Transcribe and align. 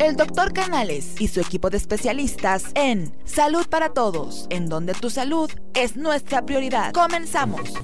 el 0.00 0.14
doctor 0.14 0.52
Canales 0.52 1.20
y 1.20 1.26
su 1.26 1.40
equipo 1.40 1.70
de 1.70 1.76
especialistas 1.76 2.72
en 2.76 3.12
Salud 3.24 3.66
para 3.68 3.92
Todos, 3.92 4.46
en 4.48 4.68
donde 4.68 4.92
tu 4.94 5.10
salud 5.10 5.50
es 5.74 5.96
nuestra 5.96 6.46
prioridad. 6.46 6.92
Comenzamos. 6.92 7.74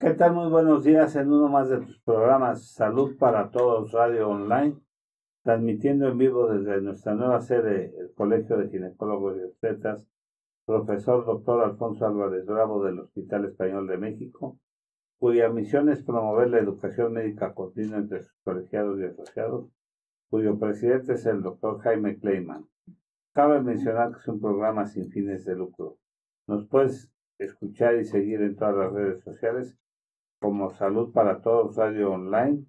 ¿Qué 0.00 0.10
tal? 0.10 0.32
Muy 0.32 0.50
buenos 0.50 0.82
días 0.82 1.14
en 1.14 1.32
uno 1.32 1.48
más 1.48 1.68
de 1.68 1.80
tus 1.80 2.00
programas 2.00 2.72
Salud 2.72 3.16
para 3.16 3.50
Todos 3.50 3.92
Radio 3.92 4.28
Online, 4.28 4.76
transmitiendo 5.44 6.08
en 6.08 6.18
vivo 6.18 6.48
desde 6.48 6.80
nuestra 6.80 7.14
nueva 7.14 7.40
sede, 7.40 7.94
el 7.96 8.12
Colegio 8.12 8.56
de 8.56 8.68
Ginecólogos 8.68 9.36
y 9.38 9.44
Obstetras, 9.44 10.04
profesor 10.66 11.24
doctor 11.24 11.62
Alfonso 11.62 12.06
Álvarez 12.06 12.44
Bravo 12.44 12.82
del 12.84 12.98
Hospital 12.98 13.44
Español 13.44 13.86
de 13.86 13.98
México, 13.98 14.58
cuya 15.20 15.48
misión 15.48 15.88
es 15.90 16.02
promover 16.02 16.50
la 16.50 16.58
educación 16.58 17.12
médica 17.12 17.54
continua 17.54 17.98
entre 17.98 18.24
sus 18.24 18.36
colegiados 18.42 18.98
y 18.98 19.04
asociados 19.04 19.66
cuyo 20.32 20.58
presidente 20.58 21.12
es 21.12 21.26
el 21.26 21.42
doctor 21.42 21.78
Jaime 21.82 22.18
Kleiman. 22.18 22.66
Cabe 23.34 23.60
mencionar 23.60 24.12
que 24.12 24.18
es 24.20 24.28
un 24.28 24.40
programa 24.40 24.86
sin 24.86 25.10
fines 25.10 25.44
de 25.44 25.54
lucro. 25.54 25.98
Nos 26.46 26.66
puedes 26.68 27.12
escuchar 27.38 27.96
y 27.96 28.06
seguir 28.06 28.40
en 28.40 28.56
todas 28.56 28.74
las 28.74 28.92
redes 28.94 29.22
sociales 29.22 29.76
como 30.40 30.70
Salud 30.70 31.12
para 31.12 31.42
Todos 31.42 31.76
Radio 31.76 32.12
Online. 32.12 32.64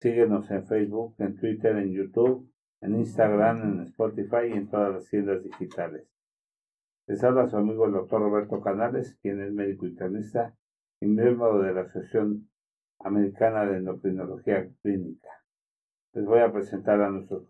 Síguenos 0.00 0.48
en 0.52 0.64
Facebook, 0.68 1.16
en 1.18 1.34
Twitter, 1.34 1.78
en 1.78 1.90
YouTube, 1.90 2.48
en 2.80 2.94
Instagram, 2.94 3.60
en 3.60 3.80
Spotify 3.88 4.46
y 4.48 4.52
en 4.52 4.70
todas 4.70 4.94
las 4.94 5.10
tiendas 5.10 5.42
digitales. 5.42 6.06
Les 7.08 7.24
habla 7.24 7.48
su 7.48 7.56
amigo 7.56 7.86
el 7.86 7.92
doctor 7.92 8.20
Roberto 8.20 8.60
Canales, 8.60 9.18
quien 9.20 9.40
es 9.40 9.52
médico 9.52 9.84
internista 9.84 10.54
y 11.00 11.06
miembro 11.06 11.58
de 11.58 11.74
la 11.74 11.80
Asociación 11.80 12.48
Americana 13.00 13.66
de 13.66 13.78
Endocrinología 13.78 14.70
Clínica. 14.80 15.39
Les 16.12 16.24
voy 16.24 16.40
a 16.40 16.52
presentar 16.52 17.00
a 17.00 17.10
nuestros 17.10 17.46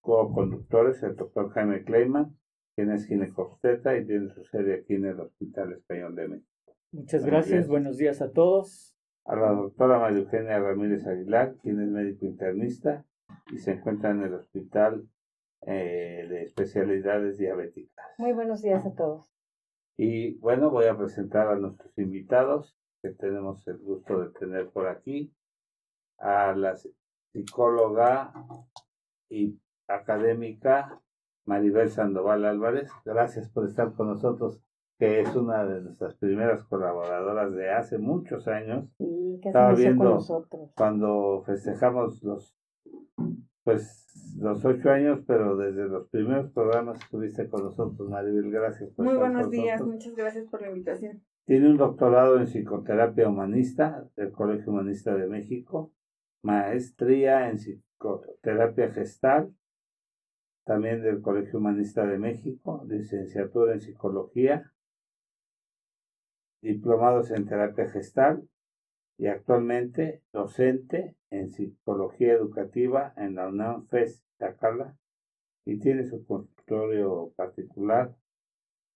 co-conductores, 0.00 1.02
el 1.04 1.14
doctor 1.14 1.50
Jaime 1.50 1.84
Kleiman, 1.84 2.36
quien 2.74 2.90
es 2.90 3.06
ginecobstetra 3.06 3.96
y 3.96 4.04
tiene 4.04 4.30
su 4.30 4.42
sede 4.44 4.74
aquí 4.74 4.94
en 4.94 5.06
el 5.06 5.20
Hospital 5.20 5.74
Español 5.74 6.16
de 6.16 6.28
México. 6.28 6.76
Muchas 6.90 7.24
gracias, 7.24 7.68
buenos 7.68 7.96
días 7.96 8.20
a 8.20 8.32
todos. 8.32 8.96
A 9.24 9.36
la 9.36 9.52
doctora 9.52 10.00
María 10.00 10.18
Eugenia 10.18 10.58
Ramírez 10.58 11.06
Aguilar, 11.06 11.54
quien 11.62 11.80
es 11.80 11.88
médico 11.88 12.26
internista 12.26 13.04
y 13.52 13.58
se 13.58 13.72
encuentra 13.72 14.10
en 14.10 14.22
el 14.22 14.34
Hospital 14.34 15.08
eh, 15.62 16.26
de 16.28 16.42
Especialidades 16.42 17.38
Diabéticas. 17.38 18.06
Muy 18.18 18.32
buenos 18.32 18.60
días 18.60 18.84
a 18.84 18.94
todos. 18.94 19.32
Y 19.96 20.34
bueno, 20.38 20.70
voy 20.70 20.86
a 20.86 20.96
presentar 20.98 21.46
a 21.46 21.56
nuestros 21.56 21.96
invitados 21.96 22.76
que 23.02 23.10
tenemos 23.10 23.66
el 23.68 23.78
gusto 23.78 24.20
de 24.20 24.30
tener 24.38 24.68
por 24.70 24.88
aquí. 24.88 25.32
A 26.18 26.54
las 26.54 26.88
psicóloga 27.34 28.32
y 29.28 29.58
académica 29.88 31.00
Maribel 31.44 31.90
Sandoval 31.90 32.44
Álvarez. 32.44 32.90
Gracias 33.04 33.50
por 33.50 33.66
estar 33.66 33.92
con 33.94 34.06
nosotros, 34.08 34.62
que 34.98 35.20
es 35.20 35.34
una 35.34 35.64
de 35.66 35.82
nuestras 35.82 36.14
primeras 36.14 36.64
colaboradoras 36.64 37.52
de 37.52 37.70
hace 37.70 37.98
muchos 37.98 38.46
años. 38.48 38.88
Sí, 38.98 39.40
que 39.42 39.48
Estaba 39.48 39.72
con 39.72 39.76
viendo 39.76 40.04
nosotros. 40.04 40.70
cuando 40.76 41.42
festejamos 41.44 42.22
los, 42.22 42.56
pues, 43.64 44.36
los 44.40 44.64
ocho 44.64 44.90
años, 44.90 45.20
pero 45.26 45.56
desde 45.56 45.86
los 45.88 46.08
primeros 46.08 46.50
programas 46.52 47.00
estuviste 47.02 47.48
con 47.48 47.64
nosotros, 47.64 48.08
Maribel. 48.08 48.50
Gracias 48.50 48.90
por 48.90 49.04
Muy 49.04 49.14
estar 49.14 49.28
buenos 49.28 49.42
con 49.46 49.50
días, 49.50 49.80
nosotros. 49.80 49.94
muchas 49.94 50.14
gracias 50.16 50.46
por 50.46 50.62
la 50.62 50.68
invitación. 50.68 51.22
Tiene 51.46 51.68
un 51.68 51.76
doctorado 51.76 52.38
en 52.38 52.46
psicoterapia 52.46 53.28
humanista 53.28 54.08
del 54.16 54.32
Colegio 54.32 54.72
Humanista 54.72 55.14
de 55.14 55.26
México, 55.26 55.92
maestría 56.44 57.48
en 57.48 57.56
psicoterapia 57.56 58.92
gestal, 58.92 59.54
también 60.64 61.02
del 61.02 61.22
Colegio 61.22 61.58
Humanista 61.58 62.06
de 62.06 62.18
México, 62.18 62.84
licenciatura 62.86 63.72
en 63.72 63.80
psicología, 63.80 64.72
diplomados 66.60 67.30
en 67.30 67.46
terapia 67.46 67.88
gestal 67.90 68.48
y 69.18 69.26
actualmente 69.26 70.22
docente 70.32 71.16
en 71.30 71.50
psicología 71.50 72.34
educativa 72.34 73.14
en 73.16 73.36
la 73.36 73.48
UNAM 73.48 73.86
FES 73.88 74.24
Tacala 74.36 74.96
y 75.64 75.78
tiene 75.78 76.04
su 76.04 76.24
consultorio 76.26 77.32
particular 77.36 78.14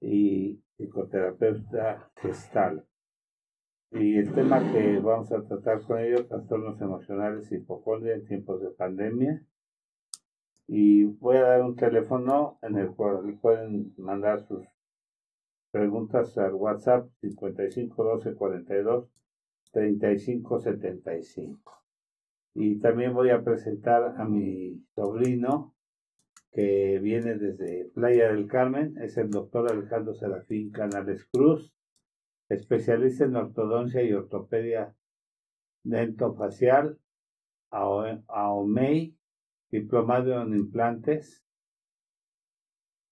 y 0.00 0.62
psicoterapeuta 0.76 2.10
gestal. 2.16 2.86
Y 3.90 4.18
el 4.18 4.32
tema 4.34 4.60
que 4.70 4.98
vamos 4.98 5.32
a 5.32 5.42
tratar 5.42 5.80
con 5.80 5.98
ellos, 5.98 6.28
trastornos 6.28 6.78
emocionales 6.80 7.50
hipocondria 7.50 8.14
en 8.14 8.26
tiempos 8.26 8.60
de 8.60 8.70
pandemia. 8.70 9.42
Y 10.66 11.04
voy 11.04 11.36
a 11.38 11.42
dar 11.42 11.62
un 11.62 11.74
teléfono 11.74 12.58
en 12.60 12.76
el 12.76 12.90
cual 12.90 13.38
pueden 13.40 13.94
mandar 13.96 14.42
sus 14.46 14.66
preguntas 15.70 16.36
al 16.36 16.52
WhatsApp 16.52 17.08
55 17.22 18.04
12 18.04 18.34
42 18.34 19.10
35 19.72 20.60
75. 20.60 21.82
Y 22.54 22.78
también 22.80 23.14
voy 23.14 23.30
a 23.30 23.42
presentar 23.42 24.16
a 24.18 24.24
mi 24.26 24.84
sobrino 24.94 25.74
que 26.52 26.98
viene 26.98 27.36
desde 27.36 27.86
Playa 27.94 28.32
del 28.32 28.48
Carmen, 28.48 28.96
es 29.00 29.16
el 29.16 29.30
doctor 29.30 29.70
Alejandro 29.70 30.14
Serafín 30.14 30.72
Canales 30.72 31.24
Cruz, 31.32 31.72
especialista 32.48 33.24
en 33.24 33.36
ortodoncia 33.36 34.02
y 34.02 34.12
ortopedia 34.12 34.94
dentofacial, 35.84 36.98
AOMEI, 37.70 39.16
diplomado 39.70 40.42
en 40.42 40.54
implantes, 40.54 41.44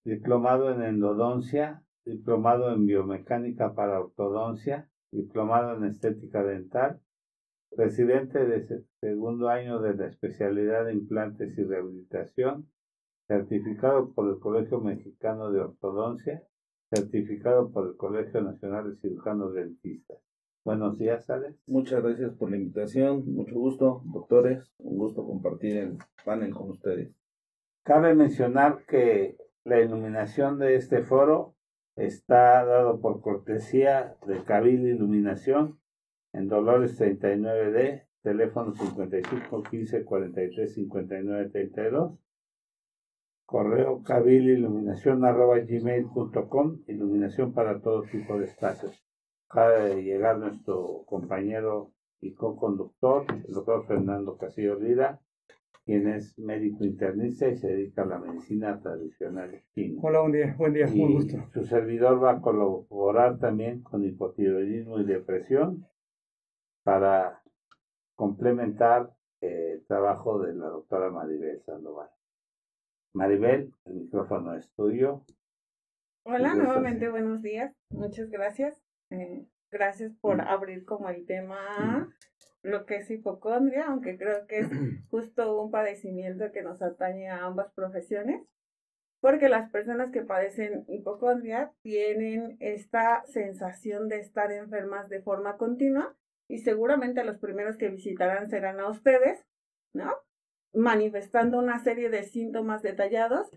diplomado 0.04 0.70
en 0.70 0.82
endodoncia, 0.82 1.82
diplomado 2.04 2.72
en 2.72 2.86
biomecánica 2.86 3.74
para 3.74 4.00
ortodoncia, 4.00 4.88
diplomado 5.10 5.76
en 5.76 5.84
estética 5.84 6.42
dental, 6.42 7.00
residente 7.72 8.46
de 8.46 8.66
se- 8.66 8.84
segundo 9.00 9.48
año 9.48 9.80
de 9.80 9.94
la 9.94 10.06
especialidad 10.06 10.86
de 10.86 10.94
implantes 10.94 11.58
y 11.58 11.64
rehabilitación, 11.64 12.70
certificado 13.26 14.12
por 14.12 14.28
el 14.30 14.38
Colegio 14.38 14.80
Mexicano 14.80 15.50
de 15.50 15.60
Ortodoncia, 15.60 16.42
certificado 16.90 17.70
por 17.70 17.88
el 17.88 17.96
Colegio 17.96 18.40
Nacional 18.40 18.90
de 18.90 19.00
Cirujanos 19.00 19.54
Dentistas. 19.54 20.18
Buenos 20.64 20.98
días, 20.98 21.28
Alex. 21.30 21.56
Muchas 21.66 22.02
gracias 22.02 22.32
por 22.34 22.50
la 22.50 22.56
invitación, 22.56 23.24
mucho 23.32 23.54
gusto, 23.54 24.02
doctores, 24.06 24.72
un 24.78 24.98
gusto 24.98 25.24
compartir 25.24 25.76
el 25.76 25.98
panel 26.24 26.52
con 26.52 26.70
ustedes. 26.70 27.14
Cabe 27.84 28.14
mencionar 28.14 28.84
que 28.86 29.36
la 29.64 29.80
iluminación 29.80 30.58
de 30.58 30.74
este 30.74 31.02
foro 31.02 31.54
está 31.94 32.64
dado 32.64 33.00
por 33.00 33.20
cortesía 33.20 34.16
de 34.26 34.42
Cabil 34.44 34.86
Iluminación 34.86 35.78
en 36.32 36.48
Dolores 36.48 37.00
39D, 37.00 38.06
teléfono 38.22 38.74
55 38.74 39.62
15 39.62 40.04
43 40.04 40.74
59 40.74 41.50
32, 41.50 42.18
correo 43.46 44.02
gmail.com, 45.64 46.78
iluminación 46.88 47.52
para 47.54 47.80
todo 47.80 48.02
tipo 48.02 48.38
de 48.38 48.46
espacios. 48.46 49.02
Acaba 49.48 49.70
de 49.70 50.02
llegar 50.02 50.38
nuestro 50.38 51.04
compañero 51.06 51.92
y 52.20 52.34
co-conductor, 52.34 53.24
el 53.46 53.54
doctor 53.54 53.86
Fernando 53.86 54.36
Casillo 54.36 54.74
Lira, 54.74 55.20
quien 55.84 56.08
es 56.08 56.36
médico 56.36 56.84
internista 56.84 57.46
y 57.48 57.56
se 57.56 57.68
dedica 57.68 58.02
a 58.02 58.06
la 58.06 58.18
medicina 58.18 58.80
tradicional 58.80 59.62
china. 59.72 60.00
Hola, 60.02 60.20
buen 60.20 60.32
día, 60.32 60.56
buen 60.58 60.72
día, 60.72 60.88
muy 60.88 61.12
gusto. 61.12 61.36
su 61.52 61.64
servidor 61.64 62.22
va 62.22 62.32
a 62.32 62.40
colaborar 62.40 63.38
también 63.38 63.82
con 63.82 64.04
hipotiroidismo 64.04 64.98
y 64.98 65.04
depresión 65.04 65.86
para 66.82 67.40
complementar 68.16 69.12
eh, 69.40 69.74
el 69.74 69.86
trabajo 69.86 70.40
de 70.40 70.54
la 70.54 70.66
doctora 70.66 71.10
Maribel 71.10 71.62
Sandoval. 71.62 72.08
Maribel, 73.16 73.72
el 73.86 73.94
micrófono 73.94 74.54
es 74.54 74.70
tuyo. 74.74 75.22
Hola, 76.26 76.54
nuevamente 76.54 77.08
buenos 77.08 77.40
días, 77.40 77.72
muchas 77.90 78.28
gracias. 78.28 78.78
Eh, 79.10 79.46
gracias 79.70 80.12
por 80.20 80.36
Mm. 80.36 80.40
abrir 80.48 80.84
como 80.84 81.08
el 81.08 81.24
tema 81.24 82.12
lo 82.62 82.84
que 82.84 82.96
es 82.96 83.10
hipocondria, 83.10 83.86
aunque 83.86 84.18
creo 84.18 84.46
que 84.46 84.58
es 84.58 84.68
justo 85.10 85.62
un 85.62 85.70
padecimiento 85.70 86.52
que 86.52 86.62
nos 86.62 86.82
atañe 86.82 87.30
a 87.30 87.46
ambas 87.46 87.72
profesiones, 87.72 88.42
porque 89.22 89.48
las 89.48 89.70
personas 89.70 90.10
que 90.12 90.20
padecen 90.22 90.84
hipocondria 90.86 91.72
tienen 91.82 92.58
esta 92.60 93.24
sensación 93.24 94.08
de 94.08 94.20
estar 94.20 94.52
enfermas 94.52 95.08
de 95.08 95.22
forma 95.22 95.56
continua 95.56 96.14
y 96.50 96.58
seguramente 96.58 97.24
los 97.24 97.38
primeros 97.38 97.78
que 97.78 97.88
visitarán 97.88 98.48
serán 98.50 98.78
a 98.78 98.90
ustedes, 98.90 99.42
¿no? 99.94 100.12
Manifestando 100.76 101.58
una 101.58 101.82
serie 101.82 102.10
de 102.10 102.22
síntomas 102.22 102.82
detallados 102.82 103.50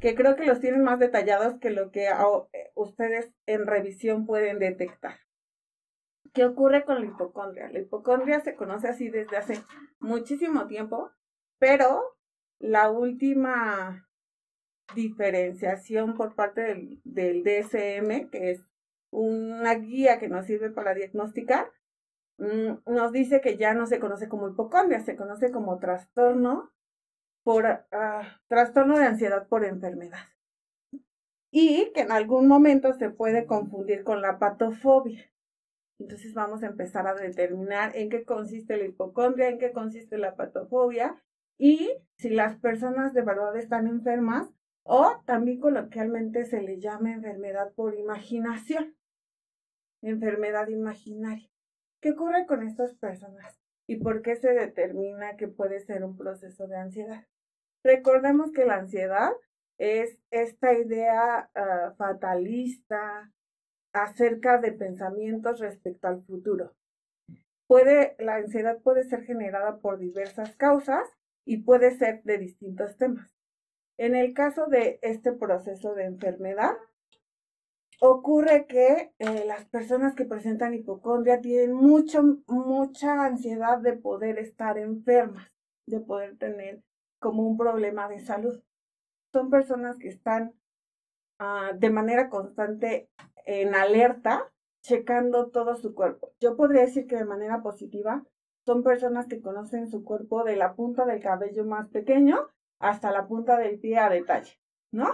que 0.00 0.14
creo 0.14 0.36
que 0.36 0.46
los 0.46 0.60
tienen 0.60 0.82
más 0.82 0.98
detallados 0.98 1.58
que 1.58 1.70
lo 1.70 1.90
que 1.90 2.06
eh, 2.06 2.70
ustedes 2.74 3.32
en 3.46 3.66
revisión 3.66 4.26
pueden 4.26 4.58
detectar. 4.58 5.18
¿Qué 6.32 6.44
ocurre 6.44 6.84
con 6.84 7.00
la 7.00 7.06
hipocondria? 7.06 7.68
La 7.70 7.80
hipocondria 7.80 8.40
se 8.40 8.54
conoce 8.54 8.88
así 8.88 9.08
desde 9.08 9.36
hace 9.36 9.60
muchísimo 9.98 10.66
tiempo, 10.66 11.10
pero 11.58 12.16
la 12.58 12.90
última 12.90 14.08
diferenciación 14.94 16.14
por 16.14 16.34
parte 16.34 16.60
del, 16.62 17.00
del 17.04 17.42
DSM, 17.42 18.30
que 18.30 18.52
es 18.52 18.68
una 19.10 19.74
guía 19.74 20.18
que 20.18 20.28
nos 20.28 20.46
sirve 20.46 20.70
para 20.70 20.94
diagnosticar, 20.94 21.70
nos 22.38 23.12
dice 23.12 23.40
que 23.40 23.56
ya 23.56 23.74
no 23.74 23.86
se 23.86 23.98
conoce 23.98 24.28
como 24.28 24.48
hipocondria, 24.48 25.00
se 25.00 25.16
conoce 25.16 25.50
como 25.50 25.78
trastorno 25.78 26.72
por 27.44 27.66
ah, 27.66 28.40
trastorno 28.46 28.98
de 28.98 29.06
ansiedad 29.06 29.48
por 29.48 29.64
enfermedad. 29.64 30.26
Y 31.50 31.90
que 31.94 32.02
en 32.02 32.12
algún 32.12 32.46
momento 32.46 32.92
se 32.92 33.10
puede 33.10 33.46
confundir 33.46 34.04
con 34.04 34.22
la 34.22 34.38
patofobia. 34.38 35.30
Entonces 35.98 36.34
vamos 36.34 36.62
a 36.62 36.66
empezar 36.66 37.06
a 37.08 37.14
determinar 37.14 37.96
en 37.96 38.08
qué 38.10 38.24
consiste 38.24 38.76
la 38.76 38.84
hipocondria, 38.84 39.48
en 39.48 39.58
qué 39.58 39.72
consiste 39.72 40.16
la 40.16 40.36
patofobia 40.36 41.20
y 41.58 41.90
si 42.18 42.30
las 42.30 42.56
personas 42.58 43.14
de 43.14 43.22
verdad 43.22 43.56
están 43.56 43.88
enfermas 43.88 44.48
o 44.84 45.22
también 45.26 45.58
coloquialmente 45.58 46.44
se 46.44 46.62
le 46.62 46.78
llama 46.78 47.12
enfermedad 47.12 47.72
por 47.74 47.96
imaginación 47.96 48.94
enfermedad 50.02 50.68
imaginaria. 50.68 51.50
¿Qué 52.00 52.10
ocurre 52.12 52.46
con 52.46 52.62
estas 52.62 52.94
personas? 52.94 53.58
¿Y 53.86 53.96
por 53.96 54.22
qué 54.22 54.36
se 54.36 54.52
determina 54.52 55.36
que 55.36 55.48
puede 55.48 55.80
ser 55.80 56.04
un 56.04 56.16
proceso 56.16 56.66
de 56.68 56.76
ansiedad? 56.76 57.26
Recordemos 57.82 58.52
que 58.52 58.64
la 58.64 58.76
ansiedad 58.76 59.32
es 59.78 60.20
esta 60.30 60.74
idea 60.74 61.50
ah, 61.54 61.94
fatalista 61.96 63.32
acerca 63.92 64.58
de 64.58 64.72
pensamientos 64.72 65.60
respecto 65.60 66.08
al 66.08 66.22
futuro. 66.22 66.74
Puede, 67.66 68.16
la 68.18 68.36
ansiedad 68.36 68.78
puede 68.78 69.04
ser 69.04 69.24
generada 69.24 69.78
por 69.78 69.98
diversas 69.98 70.56
causas 70.56 71.08
y 71.44 71.58
puede 71.58 71.96
ser 71.96 72.22
de 72.22 72.38
distintos 72.38 72.96
temas. 72.96 73.34
En 73.96 74.14
el 74.14 74.34
caso 74.34 74.66
de 74.66 74.98
este 75.02 75.32
proceso 75.32 75.94
de 75.94 76.04
enfermedad, 76.04 76.76
ocurre 78.00 78.66
que 78.66 79.12
eh, 79.18 79.44
las 79.46 79.64
personas 79.66 80.14
que 80.14 80.24
presentan 80.24 80.74
hipocondria 80.74 81.40
tienen 81.40 81.72
mucho, 81.72 82.22
mucha 82.46 83.24
ansiedad 83.24 83.78
de 83.78 83.94
poder 83.94 84.38
estar 84.38 84.78
enfermas, 84.78 85.50
de 85.86 86.00
poder 86.00 86.36
tener 86.38 86.82
como 87.18 87.46
un 87.46 87.56
problema 87.56 88.08
de 88.08 88.20
salud. 88.20 88.62
Son 89.32 89.50
personas 89.50 89.98
que 89.98 90.08
están 90.08 90.54
ah, 91.38 91.72
de 91.74 91.90
manera 91.90 92.30
constante 92.30 93.10
en 93.44 93.74
alerta, 93.74 94.52
checando 94.82 95.50
todo 95.50 95.76
su 95.76 95.94
cuerpo. 95.94 96.32
Yo 96.40 96.56
podría 96.56 96.82
decir 96.82 97.06
que 97.06 97.16
de 97.16 97.24
manera 97.24 97.62
positiva 97.62 98.24
son 98.64 98.82
personas 98.82 99.26
que 99.26 99.40
conocen 99.40 99.90
su 99.90 100.04
cuerpo 100.04 100.44
de 100.44 100.56
la 100.56 100.74
punta 100.74 101.04
del 101.04 101.20
cabello 101.20 101.64
más 101.64 101.88
pequeño 101.88 102.48
hasta 102.78 103.10
la 103.10 103.26
punta 103.26 103.58
del 103.58 103.80
pie 103.80 103.98
a 103.98 104.08
detalle, 104.08 104.52
¿no? 104.92 105.08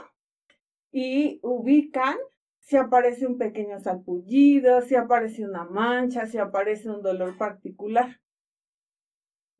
Y 0.92 1.40
ubican 1.42 2.16
si 2.64 2.76
aparece 2.76 3.26
un 3.26 3.36
pequeño 3.36 3.78
salpullido, 3.78 4.80
si 4.80 4.94
aparece 4.94 5.44
una 5.44 5.64
mancha, 5.64 6.26
si 6.26 6.38
aparece 6.38 6.88
un 6.88 7.02
dolor 7.02 7.36
particular. 7.36 8.20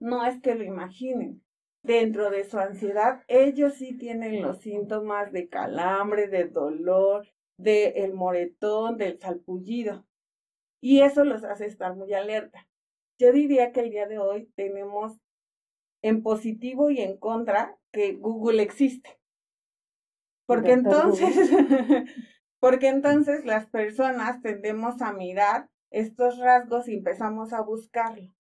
No 0.00 0.24
es 0.24 0.40
que 0.40 0.54
lo 0.54 0.64
imaginen. 0.64 1.42
Dentro 1.82 2.30
de 2.30 2.44
su 2.44 2.58
ansiedad, 2.58 3.22
ellos 3.28 3.74
sí 3.74 3.98
tienen 3.98 4.40
los 4.40 4.60
síntomas 4.60 5.32
de 5.32 5.50
calambre, 5.50 6.28
de 6.28 6.44
dolor, 6.44 7.28
del 7.58 7.92
el 7.96 8.14
moretón, 8.14 8.96
del 8.96 9.18
salpullido. 9.18 10.06
Y 10.80 11.02
eso 11.02 11.24
los 11.24 11.44
hace 11.44 11.66
estar 11.66 11.94
muy 11.94 12.14
alerta. 12.14 12.66
Yo 13.18 13.32
diría 13.32 13.70
que 13.72 13.80
el 13.80 13.90
día 13.90 14.08
de 14.08 14.18
hoy 14.18 14.50
tenemos 14.56 15.20
en 16.02 16.22
positivo 16.22 16.90
y 16.90 17.00
en 17.00 17.18
contra 17.18 17.78
que 17.92 18.14
Google 18.14 18.62
existe. 18.62 19.18
Porque 20.46 20.72
entonces, 20.72 21.34
porque 22.64 22.88
entonces 22.88 23.44
las 23.44 23.66
personas 23.66 24.40
tendemos 24.40 25.02
a 25.02 25.12
mirar 25.12 25.68
estos 25.90 26.38
rasgos 26.38 26.88
y 26.88 26.94
empezamos 26.94 27.52
a 27.52 27.60
buscarlo. 27.60 28.30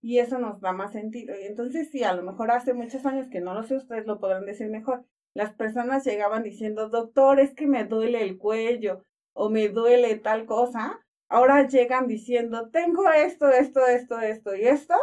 Y 0.00 0.18
eso 0.18 0.38
nos 0.38 0.62
da 0.62 0.72
más 0.72 0.92
sentido. 0.92 1.38
Y 1.38 1.44
entonces 1.44 1.90
sí, 1.90 2.02
a 2.02 2.14
lo 2.14 2.22
mejor 2.22 2.52
hace 2.52 2.72
muchos 2.72 3.04
años 3.04 3.28
que 3.28 3.42
no 3.42 3.52
lo 3.52 3.62
sé, 3.62 3.76
ustedes 3.76 4.06
lo 4.06 4.18
podrán 4.18 4.46
decir 4.46 4.70
mejor. 4.70 5.04
Las 5.34 5.52
personas 5.52 6.06
llegaban 6.06 6.42
diciendo, 6.42 6.88
doctor, 6.88 7.38
es 7.38 7.52
que 7.52 7.66
me 7.66 7.84
duele 7.84 8.22
el 8.22 8.38
cuello 8.38 9.04
o 9.34 9.50
me 9.50 9.68
duele 9.68 10.16
tal 10.16 10.46
cosa. 10.46 10.98
Ahora 11.28 11.68
llegan 11.68 12.06
diciendo, 12.06 12.70
tengo 12.70 13.10
esto, 13.10 13.50
esto, 13.50 13.86
esto, 13.86 14.20
esto 14.20 14.56
y 14.56 14.62
esto, 14.62 14.94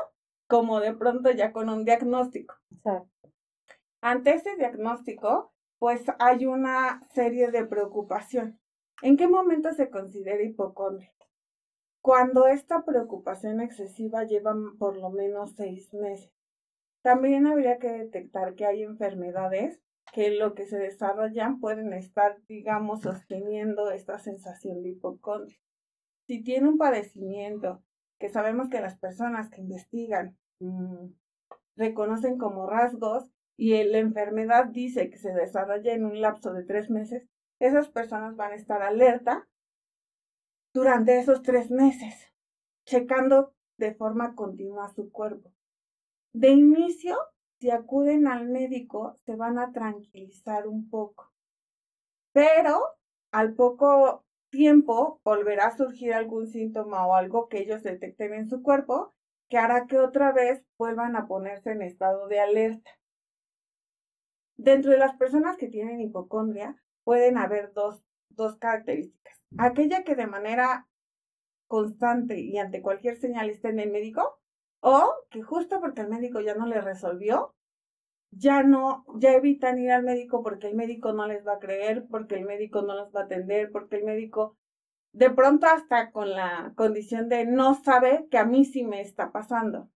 como 0.48 0.80
de 0.80 0.96
pronto 0.96 1.30
ya 1.30 1.54
con 1.54 1.70
un 1.70 1.86
diagnóstico. 1.86 2.56
Ante 4.02 4.34
ese 4.34 4.56
diagnóstico, 4.56 5.54
pues 5.80 6.04
hay 6.20 6.46
una 6.46 7.08
serie 7.14 7.52
de 7.52 7.66
preocupación. 7.66 8.60
¿En 9.02 9.18
qué 9.18 9.28
momento 9.28 9.72
se 9.74 9.90
considera 9.90 10.42
hipocondria? 10.44 11.12
Cuando 12.02 12.48
esta 12.48 12.84
preocupación 12.84 13.62
excesiva 13.62 14.24
lleva 14.24 14.56
por 14.80 14.98
lo 14.98 15.10
menos 15.10 15.56
seis 15.56 15.94
meses. 15.94 16.32
También 17.02 17.46
habría 17.46 17.78
que 17.78 17.90
detectar 17.90 18.56
que 18.56 18.66
hay 18.66 18.84
enfermedades 18.84 19.82
que 20.14 20.32
lo 20.32 20.56
que 20.56 20.66
se 20.66 20.78
desarrollan 20.78 21.60
pueden 21.60 21.94
estar, 21.94 22.38
digamos, 22.48 23.02
sosteniendo 23.02 23.92
esta 23.92 24.20
sensación 24.20 24.82
de 24.82 24.90
hipocondria. 24.90 25.60
Si 26.28 26.44
tiene 26.44 26.70
un 26.70 26.78
padecimiento 26.78 27.84
que 28.20 28.30
sabemos 28.30 28.70
que 28.70 28.82
las 28.82 28.98
personas 28.98 29.50
que 29.50 29.62
investigan 29.62 30.38
mm, 30.60 31.08
reconocen 31.76 32.38
como 32.38 32.68
rasgos, 32.68 33.30
y 33.58 33.84
la 33.84 33.98
enfermedad 33.98 34.68
dice 34.68 35.10
que 35.10 35.18
se 35.18 35.34
desarrolla 35.34 35.94
en 35.94 36.06
un 36.06 36.22
lapso 36.22 36.54
de 36.54 36.64
tres 36.64 36.90
meses, 36.90 37.28
esas 37.60 37.90
personas 37.90 38.36
van 38.36 38.52
a 38.52 38.56
estar 38.56 38.84
alerta 38.84 39.48
durante 40.74 41.18
esos 41.18 41.42
tres 41.42 41.72
meses, 41.72 42.32
checando 42.86 43.56
de 43.78 43.96
forma 43.96 44.36
continua 44.36 44.90
su 44.90 45.12
cuerpo. 45.12 45.52
De 46.34 46.50
inicio, 46.50 47.18
si 47.60 47.72
acuden 47.72 48.28
al 48.28 48.48
médico, 48.48 49.16
se 49.26 49.36
van 49.36 49.58
a 49.58 49.72
tranquilizar 49.72 50.68
un 50.68 50.88
poco, 50.88 51.34
pero 52.32 52.80
al 53.32 53.56
poco 53.56 54.24
tiempo 54.52 55.20
volverá 55.24 55.68
a 55.68 55.78
surgir 55.78 56.14
algún 56.14 56.48
síntoma 56.48 57.08
o 57.08 57.16
algo 57.16 57.50
que 57.50 57.60
ellos 57.60 57.82
detecten 57.82 58.36
en 58.36 58.48
su 58.48 58.62
cuerpo 58.62 59.16
que 59.50 59.58
hará 59.58 59.88
que 59.88 59.98
otra 59.98 60.32
vez 60.32 60.64
vuelvan 60.78 61.16
a 61.16 61.28
ponerse 61.28 61.72
en 61.72 61.82
estado 61.82 62.28
de 62.28 62.40
alerta. 62.40 62.92
Dentro 64.58 64.92
de 64.92 64.98
las 64.98 65.16
personas 65.16 65.58
que 65.58 65.68
tienen 65.68 66.02
hipocondria 66.02 66.76
pueden 67.04 67.38
haber 67.38 67.74
dos, 67.74 68.04
dos 68.30 68.58
características. 68.58 69.40
Aquella 69.58 70.04
que 70.04 70.16
de 70.16 70.28
manera 70.28 70.88
constante 71.68 72.40
y 72.40 72.58
ante 72.58 72.82
cualquier 72.82 73.18
señal 73.18 73.50
esté 73.50 73.70
en 73.70 73.80
el 73.80 73.92
médico, 73.92 74.40
o 74.80 75.14
que 75.30 75.42
justo 75.42 75.80
porque 75.80 76.02
el 76.02 76.10
médico 76.10 76.42
ya 76.42 76.56
no 76.56 76.66
le 76.66 76.82
resolvió, 76.82 77.56
ya 78.32 78.64
no, 78.64 79.06
ya 79.16 79.34
evitan 79.34 79.80
ir 79.80 79.92
al 79.92 80.04
médico 80.04 80.44
porque 80.44 80.68
el 80.68 80.76
médico 80.76 81.14
no 81.14 81.28
les 81.28 81.46
va 81.46 81.54
a 81.54 81.60
creer, 81.60 82.08
porque 82.10 82.36
el 82.36 82.46
médico 82.46 82.82
no 82.82 82.96
los 82.96 83.14
va 83.16 83.22
a 83.22 83.24
atender, 83.24 83.72
porque 83.72 83.98
el 83.98 84.06
médico 84.06 84.58
de 85.14 85.30
pronto 85.30 85.68
hasta 85.68 86.12
con 86.12 86.32
la 86.32 86.74
condición 86.76 87.30
de 87.30 87.46
no 87.46 87.74
sabe 87.76 88.28
que 88.30 88.38
a 88.38 88.46
mí 88.46 88.66
sí 88.66 88.84
me 88.84 89.02
está 89.02 89.32
pasando. 89.32 89.90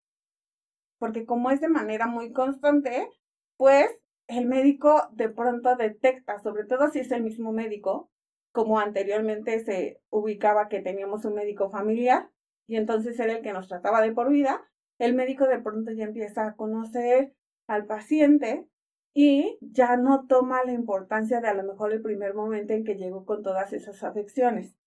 Porque 0.97 1.25
como 1.25 1.51
es 1.51 1.61
de 1.61 1.67
manera 1.67 2.07
muy 2.07 2.31
constante, 2.31 3.09
pues 3.57 4.00
el 4.31 4.45
médico 4.45 5.09
de 5.11 5.29
pronto 5.29 5.75
detecta, 5.75 6.39
sobre 6.39 6.63
todo 6.63 6.89
si 6.89 6.99
es 6.99 7.11
el 7.11 7.21
mismo 7.21 7.51
médico, 7.51 8.09
como 8.53 8.79
anteriormente 8.79 9.59
se 9.63 10.01
ubicaba 10.09 10.69
que 10.69 10.81
teníamos 10.81 11.25
un 11.25 11.35
médico 11.35 11.69
familiar 11.69 12.29
y 12.65 12.77
entonces 12.77 13.19
era 13.19 13.33
el 13.33 13.41
que 13.41 13.51
nos 13.51 13.67
trataba 13.67 14.01
de 14.01 14.13
por 14.13 14.29
vida, 14.29 14.61
el 14.99 15.15
médico 15.15 15.47
de 15.47 15.59
pronto 15.59 15.91
ya 15.91 16.05
empieza 16.05 16.47
a 16.47 16.55
conocer 16.55 17.33
al 17.67 17.85
paciente 17.85 18.67
y 19.13 19.57
ya 19.61 19.97
no 19.97 20.25
toma 20.27 20.63
la 20.63 20.71
importancia 20.71 21.41
de 21.41 21.49
a 21.49 21.53
lo 21.53 21.63
mejor 21.63 21.91
el 21.91 22.01
primer 22.01 22.33
momento 22.33 22.73
en 22.73 22.85
que 22.85 22.95
llegó 22.95 23.25
con 23.25 23.43
todas 23.43 23.73
esas 23.73 24.01
afecciones. 24.03 24.77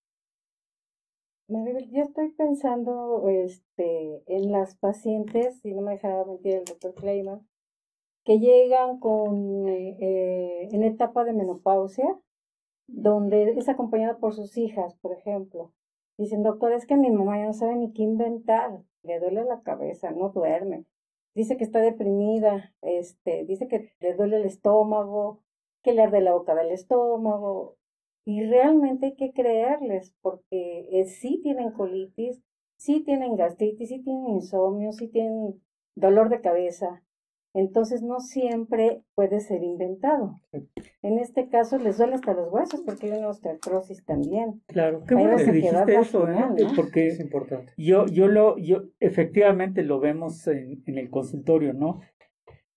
Maribel, 1.48 1.90
yo 1.90 2.04
estoy 2.04 2.30
pensando 2.30 3.28
este, 3.28 4.22
en 4.26 4.50
las 4.50 4.76
pacientes, 4.76 5.60
si 5.60 5.74
no 5.74 5.82
me 5.82 5.92
dejaba 5.92 6.24
mentir 6.24 6.54
el 6.54 6.64
doctor 6.64 6.94
Kleiman, 6.94 7.46
que 8.24 8.38
llegan 8.38 8.98
con, 8.98 9.68
eh, 9.68 10.68
en 10.70 10.82
etapa 10.82 11.24
de 11.24 11.32
menopausia, 11.32 12.18
donde 12.86 13.50
es 13.52 13.68
acompañada 13.68 14.18
por 14.18 14.34
sus 14.34 14.56
hijas, 14.56 14.94
por 14.96 15.12
ejemplo. 15.12 15.72
Dicen, 16.18 16.42
doctor, 16.42 16.72
es 16.72 16.86
que 16.86 16.96
mi 16.96 17.10
mamá 17.10 17.38
ya 17.38 17.46
no 17.46 17.52
sabe 17.52 17.76
ni 17.76 17.92
qué 17.92 18.02
inventar, 18.02 18.82
le 19.02 19.20
duele 19.20 19.44
la 19.44 19.62
cabeza, 19.62 20.10
no 20.10 20.30
duerme. 20.30 20.84
Dice 21.34 21.56
que 21.56 21.64
está 21.64 21.80
deprimida, 21.80 22.72
este, 22.82 23.44
dice 23.44 23.66
que 23.68 23.92
le 24.00 24.14
duele 24.14 24.36
el 24.36 24.44
estómago, 24.44 25.40
que 25.82 25.92
le 25.92 26.02
arde 26.02 26.20
la 26.20 26.32
boca 26.32 26.54
del 26.54 26.70
estómago. 26.70 27.76
Y 28.24 28.44
realmente 28.44 29.06
hay 29.06 29.16
que 29.16 29.32
creerles, 29.32 30.14
porque 30.22 30.88
eh, 30.92 31.04
sí 31.06 31.40
tienen 31.42 31.72
colitis, 31.72 32.40
sí 32.76 33.02
tienen 33.04 33.36
gastritis, 33.36 33.88
sí 33.88 34.02
tienen 34.02 34.28
insomnio, 34.28 34.92
sí 34.92 35.08
tienen 35.08 35.60
dolor 35.96 36.28
de 36.30 36.40
cabeza, 36.40 37.02
Entonces 37.54 38.02
no 38.02 38.18
siempre 38.18 39.02
puede 39.14 39.38
ser 39.38 39.62
inventado. 39.62 40.40
En 41.02 41.18
este 41.20 41.48
caso 41.48 41.78
les 41.78 41.98
duele 41.98 42.16
hasta 42.16 42.34
los 42.34 42.52
huesos 42.52 42.82
porque 42.84 43.06
hay 43.06 43.18
una 43.18 43.28
osteoporosis 43.28 44.04
también. 44.04 44.60
Claro, 44.66 45.04
qué 45.06 45.14
bueno 45.14 45.36
que 45.36 45.52
dijiste 45.52 45.96
eso, 45.96 46.28
¿eh? 46.28 46.36
porque 46.74 47.06
es 47.06 47.20
importante. 47.20 47.72
Yo, 47.76 48.06
yo 48.06 48.26
lo, 48.26 48.58
yo 48.58 48.86
efectivamente 48.98 49.84
lo 49.84 50.00
vemos 50.00 50.48
en, 50.48 50.82
el 50.86 51.10
consultorio, 51.10 51.72
¿no? 51.72 52.00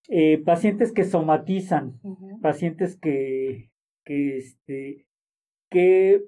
Eh, 0.09 0.37
pacientes 0.45 0.91
que 0.91 1.03
somatizan, 1.03 1.99
pacientes 2.41 2.97
que, 2.97 3.71
que, 4.05 4.37
este, 4.37 5.07
que 5.71 6.23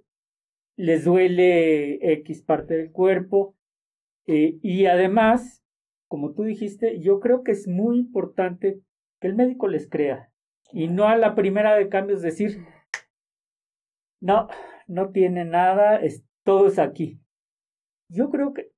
les 0.75 1.05
duele 1.05 2.13
X 2.13 2.41
parte 2.41 2.75
del 2.75 2.91
cuerpo 2.91 3.55
eh, 4.25 4.57
y 4.61 4.87
además 4.87 5.58
como 6.09 6.33
tú 6.33 6.43
dijiste, 6.43 6.99
yo 6.99 7.19
creo 7.19 7.43
que 7.43 7.51
es 7.51 7.67
muy 7.67 7.97
importante 7.97 8.81
que 9.21 9.27
el 9.27 9.35
médico 9.35 9.67
les 9.67 9.87
crea 9.87 10.29
y 10.73 10.87
no 10.87 11.07
a 11.07 11.15
la 11.15 11.35
primera 11.35 11.75
de 11.75 11.87
cambios 11.87 12.21
decir, 12.21 12.65
no, 14.21 14.47
no 14.87 15.11
tiene 15.11 15.45
nada, 15.45 15.97
es, 15.97 16.25
todo 16.43 16.67
es 16.67 16.79
aquí. 16.79 17.19
Yo 18.09 18.29
creo 18.29 18.53
que 18.53 18.71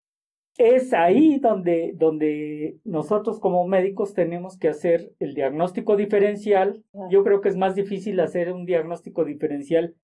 es 0.57 0.93
ahí 0.93 1.39
donde, 1.39 1.93
donde 1.95 2.79
nosotros 2.83 3.39
como 3.39 3.65
médicos 3.65 4.13
tenemos 4.13 4.57
que 4.57 4.67
hacer 4.67 5.13
el 5.19 5.33
diagnóstico 5.33 5.95
diferencial. 5.95 6.83
Yo 7.09 7.23
creo 7.23 7.41
que 7.41 7.49
es 7.49 7.55
más 7.55 7.75
difícil 7.75 8.19
hacer 8.19 8.51
un 8.51 8.65
diagnóstico 8.65 9.23
diferencial 9.23 9.95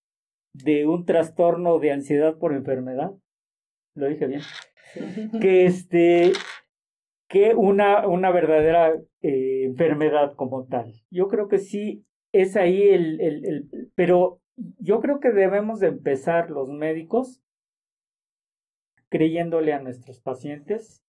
de 0.54 0.88
un 0.88 1.06
trastorno 1.06 1.80
de 1.80 1.92
ansiedad 1.92 2.38
por 2.38 2.54
enfermedad. 2.54 3.12
Lo 3.96 4.08
dije 4.08 4.28
bien. 4.28 4.42
Que 5.42 5.66
este, 5.66 6.32
que 7.28 7.56
una, 7.56 8.08
una 8.08 8.32
verdadera 8.32 8.94
eh, 9.22 9.64
enfermedad 9.66 10.34
como 10.36 10.66
tal. 10.66 10.94
Yo 11.10 11.28
creo 11.28 11.48
que 11.48 11.60
sí 11.60 12.06
es 12.32 12.56
ahí 12.56 12.84
el, 12.84 13.20
el, 13.22 13.46
el, 13.46 13.92
pero 13.96 14.40
yo 14.80 15.00
creo 15.02 15.20
que 15.20 15.32
debemos 15.32 15.80
de 15.80 15.88
empezar 15.88 16.50
los 16.50 16.70
médicos 16.70 17.42
creyéndole 19.10 19.74
a 19.74 19.80
nuestros 19.80 20.20
pacientes 20.20 21.02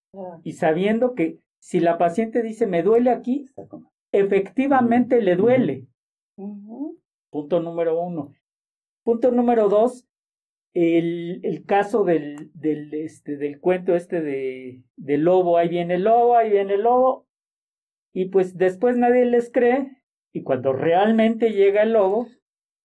y 0.43 0.53
sabiendo 0.53 1.15
que 1.15 1.39
si 1.61 1.81
la 1.81 1.99
paciente 1.99 2.43
dice 2.43 2.67
me 2.67 2.83
duele 2.83 3.11
aquí, 3.11 3.47
efectivamente 4.13 5.21
le 5.21 5.37
duele. 5.37 5.87
Punto 7.31 7.61
número 7.61 8.01
uno. 8.01 8.33
Punto 9.03 9.31
número 9.31 9.69
dos, 9.69 10.08
el, 10.75 11.41
el 11.45 11.65
caso 11.65 12.05
del, 12.05 12.51
del, 12.55 12.93
este, 12.95 13.37
del 13.37 13.61
cuento 13.61 13.95
este 13.95 14.21
de, 14.21 14.85
del 14.97 15.23
lobo, 15.23 15.57
ahí 15.57 15.69
viene 15.69 15.95
el 15.95 16.05
lobo, 16.05 16.37
ahí 16.37 16.51
viene 16.51 16.75
el 16.75 16.83
lobo, 16.83 17.27
y 18.15 18.27
pues 18.27 18.57
después 18.57 18.97
nadie 18.97 19.25
les 19.25 19.51
cree, 19.51 20.03
y 20.33 20.43
cuando 20.43 20.73
realmente 20.73 21.53
llega 21.53 21.83
el 21.83 21.93
lobo, 21.93 22.29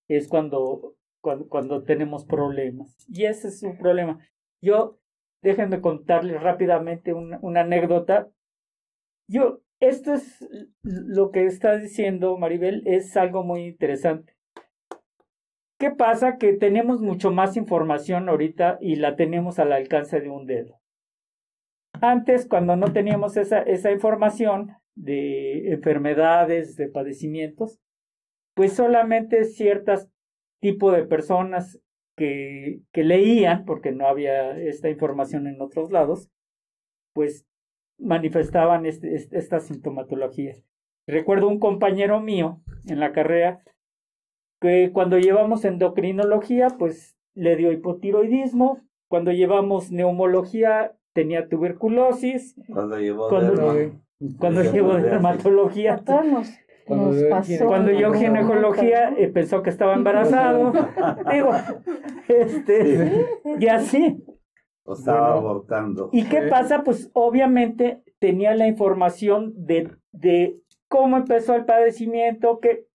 es 0.08 0.28
cuando, 0.28 0.96
cuando, 1.22 1.48
cuando 1.48 1.84
tenemos 1.84 2.26
problemas. 2.26 3.06
Y 3.10 3.26
ese 3.26 3.50
es 3.50 3.64
un 3.64 3.78
problema. 3.78 4.20
Yo, 4.62 5.00
déjenme 5.42 5.82
contarles 5.82 6.42
rápidamente 6.42 7.14
una, 7.14 7.40
una 7.42 7.62
anécdota. 7.62 8.30
Yo, 9.30 9.62
esto 9.80 10.14
es 10.14 10.48
lo 10.82 11.32
que 11.32 11.46
está 11.46 11.78
diciendo 11.78 12.38
Maribel, 12.38 12.84
es 12.86 13.16
algo 13.18 13.44
muy 13.44 13.66
interesante. 13.66 14.33
¿Qué 15.84 15.92
pasa? 15.92 16.38
Que 16.38 16.54
tenemos 16.54 17.02
mucho 17.02 17.30
más 17.30 17.58
información 17.58 18.30
ahorita 18.30 18.78
y 18.80 18.96
la 18.96 19.18
tenemos 19.18 19.60
al 19.60 19.74
alcance 19.74 20.22
de 20.22 20.30
un 20.30 20.46
dedo. 20.46 20.80
Antes, 22.00 22.48
cuando 22.48 22.78
no 22.78 22.94
teníamos 22.94 23.36
esa, 23.36 23.60
esa 23.64 23.92
información 23.92 24.78
de 24.96 25.74
enfermedades, 25.74 26.78
de 26.78 26.88
padecimientos, 26.88 27.82
pues 28.56 28.72
solamente 28.72 29.44
ciertas 29.44 30.10
tipo 30.62 30.90
de 30.94 31.04
personas 31.04 31.82
que, 32.16 32.80
que 32.94 33.04
leían, 33.04 33.66
porque 33.66 33.92
no 33.92 34.08
había 34.08 34.58
esta 34.58 34.90
información 34.90 35.48
en 35.48 35.62
otros 35.62 35.92
lados, 35.92 36.30
pues 37.12 37.46
manifestaban 38.00 38.86
este, 38.86 39.16
estas 39.16 39.68
sintomatologías. 39.68 40.64
Recuerdo 41.08 41.50
un 41.50 41.60
compañero 41.60 42.22
mío 42.22 42.62
en 42.88 43.02
la 43.02 43.12
carrera 43.12 43.62
que 44.64 44.92
cuando 44.94 45.20
llevamos 45.20 45.66
endocrinología, 45.66 46.70
pues 46.80 47.18
le 47.34 47.58
dio 47.58 47.74
hipotiroidismo, 47.74 48.80
cuando 49.10 49.34
llevamos 49.34 49.92
neumología 49.92 50.94
tenía 51.12 51.50
tuberculosis, 51.50 52.56
cuando 52.72 52.98
llevó 52.98 53.28
cuando, 53.28 54.64
llevó 54.64 54.94
dermatología, 54.94 56.02
cuando, 56.86 57.12
pasó, 57.30 57.66
cuando 57.66 57.92
yo 57.92 58.14
ginecología 58.14 59.14
eh, 59.18 59.28
pensó 59.28 59.62
que 59.64 59.70
estaba 59.70 59.96
embarazado, 59.96 60.72
digo, 61.32 61.52
este, 62.30 63.28
y 63.60 63.68
así. 63.68 64.24
O 64.86 64.94
estaba 64.94 65.34
abortando. 65.34 66.10
¿Y 66.14 66.24
qué 66.24 66.44
pasa? 66.44 66.84
Pues 66.86 67.12
obviamente 67.14 68.02
tenía 68.20 68.56
la 68.56 68.68
información 68.68 69.54
de, 69.58 69.92
de 70.14 70.58
cómo 70.88 71.18
empezó 71.18 71.54
el 71.56 71.66
padecimiento, 71.66 72.62
que 72.62 72.88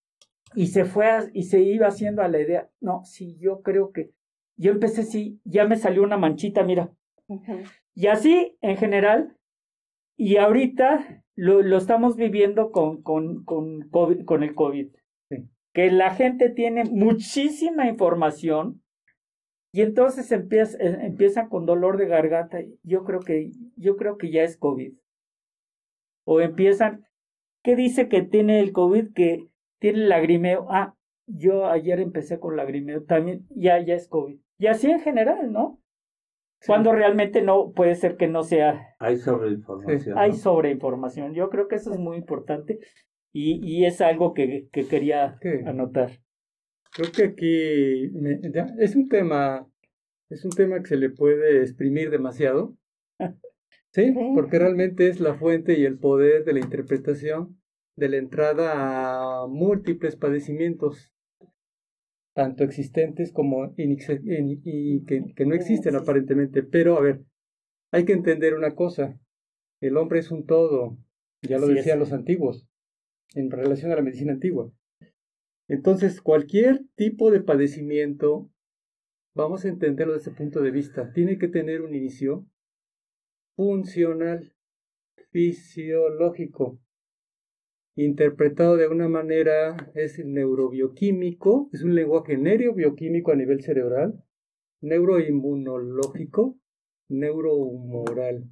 y 0.55 0.67
se 0.67 0.85
fue 0.85 1.07
y 1.33 1.43
se 1.43 1.61
iba 1.61 1.87
haciendo 1.87 2.21
a 2.21 2.27
la 2.27 2.39
idea, 2.39 2.69
no, 2.79 3.03
sí, 3.03 3.37
yo 3.39 3.61
creo 3.61 3.91
que 3.91 4.11
yo 4.59 4.71
empecé, 4.71 5.03
sí, 5.03 5.39
ya 5.45 5.65
me 5.65 5.77
salió 5.77 6.03
una 6.03 6.17
manchita, 6.17 6.63
mira. 6.63 6.91
Y 7.95 8.07
así, 8.07 8.57
en 8.59 8.75
general, 8.75 9.37
y 10.17 10.35
ahorita 10.35 11.23
lo, 11.35 11.61
lo 11.61 11.77
estamos 11.77 12.17
viviendo 12.17 12.71
con, 12.71 13.01
con, 13.01 13.45
con, 13.45 13.87
con 13.89 14.43
el 14.43 14.53
COVID. 14.55 14.89
Que 15.73 15.91
la 15.91 16.13
gente 16.13 16.49
tiene 16.49 16.83
muchísima 16.83 17.87
información 17.87 18.81
y 19.71 19.81
entonces 19.81 20.31
empieza, 20.31 20.77
eh, 20.79 21.05
empiezan 21.05 21.47
con 21.47 21.65
dolor 21.65 21.97
de 21.97 22.07
garganta. 22.07 22.59
Yo 22.83 23.05
creo 23.05 23.21
que, 23.21 23.51
yo 23.75 23.95
creo 23.95 24.17
que 24.17 24.31
ya 24.31 24.43
es 24.43 24.57
COVID. 24.57 24.93
O 26.25 26.41
empiezan, 26.41 27.05
¿qué 27.63 27.75
dice 27.75 28.09
que 28.09 28.23
tiene 28.23 28.59
el 28.59 28.73
COVID? 28.73 29.13
Que 29.13 29.47
tiene 29.79 29.99
lagrimeo. 29.99 30.67
Ah, 30.69 30.95
yo 31.27 31.67
ayer 31.67 31.99
empecé 31.99 32.39
con 32.39 32.55
lagrimeo, 32.55 33.03
también 33.03 33.45
ya, 33.49 33.79
ya 33.79 33.95
es 33.95 34.07
COVID. 34.07 34.39
Y 34.57 34.67
así 34.67 34.89
en 34.89 34.99
general, 34.99 35.51
¿no? 35.51 35.81
Cuando 36.65 36.91
realmente 36.91 37.41
no, 37.41 37.71
puede 37.71 37.95
ser 37.95 38.17
que 38.17 38.27
no 38.27 38.43
sea. 38.43 38.95
Hay 38.99 39.17
sobreinformación. 39.17 40.17
Hay 40.17 40.33
sobreinformación. 40.33 41.33
Yo 41.33 41.49
creo 41.49 41.67
que 41.67 41.75
eso 41.75 41.93
es 41.93 41.99
muy 41.99 42.17
importante 42.17 42.79
y, 43.31 43.61
y 43.63 43.85
es 43.85 44.01
algo 44.01 44.33
que, 44.33 44.67
que 44.71 44.85
quería 44.85 45.39
anotar. 45.65 46.11
Creo 46.91 47.11
que 47.11 47.23
aquí 47.23 48.11
es 48.79 48.95
un 48.95 49.07
tema, 49.07 49.65
es 50.29 50.43
un 50.43 50.51
tema 50.51 50.79
que 50.79 50.87
se 50.87 50.97
le 50.97 51.09
puede 51.09 51.61
exprimir 51.61 52.09
demasiado. 52.09 52.75
¿Sí? 53.91 54.13
Porque 54.35 54.59
realmente 54.59 55.07
es 55.07 55.19
la 55.19 55.35
fuente 55.35 55.79
y 55.79 55.85
el 55.85 55.97
poder 55.97 56.43
de 56.43 56.53
la 56.53 56.59
interpretación 56.59 57.58
de 57.99 58.09
la 58.09 58.17
entrada 58.17 59.43
a 59.43 59.47
múltiples 59.47 60.15
padecimientos, 60.15 61.13
tanto 62.33 62.63
existentes 62.63 63.31
como 63.33 63.73
y 63.77 65.05
que, 65.05 65.33
que 65.35 65.45
no 65.45 65.53
existen 65.53 65.95
aparentemente. 65.95 66.63
Pero, 66.63 66.97
a 66.97 67.01
ver, 67.01 67.23
hay 67.91 68.05
que 68.05 68.13
entender 68.13 68.55
una 68.55 68.75
cosa, 68.75 69.19
el 69.81 69.97
hombre 69.97 70.19
es 70.19 70.31
un 70.31 70.45
todo, 70.45 70.97
ya 71.41 71.59
lo 71.59 71.67
decían 71.67 71.99
los 71.99 72.13
antiguos, 72.13 72.67
en 73.35 73.51
relación 73.51 73.91
a 73.91 73.95
la 73.95 74.01
medicina 74.01 74.33
antigua. 74.33 74.71
Entonces, 75.67 76.21
cualquier 76.21 76.85
tipo 76.95 77.29
de 77.31 77.41
padecimiento, 77.41 78.49
vamos 79.35 79.65
a 79.65 79.69
entenderlo 79.69 80.13
desde 80.13 80.31
ese 80.31 80.37
punto 80.37 80.61
de 80.61 80.71
vista, 80.71 81.11
tiene 81.13 81.37
que 81.37 81.47
tener 81.47 81.81
un 81.81 81.93
inicio 81.93 82.47
funcional, 83.55 84.53
fisiológico, 85.31 86.79
interpretado 88.05 88.77
de 88.77 88.87
una 88.87 89.07
manera 89.07 89.91
es 89.95 90.23
neurobioquímico, 90.23 91.69
es 91.73 91.83
un 91.83 91.95
lenguaje 91.95 92.37
neurobioquímico 92.37 93.31
a 93.31 93.35
nivel 93.35 93.61
cerebral, 93.61 94.23
neuroinmunológico, 94.81 96.57
neurohumoral. 97.09 98.45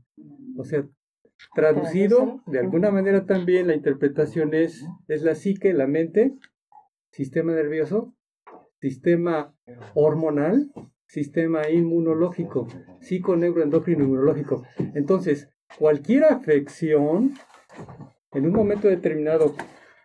O 0.57 0.63
sea, 0.63 0.87
traducido 1.55 2.41
de 2.47 2.59
alguna 2.59 2.91
manera 2.91 3.25
también 3.25 3.67
la 3.67 3.75
interpretación 3.75 4.53
es, 4.53 4.85
es 5.07 5.23
la 5.23 5.35
psique, 5.35 5.73
la 5.73 5.87
mente, 5.87 6.33
sistema 7.11 7.53
nervioso, 7.53 8.15
sistema 8.79 9.55
hormonal, 9.93 10.71
sistema 11.05 11.69
inmunológico, 11.69 12.67
psiconeuroendocrino 12.99 14.03
inmunológico. 14.03 14.63
Entonces, 14.93 15.49
cualquier 15.79 16.25
afección 16.25 17.33
en 18.31 18.45
un 18.45 18.53
momento 18.53 18.87
determinado 18.87 19.55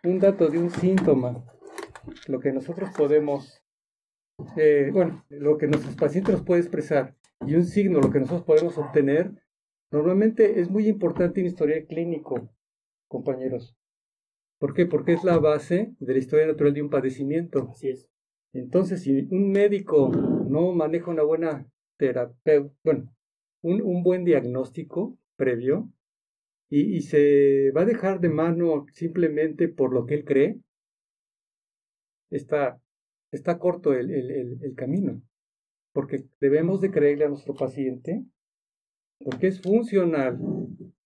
un 0.03 0.19
dato 0.19 0.49
de 0.49 0.57
un 0.57 0.69
síntoma, 0.69 1.43
lo 2.27 2.39
que 2.39 2.51
nosotros 2.51 2.89
podemos, 2.95 3.61
eh, 4.57 4.89
bueno, 4.91 5.25
lo 5.29 5.57
que 5.57 5.67
nuestros 5.67 5.95
pacientes 5.95 6.35
nos 6.35 6.45
puede 6.45 6.61
expresar 6.61 7.15
y 7.45 7.55
un 7.55 7.65
signo, 7.65 7.99
lo 7.99 8.11
que 8.11 8.19
nosotros 8.19 8.43
podemos 8.43 8.77
obtener, 8.77 9.31
normalmente 9.91 10.59
es 10.59 10.69
muy 10.69 10.87
importante 10.87 11.41
en 11.41 11.47
historial 11.47 11.85
clínico, 11.87 12.49
compañeros. 13.07 13.77
¿Por 14.59 14.73
qué? 14.73 14.85
Porque 14.85 15.13
es 15.13 15.23
la 15.23 15.39
base 15.39 15.93
de 15.99 16.13
la 16.13 16.19
historia 16.19 16.47
natural 16.47 16.73
de 16.73 16.81
un 16.81 16.89
padecimiento. 16.89 17.69
Así 17.71 17.89
es. 17.89 18.09
Entonces, 18.53 19.01
si 19.01 19.27
un 19.31 19.51
médico 19.51 20.09
no 20.09 20.71
maneja 20.73 21.11
una 21.11 21.23
buena 21.23 21.67
terapia, 21.97 22.69
bueno, 22.83 23.13
un, 23.61 23.81
un 23.81 24.03
buen 24.03 24.23
diagnóstico 24.23 25.17
previo, 25.35 25.89
y, 26.75 26.95
y, 26.95 27.01
se 27.01 27.71
va 27.71 27.81
a 27.81 27.85
dejar 27.85 28.19
de 28.19 28.29
mano 28.29 28.85
simplemente 28.93 29.67
por 29.67 29.93
lo 29.93 30.05
que 30.05 30.15
él 30.15 30.25
cree, 30.25 30.59
está, 32.31 32.79
está 33.31 33.59
corto 33.59 33.93
el, 33.93 34.09
el, 34.09 34.59
el 34.61 34.75
camino. 34.75 35.21
Porque 35.91 36.23
debemos 36.39 36.81
de 36.81 36.89
creerle 36.89 37.25
a 37.25 37.29
nuestro 37.29 37.53
paciente, 37.53 38.23
porque 39.23 39.47
es 39.47 39.61
funcional. 39.61 40.39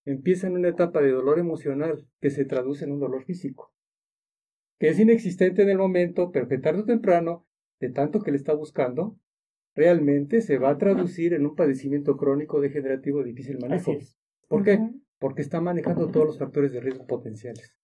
Empieza 0.05 0.47
en 0.47 0.53
una 0.53 0.69
etapa 0.69 1.01
de 1.01 1.11
dolor 1.11 1.39
emocional 1.39 2.07
que 2.21 2.29
se 2.29 2.45
traduce 2.45 2.85
en 2.85 2.93
un 2.93 2.99
dolor 2.99 3.25
físico 3.25 3.73
que 4.79 4.89
es 4.89 4.99
inexistente 4.99 5.63
en 5.63 5.69
el 5.69 5.77
momento, 5.77 6.31
pero 6.31 6.47
que 6.47 6.59
tarde 6.59 6.81
o 6.81 6.85
temprano, 6.85 7.45
de 7.79 7.89
tanto 7.89 8.21
que 8.21 8.31
le 8.31 8.37
está 8.37 8.53
buscando, 8.53 9.17
realmente 9.75 10.41
se 10.41 10.57
va 10.57 10.69
a 10.69 10.77
traducir 10.77 11.33
en 11.33 11.45
un 11.45 11.55
padecimiento 11.55 12.17
crónico 12.17 12.61
degenerativo 12.61 13.19
de 13.19 13.29
difícil 13.29 13.57
manejo. 13.59 13.97
¿Por 14.47 14.63
qué? 14.63 14.79
Porque 15.19 15.41
está 15.41 15.61
manejando 15.61 16.09
todos 16.09 16.27
los 16.27 16.39
factores 16.39 16.71
de 16.71 16.79
riesgo 16.79 17.07
potenciales. 17.07 17.75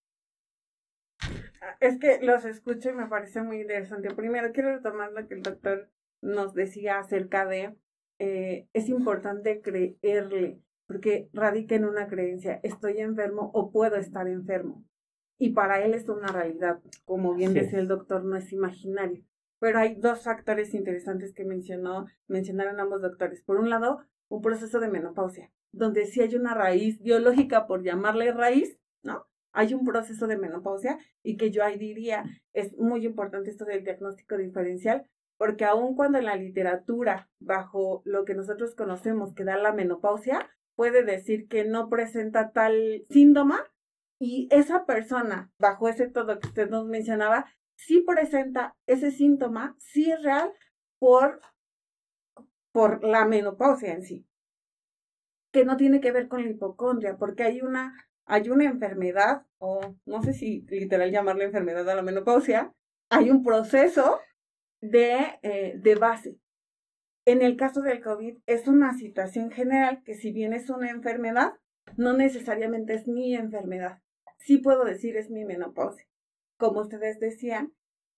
Es 1.80 2.00
que 2.00 2.20
los 2.22 2.46
escucho 2.46 2.90
y 2.90 2.94
me 2.94 3.08
parece 3.08 3.42
muy 3.42 3.62
interesante. 3.62 4.14
Primero, 4.14 4.52
quiero 4.52 4.76
retomar 4.76 5.12
lo 5.12 5.28
que 5.28 5.36
el 5.36 5.42
doctor 5.42 5.90
nos 6.22 6.54
decía 6.54 7.00
acerca 7.00 7.46
de, 7.46 7.76
eh, 8.20 8.68
es 8.74 8.90
importante 8.90 9.62
creerle, 9.62 10.62
porque 10.88 11.30
radica 11.34 11.76
en 11.76 11.86
una 11.86 12.08
creencia, 12.08 12.60
estoy 12.64 13.00
enfermo 13.00 13.52
o 13.54 13.72
puedo 13.72 13.96
estar 13.96 14.28
enfermo 14.28 14.86
y 15.44 15.50
para 15.50 15.84
él 15.84 15.94
es 15.94 16.08
una 16.08 16.28
realidad. 16.28 16.80
Como 17.04 17.34
bien 17.34 17.54
decía 17.54 17.80
el 17.80 17.90
doctor, 17.90 18.24
no 18.24 18.38
es 18.38 18.54
imaginario. 18.54 19.26
Pero 19.60 19.80
hay 19.80 19.96
dos 19.96 20.24
factores 20.24 20.74
interesantes 20.74 21.34
que 21.34 21.44
mencionó, 21.44 22.06
mencionaron 22.28 22.80
ambos 22.80 23.02
doctores. 23.02 23.42
Por 23.42 23.58
un 23.58 23.70
lado, 23.70 24.00
un 24.30 24.42
proceso 24.42 24.80
de 24.80 24.90
menopausia, 24.90 25.52
donde 25.74 26.06
sí 26.06 26.22
hay 26.22 26.36
una 26.36 26.54
raíz 26.54 27.02
biológica, 27.02 27.68
por 27.68 27.84
llamarle 27.84 28.32
raíz, 28.32 28.80
¿no? 29.02 29.28
Hay 29.52 29.74
un 29.74 29.84
proceso 29.86 30.28
de 30.28 30.38
menopausia 30.38 30.98
y 31.22 31.36
que 31.36 31.52
yo 31.52 31.64
ahí 31.64 31.78
diría, 31.78 32.24
es 32.54 32.78
muy 32.78 33.06
importante 33.06 33.50
esto 33.50 33.66
del 33.66 33.84
diagnóstico 33.84 34.38
diferencial, 34.38 35.06
porque 35.38 35.66
aun 35.66 35.96
cuando 35.96 36.20
en 36.20 36.26
la 36.26 36.36
literatura, 36.36 37.30
bajo 37.40 38.02
lo 38.06 38.24
que 38.24 38.36
nosotros 38.36 38.76
conocemos 38.76 39.34
que 39.34 39.44
da 39.44 39.58
la 39.58 39.74
menopausia, 39.74 40.50
puede 40.76 41.04
decir 41.04 41.48
que 41.48 41.66
no 41.66 41.90
presenta 41.90 42.52
tal 42.52 43.06
síntoma, 43.10 43.68
y 44.20 44.48
esa 44.52 44.86
persona, 44.86 45.52
bajo 45.58 45.90
ese 45.90 46.08
todo 46.08 46.40
que 46.40 46.48
usted 46.48 46.70
nos 46.70 46.86
mencionaba, 46.88 47.46
sí 47.76 48.02
presenta 48.02 48.76
ese 48.88 49.12
síntoma, 49.12 49.76
sí 49.80 50.12
es 50.12 50.22
real 50.24 50.54
por, 50.98 51.42
por 52.72 53.04
la 53.04 53.26
menopausia 53.26 53.92
en 53.92 54.04
sí, 54.04 54.26
que 55.54 55.64
no 55.64 55.78
tiene 55.78 56.02
que 56.02 56.12
ver 56.12 56.28
con 56.28 56.44
la 56.44 56.50
hipocondria, 56.50 57.16
porque 57.16 57.44
hay 57.44 57.62
una, 57.62 57.94
hay 58.26 58.50
una 58.50 58.66
enfermedad, 58.66 59.46
o 59.60 59.96
no 60.06 60.22
sé 60.22 60.34
si 60.34 60.66
literal 60.70 61.12
llamarle 61.12 61.46
enfermedad 61.46 61.90
a 61.90 61.96
la 61.96 62.02
menopausia, 62.02 62.74
hay 63.10 63.30
un 63.30 63.44
proceso 63.44 64.20
de, 64.82 65.40
eh, 65.44 65.76
de 65.78 65.96
base. 65.96 66.38
En 67.26 67.42
el 67.42 67.56
caso 67.56 67.82
del 67.82 68.02
COVID 68.02 68.40
es 68.48 68.68
una 68.68 68.98
situación 68.98 69.50
general 69.52 70.04
que 70.04 70.16
si 70.16 70.34
bien 70.34 70.52
es 70.52 70.70
una 70.70 70.90
enfermedad, 70.90 71.54
no 71.96 72.12
necesariamente 72.12 72.96
es 72.96 73.08
mi 73.08 73.34
enfermedad 73.34 74.04
sí 74.44 74.58
puedo 74.58 74.84
decir 74.84 75.18
es 75.18 75.30
mi 75.30 75.46
menopausia. 75.46 76.06
Como 76.58 76.82
ustedes 76.82 77.20
decían, 77.20 77.74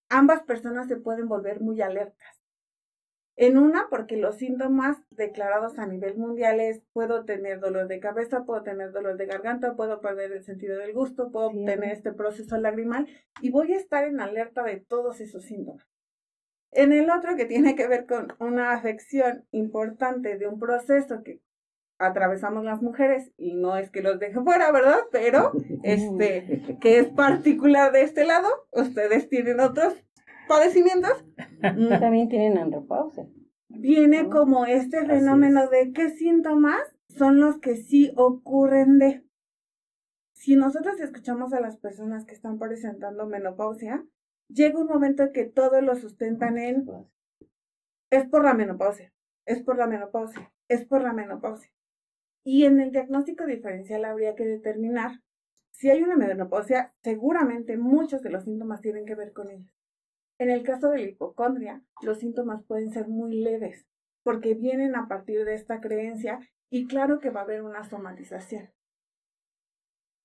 ambas 0.10 0.44
personas 0.44 0.88
se 0.88 0.98
pueden 0.98 1.27
volver 1.27 1.62
muy 1.62 1.82
alertas. 1.82 2.42
En 3.38 3.58
una, 3.58 3.88
porque 3.89 4.15
los 4.15 4.38
síntomas 4.38 4.98
declarados 5.10 5.78
a 5.78 5.86
nivel 5.86 6.15
mundial 6.15 6.62
es 6.62 6.82
puedo 6.93 7.26
tener 7.26 7.60
dolor 7.60 7.88
de 7.88 8.00
cabeza, 8.00 8.45
puedo 8.45 8.63
tener 8.63 8.93
dolor 8.93 9.17
de 9.17 9.26
garganta, 9.26 9.76
puedo 9.76 10.00
perder 10.00 10.32
el 10.32 10.43
sentido 10.43 10.78
del 10.78 10.93
gusto, 10.93 11.32
puedo 11.32 11.50
tener 11.50 11.91
este 11.91 12.13
proceso 12.13 12.58
lagrimal 12.58 13.08
y 13.41 13.52
voy 13.52 13.74
a 13.74 13.78
estar 13.78 14.06
en 14.06 14.21
alerta 14.21 14.63
de 14.63 14.78
todos 14.78 15.19
esos 15.19 15.43
síntomas. 15.43 15.86
En 16.71 16.93
el 16.93 17.10
otro, 17.10 17.36
que 17.36 17.45
tiene 17.45 17.76
que 17.76 17.88
ver 17.88 18.06
con 18.06 18.34
una 18.39 18.71
afección 18.71 19.45
importante 19.52 20.38
de 20.38 20.48
un 20.48 20.60
proceso 20.60 21.21
que 21.24 21.41
atravesamos 21.98 22.63
las 22.63 22.82
mujeres 22.82 23.32
y 23.38 23.54
no 23.54 23.78
es 23.78 23.89
que 23.91 24.02
los 24.02 24.19
deje 24.19 24.41
fuera, 24.41 24.71
¿verdad? 24.71 25.00
Pero 25.12 25.52
este 25.84 26.78
que 26.82 27.00
es 27.00 27.08
particular 27.10 27.91
de 27.91 28.02
este 28.02 28.26
lado, 28.26 28.48
ustedes 28.71 29.28
tienen 29.30 29.60
otros 29.60 29.93
padecimientos. 30.47 31.25
Mm. 31.62 31.99
También 31.99 32.29
tienen 32.29 32.58
andropausia. 32.58 33.27
Viene 33.67 34.29
como 34.29 34.65
este 34.65 35.05
fenómeno 35.05 35.67
de 35.67 35.91
qué 35.91 36.10
síntomas 36.10 36.81
son 37.10 37.39
los 37.39 37.58
que 37.60 37.75
sí 37.75 38.12
ocurren 38.15 38.99
de 38.99 39.25
si 40.34 40.55
nosotros 40.55 40.99
escuchamos 40.99 41.53
a 41.53 41.60
las 41.60 41.77
personas 41.77 42.25
que 42.25 42.36
están 42.36 42.60
presentando 42.60 43.25
menopausia, 43.25 44.05
llega 44.47 44.79
un 44.79 44.88
momento 44.88 45.31
que 45.31 45.45
todos 45.45 45.81
lo 45.81 45.95
sustentan 45.95 46.60
en 46.60 46.86
es 48.12 48.29
por 48.29 48.43
la 48.43 48.53
menopausia, 48.53 49.12
es 49.45 49.63
por 49.63 49.77
la 49.77 49.88
menopausia, 49.88 50.53
es 50.67 50.86
por 50.86 51.01
la 51.01 51.13
menopausia. 51.13 51.71
Y 52.43 52.65
en 52.65 52.79
el 52.79 52.91
diagnóstico 52.91 53.45
diferencial 53.47 54.05
habría 54.05 54.36
que 54.36 54.45
determinar 54.45 55.21
si 55.71 55.89
hay 55.89 56.03
una 56.03 56.15
menopausia, 56.15 56.93
seguramente 57.01 57.75
muchos 57.75 58.21
de 58.21 58.29
los 58.29 58.43
síntomas 58.43 58.81
tienen 58.81 59.05
que 59.05 59.15
ver 59.15 59.34
con 59.34 59.49
ella. 59.49 59.73
En 60.38 60.50
el 60.50 60.63
caso 60.63 60.89
de 60.89 60.98
la 60.98 61.10
hipocondria, 61.10 61.82
los 62.02 62.19
síntomas 62.19 62.63
pueden 62.65 62.91
ser 62.91 63.08
muy 63.08 63.41
leves 63.41 63.86
porque 64.24 64.56
vienen 64.56 64.95
a 64.95 65.08
partir 65.08 65.45
de 65.45 65.54
esta 65.54 65.80
creencia 65.80 66.39
y 66.69 66.88
claro 66.88 67.19
que 67.19 67.30
va 67.30 67.41
a 67.41 67.43
haber 67.43 67.62
una 67.62 67.84
somatización. 67.84 68.71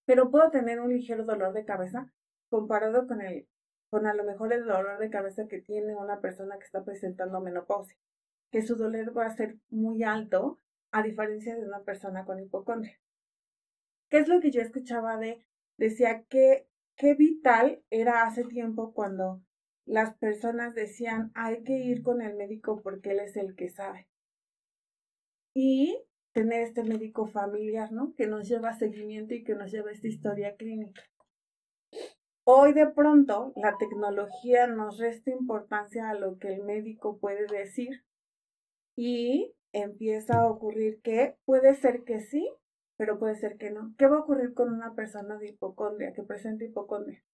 Pero 0.06 0.30
puedo 0.30 0.50
tener 0.50 0.80
un 0.80 0.92
ligero 0.92 1.24
dolor 1.24 1.52
de 1.52 1.64
cabeza 1.64 2.12
comparado 2.48 3.06
con 3.06 3.20
el 3.20 3.46
con 3.90 4.06
a 4.06 4.14
lo 4.14 4.24
mejor 4.24 4.52
el 4.52 4.66
dolor 4.66 4.98
de 4.98 5.10
cabeza 5.10 5.48
que 5.48 5.60
tiene 5.60 5.96
una 5.96 6.20
persona 6.20 6.56
que 6.58 6.64
está 6.64 6.84
presentando 6.84 7.40
menopausia, 7.40 7.98
que 8.52 8.62
su 8.62 8.76
dolor 8.76 9.16
va 9.16 9.26
a 9.26 9.36
ser 9.36 9.58
muy 9.68 10.04
alto 10.04 10.60
a 10.92 11.02
diferencia 11.02 11.56
de 11.56 11.64
una 11.64 11.80
persona 11.80 12.24
con 12.24 12.38
hipocondria. 12.38 12.98
¿Qué 14.08 14.18
es 14.18 14.28
lo 14.28 14.40
que 14.40 14.52
yo 14.52 14.60
escuchaba 14.60 15.16
de, 15.18 15.44
decía 15.76 16.22
que 16.28 16.68
qué 16.96 17.14
vital 17.14 17.82
era 17.90 18.22
hace 18.22 18.44
tiempo 18.44 18.92
cuando 18.92 19.42
las 19.90 20.16
personas 20.18 20.72
decían 20.76 21.32
hay 21.34 21.64
que 21.64 21.72
ir 21.72 22.02
con 22.02 22.22
el 22.22 22.36
médico 22.36 22.80
porque 22.80 23.10
él 23.10 23.18
es 23.18 23.36
el 23.36 23.56
que 23.56 23.68
sabe. 23.68 24.06
Y 25.52 26.00
tener 26.32 26.62
este 26.62 26.84
médico 26.84 27.26
familiar, 27.26 27.90
¿no? 27.90 28.14
Que 28.14 28.28
nos 28.28 28.48
lleva 28.48 28.78
seguimiento 28.78 29.34
y 29.34 29.42
que 29.42 29.56
nos 29.56 29.72
lleva 29.72 29.90
esta 29.90 30.06
historia 30.06 30.54
clínica. 30.54 31.02
Hoy 32.44 32.72
de 32.72 32.86
pronto 32.86 33.52
la 33.56 33.76
tecnología 33.78 34.68
nos 34.68 34.98
resta 34.98 35.32
importancia 35.32 36.08
a 36.08 36.14
lo 36.14 36.38
que 36.38 36.54
el 36.54 36.62
médico 36.62 37.18
puede 37.18 37.46
decir 37.46 38.04
y 38.96 39.56
empieza 39.72 40.40
a 40.40 40.46
ocurrir 40.46 41.00
que 41.02 41.36
puede 41.44 41.74
ser 41.74 42.04
que 42.04 42.20
sí, 42.20 42.48
pero 42.96 43.18
puede 43.18 43.34
ser 43.34 43.56
que 43.56 43.72
no. 43.72 43.92
¿Qué 43.98 44.06
va 44.06 44.18
a 44.18 44.20
ocurrir 44.20 44.54
con 44.54 44.72
una 44.72 44.94
persona 44.94 45.36
de 45.38 45.48
hipocondria 45.48 46.12
que 46.12 46.22
presenta 46.22 46.64
hipocondria? 46.64 47.24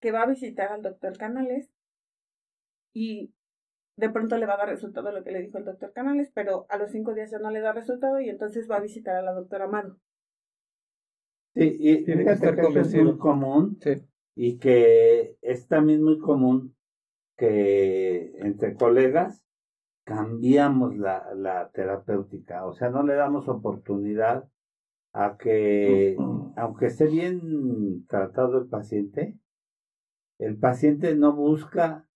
Que 0.00 0.10
va 0.10 0.22
a 0.22 0.26
visitar 0.26 0.72
al 0.72 0.80
doctor 0.80 1.18
Canales 1.18 1.70
y 2.92 3.32
de 3.96 4.10
pronto 4.10 4.36
le 4.36 4.46
va 4.46 4.54
a 4.54 4.58
dar 4.58 4.68
resultado 4.68 5.10
lo 5.10 5.24
que 5.24 5.32
le 5.32 5.42
dijo 5.42 5.58
el 5.58 5.64
doctor 5.64 5.92
Canales, 5.92 6.30
pero 6.32 6.66
a 6.68 6.78
los 6.78 6.90
cinco 6.90 7.14
días 7.14 7.30
ya 7.30 7.38
no 7.38 7.50
le 7.50 7.60
da 7.60 7.72
resultado 7.72 8.20
y 8.20 8.28
entonces 8.28 8.70
va 8.70 8.76
a 8.76 8.80
visitar 8.80 9.16
a 9.16 9.22
la 9.22 9.32
doctora 9.32 9.66
Mano. 9.66 9.98
Sí, 11.54 11.76
y 11.78 12.04
Tiene 12.04 12.24
que 12.24 12.32
estar 12.32 12.54
que 12.54 12.78
es 12.78 12.94
muy 12.94 13.18
común. 13.18 13.78
Y 14.36 14.58
que 14.58 15.36
es 15.42 15.66
también 15.66 16.02
muy 16.04 16.20
común 16.20 16.76
que 17.36 18.32
entre 18.38 18.74
colegas 18.74 19.42
cambiamos 20.04 20.96
la, 20.96 21.34
la 21.34 21.70
terapéutica, 21.70 22.64
o 22.64 22.72
sea, 22.72 22.88
no 22.88 23.02
le 23.02 23.14
damos 23.14 23.48
oportunidad 23.48 24.48
a 25.12 25.36
que, 25.36 26.16
aunque 26.56 26.86
esté 26.86 27.06
bien 27.06 28.06
tratado 28.06 28.58
el 28.58 28.68
paciente, 28.68 29.36
el 30.38 30.56
paciente 30.56 31.14
no 31.14 31.34
busca 31.34 32.07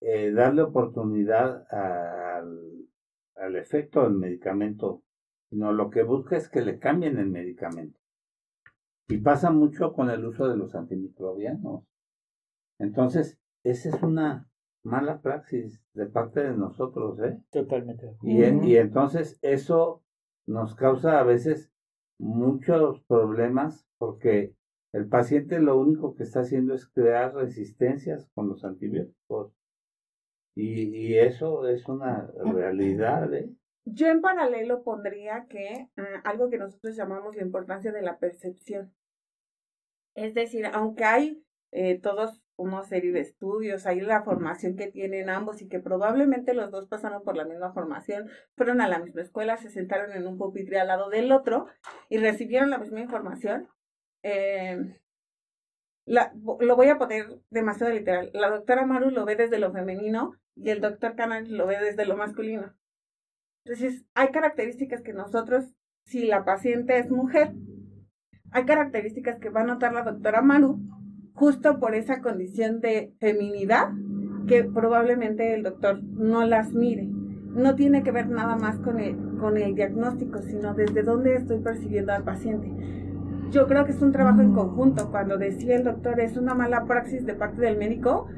eh, 0.00 0.30
darle 0.32 0.62
oportunidad 0.62 1.66
al, 1.72 2.88
al 3.36 3.56
efecto 3.56 4.02
del 4.02 4.14
medicamento, 4.14 5.02
sino 5.50 5.72
lo 5.72 5.90
que 5.90 6.02
busca 6.02 6.36
es 6.36 6.48
que 6.48 6.62
le 6.62 6.78
cambien 6.78 7.18
el 7.18 7.28
medicamento. 7.28 7.98
Y 9.08 9.18
pasa 9.18 9.50
mucho 9.50 9.92
con 9.92 10.10
el 10.10 10.24
uso 10.24 10.48
de 10.48 10.56
los 10.56 10.74
antimicrobianos. 10.74 11.84
Entonces, 12.78 13.38
esa 13.62 13.88
es 13.88 14.02
una 14.02 14.50
mala 14.82 15.20
praxis 15.20 15.82
de 15.94 16.06
parte 16.06 16.40
de 16.40 16.56
nosotros, 16.56 17.18
¿eh? 17.20 17.40
Totalmente. 17.50 18.16
Y, 18.22 18.42
y 18.42 18.76
entonces 18.76 19.38
eso 19.42 20.02
nos 20.46 20.74
causa 20.74 21.20
a 21.20 21.24
veces 21.24 21.72
muchos 22.18 23.02
problemas 23.02 23.86
porque 23.98 24.54
el 24.92 25.08
paciente 25.08 25.60
lo 25.60 25.78
único 25.78 26.14
que 26.14 26.22
está 26.22 26.40
haciendo 26.40 26.74
es 26.74 26.86
crear 26.86 27.34
resistencias 27.34 28.30
con 28.34 28.48
los 28.48 28.64
antibióticos. 28.64 29.52
Y, 30.56 30.88
y 30.96 31.18
eso 31.18 31.68
es 31.68 31.86
una 31.86 32.28
realidad. 32.38 33.32
¿eh? 33.34 33.50
Yo 33.84 34.08
en 34.08 34.22
paralelo 34.22 34.82
pondría 34.82 35.46
que 35.48 35.88
ah, 35.98 36.22
algo 36.24 36.48
que 36.48 36.58
nosotros 36.58 36.96
llamamos 36.96 37.36
la 37.36 37.42
importancia 37.42 37.92
de 37.92 38.02
la 38.02 38.18
percepción. 38.18 38.92
Es 40.14 40.32
decir, 40.32 40.66
aunque 40.72 41.04
hay 41.04 41.44
eh, 41.72 42.00
todos 42.00 42.42
una 42.56 42.82
serie 42.84 43.12
de 43.12 43.20
estudios, 43.20 43.84
hay 43.84 44.00
la 44.00 44.22
formación 44.22 44.76
que 44.76 44.86
tienen 44.86 45.28
ambos 45.28 45.60
y 45.60 45.68
que 45.68 45.78
probablemente 45.78 46.54
los 46.54 46.70
dos 46.70 46.88
pasaron 46.88 47.22
por 47.22 47.36
la 47.36 47.44
misma 47.44 47.74
formación, 47.74 48.30
fueron 48.56 48.80
a 48.80 48.88
la 48.88 48.98
misma 48.98 49.20
escuela, 49.20 49.58
se 49.58 49.68
sentaron 49.68 50.12
en 50.12 50.26
un 50.26 50.38
pupitre 50.38 50.80
al 50.80 50.88
lado 50.88 51.10
del 51.10 51.32
otro 51.32 51.66
y 52.08 52.16
recibieron 52.16 52.70
la 52.70 52.78
misma 52.78 53.00
información. 53.00 53.68
Eh, 54.22 54.98
lo 56.06 56.76
voy 56.76 56.88
a 56.88 56.98
poner 56.98 57.40
demasiado 57.50 57.92
literal. 57.92 58.30
La 58.32 58.48
doctora 58.48 58.86
Maru 58.86 59.10
lo 59.10 59.24
ve 59.24 59.36
desde 59.36 59.58
lo 59.58 59.72
femenino 59.72 60.34
y 60.54 60.70
el 60.70 60.80
doctor 60.80 61.16
Canal 61.16 61.50
lo 61.50 61.66
ve 61.66 61.78
desde 61.80 62.06
lo 62.06 62.16
masculino. 62.16 62.74
Entonces, 63.64 64.04
hay 64.14 64.28
características 64.28 65.02
que 65.02 65.12
nosotros, 65.12 65.64
si 66.04 66.24
la 66.26 66.44
paciente 66.44 66.98
es 66.98 67.10
mujer, 67.10 67.52
hay 68.52 68.64
características 68.64 69.38
que 69.40 69.50
va 69.50 69.62
a 69.62 69.66
notar 69.66 69.92
la 69.92 70.02
doctora 70.02 70.40
Maru 70.40 70.78
justo 71.34 71.80
por 71.80 71.94
esa 71.94 72.22
condición 72.22 72.80
de 72.80 73.12
feminidad 73.18 73.88
que 74.46 74.62
probablemente 74.64 75.54
el 75.54 75.64
doctor 75.64 76.02
no 76.02 76.46
las 76.46 76.72
mire. 76.72 77.08
No 77.08 77.74
tiene 77.74 78.02
que 78.02 78.12
ver 78.12 78.28
nada 78.28 78.56
más 78.56 78.78
con 78.78 79.00
el, 79.00 79.16
con 79.38 79.56
el 79.56 79.74
diagnóstico, 79.74 80.40
sino 80.42 80.74
desde 80.74 81.02
dónde 81.02 81.34
estoy 81.34 81.58
percibiendo 81.58 82.12
al 82.12 82.22
paciente. 82.22 82.70
Yo 83.50 83.68
creo 83.68 83.84
que 83.84 83.92
es 83.92 84.02
un 84.02 84.12
trabajo 84.12 84.40
en 84.40 84.52
conjunto. 84.52 85.10
Cuando 85.10 85.38
decía 85.38 85.76
el 85.76 85.84
doctor 85.84 86.20
es 86.20 86.36
una 86.36 86.54
mala 86.54 86.84
praxis 86.84 87.24
de 87.24 87.34
parte 87.34 87.60
del 87.60 87.78
médico, 87.78 88.28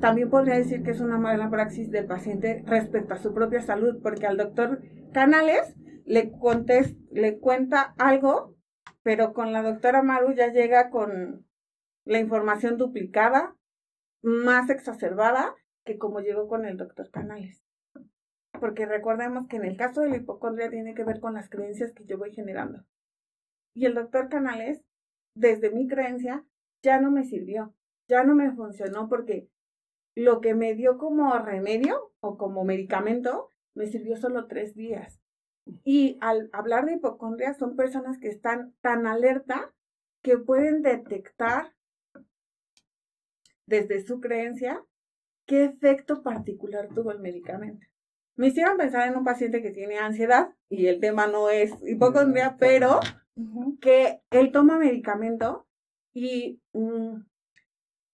también 0.00 0.30
podría 0.30 0.56
decir 0.56 0.82
que 0.82 0.90
es 0.90 1.00
una 1.00 1.18
mala 1.18 1.50
praxis 1.50 1.90
del 1.90 2.06
paciente 2.06 2.62
respecto 2.66 3.14
a 3.14 3.18
su 3.18 3.34
propia 3.34 3.60
salud, 3.60 4.00
porque 4.02 4.26
al 4.26 4.36
doctor 4.36 4.80
Canales 5.12 5.74
le, 6.06 6.32
le 7.10 7.38
cuenta 7.38 7.94
algo, 7.98 8.56
pero 9.02 9.32
con 9.32 9.52
la 9.52 9.62
doctora 9.62 10.02
Maru 10.02 10.32
ya 10.32 10.52
llega 10.52 10.90
con 10.90 11.46
la 12.04 12.18
información 12.18 12.78
duplicada, 12.78 13.56
más 14.22 14.70
exacerbada 14.70 15.54
que 15.84 15.98
como 15.98 16.20
llegó 16.20 16.48
con 16.48 16.64
el 16.64 16.78
doctor 16.78 17.10
Canales. 17.10 17.62
Porque 18.58 18.86
recordemos 18.86 19.46
que 19.46 19.56
en 19.56 19.64
el 19.64 19.76
caso 19.76 20.00
de 20.00 20.08
la 20.08 20.16
hipocondria 20.16 20.70
tiene 20.70 20.94
que 20.94 21.04
ver 21.04 21.20
con 21.20 21.34
las 21.34 21.50
creencias 21.50 21.92
que 21.92 22.04
yo 22.06 22.16
voy 22.16 22.32
generando. 22.32 22.84
Y 23.74 23.86
el 23.86 23.94
doctor 23.94 24.28
Canales, 24.28 24.84
desde 25.34 25.70
mi 25.70 25.88
creencia, 25.88 26.44
ya 26.82 27.00
no 27.00 27.10
me 27.10 27.24
sirvió, 27.24 27.74
ya 28.08 28.24
no 28.24 28.34
me 28.34 28.52
funcionó 28.52 29.08
porque 29.08 29.48
lo 30.14 30.40
que 30.40 30.54
me 30.54 30.74
dio 30.74 30.96
como 30.98 31.36
remedio 31.38 32.12
o 32.20 32.36
como 32.38 32.64
medicamento 32.64 33.48
me 33.74 33.86
sirvió 33.86 34.16
solo 34.16 34.46
tres 34.46 34.74
días. 34.74 35.20
Y 35.82 36.18
al 36.20 36.50
hablar 36.52 36.84
de 36.84 36.94
hipocondria 36.94 37.54
son 37.54 37.74
personas 37.74 38.18
que 38.18 38.28
están 38.28 38.74
tan 38.80 39.06
alerta 39.06 39.74
que 40.22 40.38
pueden 40.38 40.82
detectar 40.82 41.74
desde 43.66 44.04
su 44.06 44.20
creencia 44.20 44.84
qué 45.46 45.64
efecto 45.64 46.22
particular 46.22 46.88
tuvo 46.94 47.12
el 47.12 47.20
medicamento. 47.20 47.86
Me 48.36 48.48
hicieron 48.48 48.76
pensar 48.76 49.08
en 49.08 49.16
un 49.16 49.24
paciente 49.24 49.62
que 49.62 49.70
tiene 49.70 49.98
ansiedad 49.98 50.54
y 50.68 50.86
el 50.86 51.00
tema 51.00 51.26
no 51.26 51.50
es 51.50 51.72
hipocondria, 51.82 52.56
pero 52.58 53.00
que 53.80 54.20
él 54.30 54.52
toma 54.52 54.78
medicamento 54.78 55.66
y 56.12 56.60
mm, 56.72 57.16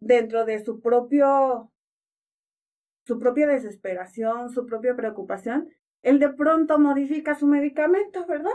dentro 0.01 0.45
de 0.45 0.65
su 0.65 0.81
propio 0.81 1.71
su 3.07 3.19
propia 3.19 3.49
desesperación, 3.49 4.51
su 4.51 4.67
propia 4.67 4.95
preocupación, 4.95 5.69
él 6.03 6.19
de 6.21 6.29
pronto 6.31 6.79
modifica 6.79 7.35
su 7.35 7.47
medicamento, 7.47 8.25
¿verdad? 8.27 8.53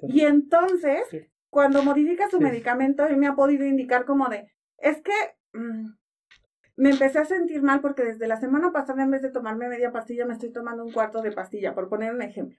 Y 0.00 0.20
entonces, 0.20 1.02
cuando 1.48 1.82
modifica 1.82 2.28
su 2.28 2.40
medicamento, 2.40 3.06
él 3.06 3.16
me 3.16 3.26
ha 3.26 3.34
podido 3.34 3.64
indicar 3.64 4.04
como 4.04 4.28
de, 4.28 4.52
es 4.76 5.00
que 5.00 5.12
mm, 5.54 5.88
me 6.76 6.90
empecé 6.90 7.18
a 7.18 7.24
sentir 7.24 7.62
mal 7.62 7.80
porque 7.80 8.04
desde 8.04 8.28
la 8.28 8.36
semana 8.36 8.70
pasada 8.70 9.02
en 9.02 9.10
vez 9.10 9.22
de 9.22 9.30
tomarme 9.30 9.68
media 9.68 9.92
pastilla 9.92 10.26
me 10.26 10.34
estoy 10.34 10.52
tomando 10.52 10.84
un 10.84 10.92
cuarto 10.92 11.22
de 11.22 11.32
pastilla, 11.32 11.74
por 11.74 11.88
poner 11.88 12.14
un 12.14 12.22
ejemplo. 12.22 12.58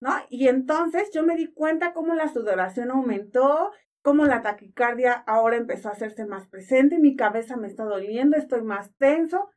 ¿No? 0.00 0.12
Y 0.30 0.46
entonces 0.46 1.10
yo 1.12 1.24
me 1.24 1.36
di 1.36 1.52
cuenta 1.52 1.92
cómo 1.92 2.14
la 2.14 2.32
sudoración 2.32 2.90
aumentó, 2.90 3.72
cómo 4.02 4.26
la 4.26 4.42
taquicardia 4.42 5.12
ahora 5.12 5.56
empezó 5.56 5.88
a 5.88 5.92
hacerse 5.92 6.24
más 6.24 6.48
presente, 6.48 6.98
mi 6.98 7.16
cabeza 7.16 7.56
me 7.56 7.66
está 7.66 7.84
doliendo, 7.84 8.36
estoy 8.36 8.62
más 8.62 8.94
tenso 8.96 9.50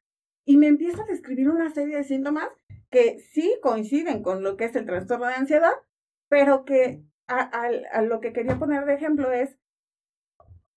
y 0.46 0.58
me 0.58 0.68
empieza 0.68 1.04
a 1.04 1.06
describir 1.06 1.50
una 1.50 1.70
serie 1.70 1.98
de 1.98 2.04
síntomas 2.04 2.50
que 2.90 3.20
sí 3.20 3.58
coinciden 3.62 4.24
con 4.24 4.44
lo 4.44 4.58
que 4.58 4.66
es 4.66 4.76
el 4.76 4.86
trastorno 4.86 5.28
de 5.28 5.36
ansiedad, 5.36 5.74
pero 6.28 6.66
que 6.66 7.04
a, 7.28 8.02
lo 8.02 8.20
que 8.20 8.34
quería 8.34 8.60
poner 8.60 8.86
de 8.86 8.94
ejemplo 8.96 9.32
es, 9.32 9.58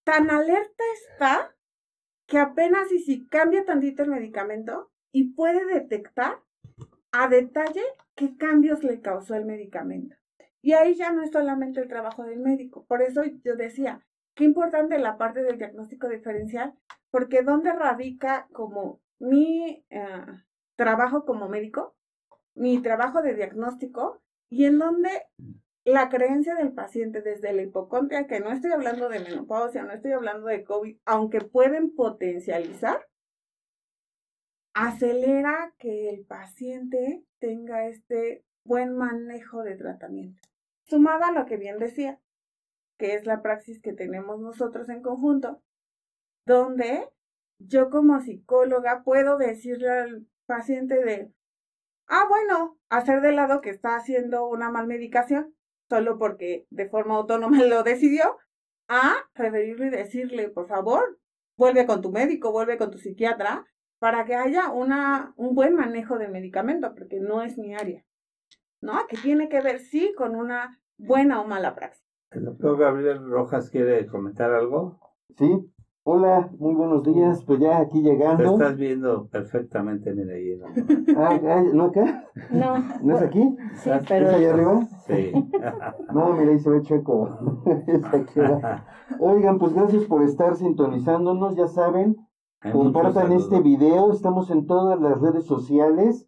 tan 0.04 0.30
alerta 0.30 0.84
está 1.00 1.56
que 2.26 2.38
apenas 2.38 2.92
y 2.92 3.00
si 3.00 3.26
cambia 3.26 3.64
tantito 3.64 4.02
el 4.02 4.10
medicamento 4.10 4.92
y 5.12 5.34
puede 5.34 5.64
detectar 5.66 6.40
a 7.12 7.28
detalle 7.28 7.82
qué 8.14 8.36
cambios 8.36 8.84
le 8.84 9.00
causó 9.00 9.34
el 9.34 9.44
medicamento. 9.44 10.16
Y 10.62 10.72
ahí 10.72 10.94
ya 10.94 11.12
no 11.12 11.22
es 11.22 11.30
solamente 11.30 11.80
el 11.80 11.88
trabajo 11.88 12.24
del 12.24 12.40
médico. 12.40 12.86
Por 12.86 13.02
eso 13.02 13.22
yo 13.44 13.56
decía, 13.56 14.00
qué 14.34 14.44
importante 14.44 14.98
la 14.98 15.18
parte 15.18 15.42
del 15.42 15.58
diagnóstico 15.58 16.08
diferencial, 16.08 16.74
porque 17.10 17.42
dónde 17.42 17.72
radica 17.72 18.48
como 18.52 19.00
mi 19.18 19.84
eh, 19.90 20.26
trabajo 20.76 21.24
como 21.24 21.48
médico, 21.48 21.94
mi 22.54 22.80
trabajo 22.80 23.22
de 23.22 23.34
diagnóstico 23.34 24.22
y 24.48 24.64
en 24.64 24.78
donde 24.78 25.10
la 25.84 26.08
creencia 26.08 26.54
del 26.54 26.72
paciente 26.72 27.20
desde 27.20 27.52
la 27.52 27.62
hipocondria, 27.62 28.26
que 28.26 28.40
no 28.40 28.50
estoy 28.50 28.72
hablando 28.72 29.08
de 29.08 29.20
menopausia, 29.20 29.82
no 29.82 29.92
estoy 29.92 30.12
hablando 30.12 30.46
de 30.46 30.64
COVID, 30.64 30.96
aunque 31.04 31.40
pueden 31.40 31.94
potencializar, 31.94 33.06
acelera 34.74 35.72
que 35.78 36.10
el 36.10 36.26
paciente 36.26 37.24
tenga 37.38 37.86
este 37.86 38.44
buen 38.64 38.96
manejo 38.96 39.62
de 39.62 39.76
tratamiento. 39.76 40.42
Sumada 40.86 41.28
a 41.28 41.32
lo 41.32 41.46
que 41.46 41.56
bien 41.56 41.78
decía, 41.78 42.20
que 42.98 43.14
es 43.14 43.24
la 43.24 43.42
praxis 43.42 43.80
que 43.80 43.92
tenemos 43.92 44.40
nosotros 44.40 44.88
en 44.88 45.02
conjunto, 45.02 45.62
donde 46.46 47.08
yo 47.58 47.88
como 47.88 48.20
psicóloga 48.20 49.02
puedo 49.04 49.38
decirle 49.38 49.90
al 49.90 50.26
paciente 50.46 51.02
de, 51.02 51.32
ah, 52.08 52.26
bueno, 52.28 52.78
hacer 52.90 53.20
de 53.20 53.32
lado 53.32 53.60
que 53.60 53.70
está 53.70 53.96
haciendo 53.96 54.46
una 54.46 54.70
mal 54.70 54.86
medicación, 54.86 55.54
solo 55.88 56.18
porque 56.18 56.66
de 56.70 56.88
forma 56.88 57.16
autónoma 57.16 57.62
lo 57.62 57.82
decidió, 57.82 58.38
a 58.88 59.14
referirle 59.34 59.86
y 59.86 59.90
decirle, 59.90 60.50
por 60.50 60.68
favor, 60.68 61.18
vuelve 61.56 61.86
con 61.86 62.02
tu 62.02 62.10
médico, 62.10 62.52
vuelve 62.52 62.76
con 62.76 62.90
tu 62.90 62.98
psiquiatra, 62.98 63.64
para 64.04 64.26
que 64.26 64.34
haya 64.34 64.70
una, 64.70 65.32
un 65.38 65.54
buen 65.54 65.74
manejo 65.76 66.18
de 66.18 66.28
medicamento, 66.28 66.94
porque 66.94 67.20
no 67.20 67.40
es 67.40 67.56
mi 67.56 67.74
área, 67.74 68.04
¿no? 68.82 68.92
Que 69.08 69.16
tiene 69.16 69.48
que 69.48 69.62
ver, 69.62 69.78
sí, 69.78 70.12
con 70.14 70.36
una 70.36 70.78
buena 70.98 71.40
o 71.40 71.46
mala 71.46 71.74
praxis. 71.74 72.04
¿El 72.30 72.44
doctor 72.44 72.76
Gabriel 72.76 73.26
Rojas 73.26 73.70
quiere 73.70 74.06
comentar 74.06 74.52
algo? 74.52 75.00
Sí, 75.38 75.72
Hola, 76.06 76.50
muy 76.58 76.74
buenos 76.74 77.02
días. 77.02 77.42
Pues 77.46 77.60
ya 77.60 77.78
aquí 77.78 78.02
llegando. 78.02 78.42
Te 78.42 78.50
estás 78.50 78.76
viendo 78.76 79.26
perfectamente, 79.28 80.12
mira 80.12 80.34
ahí. 80.34 80.60
Ah, 81.16 81.40
ah, 81.42 81.62
¿no 81.72 81.84
acá? 81.84 82.28
No. 82.50 82.76
¿No 83.02 83.16
es 83.16 83.22
aquí? 83.22 83.56
Sí, 83.76 83.90
pero... 84.06 84.28
¿Es 84.28 84.34
allá 84.34 84.52
arriba? 84.52 84.86
Sí. 85.06 85.32
no, 86.12 86.34
mira, 86.34 86.52
ahí 86.52 86.58
se 86.58 86.68
ve 86.68 86.82
chueco. 86.82 87.38
Oigan, 89.18 89.58
pues 89.58 89.72
gracias 89.72 90.04
por 90.04 90.22
estar 90.22 90.56
sintonizándonos. 90.56 91.56
Ya 91.56 91.68
saben, 91.68 92.16
compartan 92.72 93.32
este 93.32 93.60
video. 93.60 94.10
Estamos 94.10 94.50
en 94.50 94.66
todas 94.66 95.00
las 95.00 95.20
redes 95.20 95.46
sociales. 95.46 96.26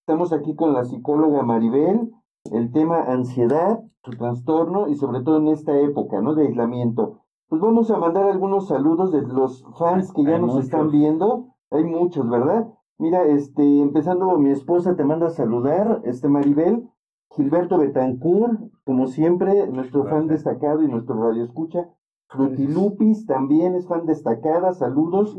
Estamos 0.00 0.32
aquí 0.32 0.54
con 0.54 0.72
la 0.72 0.84
psicóloga 0.84 1.42
Maribel. 1.42 2.12
El 2.50 2.72
tema 2.72 3.02
ansiedad, 3.02 3.80
su 4.04 4.12
trastorno 4.12 4.88
y 4.88 4.96
sobre 4.96 5.22
todo 5.22 5.38
en 5.38 5.48
esta 5.48 5.78
época, 5.78 6.20
¿no? 6.20 6.34
De 6.34 6.46
aislamiento. 6.46 7.20
Pues 7.48 7.60
vamos 7.60 7.90
a 7.90 7.98
mandar 7.98 8.24
algunos 8.24 8.68
saludos 8.68 9.12
de 9.12 9.22
los 9.22 9.64
fans 9.78 10.12
que 10.12 10.24
ya 10.24 10.38
nos 10.38 10.56
están 10.56 10.90
viendo. 10.90 11.48
Hay 11.70 11.84
muchos, 11.84 12.28
¿verdad? 12.28 12.68
Mira, 12.98 13.24
este, 13.24 13.80
empezando 13.80 14.36
mi 14.38 14.50
esposa 14.50 14.94
te 14.94 15.04
manda 15.04 15.28
a 15.28 15.30
saludar, 15.30 16.02
este 16.04 16.28
Maribel, 16.28 16.88
Gilberto 17.30 17.78
Betancourt, 17.78 18.60
como 18.84 19.06
siempre, 19.06 19.66
nuestro 19.68 20.04
fan 20.04 20.26
destacado 20.26 20.82
y 20.82 20.88
nuestro 20.88 21.14
radio 21.14 21.44
escucha. 21.44 21.88
Frutilupis 22.30 23.26
también 23.26 23.74
es 23.74 23.86
fan 23.86 24.06
destacada, 24.06 24.72
saludos. 24.72 25.36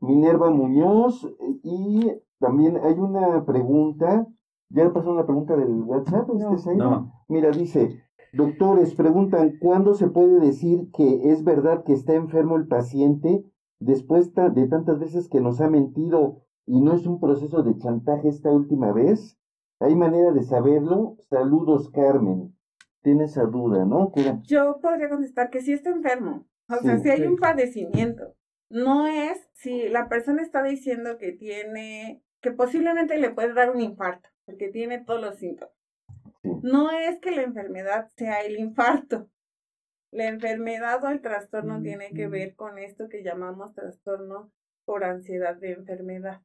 Minerva 0.00 0.50
Muñoz, 0.50 1.28
y 1.62 2.10
también 2.38 2.78
hay 2.82 2.98
una 2.98 3.44
pregunta, 3.44 4.26
ya 4.70 4.84
le 4.84 4.90
pasó 4.90 5.12
una 5.12 5.26
pregunta 5.26 5.56
del 5.56 5.82
WhatsApp, 5.82 6.28
este 6.54 6.76
no. 6.76 7.12
Mira, 7.28 7.50
dice, 7.50 8.00
Doctores, 8.32 8.94
preguntan, 8.94 9.58
¿cuándo 9.60 9.94
se 9.94 10.08
puede 10.08 10.38
decir 10.38 10.90
que 10.92 11.32
es 11.32 11.42
verdad 11.42 11.82
que 11.82 11.92
está 11.92 12.14
enfermo 12.14 12.56
el 12.56 12.68
paciente 12.68 13.44
después 13.80 14.32
de 14.34 14.68
tantas 14.68 15.00
veces 15.00 15.28
que 15.28 15.40
nos 15.40 15.60
ha 15.60 15.68
mentido 15.68 16.42
y 16.64 16.80
no 16.80 16.92
es 16.92 17.06
un 17.08 17.18
proceso 17.18 17.64
de 17.64 17.76
chantaje 17.78 18.28
esta 18.28 18.52
última 18.52 18.92
vez? 18.92 19.36
¿Hay 19.80 19.96
manera 19.96 20.30
de 20.30 20.44
saberlo? 20.44 21.16
Saludos, 21.28 21.90
Carmen. 21.90 22.54
Tiene 23.02 23.24
esa 23.24 23.44
duda, 23.44 23.84
¿no? 23.84 24.12
Yo 24.42 24.78
podría 24.80 25.08
contestar 25.08 25.50
que 25.50 25.62
sí 25.62 25.72
está 25.72 25.90
enfermo. 25.90 26.46
O 26.68 26.76
sea, 26.76 26.98
si 26.98 27.10
hay 27.10 27.22
un 27.22 27.36
padecimiento. 27.36 28.36
No 28.68 29.08
es 29.08 29.48
si 29.54 29.88
la 29.88 30.08
persona 30.08 30.42
está 30.42 30.62
diciendo 30.62 31.18
que 31.18 31.32
tiene, 31.32 32.22
que 32.40 32.52
posiblemente 32.52 33.18
le 33.18 33.30
puede 33.30 33.52
dar 33.52 33.70
un 33.70 33.80
infarto, 33.80 34.28
porque 34.44 34.68
tiene 34.68 35.02
todos 35.04 35.20
los 35.20 35.36
síntomas. 35.36 35.74
No 36.62 36.90
es 36.90 37.18
que 37.18 37.32
la 37.32 37.42
enfermedad 37.42 38.08
sea 38.16 38.40
el 38.42 38.58
infarto. 38.58 39.28
La 40.12 40.28
enfermedad 40.28 41.02
o 41.04 41.08
el 41.08 41.20
trastorno 41.20 41.82
tiene 41.82 42.12
que 42.12 42.28
ver 42.28 42.54
con 42.54 42.78
esto 42.78 43.08
que 43.08 43.22
llamamos 43.22 43.74
trastorno 43.74 44.52
por 44.84 45.04
ansiedad 45.04 45.56
de 45.56 45.72
enfermedad. 45.72 46.40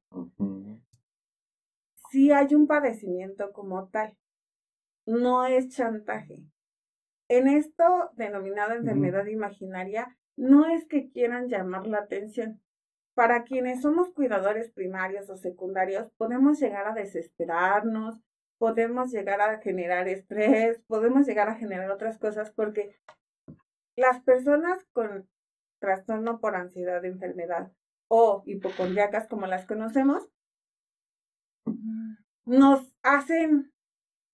Si 2.12 2.32
hay 2.32 2.54
un 2.56 2.68
padecimiento 2.68 3.52
como 3.52 3.88
tal, 3.90 4.16
no 5.06 5.46
es 5.46 5.70
chantaje. 5.70 6.40
En 7.28 7.48
esto 7.48 8.12
denominado 8.14 8.74
enfermedad 8.74 9.26
imaginaria, 9.26 10.16
no 10.38 10.66
es 10.66 10.86
que 10.88 11.10
quieran 11.10 11.48
llamar 11.48 11.88
la 11.88 12.00
atención. 12.00 12.62
Para 13.16 13.44
quienes 13.44 13.82
somos 13.82 14.12
cuidadores 14.12 14.72
primarios 14.72 15.30
o 15.30 15.38
secundarios, 15.38 16.12
podemos 16.18 16.60
llegar 16.60 16.88
a 16.88 16.94
desesperarnos, 16.94 18.20
podemos 18.58 19.12
llegar 19.12 19.42
a 19.42 19.60
generar 19.60 20.08
estrés, 20.08 20.82
podemos 20.88 21.26
llegar 21.26 21.50
a 21.50 21.56
generar 21.56 21.90
otras 21.92 22.18
cosas 22.18 22.52
porque 22.52 22.96
las 23.96 24.22
personas 24.22 24.86
con 24.92 25.28
trastorno 25.80 26.40
por 26.40 26.56
ansiedad 26.56 27.02
de 27.02 27.10
enfermedad 27.10 27.72
o 28.08 28.44
hipocondriacas 28.46 29.28
como 29.28 29.48
las 29.48 29.66
conocemos, 29.66 30.30
nos 32.46 32.94
hacen 33.02 33.72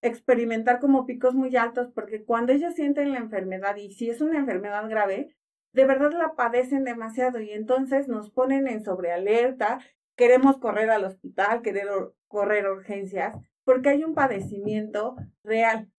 experimentar 0.01 0.79
como 0.79 1.05
picos 1.05 1.35
muy 1.35 1.55
altos 1.55 1.89
porque 1.93 2.23
cuando 2.23 2.53
ellos 2.53 2.73
sienten 2.73 3.11
la 3.11 3.19
enfermedad 3.19 3.75
y 3.75 3.91
si 3.93 4.09
es 4.09 4.21
una 4.21 4.39
enfermedad 4.39 4.89
grave, 4.89 5.35
de 5.73 5.85
verdad 5.85 6.11
la 6.11 6.35
padecen 6.35 6.83
demasiado 6.83 7.39
y 7.39 7.51
entonces 7.51 8.07
nos 8.07 8.31
ponen 8.31 8.67
en 8.67 8.83
sobrealerta, 8.83 9.79
queremos 10.15 10.57
correr 10.57 10.89
al 10.89 11.05
hospital, 11.05 11.61
querer 11.61 11.87
correr 12.27 12.69
urgencias, 12.69 13.37
porque 13.63 13.89
hay 13.89 14.03
un 14.03 14.13
padecimiento 14.13 15.15
real. 15.43 15.91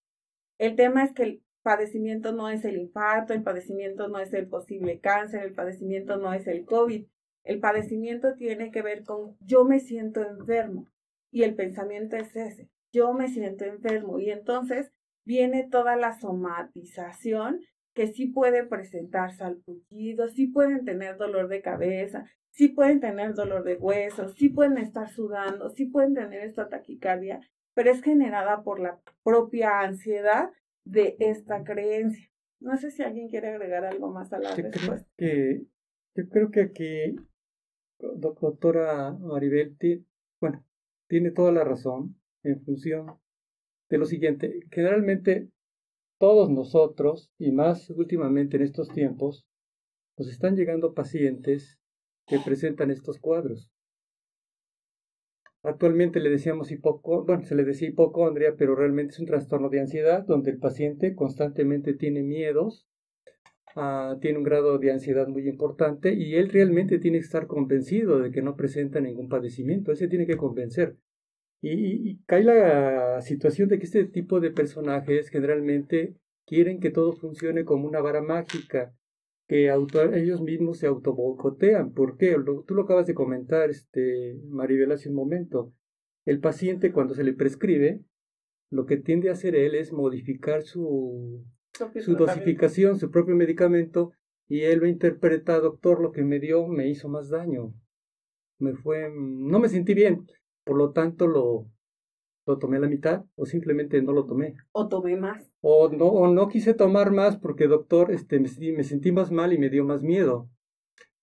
El 0.58 0.76
tema 0.76 1.04
es 1.04 1.12
que 1.12 1.22
el 1.22 1.42
padecimiento 1.62 2.32
no 2.32 2.48
es 2.48 2.64
el 2.64 2.76
infarto, 2.76 3.32
el 3.32 3.42
padecimiento 3.42 4.08
no 4.08 4.18
es 4.18 4.32
el 4.34 4.48
posible 4.48 5.00
cáncer, 5.00 5.42
el 5.42 5.54
padecimiento 5.54 6.16
no 6.16 6.32
es 6.32 6.46
el 6.46 6.64
COVID. 6.64 7.06
El 7.44 7.60
padecimiento 7.60 8.34
tiene 8.34 8.70
que 8.70 8.82
ver 8.82 9.04
con 9.04 9.36
yo 9.40 9.64
me 9.64 9.80
siento 9.80 10.22
enfermo 10.22 10.88
y 11.30 11.42
el 11.42 11.54
pensamiento 11.54 12.16
es 12.16 12.36
ese, 12.36 12.68
yo 12.92 13.12
me 13.12 13.28
siento 13.28 13.64
enfermo 13.64 14.18
y 14.18 14.30
entonces 14.30 14.92
viene 15.24 15.68
toda 15.68 15.96
la 15.96 16.12
somatización 16.12 17.60
que 17.94 18.06
sí 18.06 18.26
puede 18.26 18.64
presentar 18.64 19.32
salpullido, 19.32 20.28
sí 20.28 20.46
pueden 20.46 20.84
tener 20.84 21.16
dolor 21.16 21.48
de 21.48 21.62
cabeza, 21.62 22.24
sí 22.50 22.68
pueden 22.68 23.00
tener 23.00 23.34
dolor 23.34 23.64
de 23.64 23.76
huesos, 23.76 24.34
sí 24.34 24.48
pueden 24.48 24.78
estar 24.78 25.10
sudando, 25.10 25.70
sí 25.70 25.86
pueden 25.86 26.14
tener 26.14 26.42
esta 26.42 26.68
taquicardia, 26.68 27.40
pero 27.74 27.90
es 27.90 28.02
generada 28.02 28.62
por 28.62 28.80
la 28.80 29.00
propia 29.22 29.80
ansiedad 29.80 30.50
de 30.84 31.16
esta 31.18 31.64
creencia. 31.64 32.28
No 32.60 32.76
sé 32.76 32.90
si 32.90 33.02
alguien 33.02 33.28
quiere 33.28 33.48
agregar 33.48 33.84
algo 33.84 34.10
más 34.10 34.32
a 34.32 34.38
la 34.38 34.54
yo 34.56 34.62
respuesta. 34.62 35.08
Creo 35.16 35.38
que, 35.56 35.66
yo 36.14 36.28
creo 36.28 36.50
que 36.50 36.60
aquí, 36.62 37.16
doctora 37.98 39.12
Maribel, 39.12 39.76
bueno, 40.40 40.64
tiene 41.08 41.30
toda 41.30 41.52
la 41.52 41.64
razón 41.64 42.16
en 42.42 42.62
función 42.62 43.06
de 43.88 43.98
lo 43.98 44.06
siguiente. 44.06 44.60
Generalmente 44.70 45.48
todos 46.18 46.50
nosotros, 46.50 47.32
y 47.38 47.50
más 47.50 47.90
últimamente 47.90 48.56
en 48.56 48.62
estos 48.62 48.88
tiempos, 48.88 49.46
nos 50.16 50.28
están 50.28 50.56
llegando 50.56 50.94
pacientes 50.94 51.78
que 52.26 52.38
presentan 52.38 52.90
estos 52.90 53.18
cuadros. 53.18 53.70
Actualmente 55.64 56.18
le 56.18 56.30
decíamos 56.30 56.72
bueno, 57.26 57.44
se 57.44 57.54
le 57.54 57.64
decía 57.64 57.88
hipocondria, 57.88 58.56
pero 58.56 58.74
realmente 58.74 59.12
es 59.12 59.20
un 59.20 59.26
trastorno 59.26 59.68
de 59.68 59.80
ansiedad 59.80 60.24
donde 60.24 60.50
el 60.50 60.58
paciente 60.58 61.14
constantemente 61.14 61.94
tiene 61.94 62.22
miedos, 62.22 62.88
ah, 63.76 64.16
tiene 64.20 64.38
un 64.38 64.44
grado 64.44 64.78
de 64.78 64.90
ansiedad 64.90 65.28
muy 65.28 65.48
importante 65.48 66.14
y 66.14 66.34
él 66.34 66.48
realmente 66.50 66.98
tiene 66.98 67.18
que 67.18 67.24
estar 67.24 67.46
convencido 67.46 68.18
de 68.18 68.32
que 68.32 68.42
no 68.42 68.56
presenta 68.56 69.00
ningún 69.00 69.28
padecimiento, 69.28 69.92
él 69.92 69.96
se 69.96 70.08
tiene 70.08 70.26
que 70.26 70.36
convencer. 70.36 70.96
Y, 71.64 72.18
cae 72.24 72.42
la 72.42 73.20
situación 73.22 73.68
de 73.68 73.78
que 73.78 73.84
este 73.84 74.04
tipo 74.04 74.40
de 74.40 74.50
personajes 74.50 75.28
generalmente 75.28 76.16
quieren 76.44 76.80
que 76.80 76.90
todo 76.90 77.12
funcione 77.12 77.64
como 77.64 77.86
una 77.86 78.00
vara 78.00 78.20
mágica, 78.20 78.92
que 79.46 79.70
ellos 79.70 80.40
mismos 80.42 80.78
se 80.78 80.88
autobocotean. 80.88 81.92
¿Por 81.92 82.16
qué? 82.16 82.36
Tú 82.66 82.74
lo 82.74 82.82
acabas 82.82 83.06
de 83.06 83.14
comentar, 83.14 83.70
este, 83.70 84.40
Maribel, 84.48 84.90
hace 84.90 85.08
un 85.08 85.14
momento. 85.14 85.72
El 86.24 86.40
paciente 86.40 86.90
cuando 86.90 87.14
se 87.14 87.22
le 87.22 87.32
prescribe, 87.32 88.00
lo 88.70 88.84
que 88.84 88.96
tiende 88.96 89.28
a 89.28 89.34
hacer 89.34 89.54
él 89.54 89.76
es 89.76 89.92
modificar 89.92 90.62
su, 90.62 91.44
su 92.00 92.16
dosificación, 92.16 92.98
su 92.98 93.10
propio 93.12 93.36
medicamento, 93.36 94.10
y 94.48 94.62
él 94.62 94.80
lo 94.80 94.88
interpreta, 94.88 95.60
doctor, 95.60 96.00
lo 96.00 96.10
que 96.10 96.24
me 96.24 96.40
dio 96.40 96.66
me 96.66 96.88
hizo 96.88 97.08
más 97.08 97.28
daño. 97.28 97.72
Me 98.58 98.74
fue, 98.74 99.12
no 99.14 99.60
me 99.60 99.68
sentí 99.68 99.94
bien 99.94 100.26
por 100.64 100.76
lo 100.76 100.92
tanto 100.92 101.26
lo, 101.26 101.70
lo 102.46 102.58
tomé 102.58 102.78
a 102.78 102.80
la 102.80 102.88
mitad 102.88 103.24
o 103.36 103.46
simplemente 103.46 104.00
no 104.02 104.12
lo 104.12 104.26
tomé. 104.26 104.54
O 104.72 104.88
tomé 104.88 105.16
más. 105.16 105.52
O 105.60 105.88
no, 105.88 106.06
o 106.06 106.32
no 106.32 106.48
quise 106.48 106.74
tomar 106.74 107.12
más 107.12 107.36
porque, 107.36 107.66
doctor, 107.66 108.10
este, 108.10 108.40
me, 108.40 108.48
me 108.76 108.84
sentí 108.84 109.12
más 109.12 109.30
mal 109.30 109.52
y 109.52 109.58
me 109.58 109.70
dio 109.70 109.84
más 109.84 110.02
miedo. 110.02 110.48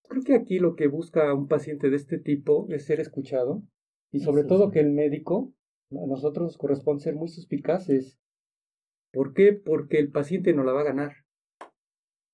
Creo 0.07 0.23
que 0.23 0.35
aquí 0.35 0.59
lo 0.59 0.75
que 0.75 0.87
busca 0.87 1.33
un 1.33 1.47
paciente 1.47 1.89
de 1.89 1.95
este 1.95 2.17
tipo 2.17 2.67
es 2.69 2.85
ser 2.85 2.99
escuchado 2.99 3.63
y 4.11 4.21
sobre 4.21 4.43
todo 4.43 4.71
que 4.71 4.79
el 4.79 4.91
médico, 4.91 5.53
a 5.91 6.07
nosotros 6.07 6.45
nos 6.45 6.57
corresponde 6.57 7.03
ser 7.03 7.15
muy 7.15 7.29
suspicaces. 7.29 8.17
¿Por 9.11 9.33
qué? 9.33 9.53
Porque 9.53 9.99
el 9.99 10.11
paciente 10.11 10.53
no 10.53 10.63
la 10.63 10.73
va 10.73 10.81
a 10.81 10.85
ganar. 10.85 11.11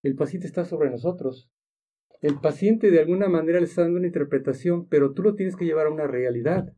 El 0.04 0.16
paciente 0.16 0.48
está 0.48 0.66
sobre 0.66 0.90
nosotros. 0.90 1.50
El 2.22 2.40
paciente 2.40 2.92
de 2.92 3.00
alguna 3.00 3.28
manera 3.28 3.60
le 3.60 3.66
está 3.66 3.82
dando 3.82 3.98
una 3.98 4.08
interpretación, 4.08 4.88
pero 4.88 5.14
tú 5.14 5.22
lo 5.22 5.36
tienes 5.36 5.56
que 5.56 5.66
llevar 5.66 5.88
a 5.88 5.92
una 5.92 6.08
realidad. 6.08 6.74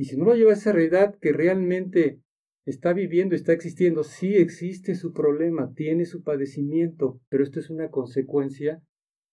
Y 0.00 0.06
si 0.06 0.16
no 0.16 0.24
lo 0.24 0.34
lleva 0.34 0.52
a 0.52 0.54
esa 0.54 0.72
realidad 0.72 1.18
que 1.20 1.30
realmente 1.30 2.22
está 2.64 2.94
viviendo, 2.94 3.34
está 3.34 3.52
existiendo, 3.52 4.02
sí 4.02 4.34
existe 4.34 4.94
su 4.94 5.12
problema, 5.12 5.74
tiene 5.74 6.06
su 6.06 6.22
padecimiento, 6.22 7.20
pero 7.28 7.44
esto 7.44 7.60
es 7.60 7.68
una 7.68 7.90
consecuencia 7.90 8.82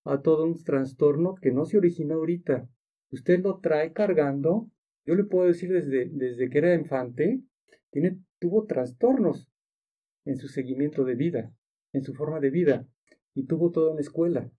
a 0.03 0.21
todo 0.21 0.43
un 0.43 0.61
trastorno 0.61 1.35
que 1.35 1.53
no 1.53 1.63
se 1.63 1.77
originó 1.77 2.15
ahorita. 2.15 2.67
Usted 3.11 3.41
lo 3.41 3.59
trae 3.59 3.93
cargando, 3.93 4.69
yo 5.05 5.15
le 5.15 5.23
puedo 5.23 5.47
decir 5.47 5.71
desde, 5.71 6.09
desde 6.11 6.49
que 6.49 6.57
era 6.57 6.75
infante, 6.75 7.41
tiene, 7.89 8.19
tuvo 8.37 8.65
trastornos 8.65 9.49
en 10.25 10.35
su 10.35 10.49
seguimiento 10.49 11.05
de 11.05 11.15
vida, 11.15 11.53
en 11.93 12.03
su 12.03 12.13
forma 12.13 12.41
de 12.41 12.49
vida, 12.49 12.85
y 13.33 13.45
tuvo 13.45 13.71
toda 13.71 13.93
una 13.93 14.01
escuela. 14.01 14.51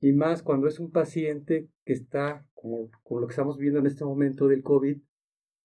Y 0.00 0.12
más 0.12 0.42
cuando 0.42 0.66
es 0.66 0.80
un 0.80 0.90
paciente 0.90 1.68
que 1.84 1.92
está, 1.92 2.44
como, 2.52 2.90
como 3.04 3.20
lo 3.20 3.28
que 3.28 3.34
estamos 3.34 3.58
viendo 3.58 3.78
en 3.78 3.86
este 3.86 4.04
momento 4.04 4.48
del 4.48 4.64
COVID, 4.64 5.00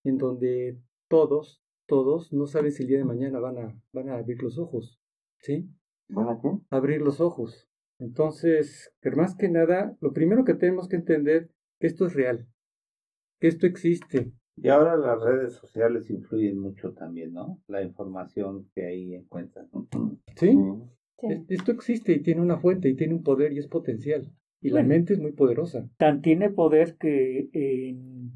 en 0.04 0.18
donde 0.18 0.80
todos, 1.10 1.62
todos 1.88 2.34
no 2.34 2.48
saben 2.48 2.72
si 2.72 2.84
el 2.84 2.90
día 2.90 2.98
de 2.98 3.06
mañana 3.06 3.40
van 3.40 3.58
a, 3.58 3.82
van 3.94 4.10
a 4.10 4.18
abrir 4.18 4.42
los 4.42 4.58
ojos, 4.58 5.00
¿sí? 5.40 5.70
¿Van 6.10 6.30
a 6.30 6.40
qué? 6.42 6.50
Abrir 6.70 7.02
los 7.02 7.20
ojos. 7.20 7.68
Entonces, 8.00 8.94
más 9.16 9.36
que 9.36 9.50
nada, 9.50 9.98
lo 10.02 10.14
primero 10.14 10.46
que 10.46 10.54
tenemos 10.54 10.88
que 10.88 10.98
entender 10.98 11.50
que 11.80 11.88
esto 11.88 12.06
es 12.06 12.14
real, 12.14 12.48
que 13.40 13.48
esto 13.48 13.66
existe. 13.66 14.32
Y 14.56 14.70
ahora 14.70 14.98
las 14.98 15.22
redes 15.22 15.54
sociales 15.54 16.10
influyen 16.10 16.60
mucho 16.60 16.94
también, 16.94 17.34
¿no? 17.34 17.62
La 17.68 17.84
información 17.84 18.70
que 18.74 18.86
ahí 18.86 19.16
encuentran. 19.16 19.70
¿Sí? 20.36 20.58
Esto 21.48 21.72
existe 21.72 22.14
y 22.14 22.22
tiene 22.22 22.42
una 22.42 22.58
fuente 22.58 22.90
y 22.90 22.96
tiene 22.96 23.14
un 23.16 23.24
poder 23.24 23.54
y 23.54 23.60
es 23.60 23.68
potencial. 23.68 24.32
Y 24.62 24.70
la 24.70 24.84
mente 24.84 25.14
es 25.14 25.20
muy 25.20 25.34
poderosa. 25.34 25.88
Tan 25.98 26.22
tiene 26.22 26.50
poder 26.50 26.98
que 26.98 27.50
en 27.54 28.32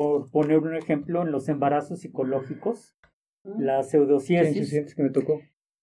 por 0.00 0.30
poner 0.30 0.60
un 0.60 0.76
ejemplo, 0.76 1.20
en 1.20 1.30
los 1.30 1.50
embarazos 1.50 2.00
psicológicos, 2.00 2.96
la 3.44 3.82
pseudociencia 3.82 4.86
que 4.86 5.02
me 5.02 5.10
tocó. 5.10 5.42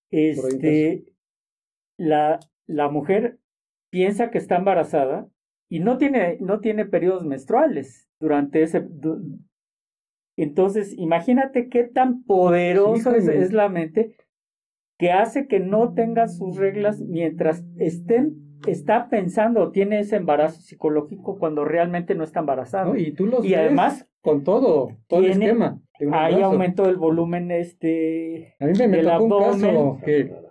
Este, 0.09 1.05
la, 1.99 2.39
la 2.65 2.89
mujer 2.89 3.37
piensa 3.91 4.31
que 4.31 4.39
está 4.39 4.55
embarazada 4.55 5.29
y 5.69 5.81
no 5.81 5.99
tiene, 5.99 6.39
no 6.39 6.61
tiene 6.61 6.87
periodos 6.87 7.25
menstruales 7.25 8.09
durante 8.19 8.63
ese... 8.63 8.87
entonces, 10.35 10.95
imagínate 10.97 11.69
qué 11.69 11.83
tan 11.83 12.23
poderosa 12.23 13.15
es, 13.15 13.53
la 13.53 13.69
mente 13.69 14.15
que 14.97 15.11
hace 15.11 15.47
que 15.47 15.59
no 15.59 15.93
tenga 15.93 16.27
sus 16.27 16.57
reglas 16.57 17.01
mientras 17.01 17.63
estén 17.77 18.46
está 18.65 19.09
pensando 19.09 19.61
o 19.61 19.71
tiene 19.71 19.99
ese 19.99 20.15
embarazo 20.15 20.61
psicológico 20.61 21.37
cuando 21.37 21.65
realmente 21.65 22.15
no 22.15 22.23
está 22.23 22.39
embarazado. 22.39 22.95
y 22.95 23.11
tú 23.11 23.27
los 23.27 23.45
y 23.45 23.53
además 23.53 24.07
con 24.21 24.43
todo, 24.43 24.89
todo 25.07 25.19
el 25.21 25.31
esquema. 25.31 25.79
Hay 26.11 26.41
aumento 26.41 26.85
del 26.85 26.97
volumen 26.97 27.51
este 27.51 28.55
A 28.59 28.65
mí 28.65 28.73
me, 28.77 28.87
me 28.87 29.03
tocó 29.03 29.25
un 29.25 29.39
caso 29.39 29.97
que 30.03 30.47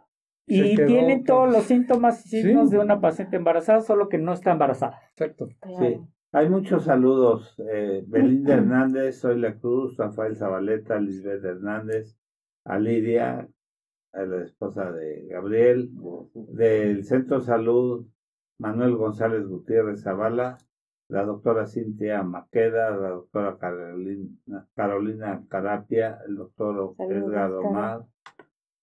y 0.46 0.76
tienen 0.76 1.24
todos 1.24 1.50
los 1.52 1.64
síntomas 1.64 2.24
y 2.26 2.42
signos 2.42 2.70
de 2.70 2.78
una 2.78 3.00
paciente 3.00 3.36
embarazada, 3.36 3.80
solo 3.80 4.08
que 4.08 4.18
no 4.18 4.32
está 4.32 4.52
embarazada. 4.52 5.00
Exacto. 5.10 5.48
Sí. 5.78 6.00
Hay 6.32 6.48
muchos 6.48 6.84
saludos. 6.84 7.56
Eh, 7.72 8.04
Belinda 8.06 8.54
Hernández, 8.58 9.18
Soy 9.18 9.40
La 9.40 9.54
Cruz, 9.58 9.96
Rafael 9.96 10.36
Zabaleta, 10.36 11.00
Lisbeth 11.00 11.44
Hernández, 11.44 12.16
a 12.64 12.78
Lidia, 12.78 13.48
la 14.24 14.42
esposa 14.42 14.90
de 14.92 15.26
Gabriel, 15.26 15.90
del 16.34 17.04
Centro 17.04 17.40
Salud 17.40 18.06
Manuel 18.58 18.96
González 18.96 19.46
Gutiérrez 19.46 20.02
Zavala, 20.02 20.58
la 21.08 21.24
doctora 21.24 21.66
Cintia 21.66 22.22
Maqueda, 22.22 22.90
la 22.90 23.10
doctora 23.10 23.58
Carolina, 23.58 24.66
Carolina 24.74 25.44
Carapia, 25.48 26.20
el 26.26 26.36
doctor 26.36 26.94
Edgar 26.98 27.52
Omar, 27.52 28.06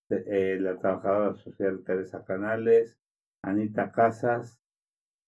eh, 0.10 0.58
la 0.60 0.78
trabajadora 0.78 1.34
social 1.34 1.84
Teresa 1.84 2.24
Canales, 2.24 3.00
Anita 3.42 3.92
Casas, 3.92 4.60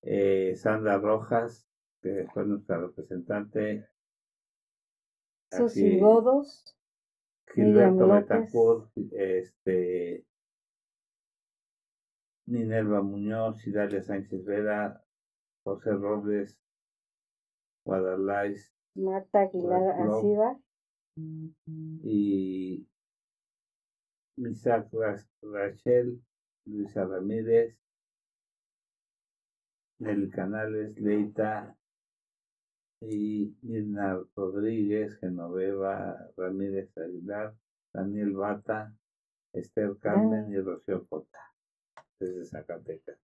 eh, 0.04 0.54
Sandra 0.56 1.00
Rojas, 1.00 1.68
que 2.02 2.28
fue 2.34 2.46
nuestra 2.46 2.78
representante. 2.78 3.88
Susi 5.52 6.00
Godos. 6.00 6.76
Gilberto 7.54 8.08
Betancourt, 8.08 8.90
este, 9.12 10.26
Minerva 12.48 13.02
Muñoz, 13.02 13.66
Idalia 13.66 14.02
Sánchez 14.02 14.44
Vera, 14.46 15.02
José 15.64 15.92
Robles, 15.92 16.60
Guadalajara, 17.86 18.54
Marta 18.96 19.42
Aguilar 19.42 20.02
Asiva 20.02 20.60
y 22.04 22.88
Isaac 24.38 24.90
Rachel, 25.42 26.22
Luisa 26.66 27.06
Ramírez, 27.06 27.78
Nelly 30.00 30.30
Canales, 30.30 30.98
Leita, 31.00 31.78
y 33.10 33.56
Mirna 33.62 34.22
Rodríguez, 34.36 35.18
Genoveva 35.20 36.30
Ramírez 36.38 36.90
Aguilar, 36.98 37.56
Daniel 37.94 38.34
Bata, 38.34 38.94
Esther 39.54 39.96
Carmen 40.00 40.52
y 40.52 40.58
Rocío 40.58 41.06
Cota, 41.08 41.40
desde 42.20 42.46
Zacatecas. 42.46 43.18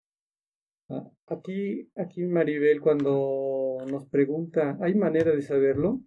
Ah, 0.88 1.10
aquí, 1.26 1.90
aquí 1.96 2.24
Maribel, 2.24 2.80
cuando 2.80 3.78
nos 3.90 4.06
pregunta, 4.08 4.78
¿hay 4.80 4.94
manera 4.94 5.32
de 5.32 5.42
saberlo? 5.42 6.00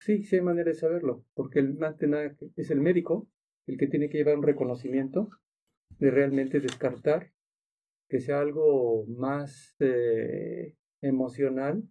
Sí, 0.00 0.22
sí 0.24 0.36
hay 0.36 0.42
manera 0.42 0.70
de 0.70 0.74
saberlo, 0.74 1.24
porque 1.34 1.60
el 1.60 1.78
es 2.56 2.70
el 2.70 2.80
médico 2.80 3.28
el 3.66 3.78
que 3.78 3.86
tiene 3.86 4.08
que 4.08 4.18
llevar 4.18 4.36
un 4.36 4.42
reconocimiento 4.42 5.30
de 5.98 6.10
realmente 6.10 6.60
descartar 6.60 7.32
que 8.08 8.20
sea 8.20 8.40
algo 8.40 9.06
más 9.06 9.74
eh, 9.80 10.76
emocional 11.00 11.82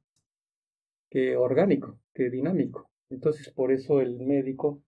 que 1.14 1.38
orgánico, 1.38 2.00
que 2.16 2.32
dinámico. 2.32 2.90
Entonces, 3.12 3.52
por 3.52 3.72
eso 3.72 4.02
el 4.02 4.20
médico, 4.20 4.82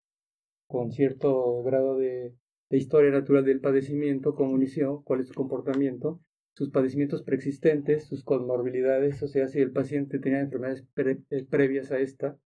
con 0.65 0.91
cierto 0.91 1.61
grado 1.61 1.97
de, 1.97 2.33
historia 2.71 3.11
natural 3.11 3.45
del 3.45 3.61
padecimiento, 3.61 4.33
comunicó 4.33 5.03
cuál 5.05 5.19
es 5.19 5.27
su 5.27 5.35
comportamiento, 5.35 6.19
sus 6.55 6.71
padecimientos 6.71 7.21
preexistentes, 7.21 8.07
sus 8.07 8.23
comorbilidades, 8.23 9.21
o 9.21 9.27
sea, 9.27 9.47
si 9.47 9.59
el 9.59 9.71
paciente 9.71 10.17
tenía 10.17 10.39
enfermedades 10.39 10.83
eh, 11.29 11.45
previas 11.47 11.91
a 11.91 11.99
esta, 11.99 12.39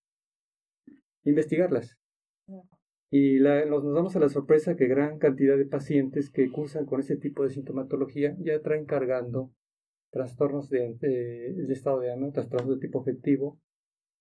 investigarlas. 1.22 1.96
Y 3.10 3.38
nos, 3.38 3.84
damos 3.94 4.16
a 4.16 4.20
la 4.20 4.28
sorpresa 4.28 4.74
que 4.74 4.88
gran 4.88 5.18
cantidad 5.18 5.56
de 5.56 5.66
pacientes 5.66 6.30
que 6.30 6.50
cursan 6.50 6.84
con 6.84 6.98
ese 6.98 7.16
tipo 7.16 7.44
de 7.44 7.50
sintomatología 7.50 8.36
ya 8.40 8.60
traen 8.60 8.86
cargando 8.86 9.52
trastornos 10.10 10.68
de, 10.68 10.96
de 10.98 11.72
estado 11.72 12.00
de 12.00 12.12
ánimo, 12.12 12.32
trastornos 12.32 12.74
de 12.74 12.80
tipo 12.80 13.00
afectivo, 13.00 13.60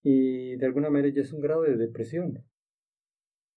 y 0.10 0.56
de 0.56 0.66
alguna 0.66 0.90
manera 0.90 1.14
ya 1.14 1.22
es 1.22 1.34
un 1.34 1.42
grado 1.42 1.64
de 1.64 1.76
depresión. 1.76 2.42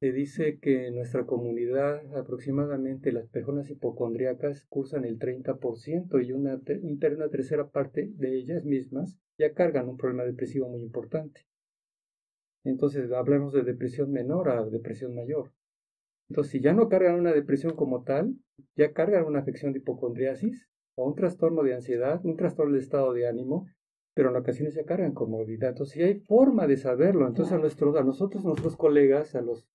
Se 0.01 0.11
dice 0.11 0.59
que 0.59 0.89
en 0.89 0.97
nuestra 0.97 1.25
comunidad 1.25 2.03
aproximadamente 2.17 3.13
las 3.13 3.29
personas 3.29 3.71
hipocondriacas 3.71 4.65
cursan 4.69 5.05
el 5.05 5.21
30% 5.21 6.27
y 6.27 6.33
una, 6.33 6.61
una 6.61 7.29
tercera 7.29 7.71
parte 7.71 8.11
de 8.17 8.35
ellas 8.35 8.65
mismas 8.65 9.17
ya 9.39 9.55
cargan 9.55 9.89
un 9.89 9.97
problema 9.97 10.25
depresivo 10.25 10.69
muy 10.69 10.83
importante. 10.83 11.47
Entonces 12.65 13.13
hablamos 13.13 13.53
de 13.53 13.63
depresión 13.63 14.11
menor 14.11 14.49
a 14.49 14.65
depresión 14.65 15.15
mayor. 15.15 15.53
Entonces, 16.29 16.51
si 16.51 16.61
ya 16.61 16.73
no 16.73 16.89
cargan 16.89 17.15
una 17.15 17.33
depresión 17.33 17.77
como 17.77 18.03
tal, 18.03 18.35
ya 18.75 18.93
cargan 18.93 19.25
una 19.25 19.39
afección 19.39 19.73
de 19.73 19.79
hipocondriasis 19.79 20.69
o 20.97 21.07
un 21.07 21.15
trastorno 21.15 21.63
de 21.63 21.75
ansiedad, 21.75 22.21
un 22.25 22.37
trastorno 22.37 22.75
de 22.75 22.81
estado 22.81 23.13
de 23.13 23.29
ánimo, 23.29 23.69
pero 24.15 24.31
en 24.31 24.37
ocasiones 24.37 24.75
se 24.75 24.85
cargan 24.85 25.13
con 25.13 25.31
movilidad. 25.31 25.71
Entonces, 25.71 26.03
hay 26.03 26.21
forma 26.21 26.67
de 26.67 26.77
saberlo, 26.77 27.27
entonces 27.27 27.55
a, 27.55 27.59
nuestros, 27.59 27.97
a 27.97 28.03
nosotros, 28.03 28.45
nuestros 28.45 28.77
colegas, 28.77 29.35
a, 29.35 29.41
los, 29.41 29.67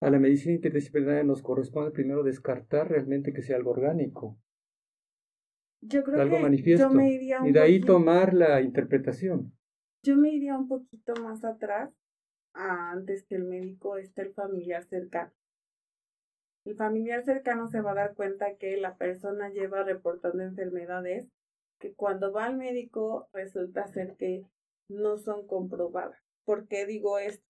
a 0.00 0.10
la 0.10 0.18
medicina 0.18 0.54
interdisciplinaria 0.54 1.24
nos 1.24 1.42
corresponde 1.42 1.90
primero 1.90 2.22
descartar 2.22 2.88
realmente 2.88 3.32
que 3.32 3.42
sea 3.42 3.56
algo 3.56 3.70
orgánico. 3.70 4.38
Yo 5.80 6.02
creo 6.02 6.20
algo 6.20 6.36
que 6.36 6.42
manifiesto. 6.42 6.90
y 7.00 7.52
de 7.52 7.60
ahí 7.60 7.80
tomar 7.80 8.34
la 8.34 8.60
interpretación. 8.60 9.52
Yo 10.02 10.16
me 10.16 10.30
iría 10.30 10.56
un 10.56 10.68
poquito 10.68 11.14
más 11.22 11.44
atrás, 11.44 11.92
antes 12.54 13.24
que 13.24 13.36
el 13.36 13.44
médico 13.44 13.96
esté 13.96 14.22
el 14.22 14.32
familiar 14.32 14.84
cercano. 14.84 15.32
El 16.64 16.74
familiar 16.74 17.22
cercano 17.22 17.68
se 17.68 17.80
va 17.80 17.92
a 17.92 17.94
dar 17.94 18.14
cuenta 18.14 18.56
que 18.56 18.76
la 18.76 18.96
persona 18.96 19.50
lleva 19.50 19.84
reportando 19.84 20.42
enfermedades 20.42 21.30
que 21.78 21.94
cuando 21.94 22.32
va 22.32 22.46
al 22.46 22.56
médico 22.56 23.28
resulta 23.32 23.86
ser 23.86 24.16
que 24.16 24.44
no 24.88 25.18
son 25.18 25.46
comprobadas. 25.46 26.18
¿Por 26.44 26.68
qué 26.68 26.86
digo 26.86 27.18
esto? 27.18 27.44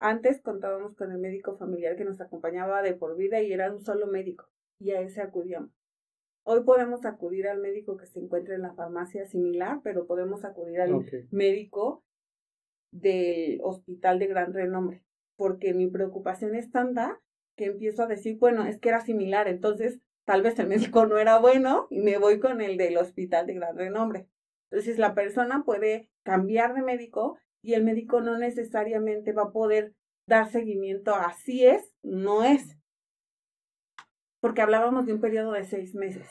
Antes 0.00 0.40
contábamos 0.40 0.94
con 0.94 1.10
el 1.12 1.18
médico 1.18 1.56
familiar 1.56 1.96
que 1.96 2.04
nos 2.04 2.20
acompañaba 2.20 2.82
de 2.82 2.94
por 2.94 3.16
vida 3.16 3.42
y 3.42 3.52
era 3.52 3.72
un 3.72 3.80
solo 3.80 4.06
médico 4.06 4.48
y 4.78 4.92
a 4.92 5.00
ese 5.00 5.20
acudíamos. 5.20 5.72
Hoy 6.44 6.62
podemos 6.62 7.04
acudir 7.04 7.46
al 7.48 7.60
médico 7.60 7.96
que 7.96 8.06
se 8.06 8.20
encuentre 8.20 8.54
en 8.54 8.62
la 8.62 8.74
farmacia 8.74 9.26
similar, 9.26 9.80
pero 9.82 10.06
podemos 10.06 10.44
acudir 10.44 10.80
al 10.80 11.04
médico 11.30 12.04
del 12.90 13.60
hospital 13.62 14.18
de 14.18 14.28
gran 14.28 14.54
renombre, 14.54 15.04
porque 15.36 15.74
mi 15.74 15.88
preocupación 15.88 16.54
es 16.54 16.70
tanta 16.70 17.20
que 17.56 17.66
empiezo 17.66 18.04
a 18.04 18.06
decir, 18.06 18.38
bueno, 18.38 18.64
es 18.64 18.78
que 18.78 18.88
era 18.88 19.00
similar, 19.00 19.48
entonces 19.48 20.00
tal 20.28 20.42
vez 20.42 20.58
el 20.58 20.66
médico 20.66 21.06
no 21.06 21.16
era 21.16 21.38
bueno 21.38 21.86
y 21.88 22.00
me 22.00 22.18
voy 22.18 22.38
con 22.38 22.60
el 22.60 22.76
del 22.76 22.98
hospital 22.98 23.46
de 23.46 23.54
gran 23.54 23.78
renombre. 23.78 24.28
Entonces 24.70 24.98
la 24.98 25.14
persona 25.14 25.64
puede 25.64 26.10
cambiar 26.22 26.74
de 26.74 26.82
médico 26.82 27.38
y 27.62 27.72
el 27.72 27.82
médico 27.82 28.20
no 28.20 28.36
necesariamente 28.36 29.32
va 29.32 29.44
a 29.44 29.52
poder 29.52 29.94
dar 30.26 30.50
seguimiento 30.50 31.14
a 31.14 31.32
si 31.32 31.64
es, 31.64 31.94
no 32.02 32.44
es. 32.44 32.76
Porque 34.40 34.60
hablábamos 34.60 35.06
de 35.06 35.14
un 35.14 35.22
periodo 35.22 35.52
de 35.52 35.64
seis 35.64 35.94
meses. 35.94 36.28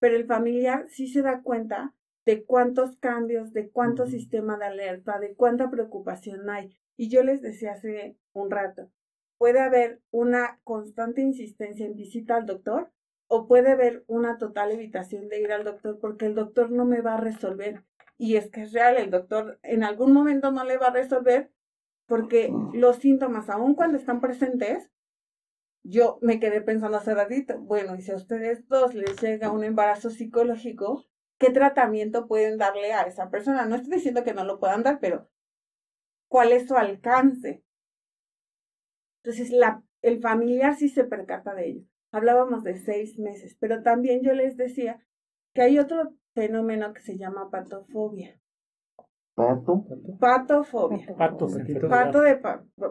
Pero 0.00 0.16
el 0.16 0.26
familiar 0.26 0.86
sí 0.88 1.06
se 1.06 1.22
da 1.22 1.40
cuenta 1.42 1.94
de 2.24 2.44
cuántos 2.44 2.96
cambios, 2.96 3.52
de 3.52 3.70
cuánto 3.70 4.08
sistema 4.08 4.58
de 4.58 4.64
alerta, 4.64 5.20
de 5.20 5.36
cuánta 5.36 5.70
preocupación 5.70 6.50
hay. 6.50 6.76
Y 6.96 7.10
yo 7.10 7.22
les 7.22 7.42
decía 7.42 7.74
hace 7.74 8.18
un 8.32 8.50
rato, 8.50 8.90
puede 9.38 9.60
haber 9.60 10.00
una 10.10 10.58
constante 10.64 11.20
insistencia 11.20 11.86
en 11.86 11.94
visita 11.94 12.34
al 12.34 12.46
doctor 12.46 12.90
o 13.28 13.46
puede 13.46 13.72
haber 13.72 14.04
una 14.06 14.38
total 14.38 14.70
evitación 14.70 15.28
de 15.28 15.40
ir 15.40 15.52
al 15.52 15.64
doctor 15.64 15.98
porque 16.00 16.26
el 16.26 16.34
doctor 16.34 16.70
no 16.70 16.84
me 16.84 17.00
va 17.00 17.14
a 17.14 17.20
resolver. 17.20 17.84
Y 18.18 18.36
es 18.36 18.50
que 18.50 18.62
es 18.62 18.72
real, 18.72 18.96
el 18.96 19.10
doctor 19.10 19.58
en 19.62 19.84
algún 19.84 20.12
momento 20.12 20.50
no 20.50 20.64
le 20.64 20.78
va 20.78 20.88
a 20.88 20.92
resolver 20.92 21.50
porque 22.06 22.52
los 22.72 22.96
síntomas, 22.96 23.50
aun 23.50 23.74
cuando 23.74 23.98
están 23.98 24.20
presentes, 24.20 24.90
yo 25.82 26.18
me 26.22 26.40
quedé 26.40 26.60
pensando 26.60 26.96
hace 26.96 27.14
ratito, 27.14 27.58
bueno, 27.58 27.96
y 27.96 28.02
si 28.02 28.12
a 28.12 28.16
ustedes 28.16 28.66
dos 28.68 28.94
les 28.94 29.20
llega 29.20 29.52
un 29.52 29.64
embarazo 29.64 30.10
psicológico, 30.10 31.04
¿qué 31.38 31.50
tratamiento 31.50 32.26
pueden 32.26 32.58
darle 32.58 32.92
a 32.92 33.02
esa 33.02 33.28
persona? 33.30 33.66
No 33.66 33.76
estoy 33.76 33.96
diciendo 33.96 34.24
que 34.24 34.34
no 34.34 34.44
lo 34.44 34.58
puedan 34.58 34.82
dar, 34.82 34.98
pero 35.00 35.28
¿cuál 36.28 36.52
es 36.52 36.66
su 36.66 36.76
alcance? 36.76 37.64
Entonces, 39.22 39.50
la, 39.50 39.82
el 40.02 40.20
familiar 40.20 40.76
sí 40.76 40.88
se 40.88 41.04
percata 41.04 41.54
de 41.54 41.68
ello 41.68 41.86
hablábamos 42.12 42.64
de 42.64 42.76
seis 42.78 43.18
meses, 43.18 43.56
pero 43.60 43.82
también 43.82 44.22
yo 44.22 44.32
les 44.32 44.56
decía 44.56 45.00
que 45.54 45.62
hay 45.62 45.78
otro 45.78 46.14
fenómeno 46.34 46.92
que 46.92 47.00
se 47.00 47.16
llama 47.16 47.50
patofobia. 47.50 48.38
¿Pato? 49.34 49.84
Patofobia. 50.18 51.14
Pato, 51.16 51.48
Pato 51.90 52.20
de 52.22 52.40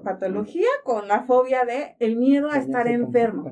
patología 0.04 0.68
con 0.84 1.08
la 1.08 1.24
fobia 1.24 1.66
de 1.66 1.96
el 2.00 2.18
miedo 2.18 2.52
a 2.52 2.58
estar 2.58 2.88
enfermo. 2.88 3.50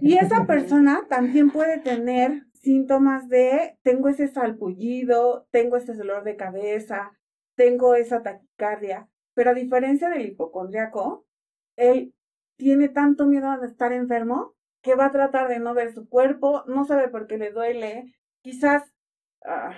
Y 0.00 0.18
esa 0.18 0.46
persona 0.46 1.06
también 1.08 1.50
puede 1.50 1.78
tener 1.78 2.46
síntomas 2.52 3.28
de 3.28 3.76
tengo 3.82 4.08
ese 4.08 4.28
salpullido, 4.28 5.46
tengo 5.50 5.76
ese 5.76 5.94
dolor 5.94 6.22
de 6.22 6.36
cabeza, 6.36 7.12
tengo 7.56 7.94
esa 7.94 8.22
taquicardia, 8.22 9.08
pero 9.34 9.50
a 9.50 9.54
diferencia 9.54 10.08
del 10.08 10.26
hipocondriaco, 10.26 11.26
él 11.76 12.14
tiene 12.62 12.88
tanto 12.88 13.26
miedo 13.26 13.58
de 13.58 13.66
estar 13.66 13.92
enfermo 13.92 14.54
que 14.82 14.94
va 14.94 15.06
a 15.06 15.12
tratar 15.12 15.48
de 15.48 15.58
no 15.58 15.74
ver 15.74 15.92
su 15.92 16.08
cuerpo, 16.08 16.64
no 16.66 16.84
sabe 16.84 17.08
por 17.08 17.26
qué 17.26 17.38
le 17.38 17.50
duele, 17.50 18.14
quizás 18.42 18.92
ah, 19.44 19.74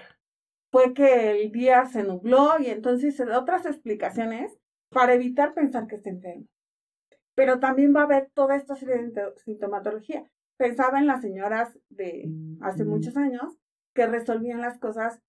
fue 0.71 0.95
que 0.95 1.31
el 1.31 1.53
día 1.53 1.87
se 1.87 2.03
nubló 2.03 2.59
y 2.59 2.67
entonces 2.67 3.17
se 3.17 3.25
da 3.25 3.39
otras 3.39 3.67
explicaciones 3.67 4.59
para 4.91 5.15
evitar 5.15 5.55
pensar 5.55 5.87
que 5.87 5.97
está 5.97 6.11
enfermo. 6.11 6.47
Pero 7.35 7.59
también 7.59 7.95
va 7.95 8.03
a 8.03 8.05
haber 8.05 8.31
toda 8.35 8.57
esta 8.57 8.77
serie 8.77 8.97
de 8.97 9.33
sintomatología. 9.45 10.25
Pensaba 10.57 10.99
en 11.01 11.07
las 11.07 11.21
señoras 11.21 11.79
de 11.89 12.29
hace 12.61 12.85
muchos 12.85 13.17
años 13.17 13.57
que 13.95 14.07
resolvían 14.07 14.61
las 14.61 14.79
cosas 14.79 15.21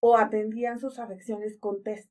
o 0.00 0.16
atendían 0.16 0.78
sus 0.78 0.98
afecciones 0.98 1.58
con 1.58 1.82
test. 1.82 2.10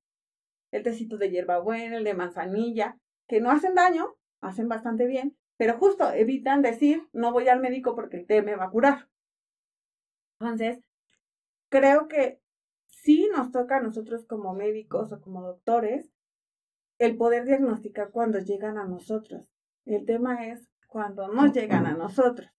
El 0.72 0.84
tecito 0.84 1.18
de 1.18 1.30
hierbabuena, 1.30 1.98
el 1.98 2.06
de 2.06 2.14
manzanilla, 2.14 2.98
que 3.28 3.42
no 3.42 3.52
hacen 3.52 3.76
daño, 3.76 4.16
hacen 4.42 4.68
bastante 4.68 5.06
bien, 5.08 5.38
pero 5.58 5.78
justo 5.78 6.12
evitan 6.12 6.62
decir, 6.62 7.08
no 7.14 7.32
voy 7.32 7.48
al 7.48 7.60
médico 7.60 7.96
porque 7.96 8.18
el 8.18 8.26
té 8.26 8.42
me 8.42 8.56
va 8.56 8.66
a 8.66 8.70
curar. 8.70 9.08
Entonces, 10.40 10.80
creo 11.70 12.08
que 12.08 12.42
sí 12.88 13.30
nos 13.32 13.52
toca 13.52 13.78
a 13.78 13.82
nosotros 13.82 14.26
como 14.26 14.54
médicos 14.54 15.12
o 15.12 15.22
como 15.22 15.42
doctores 15.42 16.12
el 16.98 17.18
poder 17.18 17.46
diagnosticar 17.46 18.12
cuando 18.12 18.40
llegan 18.40 18.78
a 18.78 18.86
nosotros. 18.86 19.48
El 19.86 20.06
tema 20.06 20.48
es 20.48 20.68
cuando 20.88 21.28
no 21.28 21.52
llegan 21.52 21.86
a 21.86 21.94
nosotros. 21.94 22.50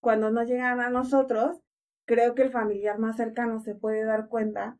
Cuando 0.00 0.30
no 0.30 0.44
llegan 0.44 0.80
a 0.80 0.90
nosotros, 0.90 1.60
creo 2.04 2.34
que 2.34 2.42
el 2.42 2.50
familiar 2.50 2.98
más 2.98 3.16
cercano 3.16 3.60
se 3.60 3.74
puede 3.74 4.04
dar 4.04 4.28
cuenta 4.28 4.78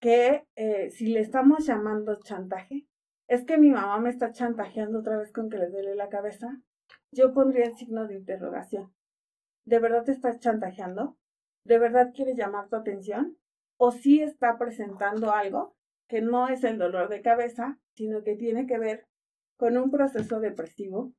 que 0.00 0.46
eh, 0.56 0.90
si 0.90 1.06
le 1.06 1.20
estamos 1.20 1.66
llamando 1.66 2.20
chantaje, 2.20 2.86
es 3.28 3.44
que 3.44 3.58
mi 3.58 3.70
mamá 3.70 3.98
me 3.98 4.10
está 4.10 4.32
chantajeando 4.32 5.00
otra 5.00 5.16
vez 5.16 5.32
con 5.32 5.50
que 5.50 5.58
le 5.58 5.68
duele 5.68 5.94
la 5.94 6.08
cabeza, 6.08 6.60
yo 7.10 7.32
pondría 7.32 7.66
el 7.66 7.74
signo 7.74 8.06
de 8.06 8.14
interrogación. 8.14 8.94
¿De 9.64 9.78
verdad 9.78 10.04
te 10.04 10.12
está 10.12 10.38
chantajeando? 10.38 11.16
¿De 11.64 11.78
verdad 11.78 12.12
quiere 12.14 12.36
llamar 12.36 12.68
tu 12.68 12.76
atención? 12.76 13.36
¿O 13.78 13.90
sí 13.90 14.20
está 14.20 14.58
presentando 14.58 15.32
algo 15.32 15.74
que 16.08 16.22
no 16.22 16.48
es 16.48 16.62
el 16.62 16.78
dolor 16.78 17.08
de 17.08 17.22
cabeza, 17.22 17.78
sino 17.94 18.22
que 18.22 18.36
tiene 18.36 18.66
que 18.66 18.78
ver 18.78 19.06
con 19.56 19.76
un 19.76 19.90
proceso 19.90 20.38
depresivo? 20.38 21.12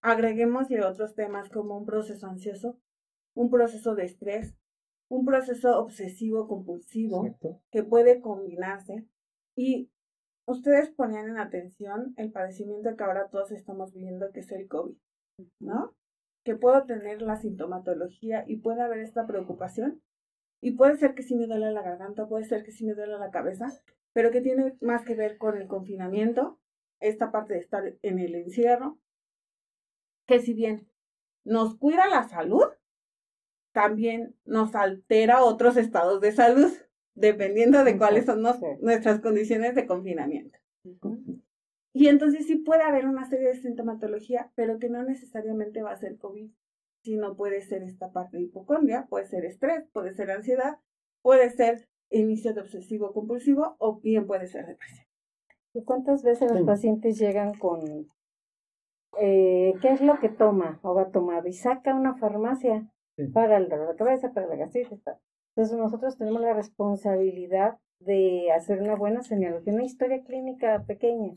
Agreguémosle 0.00 0.82
otros 0.82 1.14
temas 1.14 1.50
como 1.50 1.76
un 1.76 1.84
proceso 1.84 2.26
ansioso, 2.26 2.78
un 3.34 3.50
proceso 3.50 3.94
de 3.94 4.04
estrés, 4.04 4.56
un 5.08 5.26
proceso 5.26 5.78
obsesivo 5.78 6.48
compulsivo 6.48 7.36
que 7.70 7.82
puede 7.82 8.22
combinarse 8.22 9.06
y 9.54 9.90
ustedes 10.50 10.90
ponían 10.90 11.28
en 11.28 11.38
atención 11.38 12.12
el 12.16 12.32
padecimiento 12.32 12.96
que 12.96 13.04
ahora 13.04 13.28
todos 13.28 13.52
estamos 13.52 13.92
viviendo, 13.92 14.32
que 14.32 14.40
es 14.40 14.50
el 14.50 14.66
COVID, 14.66 14.96
¿no? 15.60 15.94
Que 16.44 16.56
puedo 16.56 16.84
tener 16.86 17.22
la 17.22 17.36
sintomatología 17.36 18.44
y 18.48 18.56
puede 18.56 18.82
haber 18.82 18.98
esta 18.98 19.26
preocupación. 19.26 20.02
Y 20.60 20.72
puede 20.72 20.96
ser 20.96 21.14
que 21.14 21.22
sí 21.22 21.36
me 21.36 21.46
duele 21.46 21.70
la 21.70 21.82
garganta, 21.82 22.26
puede 22.26 22.44
ser 22.44 22.64
que 22.64 22.72
sí 22.72 22.84
me 22.84 22.94
duele 22.94 23.16
la 23.18 23.30
cabeza, 23.30 23.68
pero 24.12 24.30
que 24.30 24.40
tiene 24.40 24.76
más 24.80 25.04
que 25.04 25.14
ver 25.14 25.38
con 25.38 25.56
el 25.56 25.68
confinamiento, 25.68 26.58
esta 26.98 27.30
parte 27.30 27.54
de 27.54 27.60
estar 27.60 27.84
en 28.02 28.18
el 28.18 28.34
encierro, 28.34 28.98
que 30.26 30.40
si 30.40 30.52
bien 30.52 30.90
nos 31.44 31.78
cuida 31.78 32.08
la 32.08 32.28
salud, 32.28 32.66
también 33.72 34.36
nos 34.44 34.74
altera 34.74 35.44
otros 35.44 35.76
estados 35.76 36.20
de 36.20 36.32
salud 36.32 36.72
dependiendo 37.14 37.84
de 37.84 37.96
cuáles 37.98 38.26
son 38.26 38.42
nuestras 38.42 39.20
condiciones 39.20 39.74
de 39.74 39.86
confinamiento. 39.86 40.58
Y 41.92 42.08
entonces 42.08 42.46
sí 42.46 42.56
puede 42.56 42.82
haber 42.82 43.06
una 43.06 43.28
serie 43.28 43.48
de 43.48 43.54
sintomatología, 43.56 44.52
pero 44.54 44.78
que 44.78 44.88
no 44.88 45.02
necesariamente 45.02 45.82
va 45.82 45.92
a 45.92 45.96
ser 45.96 46.18
COVID, 46.18 46.50
sino 47.02 47.36
puede 47.36 47.62
ser 47.62 47.82
esta 47.82 48.12
parte 48.12 48.36
de 48.36 48.44
hipocondria, 48.44 49.06
puede 49.08 49.26
ser 49.26 49.44
estrés, 49.44 49.88
puede 49.92 50.12
ser 50.12 50.30
ansiedad, 50.30 50.78
puede 51.22 51.50
ser 51.50 51.88
inicio 52.10 52.54
de 52.54 52.60
obsesivo 52.60 53.12
compulsivo 53.12 53.76
o 53.78 54.00
bien 54.00 54.26
puede 54.26 54.46
ser 54.46 54.66
depresión. 54.66 55.06
¿Y 55.72 55.84
cuántas 55.84 56.22
veces 56.22 56.50
los 56.50 56.62
pacientes 56.62 57.18
llegan 57.18 57.54
con 57.54 58.08
eh, 59.18 59.74
qué 59.80 59.88
es 59.90 60.00
lo 60.00 60.18
que 60.18 60.28
toma 60.28 60.80
o 60.82 60.94
va 60.94 61.02
a 61.02 61.10
tomar 61.10 61.46
y 61.46 61.52
saca 61.52 61.94
una 61.94 62.16
farmacia 62.16 62.88
para 63.32 63.58
el 63.58 63.68
dolor 63.68 63.90
de 63.90 63.96
cabeza, 63.96 64.32
para 64.32 64.46
la 64.46 64.56
gastritis, 64.56 65.00
entonces 65.60 65.78
nosotros 65.78 66.16
tenemos 66.16 66.40
la 66.40 66.54
responsabilidad 66.54 67.76
de 67.98 68.50
hacer 68.50 68.80
una 68.80 68.96
buena 68.96 69.20
señalación, 69.20 69.74
una 69.74 69.84
historia 69.84 70.22
clínica 70.24 70.84
pequeña. 70.86 71.34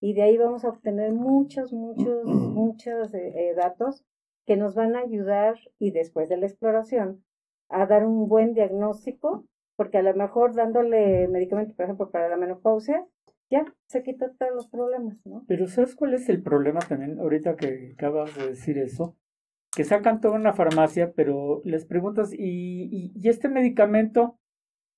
Y 0.00 0.14
de 0.14 0.22
ahí 0.22 0.36
vamos 0.36 0.64
a 0.64 0.68
obtener 0.68 1.12
muchos, 1.12 1.72
muchos, 1.72 2.24
muchos 2.24 3.12
eh, 3.12 3.32
eh, 3.34 3.54
datos 3.56 4.04
que 4.46 4.56
nos 4.56 4.76
van 4.76 4.94
a 4.94 5.00
ayudar 5.00 5.56
y 5.80 5.90
después 5.90 6.28
de 6.28 6.36
la 6.36 6.46
exploración 6.46 7.24
a 7.68 7.86
dar 7.86 8.06
un 8.06 8.28
buen 8.28 8.54
diagnóstico, 8.54 9.44
porque 9.74 9.98
a 9.98 10.02
lo 10.02 10.14
mejor 10.14 10.54
dándole 10.54 11.26
medicamento, 11.26 11.74
por 11.74 11.86
ejemplo, 11.86 12.12
para 12.12 12.28
la 12.28 12.36
menopausia, 12.36 13.04
ya 13.50 13.64
se 13.88 14.04
quita 14.04 14.30
todos 14.38 14.54
los 14.54 14.68
problemas, 14.68 15.16
¿no? 15.26 15.44
Pero 15.48 15.66
¿sabes 15.66 15.96
cuál 15.96 16.14
es 16.14 16.28
el 16.28 16.40
problema 16.40 16.78
también 16.78 17.18
ahorita 17.18 17.56
que 17.56 17.94
acabas 17.94 18.32
de 18.36 18.46
decir 18.46 18.78
eso? 18.78 19.16
Que 19.76 19.84
sacan 19.84 20.22
toda 20.22 20.36
una 20.36 20.54
farmacia, 20.54 21.12
pero 21.12 21.60
les 21.64 21.84
preguntas, 21.84 22.32
¿y, 22.32 23.12
y, 23.14 23.28
este 23.28 23.50
medicamento? 23.50 24.38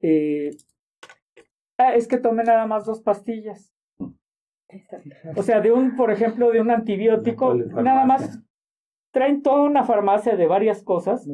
Eh, 0.01 0.57
ah, 1.79 1.97
es 1.97 2.07
que 2.07 2.17
tome 2.17 2.45
nada 2.45 2.65
más 2.65 2.87
dos 2.87 3.03
pastillas. 3.03 3.75
O 5.35 5.43
sea, 5.43 5.61
de 5.61 5.73
un, 5.73 5.97
por 5.97 6.13
ejemplo, 6.13 6.53
de 6.53 6.61
un 6.61 6.71
antibiótico, 6.71 7.55
nada 7.55 8.07
más 8.07 8.39
traen 9.13 9.43
toda 9.43 9.63
una 9.63 9.83
farmacia 9.83 10.37
de 10.37 10.47
varias 10.47 10.85
cosas, 10.85 11.29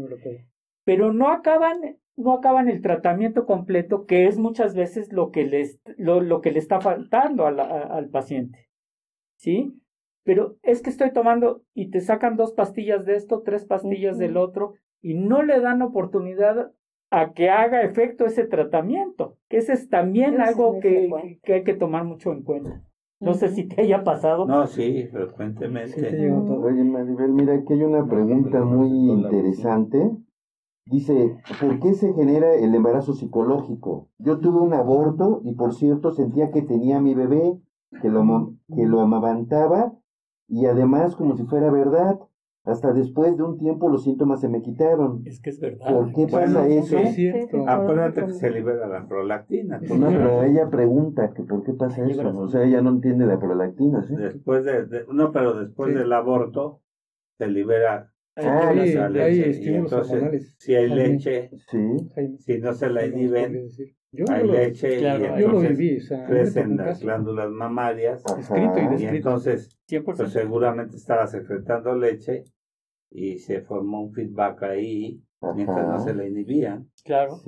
pero 0.84 1.12
no 1.12 1.28
acaban, 1.28 1.98
no 2.16 2.32
acaban 2.32 2.70
el 2.70 2.80
tratamiento 2.80 3.44
completo, 3.44 4.06
que 4.06 4.26
es 4.26 4.38
muchas 4.38 4.74
veces 4.74 5.12
lo 5.12 5.30
que 5.30 5.44
les, 5.44 5.78
lo, 5.98 6.22
lo 6.22 6.40
que 6.40 6.50
le 6.50 6.60
está 6.60 6.80
faltando 6.80 7.44
al 7.44 8.08
paciente. 8.08 8.70
¿Sí? 9.36 9.78
Pero 10.24 10.56
es 10.62 10.82
que 10.82 10.90
estoy 10.90 11.12
tomando 11.12 11.62
y 11.74 11.90
te 11.90 12.00
sacan 12.00 12.36
dos 12.36 12.52
pastillas 12.52 13.04
de 13.04 13.16
esto, 13.16 13.42
tres 13.44 13.64
pastillas 13.64 14.18
del 14.18 14.36
otro 14.36 14.74
y 15.02 15.14
no 15.14 15.42
le 15.42 15.60
dan 15.60 15.82
oportunidad 15.82 16.72
a 17.10 17.32
que 17.32 17.50
haga 17.50 17.82
efecto 17.82 18.24
ese 18.24 18.44
tratamiento, 18.44 19.36
que 19.48 19.58
ese 19.58 19.74
es 19.74 19.88
también 19.88 20.40
algo 20.40 20.80
que, 20.80 21.38
que, 21.42 21.54
hay 21.54 21.64
que 21.64 21.74
tomar 21.74 22.04
mucho 22.04 22.32
en 22.32 22.42
cuenta. 22.42 22.82
No 23.20 23.34
sé 23.34 23.50
si 23.50 23.68
te 23.68 23.82
haya 23.82 24.02
pasado. 24.02 24.46
No, 24.46 24.66
sí, 24.66 25.06
frecuentemente. 25.12 26.10
Sí, 26.10 26.26
Oye, 26.26 26.84
Maribel, 26.84 27.32
mira, 27.32 27.54
aquí 27.54 27.74
hay 27.74 27.82
una 27.82 28.04
pregunta 28.06 28.64
muy 28.64 28.88
interesante. 28.88 30.10
Dice, 30.86 31.38
¿por 31.60 31.80
qué 31.80 31.94
se 31.94 32.12
genera 32.14 32.54
el 32.54 32.74
embarazo 32.74 33.14
psicológico? 33.14 34.08
Yo 34.18 34.40
tuve 34.40 34.60
un 34.60 34.74
aborto 34.74 35.40
y 35.44 35.54
por 35.54 35.74
cierto 35.74 36.10
sentía 36.10 36.50
que 36.50 36.62
tenía 36.62 37.00
mi 37.00 37.14
bebé, 37.14 37.58
que 38.02 38.08
lo, 38.10 38.52
que 38.74 38.84
lo 38.84 39.00
amamantaba 39.00 39.94
y 40.48 40.66
además 40.66 41.16
como 41.16 41.36
si 41.36 41.44
fuera 41.44 41.70
verdad. 41.70 42.18
Hasta 42.66 42.94
después 42.94 43.36
de 43.36 43.42
un 43.42 43.58
tiempo 43.58 43.90
los 43.90 44.04
síntomas 44.04 44.40
se 44.40 44.48
me 44.48 44.62
quitaron. 44.62 45.22
Es 45.26 45.38
que 45.42 45.50
es 45.50 45.60
verdad. 45.60 45.86
¿Por 45.86 46.14
qué 46.14 46.26
pasa 46.26 46.66
eso? 46.66 46.96
Acuérdate 47.66 48.24
que 48.24 48.32
se 48.32 48.50
libera 48.50 48.88
la 48.88 49.06
prolactina. 49.06 49.80
No, 49.80 50.08
pero 50.08 50.42
ella 50.44 50.70
pregunta 50.70 51.34
que 51.34 51.42
por 51.42 51.62
qué 51.62 51.74
pasa 51.74 52.06
eso. 52.06 52.34
O 52.38 52.48
sea, 52.48 52.64
ella 52.64 52.80
no 52.80 52.88
entiende 52.88 53.26
la 53.26 53.38
prolactina, 53.38 54.02
¿sí? 54.04 54.16
Después 54.16 54.64
de, 54.64 55.04
no, 55.12 55.30
pero 55.30 55.60
después 55.60 55.94
del 55.94 56.10
aborto 56.10 56.80
se 57.36 57.48
libera 57.48 58.10
ah, 58.36 58.72
la 58.72 59.08
leche. 59.10 59.60
y 59.62 59.74
entonces, 59.74 60.54
si 60.58 60.74
hay 60.74 60.88
leche, 60.88 61.50
si 62.38 62.58
no 62.60 62.72
se 62.72 62.88
la 62.88 63.04
inhiben, 63.04 63.68
hay 64.30 64.46
leche 64.46 65.00
y 65.00 65.04
entonces 65.04 66.08
crecen 66.26 66.76
las 66.76 67.00
glándulas 67.00 67.50
mamarias 67.50 68.22
y, 68.98 69.04
entonces 69.04 69.68
pues, 70.04 70.32
seguramente 70.32 70.96
estaba 70.96 71.26
secretando 71.26 71.94
leche 71.96 72.44
y 73.10 73.38
se 73.38 73.60
formó 73.60 74.02
un 74.02 74.12
feedback 74.12 74.62
ahí 74.64 75.22
mientras 75.54 75.86
no 75.86 75.98
se 76.00 76.14
la 76.14 76.26
inhibían. 76.26 76.88
Claro. 77.04 77.40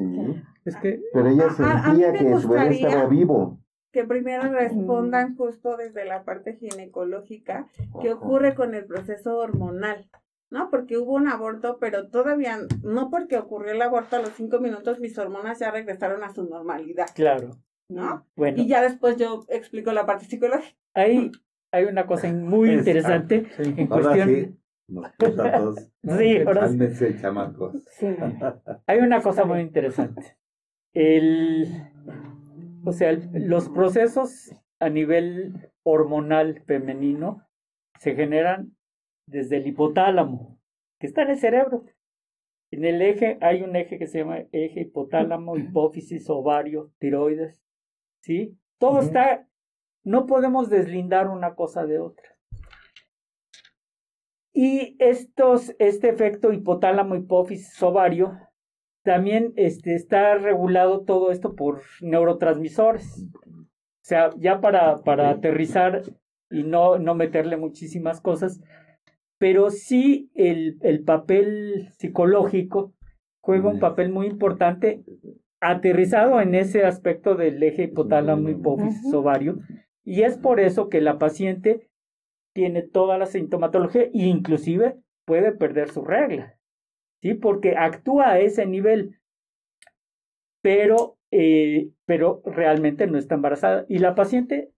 Es 0.64 0.76
que, 0.76 1.00
Pero 1.12 1.28
ella 1.28 1.50
sentía 1.50 2.12
que 2.12 2.38
su 2.38 2.48
bebé 2.48 2.74
estaba 2.74 3.06
vivo. 3.06 3.60
Que 3.92 4.04
primero 4.04 4.52
respondan 4.52 5.36
justo 5.36 5.76
desde 5.76 6.04
la 6.04 6.24
parte 6.24 6.56
ginecológica, 6.56 7.66
qué 8.02 8.12
ocurre 8.12 8.54
con 8.54 8.74
el 8.74 8.84
proceso 8.84 9.38
hormonal. 9.38 10.10
¿No? 10.50 10.70
Porque 10.70 10.96
hubo 10.98 11.14
un 11.14 11.28
aborto, 11.28 11.78
pero 11.80 12.08
todavía, 12.08 12.58
no 12.82 13.10
porque 13.10 13.36
ocurrió 13.38 13.72
el 13.72 13.82
aborto, 13.82 14.16
a 14.16 14.20
los 14.20 14.30
cinco 14.30 14.60
minutos 14.60 15.00
mis 15.00 15.16
hormonas 15.18 15.58
ya 15.58 15.70
regresaron 15.70 16.22
a 16.24 16.30
su 16.32 16.44
normalidad. 16.48 17.06
Claro. 17.14 17.50
¿No? 17.88 18.26
Bueno. 18.36 18.60
Y 18.60 18.66
ya 18.66 18.82
después 18.82 19.16
yo 19.16 19.44
explico 19.48 19.92
la 19.92 20.06
parte 20.06 20.24
psicológica. 20.24 20.76
Ahí 20.94 21.30
hay 21.72 21.84
una 21.84 22.06
cosa 22.06 22.32
muy 22.32 22.70
interesante 22.72 23.46
en 23.58 23.86
cuestión 23.86 24.58
Nos 24.88 25.12
puso 25.12 25.42
a 25.42 25.52
todos. 25.52 25.90
Sí, 26.18 26.38
ahora 26.46 26.68
sí. 26.68 27.16
Chamacos. 27.20 27.74
Sí. 27.88 28.06
Hay 28.86 28.98
una 29.00 29.20
cosa 29.20 29.44
muy 29.44 29.60
interesante. 29.60 30.36
El, 30.94 31.66
o 32.84 32.92
sea, 32.92 33.10
el- 33.10 33.48
los 33.48 33.68
procesos 33.68 34.52
a 34.80 34.88
nivel 34.88 35.70
hormonal 35.84 36.62
femenino 36.66 37.42
se 37.98 38.14
generan 38.14 38.75
desde 39.26 39.58
el 39.58 39.66
hipotálamo, 39.66 40.58
que 40.98 41.06
está 41.06 41.22
en 41.22 41.30
el 41.30 41.38
cerebro. 41.38 41.84
En 42.70 42.84
el 42.84 43.02
eje 43.02 43.38
hay 43.40 43.62
un 43.62 43.76
eje 43.76 43.98
que 43.98 44.06
se 44.06 44.18
llama 44.18 44.44
eje 44.52 44.80
hipotálamo, 44.80 45.56
hipófisis, 45.56 46.28
ovario, 46.30 46.92
tiroides. 46.98 47.62
¿Sí? 48.22 48.58
Todo 48.78 49.00
está, 49.00 49.46
no 50.04 50.26
podemos 50.26 50.68
deslindar 50.68 51.28
una 51.28 51.54
cosa 51.54 51.86
de 51.86 51.98
otra. 51.98 52.36
Y 54.52 54.96
estos, 54.98 55.74
este 55.78 56.08
efecto 56.08 56.52
hipotálamo, 56.52 57.14
hipófisis, 57.14 57.80
ovario, 57.82 58.38
también 59.02 59.52
este, 59.56 59.94
está 59.94 60.34
regulado 60.36 61.04
todo 61.04 61.30
esto 61.30 61.54
por 61.54 61.82
neurotransmisores. 62.00 63.26
O 63.46 64.08
sea, 64.08 64.30
ya 64.36 64.60
para, 64.60 65.02
para 65.02 65.30
aterrizar 65.30 66.02
y 66.50 66.64
no, 66.64 66.98
no 66.98 67.14
meterle 67.14 67.56
muchísimas 67.56 68.20
cosas, 68.20 68.60
pero 69.38 69.70
sí 69.70 70.30
el, 70.34 70.78
el 70.82 71.04
papel 71.04 71.88
psicológico 71.98 72.94
juega 73.40 73.68
un 73.68 73.78
papel 73.78 74.10
muy 74.10 74.26
importante 74.26 75.04
aterrizado 75.60 76.40
en 76.40 76.54
ese 76.54 76.84
aspecto 76.84 77.34
del 77.34 77.62
eje 77.62 77.84
hipotálamo, 77.84 78.48
hipófisis, 78.48 79.12
ovario, 79.12 79.58
y 80.04 80.22
es 80.22 80.38
por 80.38 80.60
eso 80.60 80.88
que 80.88 81.00
la 81.00 81.18
paciente 81.18 81.88
tiene 82.54 82.82
toda 82.82 83.18
la 83.18 83.26
sintomatología 83.26 84.02
e 84.02 84.10
inclusive 84.12 84.96
puede 85.26 85.52
perder 85.52 85.90
su 85.90 86.04
regla, 86.04 86.56
¿sí? 87.20 87.34
Porque 87.34 87.76
actúa 87.76 88.30
a 88.30 88.38
ese 88.38 88.66
nivel, 88.66 89.18
pero, 90.62 91.18
eh, 91.30 91.90
pero 92.04 92.42
realmente 92.44 93.06
no 93.06 93.18
está 93.18 93.34
embarazada. 93.34 93.84
Y 93.88 93.98
la 93.98 94.14
paciente 94.14 94.70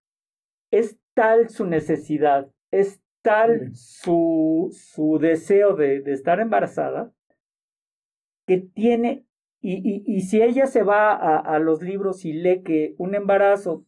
es 0.73 0.99
tal 1.15 1.51
su 1.51 1.67
necesidad, 1.67 2.51
es 2.73 3.01
tal 3.23 3.75
su, 3.75 4.69
su 4.73 5.19
deseo 5.19 5.75
de, 5.77 6.01
de 6.01 6.13
estar 6.13 6.41
embarazada, 6.41 7.13
que 8.47 8.59
tiene, 8.59 9.25
y, 9.61 9.75
y, 9.77 10.03
y 10.07 10.21
si 10.23 10.41
ella 10.43 10.67
se 10.67 10.83
va 10.83 11.13
a, 11.13 11.39
a 11.39 11.59
los 11.59 11.83
libros 11.83 12.25
y 12.25 12.33
lee 12.33 12.63
que 12.63 12.95
un 12.99 13.15
embarazo 13.15 13.85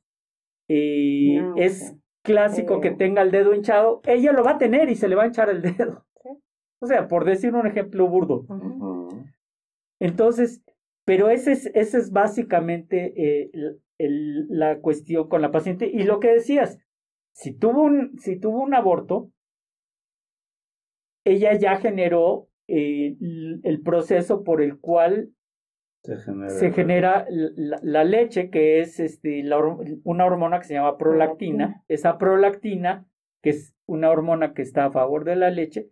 eh, 0.69 1.39
No, 1.41 1.55
es 1.57 1.95
clásico 2.23 2.81
que 2.81 2.89
Eh. 2.89 2.97
tenga 2.97 3.23
el 3.23 3.31
dedo 3.31 3.55
hinchado, 3.55 4.01
ella 4.05 4.33
lo 4.33 4.45
va 4.45 4.53
a 4.53 4.59
tener 4.59 4.89
y 4.91 4.95
se 4.97 5.09
le 5.09 5.17
va 5.17 5.23
a 5.23 5.27
hinchar 5.27 5.49
el 5.51 5.63
dedo. 5.79 6.05
Sí. 6.23 6.29
O 6.81 6.87
sea, 6.87 7.09
por 7.09 7.25
decir 7.25 7.55
un 7.55 7.67
ejemplo 7.67 8.07
burdo. 8.09 8.47
Entonces, 10.01 10.63
pero 11.05 11.29
ese 11.29 11.53
es, 11.53 11.67
ese 11.75 11.99
es 11.99 12.11
básicamente 12.11 13.13
eh, 13.17 13.51
el- 13.53 13.81
el- 13.99 14.47
la 14.49 14.79
cuestión 14.81 15.29
con 15.29 15.43
la 15.43 15.51
paciente. 15.51 15.87
Y 15.93 16.05
lo 16.05 16.21
que 16.21 16.33
decías, 16.33 16.79
si 17.41 17.53
tuvo 17.55 17.83
un, 17.85 18.19
si 18.19 18.39
tuvo 18.39 18.63
un 18.63 18.75
aborto, 18.75 19.31
ella 21.25 21.55
ya 21.59 21.77
generó 21.77 22.49
eh, 22.69 23.17
el, 23.21 23.61
el 23.65 23.81
proceso 23.83 24.45
por 24.45 24.61
el 24.63 24.79
cual 24.79 25.31
Se 26.03 26.17
genera. 26.17 26.51
se 26.51 26.71
genera 26.73 27.27
la, 27.31 27.79
la 27.83 28.05
leche, 28.05 28.51
que 28.51 28.81
es 28.81 29.01
este, 29.01 29.43
la 29.43 29.59
una 30.05 30.25
hormona 30.27 30.59
que 30.61 30.67
se 30.67 30.75
llama 30.75 30.97
prolactina. 30.99 31.67
Prolactina. 31.67 31.85
Esa 31.89 32.19
prolactina, 32.19 33.07
que 33.43 33.51
es 33.51 33.75
una 33.87 34.11
hormona 34.11 34.53
que 34.55 34.63
está 34.63 34.87
a 34.87 34.93
favor 34.93 35.25
de 35.25 35.37
la 35.37 35.51
leche, 35.51 35.89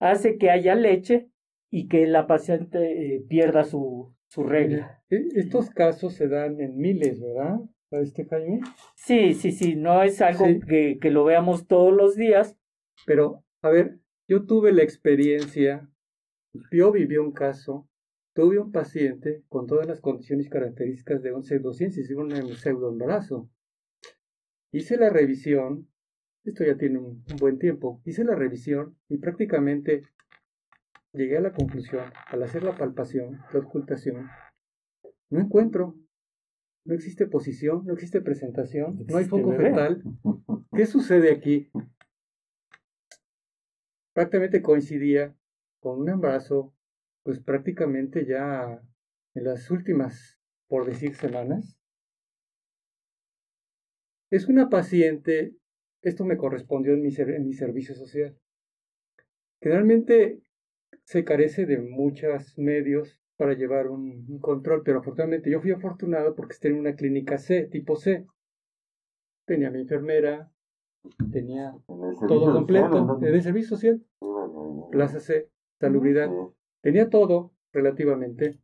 hace 0.00 0.38
que 0.38 0.50
haya 0.50 0.74
leche 0.74 1.28
y 1.70 1.88
que 1.88 2.06
la 2.06 2.26
paciente 2.26 3.14
eh, 3.16 3.24
pierda 3.28 3.64
su, 3.64 4.12
su 4.28 4.42
regla. 4.42 5.02
E- 5.08 5.28
Estos 5.36 5.70
casos 5.70 6.14
se 6.14 6.28
dan 6.28 6.60
en 6.60 6.76
miles, 6.76 7.20
¿verdad? 7.20 7.60
¿Este 8.00 8.24
Jaime? 8.24 8.60
Sí, 8.94 9.34
sí, 9.34 9.52
sí, 9.52 9.76
no 9.76 10.02
es 10.02 10.22
algo 10.22 10.46
Sí. 10.46 10.60
que, 10.66 10.98
que 11.00 11.10
lo 11.10 11.24
veamos 11.24 11.66
todos 11.66 11.92
los 11.92 12.16
días. 12.16 12.56
Pero, 13.06 13.44
a 13.60 13.68
ver, 13.68 13.98
yo 14.28 14.46
tuve 14.46 14.72
la 14.72 14.82
experiencia, 14.82 15.88
yo 16.70 16.92
viví 16.92 17.16
un 17.18 17.32
caso, 17.32 17.88
tuve 18.34 18.58
un 18.58 18.72
paciente 18.72 19.42
con 19.48 19.66
todas 19.66 19.86
las 19.86 20.00
condiciones 20.00 20.46
y 20.46 20.50
características 20.50 21.22
de 21.22 21.32
un 21.32 21.42
pseudociencia, 21.42 22.02
y 22.08 22.12
un 22.14 22.30
pseudoembarazo. 22.54 23.50
Hice 24.72 24.96
la 24.96 25.10
revisión, 25.10 25.88
esto 26.44 26.64
ya 26.64 26.76
tiene 26.78 26.98
un, 26.98 27.24
un 27.30 27.36
buen 27.38 27.58
tiempo, 27.58 28.00
hice 28.04 28.24
la 28.24 28.34
revisión 28.34 28.96
y 29.08 29.18
prácticamente 29.18 30.02
llegué 31.12 31.36
a 31.36 31.42
la 31.42 31.52
conclusión, 31.52 32.04
al 32.28 32.42
hacer 32.42 32.62
la 32.62 32.74
palpación, 32.74 33.40
la 33.52 33.60
ocultación, 33.60 34.28
no 35.28 35.40
encuentro, 35.40 35.94
no 36.84 36.94
existe 36.94 37.26
posición, 37.26 37.84
no 37.86 37.92
existe 37.94 38.20
presentación, 38.20 39.04
no 39.08 39.16
hay 39.16 39.24
foco 39.24 39.50
bebé. 39.50 39.70
fetal. 39.70 40.02
¿Qué 40.74 40.86
sucede 40.86 41.32
aquí? 41.32 41.70
prácticamente 44.14 44.60
coincidía 44.60 45.34
con 45.80 45.98
un 46.00 46.10
embarazo, 46.10 46.74
pues 47.22 47.40
prácticamente 47.40 48.26
ya 48.26 48.82
en 49.34 49.44
las 49.44 49.70
últimas, 49.70 50.38
por 50.68 50.84
decir, 50.84 51.14
semanas. 51.14 51.78
Es 54.30 54.48
una 54.48 54.68
paciente, 54.68 55.56
esto 56.02 56.26
me 56.26 56.36
correspondió 56.36 56.92
en 56.92 57.00
mi, 57.00 57.10
ser- 57.10 57.30
en 57.30 57.46
mi 57.46 57.54
servicio 57.54 57.94
social. 57.94 58.38
Generalmente 59.62 60.42
se 61.04 61.24
carece 61.24 61.64
de 61.64 61.78
muchos 61.78 62.58
medios 62.58 63.21
para 63.36 63.54
llevar 63.54 63.88
un, 63.88 64.24
un 64.28 64.38
control, 64.40 64.82
pero 64.84 65.00
afortunadamente 65.00 65.50
yo 65.50 65.60
fui 65.60 65.72
afortunado 65.72 66.34
porque 66.34 66.52
estoy 66.54 66.72
en 66.72 66.78
una 66.78 66.94
clínica 66.94 67.38
C, 67.38 67.64
tipo 67.64 67.96
C. 67.96 68.26
Tenía 69.46 69.70
mi 69.70 69.80
enfermera, 69.80 70.50
tenía 71.32 71.74
todo 72.28 72.44
completo 72.52 72.98
en 73.28 73.34
el 73.34 73.42
servicio 73.42 73.68
social, 73.76 74.02
Plaza 74.90 75.18
C, 75.20 75.48
salubridad, 75.80 76.30
tenía 76.80 77.10
todo 77.10 77.52
relativamente. 77.72 78.60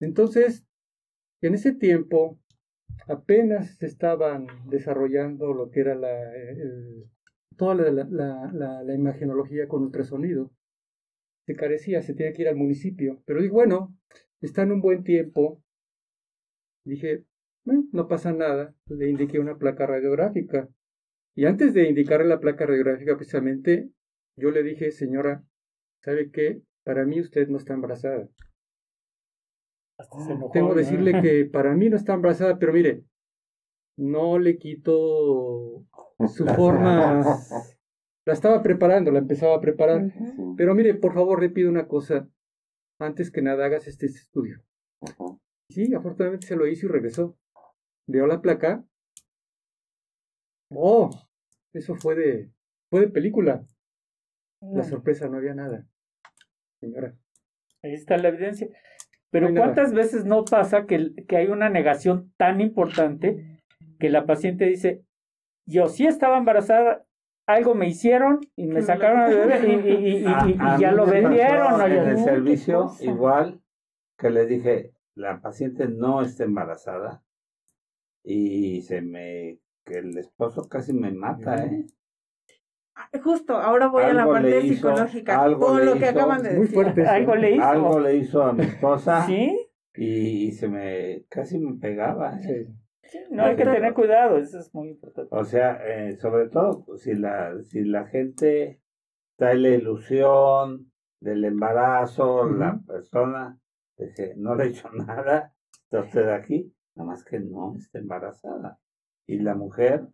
Entonces, 0.00 0.64
en 1.40 1.54
ese 1.54 1.72
tiempo 1.72 2.38
apenas 3.06 3.76
se 3.76 3.86
estaban 3.86 4.46
desarrollando 4.68 5.52
lo 5.52 5.70
que 5.70 5.80
era 5.80 5.94
la, 5.94 6.34
el- 6.34 7.04
toda 7.56 7.74
la, 7.76 7.90
la, 7.90 8.04
la, 8.10 8.50
la- 8.52 8.82
la 8.82 8.94
imagenología 8.94 9.68
con 9.68 9.82
ultrasonido. 9.82 10.50
Se 11.48 11.56
carecía, 11.56 12.02
se 12.02 12.12
tenía 12.12 12.34
que 12.34 12.42
ir 12.42 12.48
al 12.48 12.56
municipio. 12.56 13.22
Pero 13.24 13.40
dije, 13.40 13.50
bueno, 13.50 13.96
está 14.42 14.64
en 14.64 14.72
un 14.72 14.82
buen 14.82 15.02
tiempo. 15.02 15.62
Dije, 16.84 17.24
"Eh, 17.64 17.84
no 17.90 18.06
pasa 18.06 18.34
nada. 18.34 18.74
Le 18.84 19.08
indiqué 19.08 19.38
una 19.38 19.56
placa 19.56 19.86
radiográfica. 19.86 20.68
Y 21.34 21.46
antes 21.46 21.72
de 21.72 21.88
indicarle 21.88 22.26
la 22.28 22.38
placa 22.38 22.66
radiográfica, 22.66 23.16
precisamente, 23.16 23.88
yo 24.36 24.50
le 24.50 24.62
dije, 24.62 24.90
señora, 24.90 25.42
¿sabe 26.02 26.30
qué? 26.30 26.60
Para 26.84 27.06
mí 27.06 27.18
usted 27.18 27.48
no 27.48 27.56
está 27.56 27.72
embarazada. 27.72 28.28
Enojó, 30.28 30.50
Tengo 30.52 30.68
que 30.68 30.74
¿no? 30.74 30.80
decirle 30.80 31.22
que 31.22 31.46
para 31.50 31.74
mí 31.74 31.88
no 31.88 31.96
está 31.96 32.12
embarazada, 32.12 32.58
pero 32.58 32.74
mire, 32.74 33.04
no 33.96 34.38
le 34.38 34.58
quito 34.58 35.86
su 36.26 36.44
forma. 36.62 37.24
La 38.28 38.34
estaba 38.34 38.62
preparando, 38.62 39.10
la 39.10 39.20
empezaba 39.20 39.56
a 39.56 39.60
preparar. 39.62 40.12
Pero 40.58 40.74
mire, 40.74 40.92
por 40.92 41.14
favor, 41.14 41.40
le 41.40 41.48
pido 41.48 41.70
una 41.70 41.88
cosa. 41.88 42.28
Antes 43.00 43.30
que 43.30 43.40
nada, 43.40 43.64
hagas 43.64 43.88
este 43.88 44.04
estudio. 44.04 44.62
Sí, 45.70 45.94
afortunadamente 45.94 46.46
se 46.46 46.54
lo 46.54 46.66
hizo 46.66 46.84
y 46.84 46.88
regresó. 46.90 47.38
Veo 48.06 48.26
la 48.26 48.42
placa. 48.42 48.84
Oh, 50.70 51.08
eso 51.72 51.94
fue 51.94 52.16
de, 52.16 52.52
fue 52.90 53.00
de 53.00 53.08
película. 53.08 53.64
La 54.60 54.84
sorpresa, 54.84 55.26
no 55.30 55.38
había 55.38 55.54
nada. 55.54 55.86
Señora. 56.82 57.16
Ahí 57.82 57.94
está 57.94 58.18
la 58.18 58.28
evidencia. 58.28 58.68
Pero 59.30 59.46
No 59.46 59.48
hay 59.48 59.54
nada. 59.54 59.66
¿cuántas 59.68 59.94
veces 59.94 60.26
no 60.26 60.44
pasa 60.44 60.84
que, 60.84 61.14
que 61.26 61.38
hay 61.38 61.46
una 61.46 61.70
negación 61.70 62.30
tan 62.36 62.60
importante 62.60 63.62
que 63.98 64.10
la 64.10 64.26
paciente 64.26 64.66
dice, 64.66 65.02
yo 65.66 65.88
sí 65.88 66.06
estaba 66.06 66.36
embarazada, 66.36 67.06
algo 67.48 67.74
me 67.74 67.88
hicieron 67.88 68.40
y 68.56 68.66
me 68.66 68.76
Que 68.76 68.82
sacaron 68.82 69.20
al 69.20 69.34
bebé 69.34 69.60
y, 69.66 69.70
y- 69.72 69.96
y- 69.96 70.22
y- 70.22 70.26
A- 70.26 70.44
y- 70.46 70.52
y 70.52 70.56
a 70.60 70.78
ya 70.78 70.92
lo 70.92 71.06
vendieron. 71.06 71.80
En 71.80 71.92
el 71.92 72.08
No, 72.10 72.16
¿qué 72.16 72.22
servicio, 72.24 72.82
cosa? 72.82 73.04
igual 73.04 73.60
que 74.18 74.30
le 74.30 74.46
dije, 74.46 74.92
la 75.14 75.40
paciente 75.40 75.88
no 75.88 76.22
está 76.22 76.44
embarazada 76.44 77.22
y 78.22 78.82
se 78.82 79.00
me, 79.00 79.58
que 79.84 79.98
el 80.00 80.16
esposo 80.18 80.68
casi 80.68 80.92
me 80.92 81.10
mata, 81.10 81.64
¿eh? 81.64 81.86
Ah, 82.94 83.08
Justo, 83.22 83.56
ahora 83.56 83.86
voy 83.86 84.02
a 84.02 84.12
la 84.12 84.26
parte 84.26 84.60
hizo, 84.60 84.88
psicológica, 84.90 85.40
le 85.78 85.84
lo 85.86 85.92
que 85.94 85.98
hizo. 86.00 86.08
acaban 86.10 86.42
de 86.42 86.50
Muy 86.50 86.60
decir. 86.62 86.74
fuerte. 86.74 87.06
Algo 87.06 87.34
le 87.36 87.50
hizo. 87.52 87.64
Algo 87.64 88.00
le 88.00 88.16
hizo 88.16 88.42
a 88.42 88.52
mi 88.52 88.64
esposa 88.64 89.24
¿Sí? 89.26 89.56
y, 89.94 90.46
y 90.48 90.52
se 90.52 90.68
me, 90.68 91.24
casi 91.28 91.58
me 91.58 91.78
pegaba. 91.78 92.34
¿eh? 92.40 92.66
Sí. 92.66 92.74
Sí, 93.08 93.18
no 93.30 93.44
hay 93.44 93.56
que 93.56 93.64
tener 93.64 93.94
cuidado, 93.94 94.36
eso 94.36 94.58
es 94.58 94.74
muy 94.74 94.90
importante. 94.90 95.34
O 95.34 95.44
sea, 95.44 95.80
eh, 95.82 96.16
sobre 96.16 96.48
todo 96.48 96.84
pues, 96.84 97.02
si 97.02 97.14
la, 97.14 97.58
si 97.62 97.82
la 97.82 98.06
gente 98.06 98.82
está 99.30 99.54
la 99.54 99.68
ilusión 99.68 100.92
del 101.20 101.44
embarazo, 101.44 102.44
la 102.50 102.80
persona 102.86 103.58
dice, 103.96 104.34
no 104.36 104.54
le 104.54 104.64
he 104.64 104.68
hecho 104.68 104.90
nada, 104.92 105.54
está 105.84 106.00
usted 106.00 106.28
aquí, 106.28 106.74
nada 106.94 107.08
más 107.08 107.24
que 107.24 107.40
no 107.40 107.76
está 107.76 107.98
embarazada. 107.98 108.78
Y 109.26 109.38
la 109.38 109.54
mujer 109.54 110.06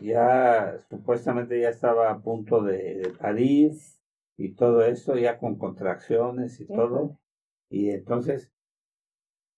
ya 0.00 0.78
supuestamente 0.88 1.60
ya 1.60 1.68
estaba 1.68 2.10
a 2.10 2.20
punto 2.20 2.62
de, 2.62 2.96
de 2.96 3.10
parir 3.10 3.72
y 4.36 4.54
todo 4.54 4.82
esto, 4.82 5.16
ya 5.16 5.38
con 5.38 5.58
contracciones 5.58 6.58
y 6.60 6.66
todo. 6.66 7.18
Y 7.68 7.90
entonces, 7.90 8.50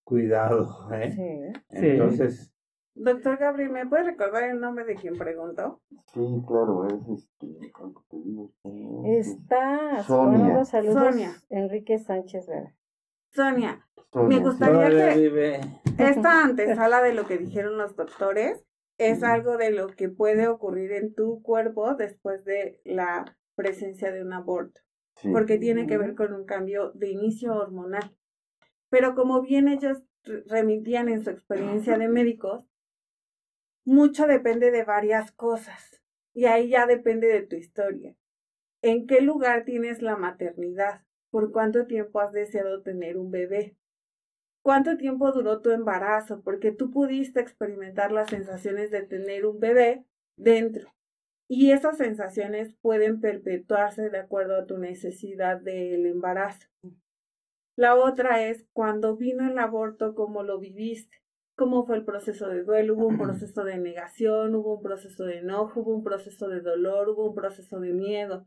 cuidado, 0.04 0.88
¿eh? 0.92 1.52
Entonces... 1.70 2.52
Doctor 2.99 3.36
Gabriel, 3.36 3.70
¿me 3.70 3.86
puede 3.86 4.05
recordar 4.05 4.44
el 4.44 4.59
nombre 4.59 4.86
de 4.86 4.94
quien 4.94 5.18
preguntó? 5.18 5.82
Sí, 6.14 6.42
claro, 6.47 6.86
es 6.86 7.20
este... 7.20 7.70
Está 9.18 10.03
Sonia. 10.03 10.64
Sonia. 10.64 11.36
Enrique 11.51 11.99
Sánchez 11.99 12.47
Vera. 12.47 12.74
Sonia, 13.34 13.86
me 14.14 14.38
gustaría 14.40 14.88
que 14.88 15.61
esta 15.99 16.42
antesala 16.44 17.03
de 17.03 17.12
lo 17.12 17.26
que 17.26 17.36
dijeron 17.36 17.76
los 17.76 17.97
doctores 17.97 18.64
es 18.97 19.22
algo 19.22 19.59
de 19.59 19.72
lo 19.72 19.88
que 19.88 20.09
puede 20.09 20.49
ocurrir 20.49 20.92
en 20.92 21.14
tu 21.14 21.42
cuerpo 21.42 21.94
después 21.97 22.47
de 22.47 22.80
la 22.84 23.36
presencia 23.55 24.11
de 24.11 24.22
un 24.22 24.32
aborto, 24.32 24.80
porque 25.32 25.59
tiene 25.59 25.86
que 25.86 25.99
ver 25.99 26.14
con 26.14 26.32
un 26.32 26.47
cambio 26.47 26.92
de 26.92 27.11
inicio 27.11 27.55
hormonal. 27.55 28.16
Pero 28.88 29.14
como 29.14 29.42
bien 29.42 29.68
ellos 29.68 30.03
remitían 30.47 31.11
en 31.11 31.22
su 31.22 31.28
experiencia 31.28 31.99
de 31.99 32.09
médicos, 32.09 32.64
mucho 33.87 34.26
depende 34.26 34.72
de 34.72 34.82
varias 34.82 35.30
cosas 35.30 36.03
y 36.34 36.47
ahí 36.47 36.68
ya 36.70 36.87
depende 36.87 37.28
de 37.28 37.47
tu 37.47 37.55
historia. 37.57 38.16
¿En 38.82 39.07
qué 39.07 39.20
lugar 39.20 39.64
tienes 39.64 40.03
la 40.03 40.16
maternidad? 40.16 41.03
¿Por 41.30 41.53
cuánto 41.53 41.87
tiempo 41.87 42.20
has 42.20 42.32
deseado 42.32 42.82
tener 42.82 43.16
un 43.16 43.30
bebé? 43.30 43.76
¿Cuánto 44.62 44.97
tiempo 44.97 45.30
duró 45.30 45.61
tu 45.61 45.70
embarazo? 45.70 46.43
Porque 46.43 46.72
tú 46.72 46.91
pudiste 46.91 47.41
experimentar 47.41 48.11
las 48.11 48.28
sensaciones 48.28 48.91
de 48.91 49.03
tener 49.03 49.47
un 49.47 49.61
bebé 49.61 50.05
dentro. 50.37 50.93
Y 51.49 51.70
esas 51.70 51.97
sensaciones 51.97 52.74
pueden 52.80 53.20
perpetuarse 53.20 54.11
de 54.11 54.18
acuerdo 54.18 54.57
a 54.57 54.66
tu 54.66 54.78
necesidad 54.78 55.61
del 55.61 56.07
embarazo. 56.07 56.66
La 57.76 57.95
otra 57.95 58.43
es 58.49 58.66
cuando 58.72 59.16
vino 59.16 59.49
el 59.49 59.59
aborto, 59.59 60.16
cómo 60.16 60.43
lo 60.43 60.59
viviste, 60.59 61.18
cómo 61.57 61.86
fue 61.86 61.96
el 61.96 62.04
proceso 62.04 62.48
de 62.48 62.62
duelo, 62.62 62.94
hubo 62.94 63.09
un 63.09 63.18
proceso 63.18 63.64
de 63.64 63.78
negación, 63.78 64.54
hubo 64.54 64.76
un 64.76 64.82
proceso 64.82 65.24
de 65.24 65.38
enojo, 65.38 65.80
hubo 65.80 65.96
un 65.96 66.04
proceso 66.04 66.48
de 66.48 66.61
dolor, 66.61 67.09
hubo 67.09 67.30
un 67.30 67.34
proceso 67.34 67.80
de 67.80 67.92
miedo. 67.92 68.46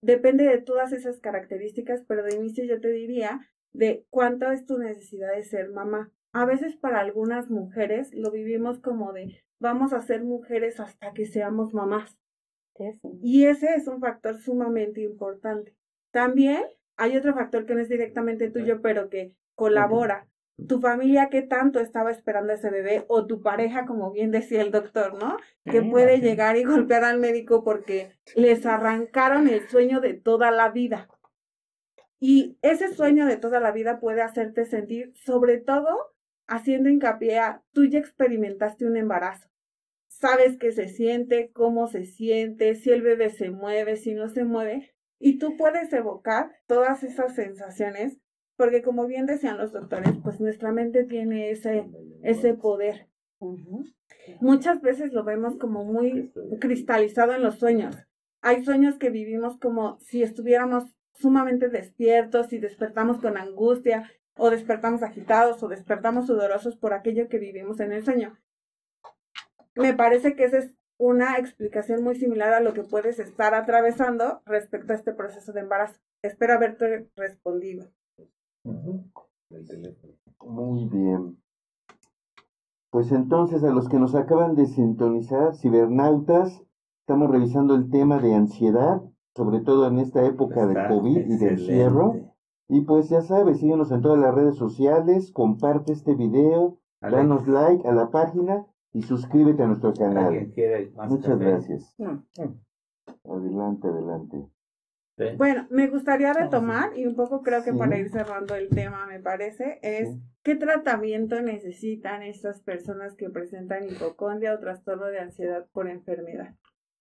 Depende 0.00 0.44
de 0.44 0.58
todas 0.58 0.92
esas 0.92 1.18
características, 1.18 2.04
pero 2.06 2.22
de 2.22 2.36
inicio 2.36 2.64
yo 2.64 2.80
te 2.80 2.90
diría 2.90 3.40
de 3.72 4.06
cuánto 4.10 4.50
es 4.52 4.64
tu 4.64 4.78
necesidad 4.78 5.34
de 5.34 5.42
ser 5.42 5.70
mamá. 5.70 6.12
A 6.32 6.46
veces 6.46 6.76
para 6.76 7.00
algunas 7.00 7.50
mujeres 7.50 8.14
lo 8.14 8.30
vivimos 8.30 8.78
como 8.78 9.12
de 9.12 9.42
vamos 9.58 9.92
a 9.92 10.02
ser 10.02 10.22
mujeres 10.22 10.80
hasta 10.80 11.12
que 11.12 11.26
seamos 11.26 11.74
mamás. 11.74 12.16
Y 13.22 13.46
ese 13.46 13.74
es 13.74 13.88
un 13.88 14.00
factor 14.00 14.38
sumamente 14.38 15.00
importante. 15.00 15.74
También 16.12 16.62
hay 16.96 17.16
otro 17.16 17.34
factor 17.34 17.66
que 17.66 17.74
no 17.74 17.80
es 17.80 17.88
directamente 17.88 18.50
tuyo, 18.50 18.80
pero 18.82 19.08
que 19.08 19.34
colabora. 19.54 20.28
Tu 20.68 20.80
familia 20.80 21.28
que 21.28 21.42
tanto 21.42 21.80
estaba 21.80 22.10
esperando 22.10 22.52
a 22.52 22.56
ese 22.56 22.70
bebé 22.70 23.04
o 23.08 23.26
tu 23.26 23.42
pareja, 23.42 23.84
como 23.84 24.10
bien 24.10 24.30
decía 24.30 24.62
el 24.62 24.70
doctor, 24.70 25.14
¿no? 25.14 25.36
Que 25.64 25.82
puede 25.82 26.20
llegar 26.20 26.56
y 26.56 26.64
golpear 26.64 27.04
al 27.04 27.18
médico 27.18 27.62
porque 27.62 28.12
les 28.34 28.64
arrancaron 28.64 29.48
el 29.48 29.68
sueño 29.68 30.00
de 30.00 30.14
toda 30.14 30.50
la 30.50 30.70
vida. 30.70 31.08
Y 32.18 32.58
ese 32.62 32.94
sueño 32.94 33.26
de 33.26 33.36
toda 33.36 33.60
la 33.60 33.72
vida 33.72 34.00
puede 34.00 34.22
hacerte 34.22 34.64
sentir, 34.64 35.12
sobre 35.14 35.58
todo, 35.58 36.14
haciendo 36.46 36.88
hincapié 36.88 37.38
a, 37.38 37.62
tú 37.72 37.84
ya 37.84 37.98
experimentaste 37.98 38.86
un 38.86 38.96
embarazo. 38.96 39.48
Sabes 40.08 40.56
qué 40.56 40.72
se 40.72 40.88
siente, 40.88 41.50
cómo 41.52 41.88
se 41.88 42.04
siente, 42.06 42.74
si 42.74 42.90
el 42.90 43.02
bebé 43.02 43.30
se 43.30 43.50
mueve, 43.50 43.96
si 43.96 44.14
no 44.14 44.28
se 44.28 44.44
mueve. 44.44 44.94
Y 45.18 45.38
tú 45.38 45.56
puedes 45.56 45.92
evocar 45.92 46.52
todas 46.66 47.02
esas 47.02 47.34
sensaciones, 47.34 48.18
porque 48.56 48.82
como 48.82 49.06
bien 49.06 49.26
decían 49.26 49.58
los 49.58 49.72
doctores, 49.72 50.12
pues 50.22 50.40
nuestra 50.40 50.72
mente 50.72 51.04
tiene 51.04 51.50
ese, 51.50 51.86
ese 52.22 52.54
poder. 52.54 53.08
Muchas 54.40 54.80
veces 54.80 55.12
lo 55.12 55.24
vemos 55.24 55.56
como 55.56 55.84
muy 55.84 56.32
cristalizado 56.60 57.34
en 57.34 57.42
los 57.42 57.58
sueños. 57.58 57.96
Hay 58.40 58.64
sueños 58.64 58.98
que 58.98 59.10
vivimos 59.10 59.58
como 59.58 59.98
si 60.00 60.22
estuviéramos 60.22 60.84
sumamente 61.14 61.68
despiertos 61.68 62.52
y 62.52 62.58
despertamos 62.58 63.18
con 63.18 63.36
angustia 63.36 64.10
o 64.36 64.50
despertamos 64.50 65.02
agitados 65.02 65.62
o 65.62 65.68
despertamos 65.68 66.26
sudorosos 66.26 66.76
por 66.76 66.92
aquello 66.92 67.28
que 67.28 67.38
vivimos 67.38 67.80
en 67.80 67.92
el 67.92 68.04
sueño. 68.04 68.38
Me 69.74 69.94
parece 69.94 70.34
que 70.36 70.44
esa 70.44 70.58
es 70.58 70.74
una 70.98 71.36
explicación 71.38 72.02
muy 72.02 72.16
similar 72.16 72.54
a 72.54 72.60
lo 72.60 72.72
que 72.72 72.82
puedes 72.82 73.18
estar 73.18 73.54
atravesando 73.54 74.42
respecto 74.46 74.92
a 74.92 74.96
este 74.96 75.12
proceso 75.12 75.52
de 75.52 75.60
embarazo. 75.60 76.00
Espero 76.22 76.54
haberte 76.54 77.10
respondido. 77.16 77.90
Muy 80.44 80.84
bien. 80.86 81.38
Pues 82.90 83.12
entonces 83.12 83.62
a 83.64 83.70
los 83.70 83.88
que 83.88 83.98
nos 83.98 84.14
acaban 84.14 84.54
de 84.54 84.66
sintonizar, 84.66 85.54
cibernautas, 85.54 86.62
estamos 87.00 87.30
revisando 87.30 87.74
el 87.74 87.90
tema 87.90 88.18
de 88.20 88.34
ansiedad 88.34 89.02
sobre 89.36 89.60
todo 89.60 89.86
en 89.86 89.98
esta 89.98 90.24
época 90.24 90.66
de 90.66 90.88
COVID 90.88 91.18
y 91.18 91.36
de 91.36 91.48
encierro. 91.50 92.14
Y 92.68 92.80
pues 92.80 93.10
ya 93.10 93.20
sabes, 93.20 93.60
síguenos 93.60 93.92
en 93.92 94.00
todas 94.00 94.18
las 94.18 94.34
redes 94.34 94.56
sociales, 94.56 95.30
comparte 95.30 95.92
este 95.92 96.14
video, 96.14 96.78
danos 97.00 97.46
like 97.46 97.86
a 97.86 97.92
la 97.92 98.10
página 98.10 98.66
y 98.92 99.02
suscríbete 99.02 99.62
a 99.62 99.66
nuestro 99.68 99.92
canal. 99.92 100.52
Muchas 101.08 101.38
gracias. 101.38 101.94
Adelante, 103.24 103.88
adelante. 103.88 104.48
Bueno, 105.36 105.66
me 105.70 105.88
gustaría 105.88 106.34
retomar 106.34 106.96
y 106.96 107.06
un 107.06 107.16
poco 107.16 107.42
creo 107.42 107.64
que 107.64 107.72
para 107.72 107.98
ir 107.98 108.10
cerrando 108.10 108.54
el 108.54 108.68
tema, 108.68 109.06
me 109.06 109.18
parece, 109.18 109.78
es 109.82 110.10
qué 110.42 110.56
tratamiento 110.56 111.40
necesitan 111.40 112.22
estas 112.22 112.60
personas 112.60 113.14
que 113.14 113.30
presentan 113.30 113.88
hipocondria 113.88 114.52
o 114.52 114.58
trastorno 114.58 115.06
de 115.06 115.20
ansiedad 115.20 115.66
por 115.72 115.88
enfermedad. 115.88 116.54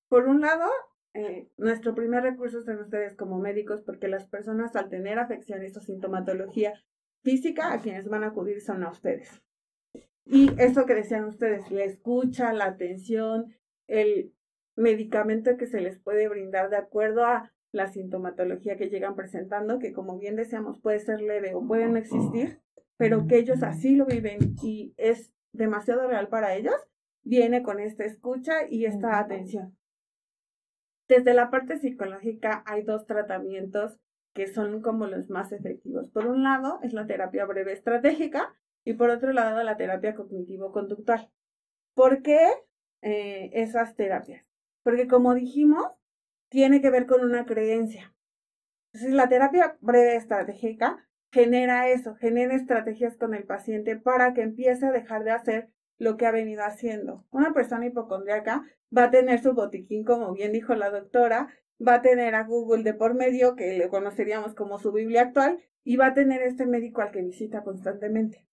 Por 0.07 0.29
un 0.29 0.39
lado, 0.39 0.69
eh, 1.13 1.49
nuestro 1.57 1.93
primer 1.93 2.23
recurso 2.23 2.61
son 2.61 2.79
ustedes 2.79 3.17
como 3.17 3.37
médicos, 3.37 3.81
porque 3.81 4.07
las 4.07 4.27
personas 4.27 4.75
al 4.77 4.89
tener 4.89 5.19
afecciones 5.19 5.75
o 5.75 5.81
sintomatología 5.81 6.73
física, 7.21 7.73
a 7.73 7.81
quienes 7.81 8.07
van 8.07 8.23
a 8.23 8.27
acudir 8.27 8.61
son 8.61 8.83
a 8.83 8.91
ustedes. 8.91 9.41
Y 10.23 10.49
eso 10.57 10.85
que 10.85 10.95
decían 10.95 11.25
ustedes, 11.25 11.69
la 11.69 11.83
escucha, 11.83 12.53
la 12.53 12.65
atención, 12.65 13.53
el 13.87 14.33
medicamento 14.75 15.57
que 15.57 15.67
se 15.67 15.81
les 15.81 15.99
puede 15.99 16.29
brindar 16.29 16.69
de 16.69 16.77
acuerdo 16.77 17.25
a 17.25 17.51
la 17.75 17.87
sintomatología 17.87 18.77
que 18.77 18.89
llegan 18.89 19.15
presentando, 19.15 19.79
que 19.79 19.93
como 19.93 20.17
bien 20.17 20.35
decíamos 20.35 20.79
puede 20.79 20.99
ser 20.99 21.21
leve 21.21 21.53
o 21.53 21.67
puede 21.67 21.87
no 21.87 21.97
existir, 21.97 22.61
pero 22.97 23.27
que 23.27 23.37
ellos 23.37 23.61
así 23.63 23.95
lo 23.95 24.05
viven 24.05 24.55
y 24.63 24.93
es 24.97 25.33
demasiado 25.51 26.07
real 26.07 26.29
para 26.29 26.55
ellos, 26.55 26.75
viene 27.23 27.63
con 27.63 27.79
esta 27.79 28.05
escucha 28.05 28.67
y 28.69 28.85
esta 28.85 29.19
atención. 29.19 29.77
Desde 31.07 31.33
la 31.33 31.51
parte 31.51 31.77
psicológica 31.77 32.63
hay 32.65 32.83
dos 32.83 33.05
tratamientos 33.05 33.99
que 34.33 34.47
son 34.47 34.81
como 34.81 35.07
los 35.07 35.29
más 35.29 35.51
efectivos. 35.51 36.09
Por 36.09 36.27
un 36.27 36.43
lado 36.43 36.79
es 36.81 36.93
la 36.93 37.05
terapia 37.05 37.45
breve 37.45 37.73
estratégica 37.73 38.53
y 38.83 38.93
por 38.93 39.09
otro 39.09 39.33
lado 39.33 39.61
la 39.63 39.77
terapia 39.77 40.15
cognitivo-conductual. 40.15 41.29
¿Por 41.93 42.21
qué 42.21 42.49
eh, 43.01 43.49
esas 43.53 43.95
terapias? 43.95 44.45
Porque 44.83 45.07
como 45.07 45.33
dijimos, 45.33 45.91
tiene 46.49 46.81
que 46.81 46.89
ver 46.89 47.05
con 47.05 47.23
una 47.23 47.45
creencia. 47.45 48.13
Entonces 48.93 49.13
la 49.13 49.27
terapia 49.27 49.77
breve 49.81 50.15
estratégica 50.15 51.07
genera 51.31 51.89
eso, 51.89 52.15
genera 52.15 52.55
estrategias 52.55 53.17
con 53.17 53.33
el 53.33 53.43
paciente 53.43 53.97
para 53.97 54.33
que 54.33 54.41
empiece 54.41 54.85
a 54.85 54.91
dejar 54.91 55.23
de 55.23 55.31
hacer 55.31 55.69
lo 55.97 56.17
que 56.17 56.25
ha 56.25 56.31
venido 56.31 56.63
haciendo. 56.63 57.25
Una 57.31 57.53
persona 57.53 57.85
hipocondriaca 57.85 58.63
va 58.95 59.05
a 59.05 59.11
tener 59.11 59.41
su 59.41 59.53
botiquín, 59.53 60.05
como 60.05 60.33
bien 60.33 60.51
dijo 60.51 60.75
la 60.75 60.89
doctora, 60.89 61.49
va 61.85 61.95
a 61.95 62.01
tener 62.01 62.35
a 62.35 62.43
Google 62.43 62.83
de 62.83 62.93
por 62.93 63.15
medio, 63.15 63.55
que 63.55 63.77
le 63.77 63.89
conoceríamos 63.89 64.55
como 64.55 64.79
su 64.79 64.91
Biblia 64.91 65.23
actual, 65.23 65.59
y 65.83 65.97
va 65.97 66.07
a 66.07 66.13
tener 66.13 66.41
este 66.41 66.65
médico 66.65 67.01
al 67.01 67.11
que 67.11 67.21
visita 67.21 67.63
constantemente. 67.63 68.47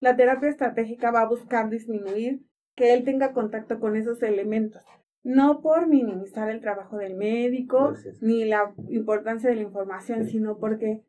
La 0.00 0.16
terapia 0.16 0.48
estratégica 0.48 1.10
va 1.10 1.22
a 1.22 1.28
buscar 1.28 1.70
disminuir 1.70 2.42
que 2.74 2.92
él 2.92 3.04
tenga 3.04 3.32
contacto 3.32 3.80
con 3.80 3.96
esos 3.96 4.22
elementos, 4.22 4.82
no 5.22 5.60
por 5.60 5.88
minimizar 5.88 6.50
el 6.50 6.60
trabajo 6.60 6.96
del 6.96 7.14
médico 7.14 7.94
ni 8.20 8.44
la 8.44 8.74
importancia 8.88 9.50
de 9.50 9.56
la 9.56 9.62
información, 9.62 10.26
sino 10.26 10.58
porque 10.58 11.02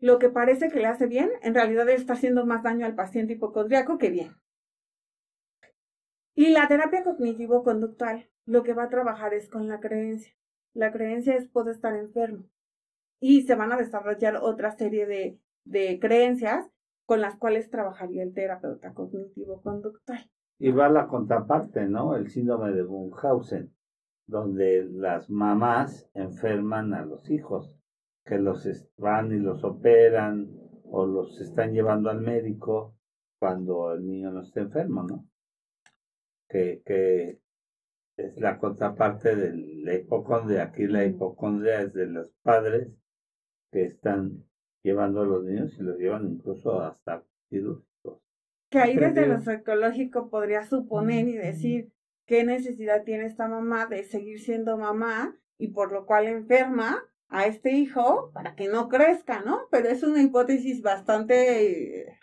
lo 0.00 0.18
que 0.18 0.28
parece 0.28 0.68
que 0.68 0.80
le 0.80 0.86
hace 0.86 1.06
bien, 1.06 1.30
en 1.42 1.54
realidad 1.54 1.88
está 1.88 2.12
haciendo 2.14 2.44
más 2.44 2.62
daño 2.62 2.84
al 2.84 2.94
paciente 2.94 3.34
hipocondriaco 3.34 3.96
que 3.98 4.10
bien. 4.10 4.36
Y 6.34 6.50
la 6.50 6.66
terapia 6.68 7.04
cognitivo-conductual 7.04 8.28
lo 8.44 8.62
que 8.62 8.74
va 8.74 8.84
a 8.84 8.90
trabajar 8.90 9.32
es 9.34 9.48
con 9.48 9.68
la 9.68 9.80
creencia. 9.80 10.34
la 10.74 10.92
creencia 10.92 11.36
es 11.36 11.48
puedo 11.48 11.70
estar 11.70 11.94
enfermo. 11.94 12.44
Y 13.20 13.42
se 13.42 13.54
van 13.54 13.72
a 13.72 13.76
desarrollar 13.76 14.36
otra 14.36 14.72
serie 14.72 15.06
de, 15.06 15.38
de 15.64 15.98
creencias 16.00 16.66
con 17.06 17.20
las 17.20 17.36
cuales 17.36 17.70
trabajaría 17.70 18.22
el 18.22 18.34
terapeuta 18.34 18.92
cognitivo-conductual. 18.92 20.28
Y 20.58 20.70
va 20.70 20.88
la 20.88 21.08
contraparte, 21.08 21.86
¿no? 21.86 22.16
El 22.16 22.28
síndrome 22.28 22.72
de 22.72 22.84
Munchausen, 22.84 23.74
donde 24.26 24.84
las 24.84 25.28
mamás 25.28 26.08
enferman 26.14 26.94
a 26.94 27.04
los 27.04 27.30
hijos, 27.30 27.76
que 28.24 28.38
los 28.38 28.66
van 28.96 29.32
y 29.32 29.38
los 29.38 29.64
operan 29.64 30.48
o 30.84 31.06
los 31.06 31.40
están 31.40 31.72
llevando 31.72 32.08
al 32.10 32.20
médico 32.20 32.96
cuando 33.38 33.92
el 33.92 34.06
niño 34.06 34.30
no 34.30 34.40
está 34.40 34.60
enfermo, 34.60 35.02
¿no? 35.02 35.26
Que, 36.48 36.82
que 36.84 37.40
es 38.16 38.36
la 38.40 38.58
contraparte 38.58 39.34
de 39.34 39.52
la 39.84 39.94
hipocondria. 39.94 40.64
Aquí 40.64 40.86
la 40.86 41.04
hipocondria 41.04 41.82
es 41.82 41.92
de 41.92 42.06
los 42.06 42.30
padres 42.42 42.88
que 43.70 43.84
están 43.84 44.44
llevando 44.82 45.22
a 45.22 45.26
los 45.26 45.44
niños 45.44 45.76
y 45.78 45.82
los 45.82 45.98
llevan 45.98 46.30
incluso 46.30 46.80
hasta 46.80 47.24
quirúrgicos. 47.50 47.93
Que 48.74 48.80
ahí 48.80 48.96
desde 48.96 49.28
lo 49.28 49.38
psicológico 49.38 50.30
podría 50.30 50.64
suponer 50.64 51.28
y 51.28 51.34
decir 51.34 51.92
qué 52.26 52.42
necesidad 52.42 53.04
tiene 53.04 53.26
esta 53.26 53.46
mamá 53.46 53.86
de 53.86 54.02
seguir 54.02 54.40
siendo 54.40 54.76
mamá 54.76 55.36
y 55.58 55.68
por 55.68 55.92
lo 55.92 56.06
cual 56.06 56.26
enferma 56.26 57.04
a 57.28 57.46
este 57.46 57.70
hijo 57.70 58.32
para 58.34 58.56
que 58.56 58.66
no 58.66 58.88
crezca, 58.88 59.42
¿no? 59.42 59.60
Pero 59.70 59.90
es 59.90 60.02
una 60.02 60.20
hipótesis 60.20 60.82
bastante 60.82 62.00
eh, 62.00 62.18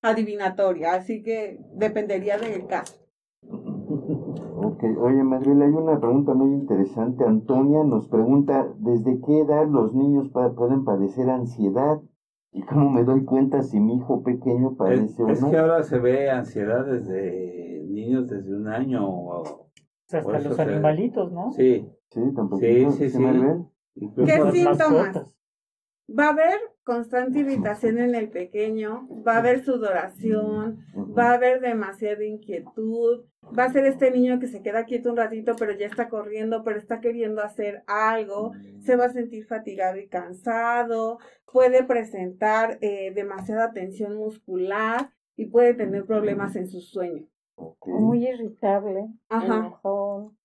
adivinatoria, 0.00 0.94
así 0.94 1.22
que 1.22 1.60
dependería 1.74 2.38
del 2.38 2.66
caso. 2.66 2.96
Ok, 4.62 4.84
oye 4.98 5.22
Madrid, 5.22 5.60
hay 5.60 5.70
una 5.70 5.98
pregunta 5.98 6.32
muy 6.32 6.54
interesante. 6.54 7.24
Antonia 7.24 7.82
nos 7.84 8.08
pregunta, 8.08 8.68
¿desde 8.78 9.20
qué 9.20 9.40
edad 9.40 9.66
los 9.66 9.94
niños 9.94 10.30
pueden 10.30 10.84
padecer 10.84 11.28
ansiedad? 11.28 12.00
¿Y 12.52 12.62
cómo 12.62 12.90
me 12.90 13.04
doy 13.04 13.24
cuenta 13.24 13.62
si 13.62 13.78
mi 13.78 13.96
hijo 13.96 14.22
pequeño 14.22 14.76
padece 14.76 15.22
o 15.22 15.26
no? 15.26 15.32
Es 15.32 15.44
que 15.44 15.56
ahora 15.56 15.82
se 15.82 15.98
ve 15.98 16.30
ansiedad 16.30 16.84
desde 16.84 17.84
niños 17.86 18.28
desde 18.28 18.54
un 18.54 18.66
año. 18.68 19.08
O, 19.08 19.70
hasta 20.12 20.38
los 20.40 20.58
animalitos, 20.58 21.32
¿no? 21.32 21.52
Sí. 21.52 21.88
Sí, 22.10 22.20
tampoco. 22.34 22.58
Sí, 22.58 22.86
sí, 22.90 23.10
sí. 23.10 23.24
¿Qué 24.16 24.50
síntomas? 24.52 25.16
Va 26.08 26.26
a 26.26 26.30
haber 26.30 26.58
constante 26.84 27.40
irritación 27.40 27.98
en 27.98 28.14
el 28.14 28.30
pequeño, 28.30 29.06
va 29.26 29.34
a 29.34 29.38
haber 29.38 29.64
sudoración, 29.64 30.78
va 31.16 31.30
a 31.30 31.34
haber 31.34 31.60
demasiada 31.60 32.24
inquietud, 32.24 33.24
va 33.56 33.64
a 33.64 33.72
ser 33.72 33.84
este 33.84 34.10
niño 34.10 34.40
que 34.40 34.46
se 34.46 34.62
queda 34.62 34.84
quieto 34.84 35.10
un 35.10 35.16
ratito, 35.16 35.54
pero 35.58 35.72
ya 35.72 35.86
está 35.86 36.08
corriendo, 36.08 36.64
pero 36.64 36.78
está 36.78 37.00
queriendo 37.00 37.42
hacer 37.42 37.82
algo, 37.86 38.52
se 38.80 38.96
va 38.96 39.06
a 39.06 39.12
sentir 39.12 39.46
fatigado 39.46 39.98
y 39.98 40.08
cansado, 40.08 41.18
puede 41.52 41.84
presentar 41.84 42.78
eh, 42.80 43.12
demasiada 43.14 43.72
tensión 43.72 44.16
muscular 44.16 45.10
y 45.36 45.46
puede 45.46 45.74
tener 45.74 46.04
problemas 46.06 46.56
en 46.56 46.68
su 46.68 46.80
sueño. 46.80 47.26
Muy 47.86 48.26
irritable, 48.26 49.08
Ajá. 49.28 49.78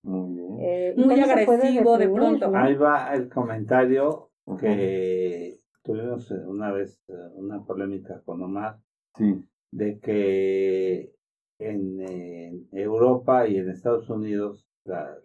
muy, 0.02 0.58
eh, 0.60 0.94
muy 0.96 1.18
agresivo 1.20 1.96
de 1.96 2.08
pronto. 2.08 2.52
Ahí 2.54 2.74
va 2.74 3.14
el 3.14 3.30
comentario 3.30 4.30
que 4.60 5.60
tuvimos 5.86 6.28
una 6.32 6.72
vez 6.72 7.00
eh, 7.08 7.12
una 7.34 7.64
polémica 7.64 8.20
con 8.24 8.42
Omar 8.42 8.80
sí. 9.16 9.44
de 9.70 10.00
que 10.00 11.14
en, 11.58 12.66
Europa 12.72 13.46
y 13.46 13.56
en 13.56 13.70
Estados 13.70 14.10
Unidos 14.10 14.68
las, 14.84 15.24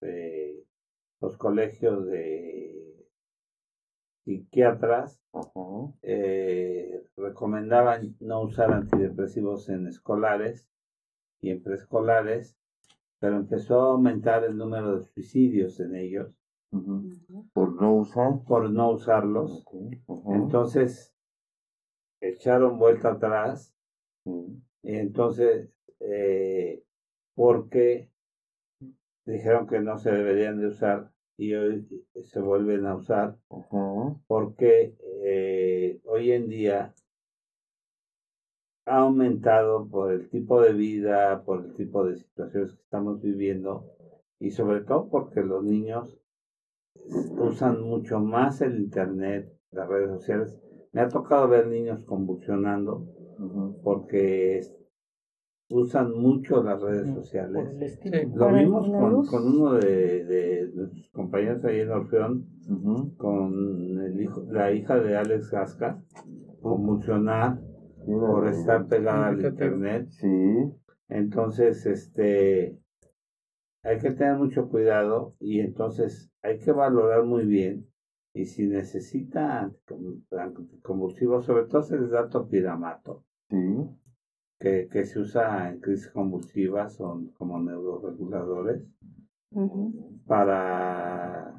eh, 0.00 0.64
los 1.20 1.36
colegios 1.36 2.06
de 2.06 3.04
psiquiatras 4.24 5.20
eh, 6.02 7.02
recomendaban 7.16 8.16
no 8.20 8.42
usar 8.42 8.72
antidepresivos 8.72 9.68
en 9.68 9.86
escolares 9.86 10.68
y 11.40 11.50
en 11.50 11.62
preescolares, 11.62 12.56
pero 13.20 13.36
empezó 13.36 13.80
a 13.80 13.92
aumentar 13.92 14.44
el 14.44 14.56
número 14.56 14.98
de 14.98 15.04
suicidios 15.06 15.78
en 15.80 15.94
ellos 15.94 16.37
por 17.52 17.80
no 17.80 17.94
usar. 17.94 18.44
Por 18.46 18.70
no 18.70 18.90
usarlos. 18.90 19.64
Entonces, 20.26 21.14
echaron 22.20 22.78
vuelta 22.78 23.12
atrás. 23.12 23.74
Y 24.24 24.96
entonces, 24.96 25.70
eh, 26.00 26.82
porque 27.34 28.10
dijeron 29.24 29.66
que 29.66 29.80
no 29.80 29.98
se 29.98 30.10
deberían 30.10 30.58
de 30.60 30.68
usar 30.68 31.10
y 31.36 31.54
hoy 31.54 31.88
se 32.24 32.40
vuelven 32.40 32.86
a 32.86 32.96
usar. 32.96 33.36
Porque 34.26 34.96
eh, 35.22 36.00
hoy 36.04 36.32
en 36.32 36.48
día 36.48 36.94
ha 38.86 38.98
aumentado 38.98 39.86
por 39.88 40.12
el 40.12 40.28
tipo 40.30 40.60
de 40.60 40.72
vida, 40.72 41.44
por 41.44 41.64
el 41.64 41.74
tipo 41.74 42.04
de 42.04 42.16
situaciones 42.16 42.72
que 42.72 42.82
estamos 42.82 43.20
viviendo 43.20 43.92
y 44.40 44.50
sobre 44.50 44.80
todo 44.80 45.08
porque 45.08 45.42
los 45.42 45.62
niños 45.62 46.18
usan 47.38 47.82
mucho 47.82 48.20
más 48.20 48.60
el 48.60 48.78
Internet, 48.80 49.52
las 49.70 49.88
redes 49.88 50.10
sociales. 50.10 50.58
Me 50.92 51.00
ha 51.00 51.08
tocado 51.08 51.48
ver 51.48 51.66
niños 51.66 52.04
convulsionando 52.04 53.06
porque 53.82 54.60
usan 55.70 56.12
mucho 56.18 56.62
las 56.62 56.80
redes 56.80 57.14
sociales. 57.14 57.98
Lo 58.34 58.52
vimos 58.52 58.88
con, 59.28 59.46
uno 59.46 59.74
de, 59.74 60.24
de, 60.24 60.70
nuestros 60.74 61.08
compañeros 61.10 61.64
ahí 61.64 61.80
en 61.80 61.90
Orfeón, 61.90 62.46
con 63.16 64.00
el 64.00 64.20
hijo, 64.20 64.46
la 64.50 64.72
hija 64.72 64.98
de 64.98 65.16
Alex 65.16 65.50
Gasca, 65.50 66.02
convulsionar 66.60 67.60
por 68.06 68.48
estar 68.48 68.86
pegada 68.88 69.28
al 69.28 69.44
internet. 69.44 70.08
Sí. 70.10 70.72
Entonces, 71.08 71.86
este, 71.86 72.78
hay 73.82 73.98
que 73.98 74.10
tener 74.10 74.36
mucho 74.36 74.68
cuidado 74.68 75.34
y 75.38 75.60
entonces 75.60 76.32
hay 76.42 76.58
que 76.58 76.72
valorar 76.72 77.24
muy 77.24 77.44
bien 77.46 77.86
y 78.34 78.44
si 78.46 78.66
necesita 78.66 79.72
combustible, 80.82 81.42
sobre 81.42 81.64
todo 81.66 81.82
se 81.82 81.98
les 81.98 82.10
da 82.10 82.28
topiramato, 82.28 83.24
que, 84.60 84.88
que 84.88 85.04
se 85.04 85.20
usa 85.20 85.70
en 85.70 85.80
crisis 85.80 86.08
convulsivas, 86.10 86.94
son 86.94 87.28
como 87.32 87.58
neuroreguladores, 87.60 88.82
para 90.26 91.54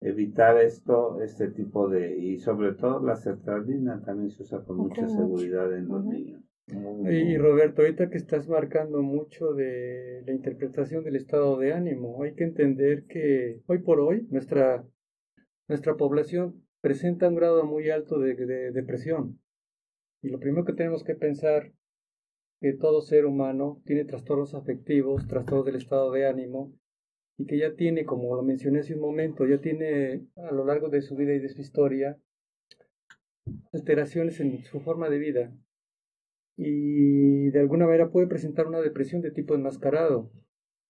evitar 0.00 0.58
esto, 0.58 1.20
este 1.22 1.48
tipo 1.50 1.88
de, 1.88 2.16
y 2.18 2.38
sobre 2.38 2.74
todo 2.74 3.00
la 3.00 3.16
sertralina 3.16 4.00
también 4.02 4.30
se 4.30 4.42
usa 4.42 4.64
con 4.64 4.80
mucha 4.80 5.08
seguridad 5.08 5.72
en 5.76 5.90
los 5.90 6.04
niños. 6.06 6.42
Y 6.70 7.38
Roberto, 7.38 7.80
ahorita 7.80 8.10
que 8.10 8.18
estás 8.18 8.46
marcando 8.46 9.02
mucho 9.02 9.54
de 9.54 10.22
la 10.26 10.32
interpretación 10.32 11.02
del 11.02 11.16
estado 11.16 11.58
de 11.58 11.72
ánimo, 11.72 12.22
hay 12.22 12.34
que 12.34 12.44
entender 12.44 13.06
que 13.06 13.62
hoy 13.66 13.78
por 13.78 14.00
hoy 14.00 14.26
nuestra, 14.30 14.84
nuestra 15.66 15.96
población 15.96 16.62
presenta 16.82 17.28
un 17.28 17.36
grado 17.36 17.64
muy 17.64 17.88
alto 17.88 18.18
de, 18.18 18.34
de 18.34 18.70
depresión. 18.72 19.40
Y 20.20 20.28
lo 20.28 20.38
primero 20.38 20.66
que 20.66 20.74
tenemos 20.74 21.04
que 21.04 21.14
pensar 21.14 21.72
que 22.60 22.74
todo 22.74 23.00
ser 23.00 23.24
humano 23.24 23.80
tiene 23.86 24.04
trastornos 24.04 24.54
afectivos, 24.54 25.26
trastornos 25.26 25.64
del 25.64 25.76
estado 25.76 26.12
de 26.12 26.26
ánimo, 26.26 26.74
y 27.38 27.46
que 27.46 27.56
ya 27.56 27.76
tiene, 27.76 28.04
como 28.04 28.34
lo 28.36 28.42
mencioné 28.42 28.80
hace 28.80 28.94
un 28.94 29.00
momento, 29.00 29.46
ya 29.46 29.60
tiene 29.60 30.26
a 30.36 30.52
lo 30.52 30.66
largo 30.66 30.90
de 30.90 31.00
su 31.00 31.16
vida 31.16 31.32
y 31.32 31.38
de 31.38 31.48
su 31.48 31.62
historia 31.62 32.18
alteraciones 33.72 34.40
en 34.40 34.62
su 34.64 34.80
forma 34.80 35.08
de 35.08 35.18
vida 35.18 35.52
y 36.60 37.50
de 37.50 37.60
alguna 37.60 37.86
manera 37.86 38.10
puede 38.10 38.26
presentar 38.26 38.66
una 38.66 38.80
depresión 38.80 39.22
de 39.22 39.30
tipo 39.30 39.54
enmascarado. 39.54 40.32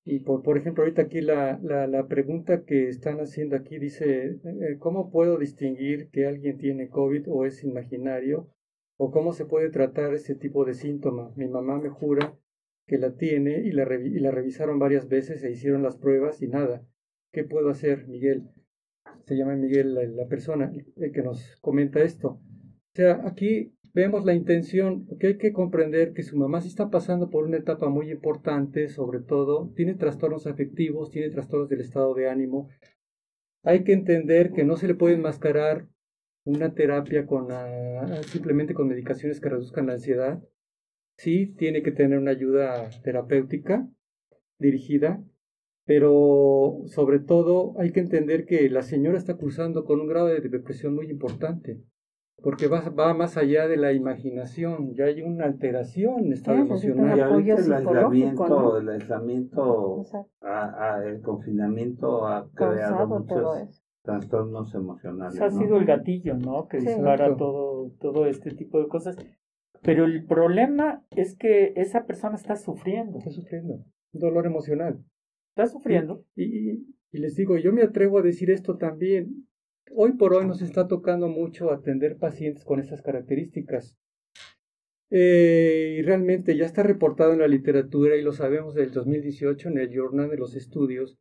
Y 0.03 0.21
por, 0.21 0.43
por 0.43 0.57
ejemplo, 0.57 0.83
ahorita 0.83 1.03
aquí 1.03 1.21
la, 1.21 1.59
la, 1.63 2.09
pregunta 2.09 2.65
que 2.65 2.89
están 2.89 3.21
haciendo 3.21 3.55
aquí 3.55 3.79
dice, 3.79 4.39
eh, 4.43 4.79
¿cómo 4.79 5.11
puedo 5.11 5.37
distinguir 5.37 6.09
que 6.09 6.27
alguien 6.27 6.57
tiene 6.57 6.89
COVID 6.89 7.25
o 7.29 7.45
es 7.45 7.63
imaginario? 7.65 8.49
¿O 8.97 9.11
cómo 9.11 9.35
se 9.35 9.45
puede 9.45 9.69
tratar 9.69 10.15
ese 10.15 10.35
tipo 10.35 10.65
de 10.65 10.73
síntoma? 10.73 11.35
Mi 11.37 11.47
mamá 11.47 11.79
me 11.79 11.91
jura 11.91 12.35
que 12.87 12.97
la 12.97 13.17
tiene 13.17 13.59
y 13.59 13.73
la, 13.73 13.87
y 13.95 14.19
la 14.21 14.31
revisaron 14.31 14.79
varias 14.79 15.07
veces, 15.07 15.43
se 15.43 15.51
hicieron 15.51 15.83
las 15.83 15.99
pruebas 15.99 16.41
y 16.41 16.49
nada. 16.49 16.83
¿Qué 17.31 17.45
puedo 17.45 17.69
hacer, 17.69 18.09
Miguel? 18.09 18.49
Se 19.27 19.37
llama 19.37 19.55
Miguel 19.55 19.95
la, 19.95 20.05
la 20.05 20.27
persona 20.29 20.73
que 20.97 21.23
nos 21.23 21.57
comenta 21.61 22.03
esto. 22.03 22.41
O 22.95 22.95
sea, 22.95 23.21
aquí 23.27 23.75
vemos 23.99 24.25
la 24.25 24.33
intención, 24.33 25.09
que 25.19 25.27
hay 25.27 25.39
que 25.39 25.53
comprender 25.53 26.13
que 26.13 26.23
su 26.23 26.37
mamá 26.37 26.61
sí 26.61 26.69
está 26.69 26.89
pasando 26.89 27.31
por 27.31 27.45
una 27.45 27.57
etapa 27.57 27.89
muy 27.89 28.13
importante, 28.13 28.89
sobre 28.89 29.19
todo, 29.19 29.73
tiene 29.75 29.95
trastornos 29.95 30.47
afectivos, 30.47 31.11
tiene 31.11 31.31
trastornos 31.31 31.69
del 31.69 31.81
estado 31.81 32.15
de 32.15 32.29
ánimo. 32.29 32.69
Hay 33.65 33.83
que 33.83 33.93
entender 33.93 34.53
que 34.53 34.63
no 34.63 34.77
se 34.77 34.87
le 34.87 34.95
puede 34.95 35.17
enmascarar 35.17 35.89
una 36.45 36.75
terapia 36.75 37.27
con 37.27 37.49
ah, 37.51 38.23
simplemente 38.29 38.73
con 38.73 38.87
medicaciones 38.87 39.41
que 39.41 39.49
reduzcan 39.49 39.89
la 39.89 39.95
ansiedad. 39.95 40.41
Sí, 41.17 41.47
tiene 41.59 41.83
que 41.83 41.91
tener 41.91 42.19
una 42.19 42.31
ayuda 42.31 42.89
terapéutica 43.03 43.89
dirigida. 44.61 45.25
Pero 45.87 46.83
sobre 46.87 47.19
todo 47.19 47.75
hay 47.81 47.91
que 47.91 48.01
entender 48.01 48.45
que 48.47 48.71
la 48.71 48.83
señora 48.83 49.19
está 49.19 49.35
cursando 49.35 49.85
con 49.85 50.01
un 50.01 50.07
grado 50.07 50.29
de 50.29 50.41
depresión 50.41 50.95
muy 50.95 51.11
importante, 51.11 51.81
porque 52.43 52.69
va, 52.69 52.89
va 52.91 53.15
más 53.15 53.37
allá 53.37 53.67
de 53.67 53.77
la 53.77 53.93
imaginación, 53.93 54.95
ya 54.95 55.07
hay 55.07 55.23
una 55.23 55.47
alteración 55.47 56.27
en 56.27 56.33
estado 56.33 56.59
emocional. 56.59 57.19
Y 57.19 57.21
ahorita 57.21 57.55
el 57.55 57.73
aislamiento, 57.73 58.79
el 58.79 58.89
aislamiento, 58.89 60.05
el 61.05 61.21
confinamiento 61.23 62.27
ha 62.27 62.49
creado 62.55 63.07
muchos 63.07 63.83
trastornos 64.03 64.75
emocionales. 64.75 65.41
ha 65.41 65.51
sido 65.51 65.77
el 65.77 65.85
gatillo, 65.85 66.35
¿no? 66.35 66.69
Que 66.69 66.79
dispara 66.79 67.37
todo, 67.37 67.91
todo 68.01 68.27
este 68.27 68.53
tipo 68.53 68.81
de 68.81 68.89
cosas. 68.89 69.17
Pero 69.83 70.05
el 70.05 70.25
problema 70.25 71.05
es 71.11 71.37
que 71.37 71.73
esa 71.77 72.05
persona 72.07 72.37
está 72.37 72.57
sufriendo. 72.57 73.19
Está 73.19 73.31
sufriendo. 73.31 73.85
Un 74.13 74.21
dolor 74.21 74.47
emocional. 74.47 75.05
Está 75.51 75.67
sufriendo. 75.67 76.25
Y, 76.35 76.71
y, 77.13 77.19
les 77.19 77.35
digo, 77.35 77.59
yo 77.59 77.73
me 77.73 77.83
atrevo 77.83 78.19
a 78.19 78.23
decir 78.23 78.51
esto 78.51 78.77
también. 78.77 79.48
Hoy 79.95 80.13
por 80.13 80.35
hoy 80.35 80.47
nos 80.47 80.61
está 80.63 80.87
tocando 80.87 81.29
mucho 81.29 81.71
atender 81.71 82.19
pacientes 82.19 82.65
con 82.65 82.81
estas 82.81 83.03
características. 83.03 83.97
Eh, 85.11 85.97
y 85.99 86.03
realmente 86.03 86.57
ya 86.57 86.67
está 86.67 86.83
reportado 86.83 87.33
en 87.33 87.39
la 87.39 87.49
literatura 87.49 88.17
y 88.17 88.23
lo 88.23 88.33
sabemos 88.33 88.75
del 88.75 88.93
2018 88.93 89.71
en 89.71 89.79
el 89.79 89.91
Journal 89.91 90.31
de 90.31 90.37
los 90.37 90.55
Estudios, 90.55 91.17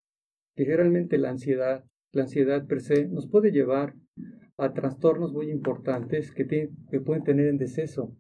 que 0.56 0.66
realmente 0.66 1.18
la 1.18 1.30
ansiedad, 1.30 1.86
la 2.12 2.24
ansiedad 2.24 2.68
per 2.68 2.82
se, 2.82 3.08
nos 3.08 3.28
puede 3.28 3.52
llevar 3.52 3.94
a 4.58 4.74
trastornos 4.74 5.32
muy 5.32 5.50
importantes 5.50 6.32
que, 6.32 6.70
que 6.90 7.00
pueden 7.00 7.24
tener 7.24 7.48
en 7.48 7.58
deceso. 7.58 8.16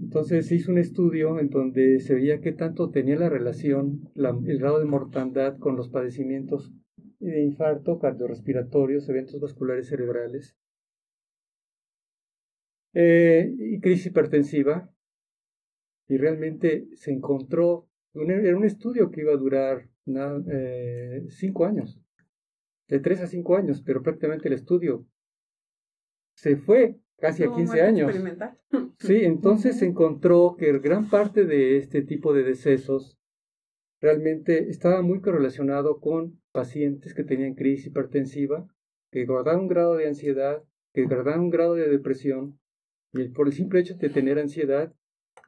Entonces 0.00 0.46
se 0.46 0.56
hizo 0.56 0.72
un 0.72 0.78
estudio 0.78 1.38
en 1.38 1.48
donde 1.48 2.00
se 2.00 2.14
veía 2.14 2.40
qué 2.40 2.52
tanto 2.52 2.90
tenía 2.90 3.16
la 3.16 3.28
relación, 3.28 4.10
el 4.14 4.58
grado 4.58 4.78
de 4.78 4.84
mortandad 4.84 5.58
con 5.58 5.76
los 5.76 5.88
padecimientos 5.88 6.72
de 7.20 7.42
infarto, 7.42 7.98
cardiorrespiratorios, 7.98 9.08
eventos 9.08 9.40
vasculares 9.40 9.88
cerebrales 9.88 10.56
eh, 12.94 13.52
y 13.58 13.80
crisis 13.80 14.06
hipertensiva. 14.06 14.90
Y 16.08 16.16
realmente 16.16 16.88
se 16.94 17.12
encontró, 17.12 17.88
era 18.14 18.56
un 18.56 18.64
estudio 18.64 19.10
que 19.10 19.20
iba 19.20 19.32
a 19.32 19.36
durar 19.36 19.88
eh, 20.50 21.26
cinco 21.28 21.66
años, 21.66 22.00
de 22.88 23.00
tres 23.00 23.20
a 23.20 23.26
cinco 23.26 23.56
años, 23.56 23.82
pero 23.84 24.02
prácticamente 24.02 24.48
el 24.48 24.54
estudio 24.54 25.06
se 26.34 26.56
fue 26.56 26.98
casi 27.18 27.44
a 27.44 27.52
15 27.52 27.82
años. 27.82 28.14
Sí, 28.98 29.24
entonces 29.24 29.78
se 29.78 29.86
encontró 29.86 30.56
que 30.56 30.78
gran 30.78 31.10
parte 31.10 31.44
de 31.44 31.76
este 31.76 32.02
tipo 32.02 32.32
de 32.32 32.44
decesos 32.44 33.18
realmente 34.00 34.70
estaba 34.70 35.02
muy 35.02 35.20
correlacionado 35.20 36.00
con 36.00 36.40
pacientes 36.60 37.14
que 37.14 37.24
tenían 37.30 37.54
crisis 37.54 37.86
hipertensiva, 37.86 38.66
que 39.12 39.26
guardaban 39.26 39.60
un 39.60 39.68
grado 39.68 39.94
de 39.96 40.08
ansiedad, 40.08 40.64
que 40.92 41.04
guardaban 41.04 41.40
un 41.40 41.50
grado 41.50 41.74
de 41.74 41.88
depresión, 41.88 42.58
y 43.12 43.28
por 43.28 43.46
el 43.46 43.52
simple 43.52 43.80
hecho 43.80 43.94
de 43.94 44.08
tener 44.08 44.38
ansiedad, 44.38 44.92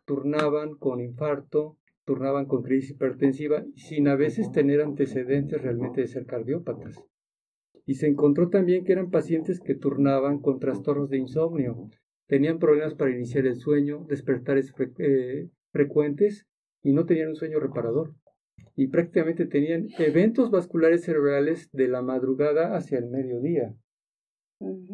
turnaban 0.05 0.77
con 0.77 1.01
infarto, 1.01 1.77
turnaban 2.05 2.47
con 2.47 2.63
crisis 2.63 2.93
hipertensiva, 2.93 3.65
sin 3.75 4.07
a 4.07 4.15
veces 4.15 4.53
tener 4.53 4.81
antecedentes 4.81 5.61
realmente 5.61 6.03
de 6.03 6.07
ser 6.07 6.27
cardiópatas 6.27 6.95
y 7.91 7.95
se 7.95 8.07
encontró 8.07 8.51
también 8.51 8.85
que 8.85 8.93
eran 8.93 9.11
pacientes 9.11 9.59
que 9.59 9.75
turnaban 9.75 10.39
con 10.39 10.61
trastornos 10.61 11.11
de 11.11 11.19
insomnio, 11.19 11.91
tenían 12.29 12.61
problemas 12.61 12.95
para 12.95 13.11
iniciar 13.11 13.47
el 13.47 13.57
sueño, 13.57 14.07
despertares 14.09 14.73
eh, 14.99 15.49
frecuentes 15.73 16.47
y 16.85 16.93
no 16.93 17.05
tenían 17.05 17.31
un 17.31 17.35
sueño 17.35 17.59
reparador. 17.59 18.15
Y 18.81 18.87
prácticamente 18.87 19.45
tenían 19.45 19.89
eventos 19.99 20.51
vasculares 20.51 21.05
cerebrales 21.05 21.69
de 21.71 21.87
la 21.87 22.01
madrugada 22.01 22.75
hacia 22.75 22.97
el 22.97 23.11
mediodía. 23.11 23.77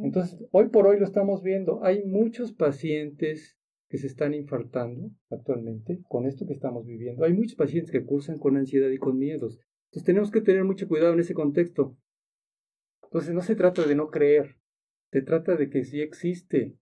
Entonces, 0.02 0.44
hoy 0.50 0.70
por 0.70 0.88
hoy 0.88 0.98
lo 0.98 1.04
estamos 1.04 1.44
viendo. 1.44 1.84
Hay 1.84 2.04
muchos 2.04 2.52
pacientes 2.52 3.56
que 3.88 3.98
se 3.98 4.08
están 4.08 4.34
infartando 4.34 5.12
actualmente 5.30 6.00
con 6.08 6.26
esto 6.26 6.46
que 6.48 6.54
estamos 6.54 6.84
viviendo. 6.84 7.24
Hay 7.24 7.32
muchos 7.32 7.54
pacientes 7.54 7.92
que 7.92 8.04
cursan 8.04 8.40
con 8.40 8.56
ansiedad 8.56 8.90
y 8.90 8.98
con 8.98 9.18
miedos. 9.18 9.60
Entonces 9.84 10.04
tenemos 10.04 10.32
que 10.32 10.40
tener 10.40 10.64
mucho 10.64 10.88
cuidado 10.88 11.12
en 11.12 11.20
ese 11.20 11.34
contexto. 11.34 11.96
Entonces 13.04 13.34
no 13.34 13.40
se 13.40 13.54
trata 13.54 13.86
de 13.86 13.94
no 13.94 14.08
creer, 14.08 14.56
se 15.12 15.22
trata 15.22 15.54
de 15.54 15.70
que 15.70 15.84
sí 15.84 16.00
existe. 16.00 16.74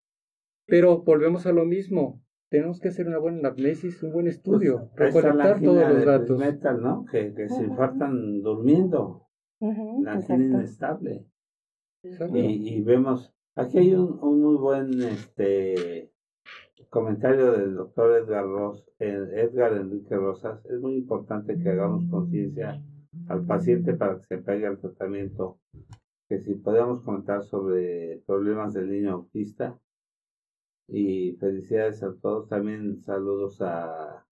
Pero 0.64 1.02
volvemos 1.02 1.44
a 1.44 1.52
lo 1.52 1.66
mismo. 1.66 2.23
Tenemos 2.55 2.78
que 2.78 2.86
hacer 2.86 3.09
una 3.09 3.18
buena 3.18 3.48
análisis, 3.48 4.00
un 4.05 4.12
buen 4.12 4.28
estudio, 4.28 4.88
pues, 4.96 5.12
recolectar 5.12 5.61
todos 5.61 5.88
los 5.88 6.05
datos. 6.05 6.38
Metal, 6.38 6.80
¿no? 6.80 7.05
Que, 7.05 7.34
que 7.34 7.48
se 7.48 7.64
infartan 7.64 8.42
durmiendo. 8.42 9.26
la 9.59 10.20
tienen 10.20 10.52
inestable. 10.52 11.26
Y, 12.32 12.76
y, 12.76 12.82
vemos, 12.82 13.34
aquí 13.57 13.78
hay 13.78 13.94
un, 13.94 14.20
un 14.22 14.40
muy 14.40 14.55
buen 14.55 15.02
este 15.02 16.12
comentario 16.90 17.50
del 17.50 17.74
doctor 17.74 18.22
Edgar, 18.22 18.44
Ros, 18.44 18.88
Edgar 19.00 19.72
Enrique 19.72 20.14
Rosas. 20.14 20.64
Es 20.66 20.80
muy 20.80 20.94
importante 20.94 21.59
que 21.59 21.70
hagamos 21.70 22.09
conciencia 22.09 22.80
al 23.26 23.44
paciente 23.46 23.94
para 23.94 24.20
que 24.20 24.26
se 24.26 24.38
pegue 24.38 24.68
al 24.68 24.78
tratamiento 24.78 25.59
que 26.28 26.38
si 26.38 26.55
podíamos 26.55 27.02
comentar 27.02 27.42
sobre 27.42 28.22
problemas 28.24 28.74
del 28.74 28.92
niño 28.92 29.11
autista. 29.11 29.76
Y 30.89 31.37
felicidades 31.37 32.03
a 32.03 32.14
todos. 32.14 32.49
También 32.49 33.01
saludos 33.03 33.61
a 33.61 34.26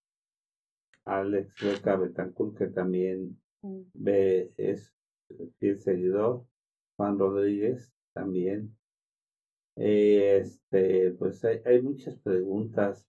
Alex 1.04 1.54
Beca 1.62 1.96
Betancourt, 1.96 2.56
que 2.56 2.66
también 2.66 3.38
mm. 3.62 3.80
ve, 3.94 4.52
es 4.56 4.94
fiel 5.58 5.80
seguidor. 5.80 6.44
Juan 6.96 7.18
Rodríguez 7.18 7.92
también. 8.12 8.76
este, 9.76 11.12
pues 11.12 11.44
hay, 11.44 11.60
hay 11.64 11.82
muchas 11.82 12.18
preguntas. 12.18 13.08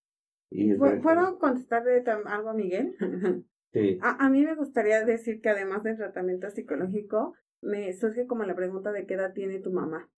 Y 0.50 0.76
¿Puedo 0.76 1.38
contestarle 1.39 2.04
algo 2.26 2.50
a 2.50 2.54
Miguel? 2.54 2.96
Sí. 3.74 3.98
A, 4.04 4.24
a, 4.24 4.30
mí 4.30 4.46
me 4.46 4.54
gustaría 4.54 5.04
decir 5.04 5.41
que 5.41 5.50
además 5.50 5.82
del 5.82 5.98
tratamiento 5.98 6.48
psicológico, 6.52 7.34
me 7.60 7.91
surge 7.94 8.28
como 8.28 8.44
la 8.44 8.54
pregunta 8.54 8.91
de 8.91 9.08
qué 9.08 9.16
edad 9.16 9.34
tiene 9.34 9.58
tu 9.58 9.72
mamá. 9.72 10.12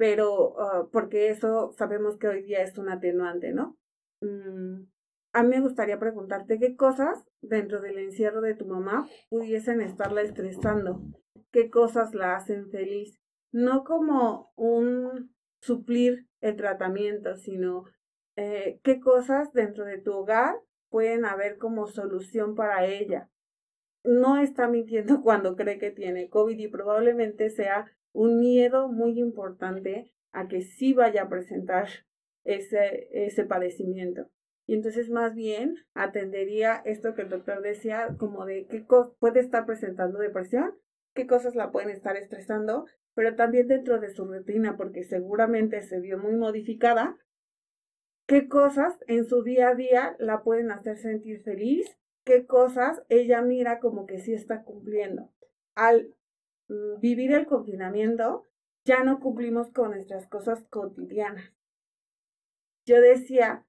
Pero, 0.00 0.58
ah, 0.58 0.88
porque 0.90 1.28
eso 1.28 1.74
sabemos 1.76 2.16
que 2.16 2.26
hoy 2.26 2.42
día 2.42 2.62
es 2.62 2.78
un 2.78 2.88
atenuante, 2.88 3.52
¿no? 3.52 3.76
Mm, 4.22 4.86
a 5.34 5.42
mí 5.42 5.48
me 5.50 5.60
gustaría 5.60 5.98
preguntarte 5.98 6.58
qué 6.58 6.74
cosas 6.74 7.22
dentro 7.42 7.82
del 7.82 7.98
encierro 7.98 8.40
de 8.40 8.54
tu 8.54 8.64
mamá 8.64 9.06
pudiesen 9.28 9.82
estarla 9.82 10.22
estresando, 10.22 11.02
qué 11.52 11.68
cosas 11.68 12.14
la 12.14 12.34
hacen 12.34 12.70
feliz, 12.70 13.20
no 13.52 13.84
como 13.84 14.54
un 14.56 15.34
suplir 15.60 16.26
el 16.40 16.56
tratamiento, 16.56 17.36
sino 17.36 17.84
eh, 18.36 18.80
qué 18.82 19.00
cosas 19.00 19.52
dentro 19.52 19.84
de 19.84 19.98
tu 19.98 20.14
hogar 20.14 20.56
pueden 20.88 21.26
haber 21.26 21.58
como 21.58 21.86
solución 21.86 22.54
para 22.54 22.86
ella 22.86 23.28
no 24.04 24.38
está 24.38 24.68
mintiendo 24.68 25.20
cuando 25.22 25.56
cree 25.56 25.78
que 25.78 25.90
tiene 25.90 26.28
COVID 26.28 26.58
y 26.58 26.68
probablemente 26.68 27.50
sea 27.50 27.90
un 28.12 28.40
miedo 28.40 28.88
muy 28.88 29.18
importante 29.18 30.12
a 30.32 30.48
que 30.48 30.62
sí 30.62 30.92
vaya 30.92 31.22
a 31.22 31.28
presentar 31.28 31.88
ese, 32.44 33.08
ese 33.12 33.44
padecimiento. 33.44 34.28
Y 34.66 34.74
entonces 34.74 35.10
más 35.10 35.34
bien 35.34 35.76
atendería 35.94 36.80
esto 36.84 37.14
que 37.14 37.22
el 37.22 37.28
doctor 37.28 37.60
decía, 37.62 38.14
como 38.18 38.46
de 38.46 38.66
qué 38.66 38.86
puede 39.18 39.40
estar 39.40 39.66
presentando 39.66 40.18
depresión, 40.18 40.74
qué 41.14 41.26
cosas 41.26 41.56
la 41.56 41.72
pueden 41.72 41.90
estar 41.90 42.16
estresando, 42.16 42.86
pero 43.14 43.34
también 43.34 43.66
dentro 43.66 43.98
de 43.98 44.10
su 44.10 44.26
rutina, 44.26 44.76
porque 44.76 45.02
seguramente 45.02 45.82
se 45.82 46.00
vio 46.00 46.18
muy 46.18 46.36
modificada, 46.36 47.18
qué 48.26 48.48
cosas 48.48 48.96
en 49.08 49.24
su 49.24 49.42
día 49.42 49.70
a 49.70 49.74
día 49.74 50.14
la 50.20 50.42
pueden 50.44 50.70
hacer 50.70 50.96
sentir 50.98 51.42
feliz 51.42 51.96
qué 52.24 52.46
cosas 52.46 53.02
ella 53.08 53.42
mira 53.42 53.80
como 53.80 54.06
que 54.06 54.18
sí 54.18 54.32
está 54.34 54.62
cumpliendo. 54.62 55.30
Al 55.74 56.14
vivir 57.00 57.32
el 57.32 57.46
confinamiento, 57.46 58.48
ya 58.84 59.04
no 59.04 59.20
cumplimos 59.20 59.70
con 59.70 59.90
nuestras 59.90 60.26
cosas 60.26 60.64
cotidianas. 60.70 61.52
Yo 62.86 63.00
decía, 63.00 63.66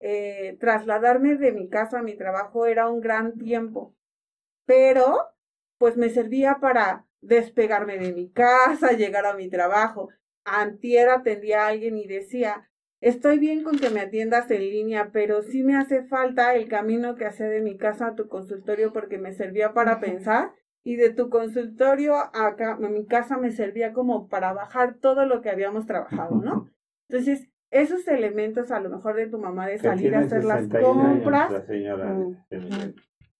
eh, 0.00 0.56
trasladarme 0.60 1.36
de 1.36 1.52
mi 1.52 1.68
casa 1.68 2.00
a 2.00 2.02
mi 2.02 2.16
trabajo 2.16 2.66
era 2.66 2.88
un 2.88 3.00
gran 3.00 3.38
tiempo, 3.38 3.94
pero 4.66 5.18
pues 5.78 5.96
me 5.96 6.08
servía 6.08 6.58
para 6.60 7.06
despegarme 7.20 7.98
de 7.98 8.12
mi 8.12 8.30
casa, 8.30 8.92
llegar 8.96 9.26
a 9.26 9.34
mi 9.34 9.48
trabajo. 9.48 10.08
Antier 10.44 11.08
atendía 11.08 11.64
a 11.64 11.68
alguien 11.68 11.96
y 11.96 12.06
decía, 12.06 12.68
Estoy 13.04 13.38
bien 13.38 13.64
con 13.64 13.78
que 13.78 13.90
me 13.90 14.00
atiendas 14.00 14.50
en 14.50 14.62
línea, 14.62 15.10
pero 15.12 15.42
sí 15.42 15.62
me 15.62 15.76
hace 15.76 16.04
falta 16.04 16.54
el 16.54 16.68
camino 16.68 17.16
que 17.16 17.26
hace 17.26 17.44
de 17.44 17.60
mi 17.60 17.76
casa 17.76 18.06
a 18.06 18.14
tu 18.14 18.28
consultorio 18.28 18.94
porque 18.94 19.18
me 19.18 19.34
servía 19.34 19.74
para 19.74 20.00
pensar 20.00 20.54
y 20.84 20.96
de 20.96 21.10
tu 21.10 21.30
consultorio 21.30 22.14
acá, 22.16 22.74
a 22.74 22.88
mi 22.88 23.06
casa 23.06 23.38
me 23.38 23.50
servía 23.50 23.92
como 23.94 24.28
para 24.28 24.52
bajar 24.52 24.94
todo 25.00 25.24
lo 25.24 25.40
que 25.40 25.50
habíamos 25.50 25.86
trabajado, 25.86 26.36
¿no? 26.36 26.68
Entonces, 27.08 27.48
esos 27.70 28.06
elementos 28.06 28.70
a 28.70 28.80
lo 28.80 28.90
mejor 28.90 29.16
de 29.16 29.26
tu 29.26 29.38
mamá 29.38 29.66
de 29.66 29.78
salir 29.78 30.14
a 30.14 30.20
hacer 30.20 30.44
las 30.44 30.68
compras. 30.68 31.66
señora, 31.66 32.16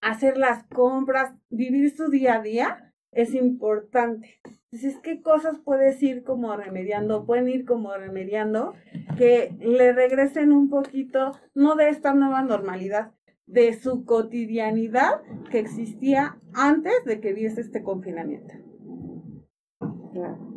hacer 0.01 0.37
las 0.39 0.65
compras, 0.65 1.35
vivir 1.51 1.95
su 1.95 2.09
día 2.09 2.37
a 2.37 2.43
día, 2.43 2.93
es 3.13 3.35
importante. 3.35 4.41
Entonces, 4.73 4.99
¿qué 5.03 5.23
cosas 5.23 5.61
puedes 5.65 6.03
ir 6.03 6.25
como 6.25 6.57
remediando? 6.57 7.27
Pueden 7.27 7.49
ir 7.49 7.65
como 7.65 7.95
remediando 7.95 8.75
que 9.17 9.55
le 9.61 9.93
regresen 9.93 10.51
un 10.51 10.69
poquito, 10.69 11.33
no 11.55 11.77
de 11.77 11.91
esta 11.91 12.13
nueva 12.13 12.43
normalidad, 12.43 13.13
de 13.47 13.75
su 13.75 14.05
cotidianidad 14.05 15.21
que 15.51 15.59
existía 15.59 16.39
antes 16.55 17.05
de 17.05 17.21
que 17.21 17.33
viese 17.33 17.61
este 17.61 17.83
confinamiento. 17.83 18.55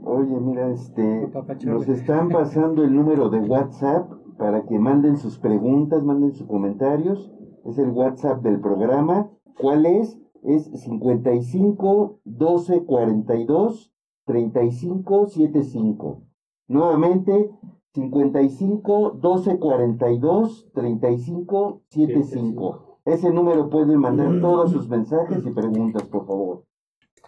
Oye, 0.03 0.39
mira, 0.39 0.69
este, 0.69 1.29
nos 1.65 1.89
están 1.89 2.29
pasando 2.29 2.83
el 2.83 2.93
número 2.93 3.29
de 3.29 3.39
WhatsApp 3.39 4.11
para 4.37 4.65
que 4.65 4.77
manden 4.77 5.17
sus 5.17 5.39
preguntas, 5.39 6.03
manden 6.03 6.33
sus 6.33 6.47
comentarios. 6.47 7.31
Es 7.65 7.77
el 7.77 7.89
WhatsApp 7.89 8.41
del 8.43 8.61
programa. 8.61 9.29
¿Cuál 9.59 9.85
es? 9.85 10.17
Es 10.43 10.65
55 10.81 12.19
12 12.23 12.85
42 12.85 13.93
35 14.25 15.27
75. 15.27 16.21
Nuevamente, 16.67 17.51
55 17.93 19.11
12 19.21 19.59
42 19.59 20.71
35 20.73 21.81
75. 21.89 22.99
Ese 23.05 23.31
número 23.31 23.69
pueden 23.69 23.99
mandar 23.99 24.41
todos 24.41 24.71
sus 24.71 24.89
mensajes 24.89 25.45
y 25.45 25.51
preguntas, 25.51 26.03
por 26.03 26.27
favor. 26.27 26.63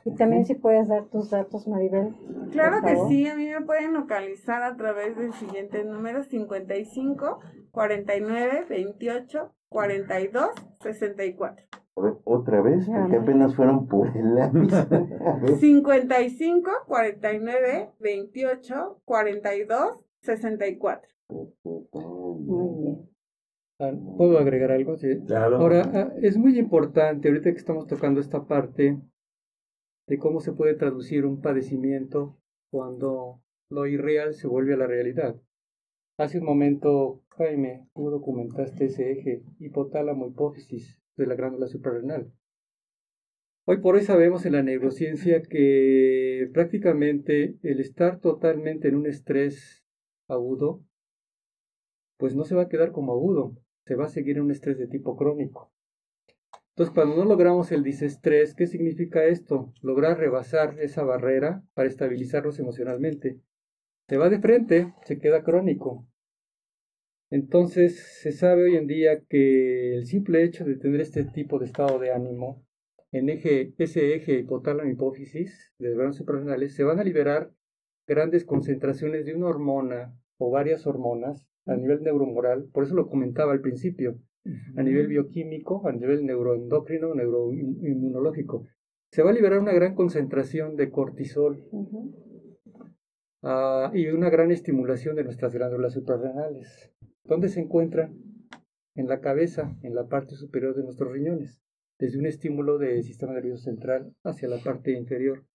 Y 0.05 0.16
también 0.16 0.45
si 0.45 0.55
puedes 0.55 0.88
dar 0.88 1.05
tus 1.05 1.30
datos, 1.30 1.68
Maribel. 1.68 2.16
Claro 2.51 2.82
que 2.86 2.95
sí, 3.07 3.28
a 3.28 3.36
mí 3.36 3.47
me 3.47 3.62
pueden 3.62 3.93
localizar 3.93 4.64
a 4.64 4.76
través 4.76 5.18
del 5.18 5.34
siguiente 5.34 5.84
número 5.84 6.24
55 6.24 7.39
49 7.72 8.66
28 8.70 9.51
42 9.70 10.49
64. 10.82 11.66
A 11.95 12.01
ver, 12.01 12.14
otra 12.24 12.62
vez, 12.62 12.86
porque 12.88 13.18
apenas 13.18 13.55
fueron 13.55 13.88
por 13.88 14.07
el 14.16 14.36
lápiz. 14.36 14.74
55 15.60 16.72
49 16.88 17.91
28 17.99 19.01
42 19.03 20.09
64. 20.22 21.09
Muy 21.30 22.84
bien. 22.84 23.09
Ah, 23.80 23.91
¿Puedo 24.17 24.38
agregar 24.38 24.72
algo? 24.72 24.97
Sí. 24.97 25.07
Claro. 25.26 25.57
Ahora, 25.57 25.89
ah, 25.93 26.13
es 26.22 26.38
muy 26.38 26.57
importante, 26.59 27.30
ahorita 27.30 27.51
que 27.51 27.57
estamos 27.57 27.88
tocando 27.88 28.20
esta 28.20 28.45
parte, 28.45 28.99
de 30.07 30.17
cómo 30.17 30.41
se 30.41 30.53
puede 30.53 30.74
traducir 30.74 31.26
un 31.26 31.39
padecimiento 31.39 32.38
cuando 32.72 33.41
lo 33.70 33.86
irreal 33.86 34.34
se 34.34 34.47
vuelve 34.47 34.74
a 34.74 34.78
la 34.78 34.88
realidad. 34.88 35.39
Hace 36.17 36.39
un 36.39 36.45
momento, 36.45 37.24
Jaime, 37.38 37.88
tú 37.93 38.09
documentaste 38.09 38.86
ese 38.86 39.11
eje 39.11 39.43
hipotálamo-hipófisis 39.59 40.99
de 41.15 41.28
la 41.28 41.36
glándula 41.36 41.67
suprarrenal. 41.67 42.32
Hoy 43.65 43.78
por 43.78 43.95
hoy 43.95 44.01
sabemos 44.01 44.47
en 44.47 44.53
la 44.53 44.63
neurociencia 44.63 45.43
que 45.43 46.49
prácticamente 46.53 47.55
el 47.61 47.80
estar 47.80 48.20
totalmente 48.20 48.88
en 48.88 48.95
un 48.95 49.05
estrés 49.05 49.78
agudo, 50.30 50.84
pues 52.17 52.36
no 52.36 52.43
se 52.43 52.55
va 52.55 52.63
a 52.63 52.69
quedar 52.69 52.91
como 52.91 53.13
agudo, 53.13 53.57
se 53.86 53.95
va 53.95 54.05
a 54.05 54.09
seguir 54.09 54.38
en 54.38 54.43
un 54.43 54.51
estrés 54.51 54.77
de 54.77 54.88
tipo 54.88 55.15
crónico. 55.15 55.71
Entonces, 56.71 56.93
cuando 56.93 57.17
no 57.17 57.25
logramos 57.25 57.71
el 57.73 57.84
disestrés, 57.84 58.55
¿qué 58.55 58.65
significa 58.65 59.25
esto? 59.25 59.73
Lograr 59.82 60.17
rebasar 60.17 60.80
esa 60.80 61.03
barrera 61.03 61.61
para 61.73 61.89
estabilizarlos 61.89 62.57
emocionalmente. 62.59 63.41
Se 64.07 64.17
va 64.17 64.30
de 64.30 64.39
frente, 64.39 64.93
se 65.03 65.19
queda 65.19 65.43
crónico. 65.43 66.07
Entonces, 67.32 67.99
se 68.21 68.32
sabe 68.32 68.63
hoy 68.63 68.75
en 68.75 68.88
día 68.88 69.21
que 69.27 69.93
el 69.95 70.05
simple 70.07 70.43
hecho 70.43 70.65
de 70.65 70.77
tener 70.77 71.01
este 71.01 71.25
tipo 71.25 71.59
de 71.59 71.65
estado 71.65 71.99
de 71.99 72.11
ánimo, 72.11 72.65
en 73.11 73.30
eje, 73.30 73.73
ese 73.77 74.15
eje 74.15 74.39
hipotálamo 74.39 74.89
hipófisis 74.89 75.73
de 75.80 75.95
los 75.95 76.15
suprarrenales, 76.15 76.75
se 76.75 76.84
van 76.84 76.99
a 76.99 77.03
liberar 77.03 77.51
grandes 78.07 78.45
concentraciones 78.45 79.25
de 79.25 79.36
una 79.36 79.47
hormona 79.47 80.18
o 80.39 80.49
varias 80.49 80.87
hormonas 80.87 81.45
a 81.67 81.75
nivel 81.75 82.01
neuromoral, 82.01 82.67
por 82.73 82.83
eso 82.83 82.95
lo 82.95 83.07
comentaba 83.07 83.51
al 83.51 83.61
principio 83.61 84.17
a 84.75 84.83
nivel 84.83 85.07
bioquímico, 85.07 85.87
a 85.87 85.91
nivel 85.91 86.25
neuroendocrino, 86.25 87.13
neuroinmunológico. 87.13 88.65
Se 89.11 89.21
va 89.21 89.31
a 89.31 89.33
liberar 89.33 89.59
una 89.59 89.73
gran 89.73 89.95
concentración 89.95 90.75
de 90.75 90.89
cortisol 90.89 91.63
ah, 93.43 93.91
y 93.93 94.07
una 94.07 94.29
gran 94.29 94.51
estimulación 94.51 95.15
de 95.15 95.23
nuestras 95.23 95.53
glándulas 95.53 95.93
suprarrenales. 95.93 96.91
¿Dónde 97.23 97.49
se 97.49 97.59
encuentran? 97.59 98.17
En 98.95 99.07
la 99.07 99.21
cabeza, 99.21 99.77
en 99.81 99.95
la 99.95 100.07
parte 100.07 100.35
superior 100.35 100.75
de 100.75 100.83
nuestros 100.83 101.11
riñones, 101.11 101.61
desde 101.99 102.17
un 102.17 102.25
estímulo 102.25 102.77
del 102.77 103.03
sistema 103.03 103.33
nervioso 103.33 103.63
central 103.63 104.13
hacia 104.23 104.47
la 104.47 104.57
parte 104.57 104.91
inferior. 104.91 105.45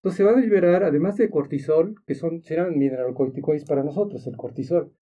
Entonces 0.00 0.16
se 0.16 0.24
van 0.24 0.36
a 0.36 0.40
liberar, 0.40 0.82
además 0.82 1.16
de 1.16 1.30
cortisol, 1.30 1.94
que 2.06 2.14
son, 2.14 2.42
serán 2.42 2.78
mineralocorticoides 2.78 3.66
para 3.66 3.84
nosotros, 3.84 4.26
el 4.26 4.36
cortisol. 4.36 4.94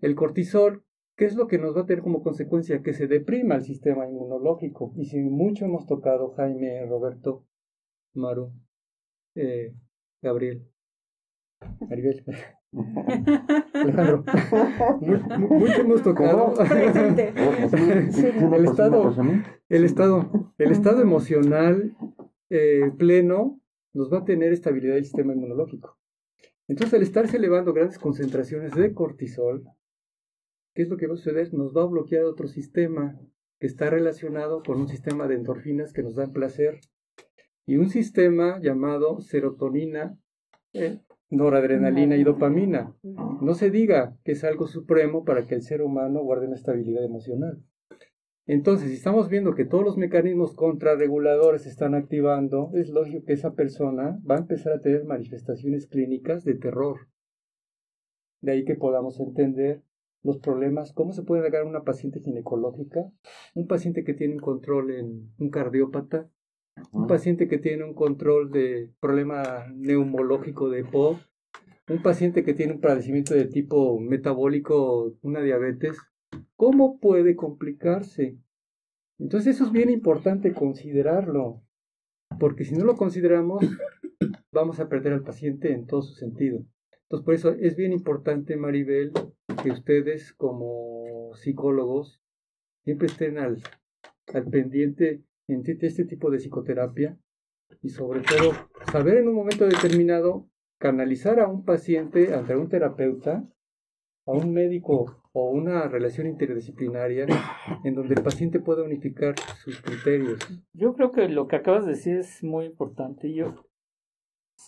El 0.00 0.14
cortisol 0.14 0.84
¿Qué 1.18 1.24
es 1.24 1.34
lo 1.34 1.48
que 1.48 1.58
nos 1.58 1.76
va 1.76 1.80
a 1.80 1.86
tener 1.86 2.04
como 2.04 2.22
consecuencia? 2.22 2.80
Que 2.80 2.92
se 2.92 3.08
deprima 3.08 3.56
el 3.56 3.64
sistema 3.64 4.06
inmunológico. 4.06 4.92
Y 4.96 5.06
si 5.06 5.18
mucho 5.18 5.64
hemos 5.64 5.84
tocado, 5.84 6.30
Jaime, 6.36 6.86
Roberto, 6.86 7.44
Maru, 8.14 8.52
eh, 9.34 9.74
Gabriel, 10.22 10.70
Maribel, 11.88 12.24
Alejandro, 13.74 14.24
mucho 15.40 15.80
hemos 15.80 16.02
tocado. 16.04 16.54
El 18.48 18.64
estado, 18.64 19.12
el 19.68 19.84
estado, 19.84 20.52
el 20.56 20.70
estado 20.70 21.02
emocional 21.02 21.96
eh, 22.48 22.92
pleno 22.96 23.57
nos 23.92 24.12
va 24.12 24.18
a 24.18 24.24
tener 24.24 24.52
estabilidad 24.52 24.94
del 24.94 25.04
sistema 25.04 25.32
inmunológico. 25.32 25.98
Entonces, 26.68 26.94
al 26.94 27.02
estarse 27.02 27.38
elevando 27.38 27.72
grandes 27.72 27.98
concentraciones 27.98 28.74
de 28.74 28.92
cortisol, 28.92 29.64
¿qué 30.74 30.82
es 30.82 30.88
lo 30.88 30.96
que 30.96 31.06
va 31.06 31.14
a 31.14 31.16
suceder? 31.16 31.52
Nos 31.54 31.74
va 31.74 31.82
a 31.82 31.86
bloquear 31.86 32.24
otro 32.24 32.46
sistema 32.46 33.18
que 33.58 33.66
está 33.66 33.90
relacionado 33.90 34.62
con 34.62 34.80
un 34.80 34.88
sistema 34.88 35.26
de 35.26 35.36
endorfinas 35.36 35.92
que 35.92 36.02
nos 36.02 36.14
dan 36.14 36.32
placer 36.32 36.80
y 37.66 37.76
un 37.76 37.88
sistema 37.88 38.60
llamado 38.60 39.20
serotonina, 39.20 40.18
eh, 40.72 41.00
noradrenalina 41.30 42.16
y 42.16 42.24
dopamina. 42.24 42.94
No 43.02 43.54
se 43.54 43.70
diga 43.70 44.16
que 44.24 44.32
es 44.32 44.44
algo 44.44 44.66
supremo 44.66 45.24
para 45.24 45.46
que 45.46 45.54
el 45.54 45.62
ser 45.62 45.82
humano 45.82 46.22
guarde 46.22 46.46
una 46.46 46.56
estabilidad 46.56 47.04
emocional. 47.04 47.62
Entonces, 48.48 48.88
si 48.88 48.94
estamos 48.94 49.28
viendo 49.28 49.54
que 49.54 49.66
todos 49.66 49.84
los 49.84 49.98
mecanismos 49.98 50.54
contrarreguladores 50.54 51.64
se 51.64 51.68
están 51.68 51.94
activando, 51.94 52.70
es 52.72 52.88
lógico 52.88 53.26
que 53.26 53.34
esa 53.34 53.52
persona 53.52 54.18
va 54.28 54.36
a 54.36 54.38
empezar 54.38 54.72
a 54.72 54.80
tener 54.80 55.04
manifestaciones 55.04 55.86
clínicas 55.86 56.44
de 56.44 56.54
terror. 56.54 57.08
De 58.40 58.52
ahí 58.52 58.64
que 58.64 58.74
podamos 58.74 59.20
entender 59.20 59.82
los 60.22 60.38
problemas, 60.38 60.94
cómo 60.94 61.12
se 61.12 61.24
puede 61.24 61.42
negar 61.42 61.64
una 61.64 61.84
paciente 61.84 62.20
ginecológica, 62.20 63.00
un 63.54 63.66
paciente 63.66 64.02
que 64.02 64.14
tiene 64.14 64.32
un 64.32 64.40
control 64.40 64.92
en 64.92 65.30
un 65.38 65.50
cardiópata, 65.50 66.30
un 66.90 67.06
paciente 67.06 67.48
que 67.48 67.58
tiene 67.58 67.84
un 67.84 67.92
control 67.92 68.50
de 68.50 68.90
problema 68.98 69.66
neumológico 69.76 70.70
de 70.70 70.84
POC, 70.84 71.18
un 71.90 72.02
paciente 72.02 72.44
que 72.44 72.54
tiene 72.54 72.72
un 72.72 72.80
padecimiento 72.80 73.34
de 73.34 73.44
tipo 73.44 74.00
metabólico, 74.00 75.12
una 75.20 75.42
diabetes, 75.42 75.98
¿cómo 76.58 76.98
puede 76.98 77.36
complicarse? 77.36 78.36
Entonces 79.18 79.54
eso 79.54 79.66
es 79.66 79.72
bien 79.72 79.90
importante 79.90 80.52
considerarlo, 80.52 81.62
porque 82.38 82.64
si 82.64 82.74
no 82.74 82.84
lo 82.84 82.96
consideramos, 82.96 83.62
vamos 84.52 84.80
a 84.80 84.88
perder 84.88 85.12
al 85.12 85.22
paciente 85.22 85.72
en 85.72 85.86
todo 85.86 86.02
su 86.02 86.14
sentido. 86.14 86.64
Entonces 87.04 87.24
por 87.24 87.34
eso 87.34 87.52
es 87.52 87.76
bien 87.76 87.92
importante, 87.92 88.56
Maribel, 88.56 89.12
que 89.62 89.70
ustedes 89.70 90.32
como 90.32 91.32
psicólogos 91.34 92.20
siempre 92.84 93.06
estén 93.06 93.38
al, 93.38 93.62
al 94.34 94.44
pendiente 94.50 95.22
en 95.46 95.62
este 95.64 96.04
tipo 96.04 96.28
de 96.28 96.38
psicoterapia 96.38 97.16
y 97.82 97.90
sobre 97.90 98.20
todo 98.20 98.52
saber 98.90 99.18
en 99.18 99.28
un 99.28 99.34
momento 99.34 99.64
determinado 99.64 100.48
canalizar 100.80 101.38
a 101.38 101.46
un 101.46 101.64
paciente 101.64 102.34
ante 102.34 102.56
un 102.56 102.68
terapeuta, 102.68 103.48
a 104.28 104.32
un 104.32 104.52
médico 104.52 105.16
o 105.32 105.50
una 105.50 105.88
relación 105.88 106.26
interdisciplinaria 106.26 107.26
en 107.82 107.94
donde 107.94 108.14
el 108.14 108.22
paciente 108.22 108.60
pueda 108.60 108.82
unificar 108.82 109.34
sus 109.64 109.80
criterios. 109.80 110.38
Yo 110.74 110.94
creo 110.94 111.12
que 111.12 111.28
lo 111.28 111.48
que 111.48 111.56
acabas 111.56 111.86
de 111.86 111.92
decir 111.92 112.18
es 112.18 112.44
muy 112.44 112.66
importante. 112.66 113.32
Yo, 113.32 113.64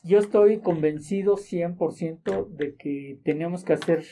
yo 0.02 0.18
estoy 0.18 0.60
convencido 0.60 1.36
100% 1.36 2.48
de 2.48 2.74
que 2.76 3.20
tenemos 3.22 3.62
que 3.62 3.74
hacer 3.74 4.04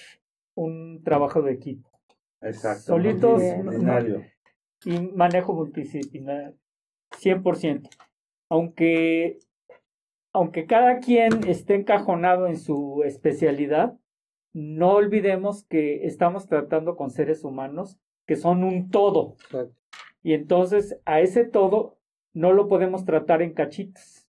un 0.55 1.03
trabajo 1.03 1.40
de 1.40 1.53
equipo. 1.53 1.88
Exacto. 2.42 2.82
Solitos 2.82 3.42
y 4.84 5.01
manejo 5.01 5.55
multidisciplinario, 5.55 6.57
100%. 7.12 7.88
Aunque, 8.51 9.38
aunque 10.34 10.66
cada 10.66 10.99
quien 11.01 11.49
esté 11.49 11.74
encajonado 11.74 12.46
en 12.46 12.59
su 12.59 13.03
especialidad, 13.05 13.99
no 14.53 14.92
olvidemos 14.92 15.64
que 15.64 16.07
estamos 16.07 16.46
tratando 16.46 16.96
con 16.96 17.11
seres 17.11 17.44
humanos 17.44 17.99
que 18.26 18.36
son 18.36 18.64
un 18.64 18.90
todo. 18.90 19.36
Y 20.22 20.34
entonces 20.34 21.01
a 21.05 21.20
ese 21.20 21.44
todo 21.44 21.99
no 22.34 22.53
lo 22.53 22.68
podemos 22.68 23.05
tratar 23.05 23.42
en 23.42 23.55
cachitos. 23.55 24.26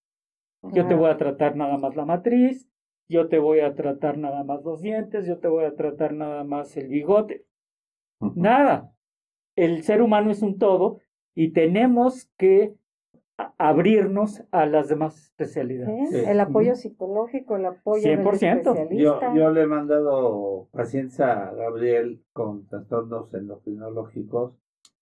Yo 0.73 0.87
te 0.87 0.95
voy 0.95 1.09
a 1.09 1.17
tratar 1.17 1.55
nada 1.55 1.77
más 1.77 1.95
la 1.95 2.05
matriz, 2.05 2.67
yo 3.07 3.29
te 3.29 3.39
voy 3.39 3.61
a 3.61 3.73
tratar 3.73 4.17
nada 4.17 4.43
más 4.43 4.63
los 4.63 4.81
dientes, 4.81 5.25
yo 5.25 5.39
te 5.39 5.47
voy 5.47 5.65
a 5.65 5.75
tratar 5.75 6.13
nada 6.13 6.43
más 6.43 6.75
el 6.77 6.87
bigote. 6.89 7.45
Nada. 8.35 8.93
El 9.55 9.83
ser 9.83 10.01
humano 10.01 10.31
es 10.31 10.41
un 10.41 10.57
todo 10.57 10.99
y 11.33 11.51
tenemos 11.51 12.29
que 12.37 12.75
abrirnos 13.57 14.43
a 14.51 14.65
las 14.65 14.89
demás 14.89 15.17
especialidades. 15.17 16.13
El 16.13 16.39
apoyo 16.39 16.75
psicológico, 16.75 17.55
el 17.55 17.65
apoyo 17.65 18.03
100%. 18.03 18.97
Yo, 18.97 19.19
yo 19.35 19.51
le 19.51 19.61
he 19.61 19.67
mandado 19.67 20.67
pacientes 20.71 21.19
a 21.19 21.51
Gabriel 21.53 22.23
con 22.33 22.67
trastornos 22.67 23.33
endocrinológicos 23.33 24.53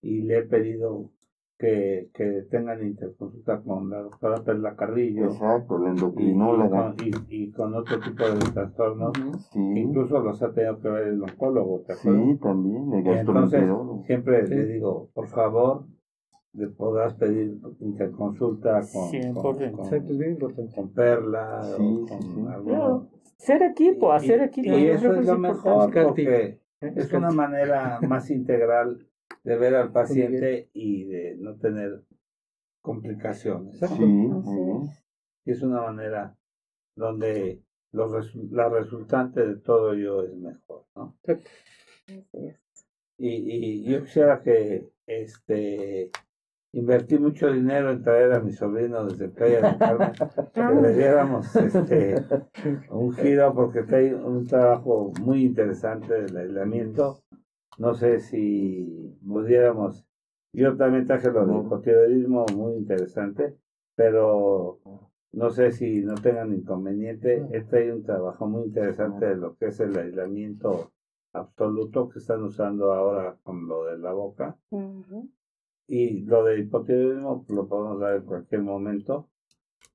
y 0.01 0.21
le 0.21 0.39
he 0.39 0.43
pedido 0.43 1.11
que, 1.57 2.09
que 2.13 2.45
tengan 2.51 2.85
interconsulta 2.85 3.61
con 3.61 3.89
la 3.89 4.01
doctora 4.01 4.43
Perla 4.43 4.75
Carrillo. 4.75 5.25
Exacto, 5.25 5.77
la 5.77 5.91
endocrinóloga. 5.91 6.93
Y, 7.03 7.11
y, 7.29 7.51
con 7.51 7.73
otro 7.73 7.99
tipo 7.99 8.23
de 8.25 8.51
trastornos. 8.51 9.13
Incluso 9.53 10.19
los 10.19 10.41
ha 10.43 10.51
tenido 10.53 10.81
que 10.81 10.89
ver 10.89 11.07
el 11.07 11.23
oncólogo. 11.23 11.83
sí, 11.87 12.39
también, 12.41 12.93
el 12.93 13.07
Entonces, 13.07 13.63
siempre 14.05 14.45
le 14.47 14.65
digo, 14.65 15.09
por 15.13 15.27
favor, 15.27 15.85
le 16.55 16.67
podrás 16.69 17.13
pedir 17.15 17.59
interconsulta 17.79 18.81
con, 18.91 19.33
con, 19.33 19.57
con, 20.73 20.93
Perla 20.93 21.75
o 21.77 22.05
con 22.05 23.09
Ser 23.37 23.63
equipo, 23.63 24.13
hacer 24.13 24.41
equipo. 24.41 24.77
Y 24.77 24.87
eso 24.87 25.13
es 25.13 25.25
lo 25.25 25.37
mejor 25.37 25.91
porque 25.91 26.61
es 26.79 27.11
una 27.11 27.31
manera 27.31 27.99
más 28.07 28.29
integral 28.31 29.05
de 29.43 29.57
ver 29.57 29.75
al 29.75 29.91
paciente 29.91 30.69
y 30.73 31.03
de 31.05 31.35
no 31.37 31.57
tener 31.57 32.03
complicaciones. 32.81 33.77
Sí, 33.77 34.03
Y 35.45 35.51
es 35.51 35.61
una 35.61 35.81
manera 35.81 36.37
donde 36.95 37.61
los 37.91 38.33
la 38.51 38.69
resultante 38.69 39.45
de 39.45 39.55
todo 39.57 39.93
ello 39.93 40.23
es 40.23 40.35
mejor, 40.35 40.85
¿no? 40.95 41.17
Y, 43.17 43.29
y 43.29 43.83
yo 43.85 44.03
quisiera 44.03 44.41
que 44.41 44.89
este 45.07 46.11
invertí 46.75 47.17
mucho 47.17 47.51
dinero 47.51 47.91
en 47.91 48.03
traer 48.03 48.33
a 48.33 48.39
mi 48.39 48.51
sobrino 48.51 49.05
desde 49.05 49.29
Playa 49.29 49.61
del 49.61 49.77
Carmen, 49.77 50.11
que 50.53 50.81
le 50.81 50.93
diéramos 50.93 51.55
este, 51.55 52.23
un 52.89 53.11
giro 53.13 53.53
porque 53.53 53.83
hay 53.95 54.13
un 54.13 54.45
trabajo 54.45 55.11
muy 55.21 55.43
interesante 55.43 56.13
del 56.13 56.37
aislamiento 56.37 57.19
no 57.77 57.93
sé 57.93 58.21
si 58.21 59.17
pudiéramos, 59.27 60.05
yo 60.53 60.77
también 60.77 61.05
traje 61.05 61.31
lo 61.31 61.45
del 61.45 61.65
hipotiroidismo 61.65 62.45
muy 62.55 62.75
interesante, 62.75 63.57
pero 63.95 64.79
no 65.33 65.49
sé 65.49 65.71
si 65.71 66.01
no 66.01 66.15
tengan 66.15 66.53
inconveniente, 66.53 67.45
este 67.51 67.79
hay 67.79 67.89
un 67.89 68.03
trabajo 68.03 68.47
muy 68.47 68.67
interesante 68.67 69.25
de 69.25 69.35
lo 69.35 69.55
que 69.57 69.67
es 69.67 69.79
el 69.81 69.97
aislamiento 69.97 70.93
absoluto 71.33 72.07
que 72.07 72.19
están 72.19 72.43
usando 72.43 72.93
ahora 72.93 73.37
con 73.43 73.67
lo 73.67 73.85
de 73.85 73.97
la 73.97 74.13
boca. 74.13 74.57
Y 75.87 76.21
lo 76.23 76.43
del 76.43 76.61
hipotiroidismo 76.61 77.45
lo 77.49 77.67
podemos 77.67 77.99
dar 77.99 78.15
en 78.15 78.23
cualquier 78.23 78.61
momento. 78.61 79.29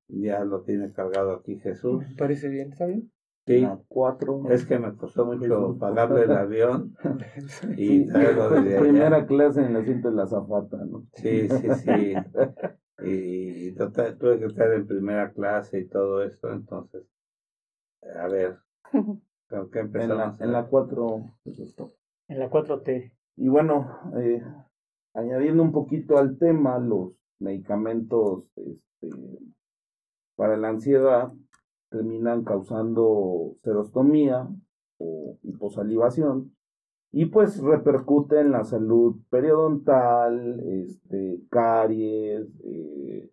Ya 0.09 0.45
lo 0.45 0.63
tiene 0.63 0.93
cargado 0.93 1.33
aquí 1.33 1.59
Jesús. 1.59 2.05
parece 2.17 2.49
bien, 2.49 2.73
¿está 2.73 2.87
bien? 2.87 3.11
Sí, 3.47 3.67
cuatro. 3.89 4.49
Es 4.51 4.65
que 4.65 4.79
me 4.79 4.95
costó 4.95 5.27
mucho 5.27 5.77
pagarle 5.79 6.23
el 6.23 6.33
avión 6.33 6.95
y 7.77 8.07
traerlo 8.07 8.51
de 8.51 8.79
Primera 8.79 9.27
clase 9.27 9.63
en 9.63 9.75
la 9.75 9.85
cinta 9.85 10.11
de 10.11 10.15
la 10.15 10.27
zapata, 10.27 10.77
¿no? 10.85 11.07
Sí, 11.15 11.49
sí, 11.49 11.69
sí. 11.85 12.15
y, 13.03 13.73
tuve 13.73 14.39
que 14.39 14.45
estar 14.45 14.73
en 14.73 14.87
primera 14.87 15.33
clase 15.33 15.81
y 15.81 15.89
todo 15.89 16.23
esto, 16.23 16.53
entonces, 16.53 17.03
a 18.17 18.29
ver, 18.29 18.59
¿con 18.93 19.71
qué 19.71 19.81
empezamos? 19.81 20.41
En 20.41 20.53
la, 20.53 20.67
cuatro. 20.67 21.25
En 22.29 22.39
la 22.39 22.51
4T. 22.51 23.13
Y 23.37 23.49
bueno, 23.49 23.99
eh, 24.17 24.45
añadiendo 25.15 25.63
un 25.63 25.73
poquito 25.73 26.19
al 26.19 26.39
tema, 26.39 26.79
los 26.79 27.13
medicamentos 27.39 28.45
este, 28.57 29.11
para 30.37 30.57
la 30.57 30.69
ansiedad, 30.69 31.33
terminan 31.91 32.45
causando 32.45 33.57
serostomía 33.63 34.49
o 34.99 35.39
hiposalivación 35.43 36.55
y 37.13 37.27
pues 37.27 37.61
repercute 37.61 38.41
en 38.41 38.53
la 38.53 38.65
salud 38.65 39.17
periodontal, 39.31 40.61
este, 40.61 41.41
caries, 41.51 42.47
eh, 42.65 43.31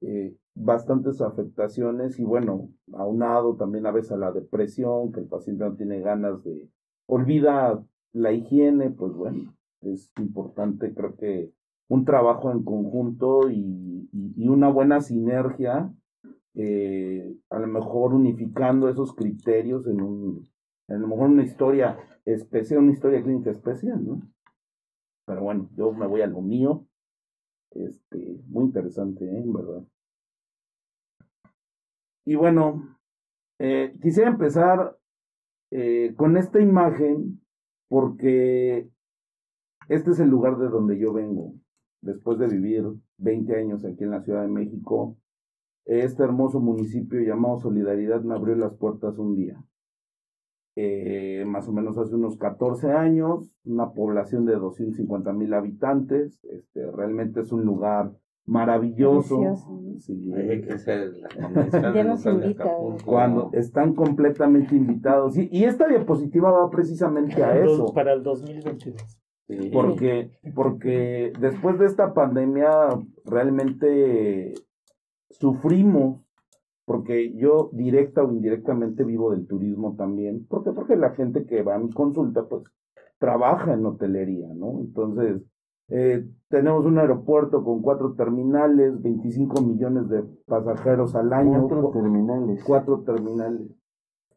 eh, 0.00 0.36
bastantes 0.54 1.20
afectaciones 1.20 2.18
y 2.18 2.24
bueno, 2.24 2.70
aunado 2.94 3.56
también 3.56 3.86
a 3.86 3.92
veces 3.92 4.12
a 4.12 4.16
la 4.16 4.32
depresión, 4.32 5.12
que 5.12 5.20
el 5.20 5.26
paciente 5.26 5.64
no 5.64 5.74
tiene 5.76 6.00
ganas 6.00 6.42
de, 6.42 6.70
olvida 7.06 7.84
la 8.12 8.32
higiene, 8.32 8.90
pues 8.90 9.12
bueno, 9.12 9.54
es 9.82 10.10
importante 10.18 10.94
creo 10.94 11.16
que 11.16 11.52
un 11.88 12.04
trabajo 12.04 12.50
en 12.50 12.64
conjunto 12.64 13.50
y, 13.50 14.08
y 14.12 14.48
una 14.48 14.68
buena 14.68 15.00
sinergia 15.00 15.92
eh, 16.54 17.34
a 17.50 17.58
lo 17.58 17.66
mejor 17.66 18.14
unificando 18.14 18.88
esos 18.88 19.14
criterios 19.14 19.86
en 19.86 20.00
un, 20.02 20.48
a 20.88 20.94
lo 20.94 21.08
mejor 21.08 21.30
una 21.30 21.44
historia 21.44 21.98
especial, 22.24 22.80
una 22.80 22.92
historia 22.92 23.22
clínica 23.22 23.50
especial, 23.50 24.04
¿no? 24.04 24.22
Pero 25.26 25.42
bueno, 25.42 25.70
yo 25.76 25.92
me 25.92 26.06
voy 26.06 26.20
a 26.20 26.26
lo 26.26 26.42
mío. 26.42 26.86
Este, 27.70 28.42
muy 28.48 28.64
interesante, 28.64 29.24
¿eh? 29.24 29.38
en 29.38 29.52
verdad. 29.52 29.82
Y 32.26 32.34
bueno, 32.34 32.98
eh, 33.58 33.94
quisiera 34.02 34.28
empezar 34.28 34.98
eh, 35.70 36.12
con 36.16 36.36
esta 36.36 36.60
imagen 36.60 37.40
porque 37.88 38.90
este 39.88 40.10
es 40.12 40.20
el 40.20 40.28
lugar 40.28 40.58
de 40.58 40.68
donde 40.68 40.98
yo 40.98 41.12
vengo. 41.12 41.54
Después 42.00 42.38
de 42.38 42.48
vivir 42.48 42.84
20 43.18 43.56
años 43.56 43.84
aquí 43.84 44.04
en 44.04 44.10
la 44.10 44.22
Ciudad 44.22 44.42
de 44.42 44.48
México, 44.48 45.16
este 45.84 46.22
hermoso 46.22 46.60
municipio 46.60 47.20
llamado 47.20 47.60
Solidaridad 47.60 48.22
me 48.22 48.34
abrió 48.34 48.54
las 48.56 48.74
puertas 48.74 49.18
un 49.18 49.34
día. 49.34 49.62
Eh, 50.74 51.44
más 51.46 51.68
o 51.68 51.72
menos 51.72 51.98
hace 51.98 52.14
unos 52.14 52.38
14 52.38 52.92
años, 52.92 53.52
una 53.64 53.92
población 53.92 54.46
de 54.46 54.54
250 54.54 55.32
mil 55.32 55.52
habitantes, 55.52 56.42
este, 56.44 56.90
realmente 56.90 57.40
es 57.40 57.52
un 57.52 57.64
lugar 57.64 58.12
maravilloso. 58.46 59.38
hay 60.34 60.62
que 60.62 60.78
ser 60.78 61.12
Cuando 63.04 63.50
están 63.52 63.94
completamente 63.94 64.74
invitados. 64.74 65.36
Y, 65.36 65.48
y, 65.52 65.64
esta 65.64 65.86
diapositiva 65.86 66.50
va 66.50 66.70
precisamente 66.70 67.44
a 67.44 67.58
eso. 67.58 67.92
Para 67.92 68.14
el 68.14 68.22
2022. 68.22 69.18
Porque, 69.72 70.30
porque 70.54 71.32
después 71.38 71.78
de 71.78 71.86
esta 71.86 72.14
pandemia, 72.14 72.70
realmente 73.24 74.54
sufrimos, 75.30 76.22
porque 76.84 77.34
yo 77.34 77.70
directa 77.72 78.22
o 78.22 78.32
indirectamente 78.32 79.04
vivo 79.04 79.32
del 79.32 79.46
turismo 79.46 79.94
también, 79.96 80.46
porque 80.48 80.72
porque 80.72 80.96
la 80.96 81.10
gente 81.10 81.44
que 81.44 81.62
va 81.62 81.74
a 81.74 81.78
mi 81.78 81.90
consulta 81.90 82.44
pues 82.48 82.64
trabaja 83.18 83.74
en 83.74 83.86
hotelería, 83.86 84.48
¿no? 84.54 84.80
Entonces, 84.80 85.42
eh, 85.88 86.24
tenemos 86.48 86.84
un 86.86 86.98
aeropuerto 86.98 87.62
con 87.62 87.82
cuatro 87.82 88.14
terminales, 88.14 89.00
25 89.02 89.62
millones 89.62 90.08
de 90.08 90.22
pasajeros 90.46 91.14
al 91.14 91.32
año. 91.32 91.68
Cuatro 91.68 91.90
terminales. 91.90 92.64
Cuatro 92.64 93.00
terminales. 93.02 93.68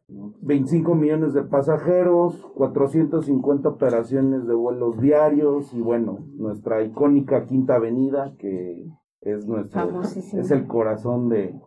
25 0.08 0.94
millones 0.94 1.34
de 1.34 1.42
pasajeros, 1.42 2.36
450 2.54 3.68
operaciones 3.68 4.46
de 4.46 4.54
vuelos 4.54 5.00
diarios 5.00 5.72
y 5.74 5.80
bueno, 5.80 6.20
nuestra 6.36 6.82
icónica 6.82 7.46
Quinta 7.46 7.76
Avenida 7.76 8.34
que 8.38 8.86
es 9.20 9.46
nuestro, 9.46 10.02
es 10.02 10.50
el 10.52 10.66
corazón 10.68 11.28
de, 11.28 11.60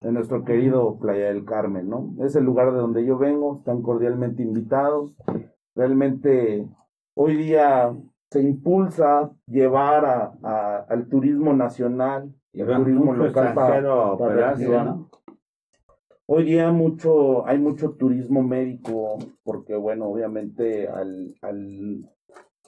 de 0.00 0.12
nuestro 0.12 0.44
querido 0.44 0.98
Playa 0.98 1.26
del 1.26 1.44
Carmen, 1.44 1.88
¿no? 1.88 2.14
Es 2.20 2.36
el 2.36 2.44
lugar 2.44 2.72
de 2.72 2.78
donde 2.78 3.04
yo 3.04 3.18
vengo, 3.18 3.58
están 3.58 3.82
cordialmente 3.82 4.42
invitados. 4.42 5.16
Realmente 5.74 6.68
hoy 7.16 7.36
día 7.36 7.92
se 8.30 8.40
impulsa 8.40 9.32
llevar 9.46 10.04
a, 10.04 10.86
al 10.88 11.08
turismo 11.08 11.52
nacional 11.54 12.32
y 12.52 12.62
al 12.62 12.76
turismo 12.76 13.14
local 13.14 13.54
para, 13.54 14.16
para 14.16 14.54
Hoy 16.32 16.44
día 16.44 16.70
mucho, 16.70 17.44
hay 17.44 17.58
mucho 17.58 17.90
turismo 17.94 18.40
médico, 18.40 19.18
porque 19.42 19.74
bueno, 19.74 20.06
obviamente 20.06 20.86
al, 20.86 21.34
al 21.42 22.08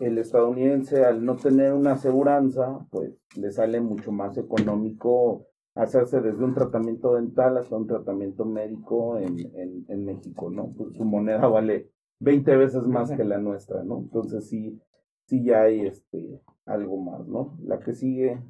el 0.01 0.18
estadounidense 0.18 1.05
al 1.05 1.24
no 1.24 1.36
tener 1.36 1.72
una 1.72 1.93
aseguranza, 1.93 2.84
pues 2.90 3.12
le 3.36 3.52
sale 3.52 3.80
mucho 3.80 4.10
más 4.10 4.36
económico 4.36 5.47
hacerse 5.76 6.20
desde 6.20 6.43
un 6.43 6.55
tratamiento 6.55 7.14
dental 7.14 7.56
hasta 7.56 7.76
un 7.76 7.86
tratamiento 7.86 8.44
médico 8.44 9.16
en, 9.18 9.39
en, 9.55 9.84
en 9.86 10.05
México, 10.05 10.51
¿no? 10.51 10.74
Pues 10.76 10.97
su 10.97 11.05
moneda 11.05 11.47
vale 11.47 11.89
20 12.18 12.56
veces 12.56 12.89
más 12.89 13.12
que 13.12 13.22
la 13.22 13.39
nuestra, 13.39 13.84
¿no? 13.84 13.98
Entonces 13.98 14.48
sí, 14.48 14.82
sí 15.26 15.44
ya 15.44 15.62
hay 15.62 15.86
este, 15.86 16.43
algo 16.66 16.97
más, 16.97 17.28
¿no? 17.28 17.56
La 17.62 17.78
que 17.78 17.94
sigue, 17.94 18.43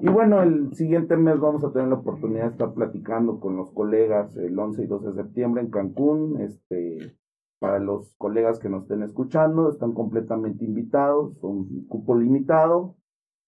Y 0.00 0.08
bueno, 0.08 0.42
el 0.42 0.74
siguiente 0.74 1.16
mes 1.16 1.38
vamos 1.38 1.62
a 1.64 1.72
tener 1.72 1.88
la 1.88 1.96
oportunidad 1.96 2.44
de 2.44 2.50
estar 2.52 2.72
platicando 2.72 3.38
con 3.38 3.56
los 3.56 3.70
colegas 3.72 4.34
el 4.36 4.58
11 4.58 4.84
y 4.84 4.86
12 4.86 5.06
de 5.08 5.12
septiembre 5.12 5.62
en 5.62 5.70
Cancún. 5.70 6.40
Este, 6.40 7.14
para 7.58 7.78
los 7.78 8.16
colegas 8.16 8.58
que 8.58 8.68
nos 8.68 8.82
estén 8.82 9.02
escuchando, 9.02 9.68
están 9.68 9.92
completamente 9.92 10.64
invitados, 10.64 11.42
un 11.44 11.86
cupo 11.86 12.16
limitado, 12.16 12.96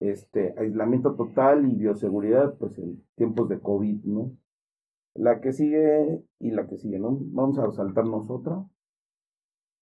este, 0.00 0.54
aislamiento 0.58 1.14
total 1.16 1.68
y 1.68 1.74
bioseguridad, 1.74 2.56
pues 2.58 2.78
en 2.78 3.02
tiempos 3.16 3.48
de 3.48 3.60
COVID, 3.60 4.04
¿no? 4.04 4.30
La 5.14 5.40
que 5.40 5.52
sigue 5.52 6.22
y 6.38 6.50
la 6.50 6.66
que 6.68 6.76
sigue, 6.76 6.98
¿no? 6.98 7.18
Vamos 7.20 7.58
a 7.58 7.72
saltarnos 7.72 8.30
otra. 8.30 8.64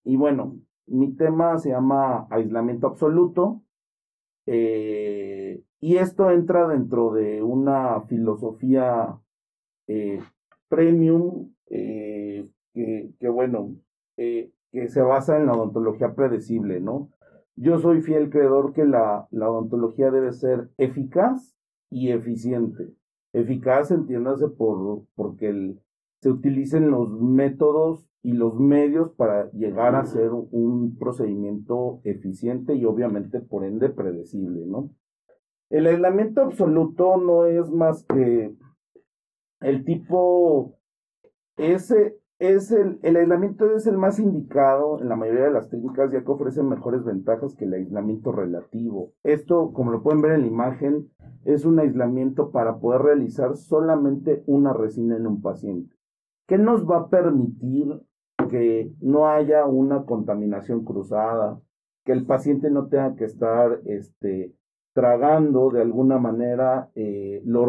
Y 0.04 0.16
bueno, 0.16 0.58
mi 0.86 1.14
tema 1.14 1.58
se 1.58 1.70
llama 1.70 2.26
aislamiento 2.30 2.86
absoluto. 2.86 3.62
Eh, 4.46 5.62
y 5.82 5.96
esto 5.96 6.30
entra 6.30 6.68
dentro 6.68 7.12
de 7.12 7.42
una 7.42 8.00
filosofía 8.02 9.18
eh, 9.88 10.20
premium 10.68 11.52
eh, 11.68 12.48
que, 12.72 13.28
bueno, 13.28 13.74
que 14.16 14.88
se 14.88 15.02
basa 15.02 15.36
en 15.36 15.46
la 15.46 15.54
odontología 15.54 16.14
predecible, 16.14 16.80
¿no? 16.80 17.10
Yo 17.56 17.80
soy 17.80 18.00
fiel 18.00 18.30
creedor 18.30 18.72
que 18.72 18.84
la, 18.84 19.26
la 19.32 19.50
odontología 19.50 20.12
debe 20.12 20.32
ser 20.32 20.70
eficaz 20.78 21.56
y 21.90 22.10
eficiente. 22.12 22.94
Eficaz, 23.32 23.90
entiéndase, 23.90 24.48
por, 24.48 25.02
porque 25.16 25.74
se 26.20 26.30
utilicen 26.30 26.92
los 26.92 27.10
métodos 27.20 28.08
y 28.22 28.34
los 28.34 28.54
medios 28.54 29.10
para 29.16 29.50
llegar 29.50 29.96
a 29.96 30.04
ser 30.04 30.30
un 30.30 30.96
procedimiento 30.96 32.00
eficiente 32.04 32.76
y 32.76 32.84
obviamente 32.84 33.40
por 33.40 33.64
ende 33.64 33.88
predecible, 33.88 34.64
¿no? 34.64 34.90
El 35.72 35.86
aislamiento 35.86 36.42
absoluto 36.42 37.16
no 37.16 37.46
es 37.46 37.70
más 37.70 38.04
que 38.04 38.54
el 39.62 39.84
tipo, 39.86 40.76
ese 41.56 42.18
es 42.38 42.70
el, 42.72 42.98
el 43.02 43.16
aislamiento 43.16 43.74
es 43.74 43.86
el 43.86 43.96
más 43.96 44.18
indicado 44.18 45.00
en 45.00 45.08
la 45.08 45.16
mayoría 45.16 45.44
de 45.44 45.50
las 45.50 45.70
técnicas 45.70 46.12
ya 46.12 46.22
que 46.22 46.30
ofrece 46.30 46.62
mejores 46.62 47.04
ventajas 47.04 47.54
que 47.54 47.64
el 47.64 47.72
aislamiento 47.72 48.32
relativo. 48.32 49.14
Esto, 49.22 49.72
como 49.72 49.92
lo 49.92 50.02
pueden 50.02 50.20
ver 50.20 50.32
en 50.32 50.42
la 50.42 50.46
imagen, 50.48 51.10
es 51.46 51.64
un 51.64 51.78
aislamiento 51.78 52.50
para 52.50 52.78
poder 52.78 53.00
realizar 53.00 53.56
solamente 53.56 54.42
una 54.46 54.74
resina 54.74 55.16
en 55.16 55.26
un 55.26 55.40
paciente. 55.40 55.96
¿Qué 56.46 56.58
nos 56.58 56.86
va 56.86 56.98
a 56.98 57.08
permitir 57.08 57.98
que 58.50 58.92
no 59.00 59.26
haya 59.26 59.64
una 59.64 60.04
contaminación 60.04 60.84
cruzada, 60.84 61.62
que 62.04 62.12
el 62.12 62.26
paciente 62.26 62.70
no 62.70 62.88
tenga 62.88 63.14
que 63.14 63.24
estar 63.24 63.80
este, 63.86 64.52
tragando 64.92 65.70
de 65.70 65.80
alguna 65.80 66.18
manera 66.18 66.90
eh, 66.94 67.42
los, 67.44 67.66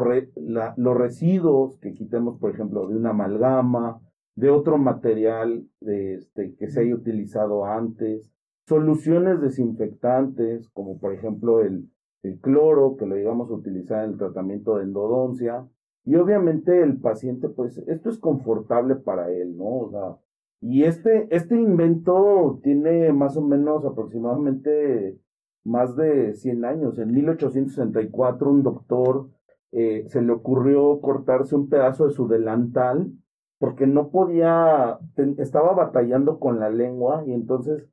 los 0.76 0.98
residuos 0.98 1.78
que 1.80 1.94
quitemos, 1.94 2.40
por 2.40 2.52
ejemplo, 2.52 2.88
de 2.88 2.98
una 2.98 3.12
amalgama, 3.12 4.02
de 4.36 4.50
otro 4.50 4.78
material 4.78 5.66
este, 5.82 6.56
que 6.56 6.68
se 6.68 6.82
haya 6.82 6.96
utilizado 6.96 7.66
antes, 7.66 8.32
soluciones 8.68 9.42
desinfectantes, 9.42 10.70
como 10.70 11.00
por 11.00 11.14
ejemplo 11.14 11.62
el, 11.62 11.90
el 12.24 12.40
cloro, 12.40 12.96
que 12.98 13.06
lo 13.06 13.18
íbamos 13.18 13.50
a 13.50 13.54
utilizar 13.54 14.04
en 14.04 14.12
el 14.12 14.18
tratamiento 14.18 14.78
de 14.78 14.84
endodoncia, 14.84 15.68
y 16.06 16.16
obviamente 16.16 16.82
el 16.82 17.00
paciente, 17.00 17.48
pues 17.48 17.78
esto 17.88 18.10
es 18.10 18.18
confortable 18.18 18.96
para 18.96 19.32
él, 19.32 19.56
¿no? 19.56 19.66
O 19.66 19.90
sea, 19.90 20.18
y 20.60 20.84
este, 20.84 21.28
este 21.30 21.56
invento 21.56 22.60
tiene 22.64 23.12
más 23.14 23.38
o 23.38 23.42
menos 23.42 23.86
aproximadamente 23.86 25.18
más 25.64 25.96
de 25.96 26.34
100 26.34 26.66
años. 26.66 27.00
En 27.00 27.14
1864 27.14 28.50
un 28.50 28.64
doctor 28.64 29.30
eh, 29.72 30.06
se 30.08 30.22
le 30.22 30.32
ocurrió 30.32 31.00
cortarse 31.02 31.56
un 31.56 31.70
pedazo 31.70 32.08
de 32.08 32.14
su 32.14 32.28
delantal 32.28 33.12
porque 33.60 33.88
no 33.88 34.10
podía, 34.10 35.00
estaba 35.38 35.74
batallando 35.74 36.38
con 36.38 36.60
la 36.60 36.70
lengua 36.70 37.24
y 37.26 37.34
entonces 37.34 37.88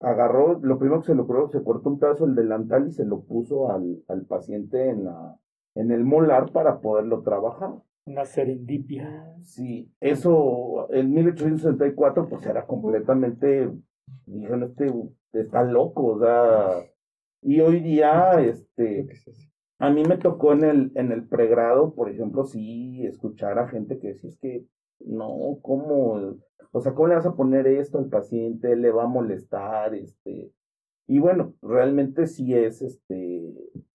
agarró, 0.00 0.60
lo 0.60 0.78
primero 0.78 1.00
que 1.00 1.08
se 1.08 1.14
le 1.14 1.22
ocurrió, 1.22 1.48
se 1.48 1.64
cortó 1.64 1.88
un 1.88 1.98
pedazo 1.98 2.26
del 2.26 2.36
delantal 2.36 2.88
y 2.88 2.92
se 2.92 3.04
lo 3.04 3.22
puso 3.22 3.70
al, 3.70 4.04
al 4.08 4.24
paciente 4.24 4.88
en, 4.88 5.04
la, 5.04 5.36
en 5.74 5.90
el 5.90 6.04
molar 6.04 6.52
para 6.52 6.80
poderlo 6.80 7.22
trabajar. 7.22 7.74
Una 8.04 8.24
serendipia. 8.24 9.34
Sí, 9.42 9.90
eso 10.00 10.86
en 10.92 11.12
1864 11.12 12.28
pues 12.28 12.46
era 12.46 12.64
completamente, 12.64 13.68
dijeron, 14.26 14.62
este 14.62 14.92
está 15.32 15.64
loco, 15.64 16.06
o 16.06 16.20
sea, 16.20 16.84
y 17.42 17.60
hoy 17.60 17.80
día, 17.80 18.40
este, 18.40 19.08
a 19.78 19.90
mí 19.90 20.02
me 20.04 20.16
tocó 20.16 20.52
en 20.52 20.64
el, 20.64 20.92
en 20.94 21.12
el 21.12 21.28
pregrado, 21.28 21.94
por 21.94 22.10
ejemplo, 22.10 22.44
sí, 22.44 23.04
escuchar 23.06 23.58
a 23.58 23.68
gente 23.68 23.98
que 23.98 24.08
decía, 24.08 24.30
es 24.30 24.38
que, 24.38 24.66
no, 25.00 25.58
¿cómo? 25.62 26.36
O 26.72 26.80
sea, 26.80 26.94
¿cómo 26.94 27.08
le 27.08 27.14
vas 27.14 27.26
a 27.26 27.36
poner 27.36 27.66
esto 27.66 27.98
al 27.98 28.08
paciente? 28.08 28.76
¿Le 28.76 28.90
va 28.90 29.04
a 29.04 29.08
molestar? 29.08 29.94
Este, 29.94 30.50
y 31.06 31.18
bueno, 31.18 31.54
realmente 31.62 32.26
sí 32.26 32.54
es, 32.54 32.82
este, 32.82 33.54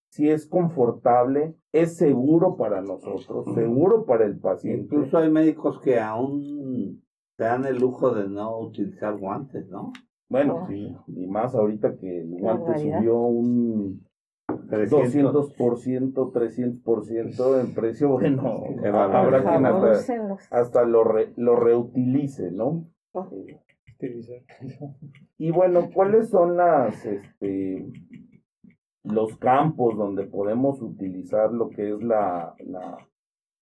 si 0.09 0.29
es 0.29 0.45
confortable, 0.45 1.55
es 1.71 1.97
seguro 1.97 2.57
para 2.57 2.81
nosotros, 2.81 3.45
seguro 3.55 4.05
para 4.05 4.25
el 4.25 4.39
paciente. 4.39 4.83
Incluso 4.83 5.17
hay 5.17 5.29
médicos 5.29 5.79
que 5.81 5.99
aún 5.99 7.03
te 7.37 7.45
dan 7.45 7.65
el 7.65 7.79
lujo 7.79 8.13
de 8.13 8.27
no 8.27 8.59
utilizar 8.59 9.17
guantes, 9.17 9.67
¿no? 9.69 9.91
Bueno, 10.31 10.65
sí, 10.69 10.95
y 11.07 11.27
más 11.27 11.53
ahorita 11.53 11.97
que 11.97 12.21
el 12.21 12.39
guante 12.39 12.77
subió 12.79 13.19
un 13.19 14.07
200%, 14.47 16.31
300% 16.31 17.59
en 17.59 17.73
precio, 17.73 18.09
bueno, 18.11 18.63
habrá 18.81 19.43
quien 19.43 19.65
hasta, 19.65 20.37
hasta 20.51 20.85
lo, 20.85 21.03
lo 21.35 21.55
reutilice, 21.57 22.49
¿no? 22.49 22.87
Y 25.37 25.51
bueno, 25.51 25.89
¿cuáles 25.93 26.29
son 26.29 26.55
las, 26.55 27.05
este, 27.05 27.91
los 29.03 29.37
campos 29.37 29.97
donde 29.97 30.23
podemos 30.27 30.81
utilizar 30.81 31.51
lo 31.51 31.67
que 31.69 31.91
es 31.91 32.01
la, 32.01 32.55
la 32.59 32.97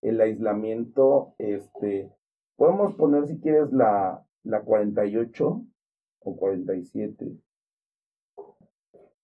el 0.02 0.20
aislamiento, 0.20 1.34
este, 1.38 2.12
podemos 2.56 2.94
poner 2.94 3.26
si 3.26 3.40
quieres 3.40 3.72
la, 3.72 4.24
la 4.44 4.62
48 4.62 5.64
o 6.20 6.36
47. 6.36 7.36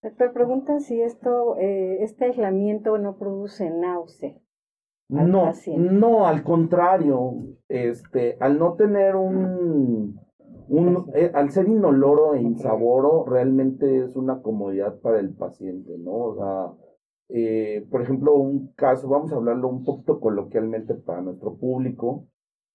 Doctor, 0.03 0.33
preguntan 0.33 0.81
si 0.81 1.01
esto, 1.01 1.57
eh, 1.57 2.03
este 2.03 2.25
aislamiento 2.25 2.97
no 2.97 3.17
produce 3.17 3.69
náusea. 3.69 4.35
No, 5.09 5.53
no, 5.77 6.27
al 6.27 6.43
contrario, 6.43 7.35
este, 7.69 8.35
al 8.41 8.59
no 8.59 8.73
tener 8.73 9.15
un, 9.15 10.19
un, 10.67 11.11
eh, 11.13 11.31
al 11.33 11.49
ser 11.51 11.69
inoloro 11.69 12.35
e 12.35 12.41
insaboro, 12.41 13.25
realmente 13.25 14.03
es 14.03 14.15
una 14.17 14.41
comodidad 14.41 14.99
para 14.99 15.19
el 15.19 15.33
paciente, 15.33 15.97
¿no? 15.97 16.11
O 16.11 16.35
sea, 16.35 16.73
eh, 17.29 17.85
por 17.89 18.01
ejemplo, 18.01 18.35
un 18.35 18.73
caso, 18.73 19.07
vamos 19.07 19.31
a 19.31 19.35
hablarlo 19.35 19.69
un 19.69 19.85
poquito 19.85 20.19
coloquialmente 20.19 20.93
para 20.95 21.21
nuestro 21.21 21.55
público. 21.55 22.27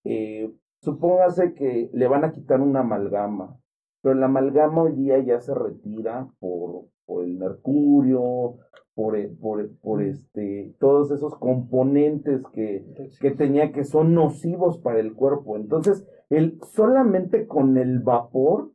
Eh, 0.05 0.51
supóngase 0.81 1.53
que 1.55 1.91
le 1.93 2.09
van 2.09 2.25
a 2.25 2.33
quitar 2.33 2.61
una 2.61 2.81
amalgama, 2.81 3.59
pero 4.03 4.15
la 4.15 4.27
amalgama 4.27 4.83
hoy 4.83 4.93
día 4.93 5.19
ya 5.21 5.41
se 5.41 5.55
retira 5.55 6.29
por, 6.41 6.87
por 7.07 7.25
el 7.25 7.39
mercurio, 7.39 8.59
por, 8.95 9.17
por, 9.39 9.71
por 9.79 10.03
este, 10.03 10.75
todos 10.79 11.11
esos 11.11 11.35
componentes 11.37 12.43
que, 12.53 12.85
que 13.21 13.31
tenía 13.31 13.73
que 13.73 13.85
son 13.85 14.15
nocivos 14.15 14.79
para 14.79 15.01
el 15.01 15.15
cuerpo. 15.15 15.57
Entonces, 15.57 16.07
el, 16.29 16.59
solamente 16.63 17.47
con 17.47 17.79
el 17.79 18.01
vapor, 18.01 18.73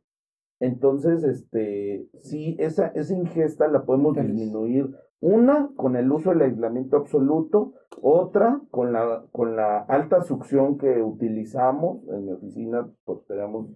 entonces, 0.60 1.22
este, 1.22 2.08
sí, 2.14 2.56
esa, 2.58 2.88
esa 2.88 3.14
ingesta 3.14 3.68
la 3.68 3.84
podemos 3.84 4.16
disminuir. 4.16 4.90
Una, 5.20 5.70
con 5.76 5.96
el 5.96 6.10
uso 6.10 6.30
del 6.30 6.42
aislamiento 6.42 6.96
absoluto, 6.96 7.74
otra, 8.02 8.60
con 8.70 8.92
la, 8.92 9.24
con 9.32 9.56
la 9.56 9.80
alta 9.80 10.22
succión 10.22 10.78
que 10.78 11.02
utilizamos. 11.02 12.06
En 12.08 12.26
mi 12.26 12.32
oficina, 12.32 12.88
pues 13.04 13.24
tenemos, 13.26 13.68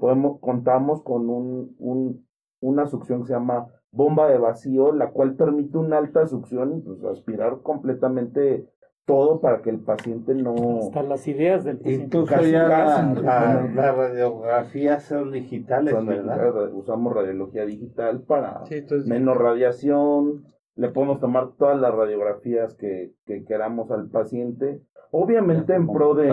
podemos, 0.00 0.40
contamos 0.40 1.02
con 1.02 1.28
un, 1.28 1.76
un, 1.78 2.26
una 2.60 2.86
succión 2.86 3.20
que 3.20 3.28
se 3.28 3.34
llama 3.34 3.68
bomba 3.92 4.28
de 4.28 4.38
vacío, 4.38 4.92
la 4.92 5.10
cual 5.10 5.34
permite 5.34 5.78
una 5.78 5.98
alta 5.98 6.26
succión 6.26 6.76
y 6.76 6.80
pues 6.80 7.04
aspirar 7.04 7.60
completamente 7.62 8.66
todo 9.04 9.40
para 9.40 9.60
que 9.60 9.70
el 9.70 9.80
paciente 9.80 10.34
no... 10.34 10.54
Hasta 10.78 11.02
las 11.02 11.26
ideas 11.26 11.64
del 11.64 11.78
paciente. 11.78 12.04
Incluso 12.04 12.40
ya 12.42 12.68
las 12.68 13.96
radiografías 13.96 15.04
son 15.04 15.32
digitales, 15.32 15.94
¿verdad? 16.06 16.72
usamos 16.72 17.12
radiología 17.12 17.66
digital 17.66 18.22
para 18.22 18.62
menos 19.06 19.36
radiación, 19.36 20.44
le 20.76 20.88
podemos 20.90 21.18
tomar 21.18 21.50
todas 21.58 21.80
las 21.80 21.92
radiografías 21.92 22.74
que, 22.74 23.12
que 23.26 23.44
queramos 23.44 23.90
al 23.90 24.08
paciente, 24.08 24.80
obviamente 25.10 25.74
en 25.74 25.88
pro 25.88 26.14
de, 26.14 26.28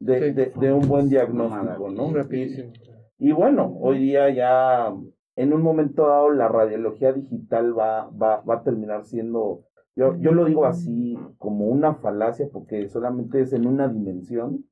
de, 0.00 0.32
de, 0.32 0.72
un 0.72 0.88
buen 0.88 1.08
diagnóstico, 1.08 1.90
¿no? 1.90 2.12
Rapidísimo. 2.12 2.72
Y, 3.18 3.28
y 3.28 3.32
bueno, 3.32 3.76
hoy 3.80 3.98
día 3.98 4.30
ya 4.30 4.92
en 5.36 5.52
un 5.52 5.62
momento 5.62 6.08
dado 6.08 6.30
la 6.30 6.48
radiología 6.48 7.12
digital 7.12 7.78
va, 7.78 8.08
va, 8.10 8.40
va 8.40 8.56
a 8.56 8.62
terminar 8.62 9.04
siendo, 9.04 9.66
yo, 9.94 10.16
yo 10.16 10.32
lo 10.32 10.46
digo 10.46 10.64
así, 10.64 11.16
como 11.38 11.66
una 11.66 11.94
falacia, 11.94 12.48
porque 12.52 12.88
solamente 12.88 13.40
es 13.42 13.52
en 13.52 13.66
una 13.66 13.88
dimensión, 13.88 14.64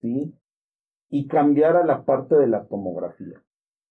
¿sí? 0.00 0.34
Y 1.10 1.26
cambiar 1.26 1.76
a 1.76 1.84
la 1.84 2.04
parte 2.04 2.36
de 2.36 2.46
la 2.46 2.66
tomografía 2.66 3.42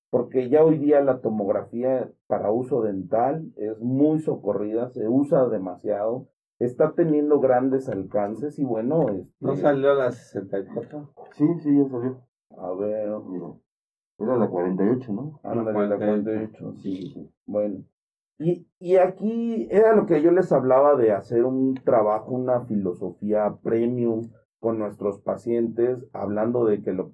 porque 0.10 0.50
ya 0.50 0.64
hoy 0.64 0.78
día 0.78 1.02
la 1.02 1.20
tomografía 1.20 2.10
para 2.28 2.52
uso 2.52 2.82
dental 2.82 3.52
es 3.58 3.80
muy 3.80 4.20
socorrida, 4.20 4.90
se 4.90 5.08
usa 5.08 5.48
demasiado, 5.48 6.28
está 6.60 6.94
teniendo 6.94 7.40
grandes 7.40 7.90
alcances 7.90 8.58
y 8.60 8.64
bueno... 8.64 9.08
Este... 9.10 9.32
¿No 9.40 9.56
salió 9.56 9.94
la 9.94 10.12
64? 10.12 11.14
Sí, 11.34 11.46
sí, 11.62 11.78
ya 11.78 11.90
salió. 11.90 12.22
A 12.58 12.74
ver... 12.74 13.10
Era 14.20 14.36
la 14.36 14.48
48, 14.48 15.14
¿no? 15.14 15.40
Ah, 15.44 15.54
la 15.54 15.72
48, 15.72 16.74
sí. 16.82 17.12
sí. 17.14 17.32
Bueno. 17.46 17.84
Y, 18.40 18.68
y 18.80 18.96
aquí 18.98 19.68
era 19.72 19.96
lo 19.96 20.06
que 20.06 20.22
yo 20.22 20.32
les 20.32 20.52
hablaba 20.52 20.96
de 20.96 21.12
hacer 21.12 21.44
un 21.44 21.76
trabajo, 21.76 22.32
una 22.32 22.66
filosofía 22.66 23.58
premium 23.64 24.30
con 24.60 24.80
nuestros 24.80 25.20
pacientes, 25.22 26.08
hablando 26.14 26.66
de 26.66 26.82
que 26.82 26.94
lo 26.94 27.14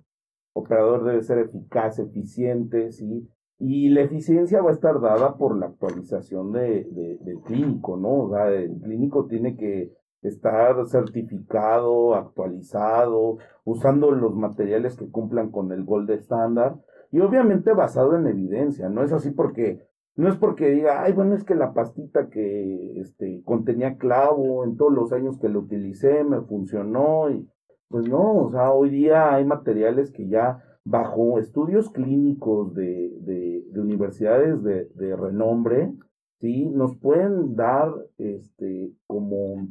operador 0.54 1.04
debe 1.04 1.24
ser 1.24 1.40
eficaz, 1.40 2.00
eficiente, 2.00 2.92
¿sí? 2.92 3.28
Y 3.60 3.90
la 3.90 4.02
eficiencia 4.02 4.62
va 4.62 4.72
a 4.72 4.74
estar 4.74 5.00
dada 5.00 5.38
por 5.38 5.58
la 5.58 5.68
actualización 5.68 6.52
de, 6.52 7.18
del 7.22 7.40
clínico, 7.42 7.98
¿no? 7.98 8.24
O 8.24 8.30
sea, 8.30 8.50
el 8.52 8.80
clínico 8.82 9.26
tiene 9.28 9.56
que 9.56 9.94
estar 10.22 10.86
certificado, 10.88 12.16
actualizado, 12.16 13.38
usando 13.64 14.12
los 14.12 14.36
materiales 14.36 14.96
que 14.96 15.10
cumplan 15.10 15.52
con 15.52 15.72
el 15.72 15.84
Gold 15.84 16.10
Standard 16.12 16.78
y 17.12 17.20
obviamente 17.20 17.74
basado 17.74 18.16
en 18.16 18.28
evidencia, 18.28 18.90
no 18.90 19.04
es 19.04 19.12
así 19.14 19.32
porque 19.32 19.88
no 20.16 20.30
es 20.30 20.36
porque 20.36 20.70
diga, 20.70 21.04
ay, 21.04 21.14
bueno, 21.14 21.36
es 21.36 21.44
que 21.44 21.56
la 21.56 21.74
pastita 21.74 22.30
que 22.30 23.00
este, 23.02 23.42
contenía 23.44 23.98
clavo 23.98 24.64
en 24.64 24.78
todos 24.78 24.94
los 24.94 25.12
años 25.12 25.40
que 25.40 25.50
lo 25.50 25.60
utilicé 25.62 26.24
me 26.24 26.42
funcionó 26.42 27.30
y 27.32 27.50
pues 27.88 28.08
no, 28.08 28.46
o 28.46 28.52
sea, 28.52 28.72
hoy 28.72 28.90
día 28.90 29.34
hay 29.34 29.46
materiales 29.46 30.12
que 30.12 30.28
ya 30.28 30.64
bajo 30.86 31.40
estudios 31.40 31.90
clínicos 31.90 32.74
de, 32.74 33.12
de, 33.22 33.80
universidades 33.80 34.62
de, 34.64 35.16
renombre, 35.16 35.94
¿sí? 36.40 36.66
Nos 36.70 36.96
pueden 36.98 37.56
dar 37.56 37.94
este, 38.18 38.92
como 39.08 39.68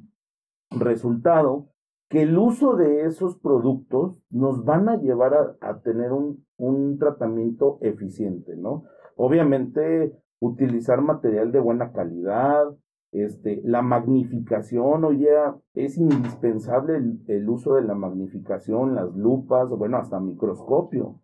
resultado 0.70 1.68
que 2.08 2.22
el 2.22 2.36
uso 2.36 2.76
de 2.76 3.06
esos 3.06 3.38
productos 3.38 4.18
nos 4.30 4.64
van 4.64 4.88
a 4.88 4.96
llevar 4.96 5.34
a, 5.34 5.56
a 5.60 5.80
tener 5.80 6.12
un, 6.12 6.44
un 6.56 6.98
tratamiento 6.98 7.78
eficiente, 7.80 8.56
¿no? 8.56 8.84
Obviamente, 9.16 10.12
utilizar 10.40 11.00
material 11.00 11.52
de 11.52 11.60
buena 11.60 11.92
calidad, 11.92 12.66
este, 13.12 13.60
la 13.64 13.82
magnificación, 13.82 15.16
día 15.18 15.54
es 15.74 15.98
indispensable 15.98 16.96
el, 17.26 17.48
uso 17.48 17.74
de 17.74 17.82
la 17.82 17.94
magnificación, 17.94 18.94
las 18.94 19.14
lupas, 19.14 19.68
bueno, 19.68 19.98
hasta 19.98 20.18
microscopio. 20.18 21.20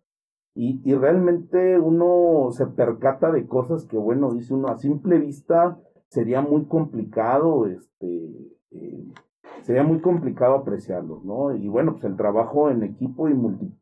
Y, 0.55 0.81
y, 0.83 0.93
realmente 0.95 1.79
uno 1.79 2.51
se 2.51 2.67
percata 2.67 3.31
de 3.31 3.47
cosas 3.47 3.85
que, 3.85 3.97
bueno, 3.97 4.31
dice 4.31 4.53
uno, 4.53 4.67
a 4.67 4.77
simple 4.77 5.17
vista 5.17 5.79
sería 6.09 6.41
muy 6.41 6.65
complicado, 6.65 7.65
este, 7.67 8.53
eh, 8.71 9.05
sería 9.61 9.83
muy 9.83 9.99
complicado 9.99 10.55
apreciarlos, 10.55 11.23
¿no? 11.23 11.55
Y 11.55 11.67
bueno, 11.67 11.93
pues 11.93 12.03
el 12.05 12.17
trabajo 12.17 12.69
en 12.69 12.83
equipo 12.83 13.29
y 13.29 13.35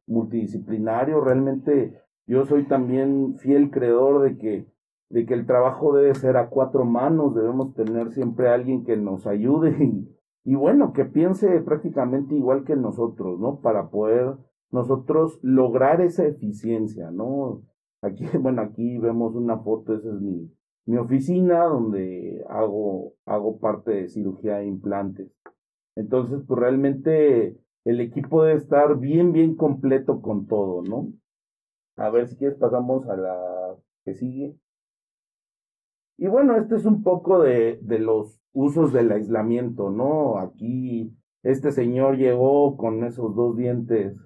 multidisciplinario, 0.06 1.22
realmente 1.22 2.02
yo 2.26 2.46
soy 2.46 2.66
también 2.66 3.38
fiel 3.38 3.72
creedor 3.72 4.22
de 4.22 4.38
que 4.38 4.68
de 5.10 5.26
que 5.26 5.34
el 5.34 5.46
trabajo 5.46 5.96
debe 5.96 6.14
ser 6.16 6.38
a 6.38 6.50
cuatro 6.50 6.86
manos, 6.86 7.36
debemos 7.36 7.74
tener 7.74 8.12
siempre 8.12 8.50
alguien 8.50 8.84
que 8.84 8.98
nos 8.98 9.26
ayude 9.26 9.76
y, 9.84 10.18
y 10.44 10.56
bueno, 10.56 10.94
que 10.94 11.06
piense 11.06 11.62
prácticamente 11.62 12.36
igual 12.36 12.64
que 12.64 12.76
nosotros, 12.76 13.40
¿no? 13.40 13.60
Para 13.62 13.90
poder 13.90 14.38
nosotros 14.72 15.40
lograr 15.42 16.02
esa 16.02 16.26
eficiencia, 16.26 17.12
¿no? 17.12 17.64
Aquí, 18.02 18.26
bueno, 18.40 18.62
aquí 18.62 18.98
vemos 18.98 19.36
una 19.36 19.60
foto, 19.60 19.94
esa 19.94 20.10
es 20.10 20.22
mi, 20.22 20.52
mi 20.86 20.98
oficina 20.98 21.66
donde 21.66 22.44
hago, 22.50 23.14
hago 23.26 23.60
parte 23.60 23.92
de 23.92 24.10
cirugía 24.10 24.58
de 24.58 24.68
implantes. 24.68 25.32
Entonces, 25.96 26.42
pues 26.48 26.60
realmente 26.60 27.58
el 27.84 28.02
equipo 28.02 28.44
debe 28.44 28.58
estar 28.58 28.98
bien, 29.00 29.32
bien 29.32 29.56
completo 29.56 30.22
con 30.22 30.48
todo, 30.48 30.84
¿no? 30.84 31.12
A 31.96 32.10
ver 32.10 32.28
si 32.28 32.38
quieres 32.38 32.58
pasamos 32.58 33.08
a 33.10 33.18
la 33.18 33.76
que 34.06 34.14
sigue. 34.14 34.56
Y 36.18 36.28
bueno, 36.28 36.58
este 36.58 36.76
es 36.76 36.86
un 36.86 37.04
poco 37.04 37.42
de, 37.42 37.80
de 37.82 38.00
los 38.00 38.42
usos 38.52 38.92
del 38.92 39.12
aislamiento, 39.12 39.92
¿no? 39.92 40.40
Aquí 40.40 41.16
este 41.44 41.72
señor 41.72 42.18
llegó 42.18 42.76
con 42.76 43.04
esos 43.04 43.36
dos 43.36 43.56
dientes 43.56 44.18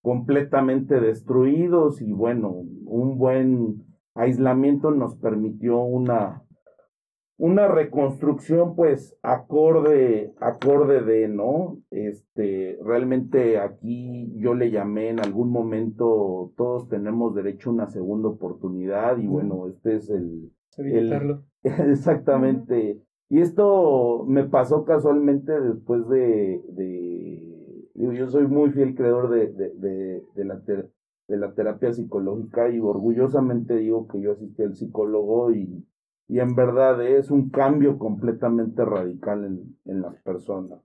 completamente 0.00 1.00
destruidos 1.00 2.00
y 2.00 2.12
bueno, 2.12 2.62
un 2.86 3.18
buen 3.18 3.84
aislamiento 4.14 4.90
nos 4.90 5.16
permitió 5.16 5.78
una, 5.80 6.42
una 7.36 7.68
reconstrucción 7.68 8.74
pues 8.74 9.16
acorde, 9.22 10.32
acorde 10.40 11.02
de, 11.02 11.28
¿no? 11.28 11.78
Este, 11.90 12.78
realmente 12.82 13.58
aquí 13.58 14.32
yo 14.36 14.54
le 14.54 14.70
llamé 14.70 15.10
en 15.10 15.20
algún 15.20 15.50
momento, 15.50 16.52
todos 16.56 16.88
tenemos 16.88 17.34
derecho 17.34 17.68
a 17.68 17.74
una 17.74 17.86
segunda 17.88 18.28
oportunidad 18.28 19.18
y 19.18 19.26
bueno, 19.26 19.68
este 19.68 19.96
es 19.96 20.08
el, 20.08 20.53
exactamente. 21.62 23.00
Y 23.28 23.40
esto 23.40 24.24
me 24.26 24.44
pasó 24.44 24.84
casualmente 24.84 25.58
después 25.60 26.08
de, 26.08 26.62
de 26.68 27.54
yo 27.94 28.28
soy 28.28 28.46
muy 28.46 28.70
fiel 28.70 28.94
creador 28.94 29.30
de, 29.30 29.52
de, 29.52 30.22
de, 30.34 30.44
la 30.44 30.56
de 30.56 31.36
la 31.36 31.54
terapia 31.54 31.92
psicológica 31.92 32.68
y 32.68 32.80
orgullosamente 32.80 33.76
digo 33.76 34.08
que 34.08 34.20
yo 34.20 34.32
asistí 34.32 34.62
al 34.62 34.76
psicólogo 34.76 35.52
y, 35.52 35.86
y 36.28 36.40
en 36.40 36.54
verdad 36.54 37.02
es 37.02 37.30
un 37.30 37.50
cambio 37.50 37.98
completamente 37.98 38.84
radical 38.84 39.44
en, 39.44 39.78
en 39.84 40.02
las 40.02 40.16
personas. 40.22 40.80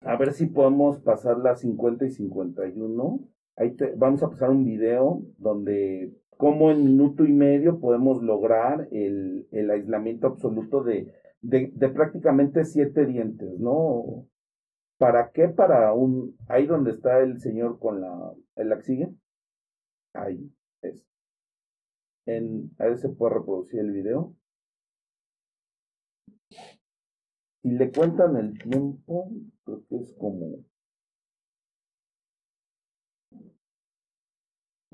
A 0.00 0.16
ver 0.16 0.32
si 0.32 0.46
podemos 0.46 0.98
pasar 0.98 1.38
las 1.38 1.60
50 1.60 2.06
y 2.06 2.10
51. 2.10 3.20
Ahí 3.56 3.76
te, 3.76 3.92
vamos 3.96 4.22
a 4.22 4.30
pasar 4.30 4.50
un 4.50 4.64
video 4.64 5.22
donde 5.38 6.12
cómo 6.36 6.70
en 6.70 6.84
minuto 6.84 7.24
y 7.24 7.32
medio 7.32 7.78
podemos 7.78 8.22
lograr 8.22 8.88
el, 8.90 9.46
aislamiento 9.70 10.26
absoluto 10.26 10.82
de, 10.82 11.12
prácticamente 11.94 12.64
siete 12.64 13.06
dientes, 13.06 13.58
¿no? 13.58 14.26
¿Para 14.98 15.30
qué? 15.30 15.48
Para 15.48 15.92
un... 15.92 16.36
Ahí 16.48 16.66
donde 16.66 16.92
está 16.92 17.20
el 17.20 17.40
señor 17.40 17.78
con 17.78 18.00
la... 18.00 18.32
¿El 18.56 18.72
axigue? 18.72 19.14
Ahí 20.14 20.50
es. 20.82 21.04
En, 22.26 22.70
a 22.78 22.86
ver 22.86 22.96
si 22.96 23.02
se 23.02 23.08
puede 23.10 23.34
reproducir 23.34 23.80
el 23.80 23.92
video. 23.92 24.34
Si 27.62 27.70
le 27.70 27.90
cuentan 27.92 28.36
el 28.36 28.58
tiempo, 28.58 29.30
creo 29.64 29.84
que 29.88 29.96
es 29.96 30.14
como 30.18 30.64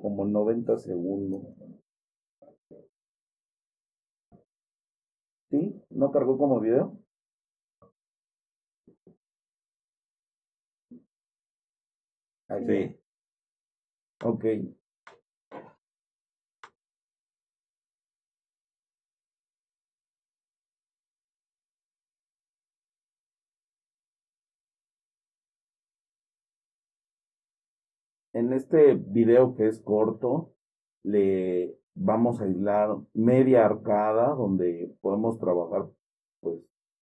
como 0.01 0.25
90 0.25 0.77
segundos. 0.79 1.43
¿Sí? 5.51 5.81
¿No 5.91 6.11
cargó 6.11 6.39
como 6.39 6.61
video? 6.61 6.99
Ahí 12.49 12.67
sí. 12.67 13.01
Ok. 14.25 14.45
En 28.41 28.55
este 28.55 28.95
video 28.95 29.55
que 29.55 29.67
es 29.67 29.83
corto, 29.83 30.55
le 31.03 31.77
vamos 31.95 32.41
a 32.41 32.45
aislar 32.45 32.97
media 33.13 33.67
arcada 33.67 34.29
donde 34.35 34.97
podemos 35.03 35.39
trabajar 35.39 35.91
pues 36.41 36.59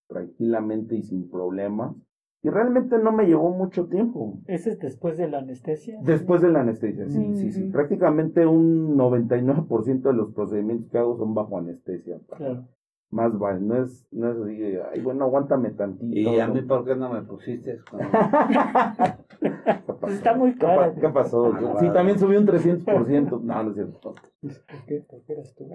tranquilamente 0.09 0.97
y 0.97 1.03
sin 1.03 1.31
problemas. 1.31 1.95
Y 2.43 2.51
realmente 2.51 2.99
no 2.99 3.13
me 3.13 3.27
llevó 3.27 3.51
mucho 3.51 3.87
tiempo. 3.87 4.41
¿Ese 4.47 4.71
es 4.71 4.81
después 4.81 5.17
de 5.17 5.29
la 5.29 5.39
anestesia? 5.39 6.01
Después 6.03 6.43
de 6.43 6.51
la 6.51 6.63
anestesia, 6.63 7.09
sí, 7.09 7.37
sí, 7.37 7.53
sí. 7.53 7.71
Prácticamente 7.71 8.45
un 8.45 8.97
99% 8.97 10.03
de 10.03 10.13
los 10.13 10.33
procedimientos 10.33 10.91
que 10.91 10.99
hago 10.99 11.19
son 11.19 11.35
bajo 11.35 11.57
anestesia. 11.57 12.19
Claro. 12.37 12.67
más 13.11 13.39
vale, 13.39 13.61
no 13.61 13.85
es, 13.85 14.09
no 14.11 14.33
es 14.33 14.39
así, 14.39 14.61
ay, 14.93 15.01
bueno, 15.03 15.25
aguántame 15.25 15.71
tantito. 15.71 16.17
¿Y 16.17 16.41
a 16.41 16.49
mí 16.49 16.63
por 16.63 16.85
qué 16.85 16.97
no 16.97 17.13
me 17.13 17.23
pusiste? 17.23 17.79
pues 20.01 20.15
está 20.15 20.35
muy 20.35 20.55
caro. 20.55 20.95
¿Qué, 21.01 21.09
pasó? 21.09 21.53
sí, 21.81 21.91
también 21.93 22.19
subió 22.19 22.39
un 22.39 22.47
300%. 22.47 23.41
No, 23.43 23.63
no 23.63 23.71
es 23.71 23.75
cierto. 23.75 24.15
¿Por 24.41 24.85
qué? 24.87 25.01
¿Por 25.09 25.23
qué 25.25 25.33
eras 25.33 25.55
tú? 25.55 25.69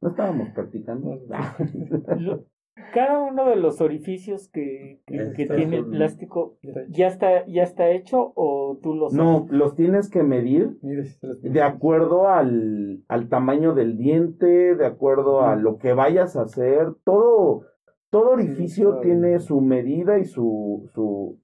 No 0.00 0.08
estábamos 0.10 0.50
practicando. 0.50 1.18
Cada 2.94 3.18
uno 3.18 3.48
de 3.48 3.56
los 3.56 3.80
orificios 3.80 4.48
que, 4.48 5.00
que, 5.04 5.46
tiene 5.46 5.78
el 5.78 5.86
plástico 5.86 6.58
ya 6.88 7.08
está 7.08 7.44
ya 7.46 7.64
está 7.64 7.90
hecho 7.90 8.32
o 8.36 8.78
tú 8.80 8.94
los 8.94 9.12
No, 9.12 9.46
los 9.50 9.74
tienes 9.74 10.08
que 10.08 10.22
medir 10.22 10.78
de 10.80 11.62
acuerdo 11.62 12.28
al, 12.28 13.02
al 13.08 13.28
tamaño 13.28 13.74
del 13.74 13.98
diente, 13.98 14.76
de 14.76 14.86
acuerdo 14.86 15.42
a 15.42 15.56
lo 15.56 15.78
que 15.78 15.92
vayas 15.92 16.36
a 16.36 16.42
hacer, 16.42 16.94
todo 17.04 17.62
todo 18.10 18.30
orificio 18.30 19.00
tiene 19.00 19.38
su 19.40 19.60
medida 19.60 20.18
y 20.18 20.24
su 20.24 20.88
su 20.94 21.40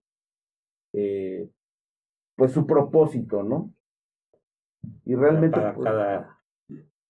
eh, 0.95 1.51
pues 2.37 2.53
su 2.53 2.67
propósito, 2.67 3.43
¿no? 3.43 3.75
Y 5.05 5.15
realmente 5.15 5.59
para 5.59 5.75
pues 5.75 5.85
cada 5.85 6.35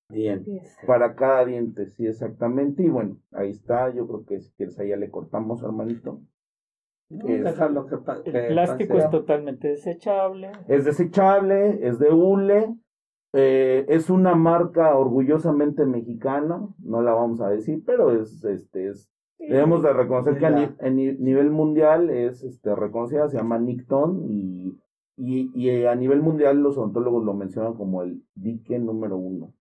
Diente. 0.09 0.63
Para 0.87 1.15
cada 1.15 1.45
diente, 1.45 1.87
sí, 1.87 2.07
exactamente. 2.07 2.83
Y 2.83 2.89
bueno, 2.89 3.19
ahí 3.33 3.51
está. 3.51 3.93
Yo 3.95 4.07
creo 4.07 4.25
que 4.27 4.41
si 4.41 4.53
quieres, 4.53 4.79
ahí 4.79 4.91
ya 4.91 4.97
le 4.97 5.11
cortamos, 5.11 5.63
hermanito. 5.63 6.21
el 7.11 8.47
plástico 8.49 8.99
es 8.99 9.11
totalmente 9.11 9.69
desechable. 9.69 10.53
Es 10.69 10.85
desechable, 10.85 11.87
es 11.87 11.99
de 11.99 12.11
hule. 12.11 12.75
Eh, 13.33 13.87
es 13.89 14.11
una 14.11 14.37
marca 14.37 14.97
orgullosamente 14.97 15.85
mexicana, 15.87 16.69
no 16.79 17.03
la 17.03 17.15
vamos 17.15 17.41
a 17.41 17.49
decir, 17.49 17.83
pero 17.85 18.13
es, 18.13 18.45
este, 18.45 18.91
es, 18.91 19.11
debemos 19.39 19.83
de 19.83 19.93
reconocer 19.93 20.39
que 20.39 20.47
a, 20.47 20.91
nivel 20.91 21.51
mundial 21.51 22.11
es, 22.11 22.43
este, 22.43 22.75
reconocida, 22.75 23.29
se 23.29 23.37
llama 23.37 23.59
Nicton 23.59 24.25
y, 24.29 24.79
y, 25.17 25.51
y 25.55 25.85
a 25.85 25.95
nivel 25.95 26.23
mundial 26.23 26.59
los 26.59 26.79
odontólogos 26.79 27.25
lo 27.25 27.35
mencionan 27.35 27.75
como 27.75 28.03
el 28.03 28.23
dique 28.35 28.79
número 28.79 29.17
uno. 29.17 29.53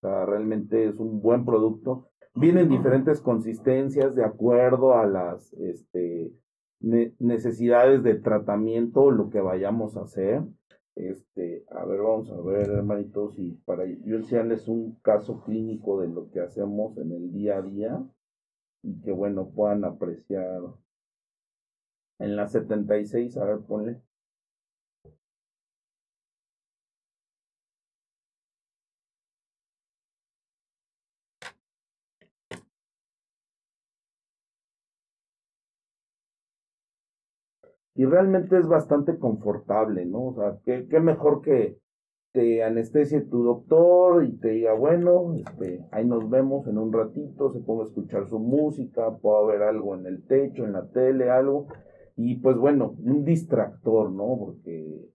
Sea, 0.00 0.26
realmente 0.26 0.88
es 0.88 0.98
un 0.98 1.20
buen 1.20 1.44
producto. 1.44 2.08
Vienen 2.34 2.68
diferentes 2.68 3.20
consistencias 3.20 4.14
de 4.14 4.24
acuerdo 4.24 4.94
a 4.94 5.06
las 5.06 5.52
este, 5.54 6.32
necesidades 6.80 8.02
de 8.02 8.14
tratamiento, 8.14 9.10
lo 9.10 9.30
que 9.30 9.40
vayamos 9.40 9.96
a 9.96 10.02
hacer. 10.02 10.42
Este, 10.94 11.64
a 11.70 11.84
ver, 11.84 12.00
vamos 12.00 12.30
a 12.30 12.40
ver, 12.40 12.68
hermanitos, 12.70 13.38
y 13.38 13.52
para 13.64 13.86
yo 13.86 14.16
enseñarles 14.16 14.68
un 14.68 14.96
caso 15.02 15.42
clínico 15.44 16.00
de 16.00 16.08
lo 16.08 16.30
que 16.30 16.40
hacemos 16.40 16.98
en 16.98 17.12
el 17.12 17.32
día 17.32 17.58
a 17.58 17.62
día 17.62 18.02
y 18.82 19.00
que, 19.02 19.12
bueno, 19.12 19.48
puedan 19.50 19.84
apreciar. 19.84 20.60
En 22.18 22.36
la 22.36 22.48
76, 22.48 23.36
a 23.36 23.44
ver, 23.44 23.58
ponle. 23.66 24.00
y 37.94 38.04
realmente 38.04 38.58
es 38.58 38.66
bastante 38.66 39.18
confortable, 39.18 40.06
¿no? 40.06 40.26
O 40.28 40.34
sea, 40.34 40.58
qué, 40.64 40.86
qué 40.88 41.00
mejor 41.00 41.42
que 41.42 41.78
te 42.32 42.62
anestesie 42.64 43.20
tu 43.20 43.44
doctor 43.44 44.24
y 44.24 44.32
te 44.38 44.48
diga, 44.48 44.72
bueno, 44.72 45.34
este, 45.34 45.86
ahí 45.90 46.04
nos 46.06 46.28
vemos 46.30 46.66
en 46.66 46.78
un 46.78 46.92
ratito, 46.92 47.52
se 47.52 47.60
ponga 47.60 47.84
a 47.84 47.86
escuchar 47.86 48.28
su 48.28 48.38
música, 48.38 49.18
puedo 49.18 49.46
ver 49.46 49.62
algo 49.62 49.94
en 49.94 50.06
el 50.06 50.26
techo, 50.26 50.64
en 50.64 50.72
la 50.72 50.88
tele, 50.88 51.30
algo, 51.30 51.66
y 52.16 52.36
pues 52.36 52.56
bueno, 52.56 52.96
un 53.04 53.24
distractor, 53.24 54.10
¿no? 54.10 54.38
Porque, 54.38 55.10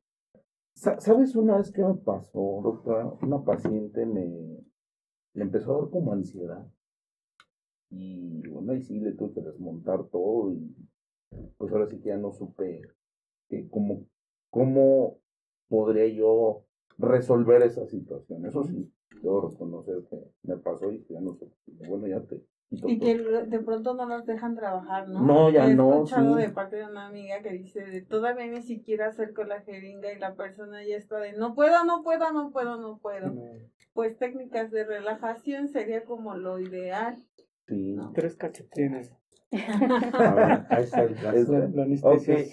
¿sabes 0.76 1.35
una 1.35 1.57
vez 1.57 1.72
qué 1.72 1.84
me 1.84 1.95
pasó, 1.95 2.61
doctora? 2.64 3.11
Una 3.23 3.44
paciente 3.44 4.06
me, 4.06 4.64
le 5.34 5.44
empezó 5.44 5.76
a 5.76 5.81
dar 5.81 5.89
como 5.89 6.14
ansiedad. 6.14 6.68
Y 7.89 8.48
bueno, 8.49 8.73
ahí 8.73 8.81
sí 8.81 8.99
le 8.99 9.14
tuve 9.14 9.34
que 9.34 9.41
desmontar 9.41 10.03
todo 10.10 10.52
y 10.52 10.76
pues 11.57 11.72
ahora 11.72 11.88
sí 11.88 11.99
que 11.99 12.10
ya 12.10 12.18
no 12.18 12.31
supe 12.34 12.81
que 13.49 13.69
cómo 14.49 15.19
podría 15.69 16.07
yo 16.07 16.66
resolver 16.97 17.61
esa 17.61 17.85
situación. 17.85 18.45
Eso 18.45 18.63
sí, 18.63 18.91
debo 19.21 19.49
reconocer 19.49 20.03
que 20.09 20.17
me 20.43 20.57
pasó 20.57 20.91
y 20.91 21.05
ya 21.09 21.19
no 21.19 21.33
sé. 21.35 21.47
Bueno, 21.87 22.07
ya 22.07 22.21
te. 22.21 22.43
Y 22.69 22.99
que 22.99 23.17
de 23.17 23.59
pronto 23.59 23.93
no 23.93 24.05
los 24.05 24.25
dejan 24.25 24.55
trabajar, 24.55 25.07
¿no? 25.07 25.21
No, 25.21 25.49
ya 25.49 25.67
no. 25.73 25.89
He 25.89 25.95
escuchado 25.95 26.35
de 26.35 26.49
parte 26.49 26.75
de 26.75 26.85
una 26.85 27.07
amiga 27.07 27.41
que 27.41 27.51
dice, 27.51 27.85
de, 27.85 28.01
todavía 28.01 28.47
ni 28.47 28.61
siquiera 28.61 29.07
acerco 29.07 29.45
la 29.45 29.61
jeringa 29.61 30.11
y 30.11 30.19
la 30.19 30.35
persona 30.35 30.85
ya 30.85 30.97
está 30.97 31.17
de, 31.19 31.31
no 31.31 31.55
puedo, 31.55 31.85
no 31.85 32.03
puedo, 32.03 32.31
no 32.33 32.51
puedo, 32.51 32.77
no 32.77 32.97
puedo. 32.97 33.33
Pues 33.93 34.17
técnicas 34.17 34.69
de 34.71 34.83
relajación 34.83 35.69
sería 35.69 36.03
como 36.03 36.35
lo 36.35 36.59
ideal. 36.59 37.23
Sí. 37.67 37.95
Tres 38.13 38.35
cachetines 38.35 39.13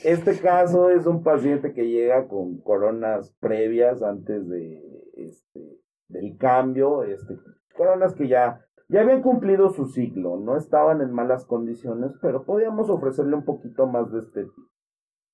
este 0.04 0.38
caso 0.40 0.90
es 0.90 1.06
un 1.06 1.22
paciente 1.22 1.72
que 1.72 1.88
llega 1.88 2.28
con 2.28 2.60
coronas 2.60 3.34
previas 3.40 4.02
antes 4.02 4.48
de 4.48 4.80
este 5.14 5.84
del 6.08 6.36
cambio, 6.38 7.02
este, 7.02 7.38
coronas 7.76 8.14
que 8.14 8.28
ya, 8.28 8.64
ya 8.88 9.00
habían 9.00 9.22
cumplido 9.22 9.70
su 9.70 9.86
ciclo, 9.86 10.38
no 10.38 10.56
estaban 10.56 11.00
en 11.00 11.12
malas 11.12 11.44
condiciones, 11.46 12.12
pero 12.20 12.44
podíamos 12.44 12.90
ofrecerle 12.90 13.36
un 13.36 13.44
poquito 13.44 13.86
más 13.86 14.12
de 14.12 14.20
estética. 14.20 14.62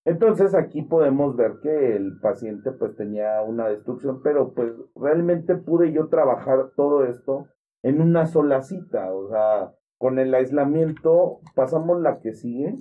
Entonces 0.07 0.55
aquí 0.55 0.83
podemos 0.83 1.37
ver 1.37 1.59
que 1.63 1.95
el 1.95 2.19
paciente 2.21 2.73
pues 2.73 2.97
tenía 2.97 3.43
una 3.43 3.69
destrucción, 3.69 4.23
pero 4.23 4.55
pues 4.55 4.73
realmente 4.97 5.57
pude 5.57 5.93
yo 5.93 6.09
trabajar 6.09 6.71
todo 6.75 7.05
esto 7.05 7.49
en 7.83 8.01
una 8.01 8.27
sola 8.27 8.63
cita, 8.63 9.13
o 9.13 9.29
sea, 9.29 9.75
con 10.01 10.19
el 10.19 10.35
aislamiento, 10.35 11.41
pasamos 11.55 12.01
la 12.01 12.21
que 12.21 12.33
sigue. 12.33 12.75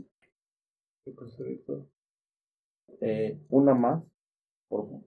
Eh, 3.02 3.38
una 3.50 3.76
más, 3.76 4.02
por 4.70 4.86
favor. 4.86 5.04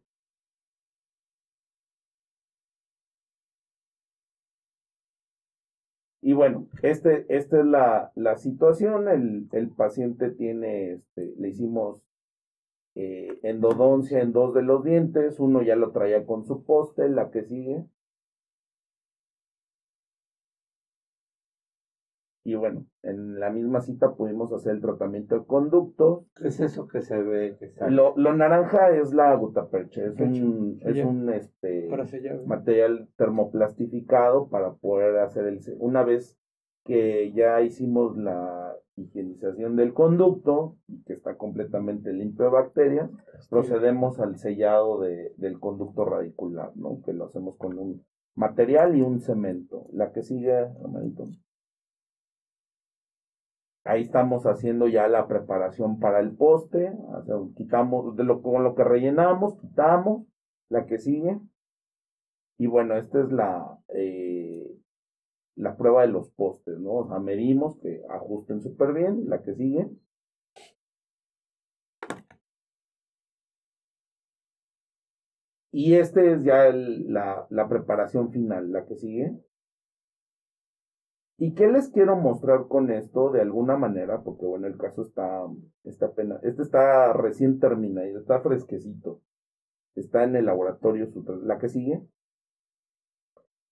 Y 6.20 6.34
bueno, 6.34 6.68
este, 6.82 7.24
esta 7.34 7.60
es 7.60 7.64
la, 7.64 8.12
la 8.14 8.36
situación. 8.36 9.08
El, 9.08 9.48
el, 9.52 9.70
paciente 9.70 10.30
tiene, 10.30 10.92
este, 10.92 11.34
le 11.38 11.48
hicimos 11.48 12.02
eh, 12.94 13.38
endodoncia 13.42 14.20
en 14.20 14.32
dos 14.32 14.52
de 14.52 14.60
los 14.60 14.84
dientes. 14.84 15.40
Uno 15.40 15.62
ya 15.62 15.76
lo 15.76 15.92
traía 15.92 16.26
con 16.26 16.44
su 16.44 16.62
poste, 16.62 17.08
la 17.08 17.30
que 17.30 17.44
sigue. 17.44 17.86
Y 22.44 22.56
bueno, 22.56 22.86
en 23.02 23.38
la 23.38 23.50
misma 23.50 23.80
cita 23.80 24.14
pudimos 24.14 24.52
hacer 24.52 24.72
el 24.72 24.80
tratamiento 24.80 25.38
de 25.38 25.46
conducto. 25.46 26.26
¿Qué 26.34 26.48
es 26.48 26.58
eso 26.60 26.88
que 26.88 27.00
se 27.00 27.22
ve? 27.22 27.56
lo, 27.88 28.16
lo, 28.16 28.34
naranja 28.34 28.90
es 28.90 29.12
la 29.12 29.34
gutapercha, 29.36 30.04
es 30.04 30.18
un, 30.18 30.78
es 30.80 31.04
un 31.04 31.30
este, 31.30 31.88
material 32.46 33.08
termoplastificado 33.16 34.48
para 34.48 34.74
poder 34.74 35.18
hacer 35.18 35.46
el... 35.46 35.60
Una 35.78 36.02
vez 36.02 36.36
que 36.84 37.32
ya 37.32 37.60
hicimos 37.60 38.16
la 38.16 38.74
higienización 38.96 39.76
del 39.76 39.94
conducto 39.94 40.76
y 40.88 41.02
que 41.04 41.12
está 41.12 41.36
completamente 41.36 42.12
limpio 42.12 42.46
de 42.46 42.50
bacterias, 42.50 43.10
procedemos 43.48 44.20
al 44.20 44.36
sellado 44.36 45.00
de, 45.00 45.32
del 45.36 45.60
conducto 45.60 46.04
radicular, 46.04 46.76
¿no? 46.76 47.00
Que 47.04 47.12
lo 47.12 47.26
hacemos 47.26 47.56
con 47.56 47.78
un 47.78 48.04
material 48.34 48.96
y 48.96 49.02
un 49.02 49.20
cemento. 49.20 49.86
La 49.92 50.12
que 50.12 50.22
sigue, 50.22 50.52
hermanito. 50.52 51.28
Ahí 53.84 54.02
estamos 54.02 54.46
haciendo 54.46 54.86
ya 54.88 55.08
la 55.08 55.26
preparación 55.26 55.98
para 55.98 56.20
el 56.20 56.36
poste. 56.36 56.92
quitamos 57.56 58.16
de 58.16 58.24
lo, 58.24 58.40
con 58.42 58.62
lo 58.62 58.74
que 58.74 58.84
rellenamos, 58.84 59.56
quitamos 59.58 60.26
la 60.68 60.86
que 60.86 60.98
sigue. 60.98 61.40
Y 62.58 62.66
bueno, 62.68 62.96
esta 62.96 63.20
es 63.20 63.32
la, 63.32 63.78
eh, 63.88 64.72
la 65.56 65.76
prueba 65.76 66.02
de 66.02 66.08
los 66.08 66.30
postes, 66.30 66.78
¿no? 66.78 66.92
O 66.92 67.08
sea, 67.08 67.18
medimos 67.18 67.78
que 67.80 68.02
ajusten 68.08 68.62
súper 68.62 68.92
bien. 68.92 69.28
La 69.28 69.42
que 69.42 69.54
sigue. 69.54 69.90
Y 75.72 75.94
este 75.94 76.32
es 76.34 76.44
ya 76.44 76.70
la, 76.72 77.46
la 77.50 77.68
preparación 77.68 78.30
final, 78.30 78.70
la 78.72 78.84
que 78.86 78.94
sigue. 78.96 79.32
¿Y 81.42 81.54
qué 81.54 81.66
les 81.66 81.88
quiero 81.88 82.14
mostrar 82.14 82.68
con 82.68 82.92
esto 82.92 83.32
de 83.32 83.40
alguna 83.40 83.76
manera? 83.76 84.22
Porque 84.22 84.46
bueno, 84.46 84.68
el 84.68 84.76
caso 84.76 85.02
está, 85.02 85.42
está 85.82 86.12
pena, 86.12 86.38
este 86.44 86.62
está 86.62 87.12
recién 87.14 87.58
terminado, 87.58 88.16
está 88.16 88.40
fresquecito. 88.40 89.20
Está 89.96 90.22
en 90.22 90.36
el 90.36 90.46
laboratorio, 90.46 91.10
la 91.42 91.58
que 91.58 91.68
sigue. 91.68 92.00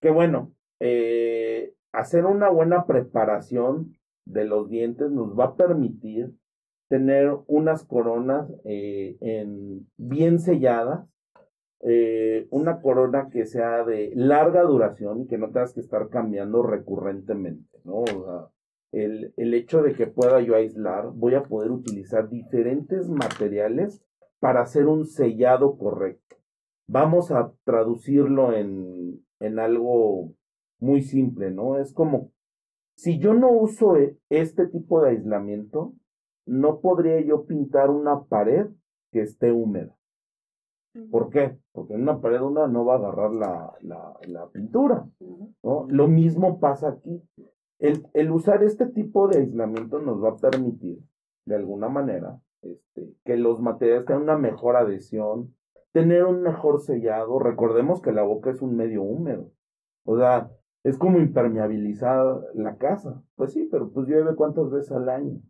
Que 0.00 0.10
bueno, 0.10 0.52
eh, 0.80 1.72
hacer 1.92 2.26
una 2.26 2.48
buena 2.48 2.86
preparación 2.86 3.92
de 4.24 4.46
los 4.46 4.68
dientes 4.68 5.08
nos 5.12 5.38
va 5.38 5.44
a 5.44 5.54
permitir 5.54 6.34
tener 6.88 7.38
unas 7.46 7.84
coronas 7.84 8.52
eh, 8.64 9.16
en, 9.20 9.88
bien 9.96 10.40
selladas, 10.40 11.06
eh, 11.80 12.46
una 12.50 12.80
corona 12.80 13.28
que 13.30 13.46
sea 13.46 13.84
de 13.84 14.12
larga 14.14 14.62
duración 14.62 15.22
y 15.22 15.26
que 15.26 15.38
no 15.38 15.50
tengas 15.50 15.72
que 15.72 15.80
estar 15.80 16.08
cambiando 16.08 16.62
recurrentemente, 16.62 17.78
¿no? 17.84 18.04
el, 18.92 19.32
el 19.36 19.54
hecho 19.54 19.82
de 19.82 19.94
que 19.94 20.06
pueda 20.06 20.40
yo 20.40 20.56
aislar, 20.56 21.10
voy 21.12 21.34
a 21.34 21.44
poder 21.44 21.70
utilizar 21.70 22.28
diferentes 22.28 23.08
materiales 23.08 24.02
para 24.40 24.62
hacer 24.62 24.86
un 24.86 25.06
sellado 25.06 25.76
correcto. 25.78 26.36
Vamos 26.88 27.30
a 27.30 27.52
traducirlo 27.64 28.52
en, 28.52 29.24
en 29.38 29.58
algo 29.58 30.32
muy 30.80 31.02
simple, 31.02 31.50
¿no? 31.50 31.78
Es 31.78 31.92
como, 31.92 32.32
si 32.96 33.18
yo 33.18 33.34
no 33.34 33.50
uso 33.52 33.96
e, 33.96 34.16
este 34.28 34.66
tipo 34.66 35.02
de 35.02 35.10
aislamiento, 35.10 35.94
no 36.46 36.80
podría 36.80 37.20
yo 37.20 37.44
pintar 37.44 37.90
una 37.90 38.24
pared 38.24 38.66
que 39.12 39.20
esté 39.20 39.52
húmeda. 39.52 39.94
¿Por 41.10 41.30
qué? 41.30 41.56
Porque 41.72 41.94
en 41.94 42.02
una 42.02 42.20
pared 42.20 42.40
húmeda 42.40 42.66
no 42.66 42.84
va 42.84 42.94
a 42.94 42.98
agarrar 42.98 43.32
la, 43.32 43.72
la, 43.80 44.18
la 44.26 44.48
pintura. 44.48 45.06
¿no? 45.62 45.86
Lo 45.88 46.08
mismo 46.08 46.58
pasa 46.58 46.88
aquí. 46.88 47.22
El, 47.78 48.06
el, 48.12 48.30
usar 48.30 48.62
este 48.62 48.86
tipo 48.86 49.28
de 49.28 49.38
aislamiento 49.38 50.00
nos 50.00 50.22
va 50.22 50.30
a 50.30 50.36
permitir, 50.36 50.98
de 51.46 51.54
alguna 51.54 51.88
manera, 51.88 52.40
este, 52.62 53.14
que 53.24 53.36
los 53.36 53.60
materiales 53.60 54.04
tengan 54.04 54.24
una 54.24 54.38
mejor 54.38 54.76
adhesión, 54.76 55.54
tener 55.92 56.24
un 56.24 56.42
mejor 56.42 56.80
sellado. 56.80 57.38
Recordemos 57.38 58.02
que 58.02 58.12
la 58.12 58.22
boca 58.22 58.50
es 58.50 58.60
un 58.60 58.76
medio 58.76 59.02
húmedo. 59.02 59.50
O 60.04 60.18
sea, 60.18 60.50
es 60.82 60.98
como 60.98 61.18
impermeabilizar 61.18 62.40
la 62.54 62.76
casa. 62.76 63.22
Pues 63.36 63.52
sí, 63.52 63.68
pero 63.70 63.90
pues 63.90 64.08
llueve 64.08 64.34
cuántas 64.34 64.70
veces 64.70 64.92
al 64.92 65.08
año. 65.08 65.40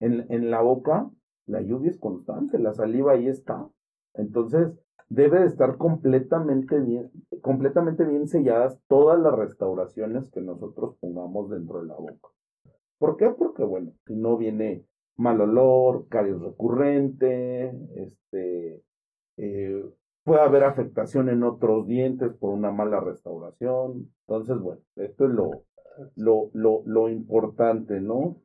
En, 0.00 0.26
en 0.30 0.50
la 0.50 0.60
boca, 0.60 1.10
la 1.46 1.60
lluvia 1.60 1.90
es 1.90 1.98
constante, 1.98 2.58
la 2.58 2.72
saliva 2.72 3.12
ahí 3.12 3.28
está. 3.28 3.68
Entonces, 4.16 4.68
debe 5.08 5.40
de 5.40 5.46
estar 5.46 5.76
completamente 5.76 6.78
bien, 6.80 7.10
completamente 7.40 8.04
bien 8.04 8.26
selladas 8.26 8.78
todas 8.88 9.20
las 9.20 9.34
restauraciones 9.34 10.28
que 10.30 10.40
nosotros 10.40 10.96
pongamos 11.00 11.50
dentro 11.50 11.80
de 11.80 11.86
la 11.86 11.94
boca. 11.94 12.28
¿Por 12.98 13.16
qué? 13.16 13.30
Porque, 13.30 13.62
bueno, 13.62 13.92
si 14.06 14.14
no 14.14 14.36
viene 14.36 14.84
mal 15.16 15.40
olor, 15.40 16.08
caries 16.08 16.40
recurrente, 16.40 17.74
este, 17.94 18.82
eh, 19.36 19.84
puede 20.24 20.40
haber 20.40 20.64
afectación 20.64 21.28
en 21.28 21.42
otros 21.44 21.86
dientes 21.86 22.32
por 22.34 22.50
una 22.50 22.70
mala 22.72 23.00
restauración. 23.00 24.10
Entonces, 24.26 24.58
bueno, 24.58 24.80
esto 24.96 25.26
es 25.26 25.30
lo, 25.30 25.64
lo, 26.16 26.50
lo, 26.52 26.82
lo 26.84 27.08
importante, 27.08 28.00
¿no? 28.00 28.36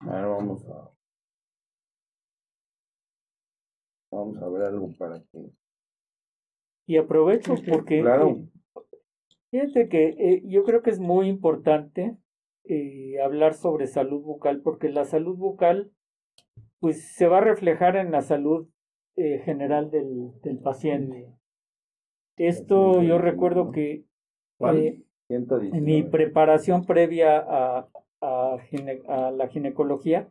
Ahora 0.00 0.26
vamos 0.26 0.66
a. 0.68 0.95
Vamos 4.16 4.42
a 4.42 4.48
ver 4.48 4.62
algo 4.62 4.90
para 4.96 5.22
que. 5.30 5.50
Y 6.86 6.96
aprovecho 6.96 7.54
porque. 7.68 8.00
Claro. 8.00 8.30
Eh, 8.30 8.48
fíjate 9.50 9.88
que 9.88 10.08
eh, 10.08 10.42
yo 10.46 10.64
creo 10.64 10.82
que 10.82 10.90
es 10.90 10.98
muy 10.98 11.28
importante 11.28 12.16
eh, 12.64 13.20
hablar 13.22 13.52
sobre 13.52 13.86
salud 13.86 14.22
bucal 14.22 14.62
porque 14.62 14.88
la 14.88 15.04
salud 15.04 15.36
bucal 15.36 15.92
pues 16.80 17.14
se 17.14 17.26
va 17.26 17.38
a 17.38 17.42
reflejar 17.42 17.96
en 17.96 18.10
la 18.10 18.22
salud 18.22 18.68
general 19.16 19.90
del, 19.90 20.38
del, 20.42 20.58
paciente. 20.58 21.32
Esto 22.36 23.02
yo 23.02 23.16
recuerdo 23.16 23.70
que 23.70 24.04
en 24.60 25.84
mi 25.84 26.02
preparación 26.02 26.84
previa 26.84 27.38
a, 27.38 27.88
a, 28.20 28.58
a 29.08 29.30
la 29.30 29.48
ginecología, 29.48 30.30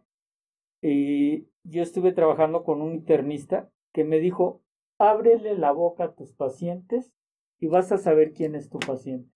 eh, 0.87 1.45
yo 1.63 1.81
estuve 1.81 2.11
trabajando 2.11 2.63
con 2.63 2.79
un 2.83 2.93
internista 2.93 3.71
que 3.95 4.03
me 4.03 4.19
dijo, 4.19 4.61
ábrele 4.99 5.57
la 5.57 5.71
boca 5.71 6.03
a 6.03 6.15
tus 6.15 6.33
pacientes 6.33 7.13
y 7.61 7.67
vas 7.67 7.93
a 7.93 7.97
saber 7.97 8.33
quién 8.33 8.53
es 8.53 8.69
tu 8.69 8.77
paciente. 8.77 9.31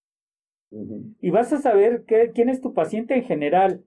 Y 1.22 1.30
vas 1.30 1.54
a 1.54 1.62
saber 1.62 2.04
qué, 2.06 2.32
quién 2.36 2.50
es 2.50 2.60
tu 2.60 2.74
paciente 2.74 3.16
en 3.16 3.24
general. 3.24 3.86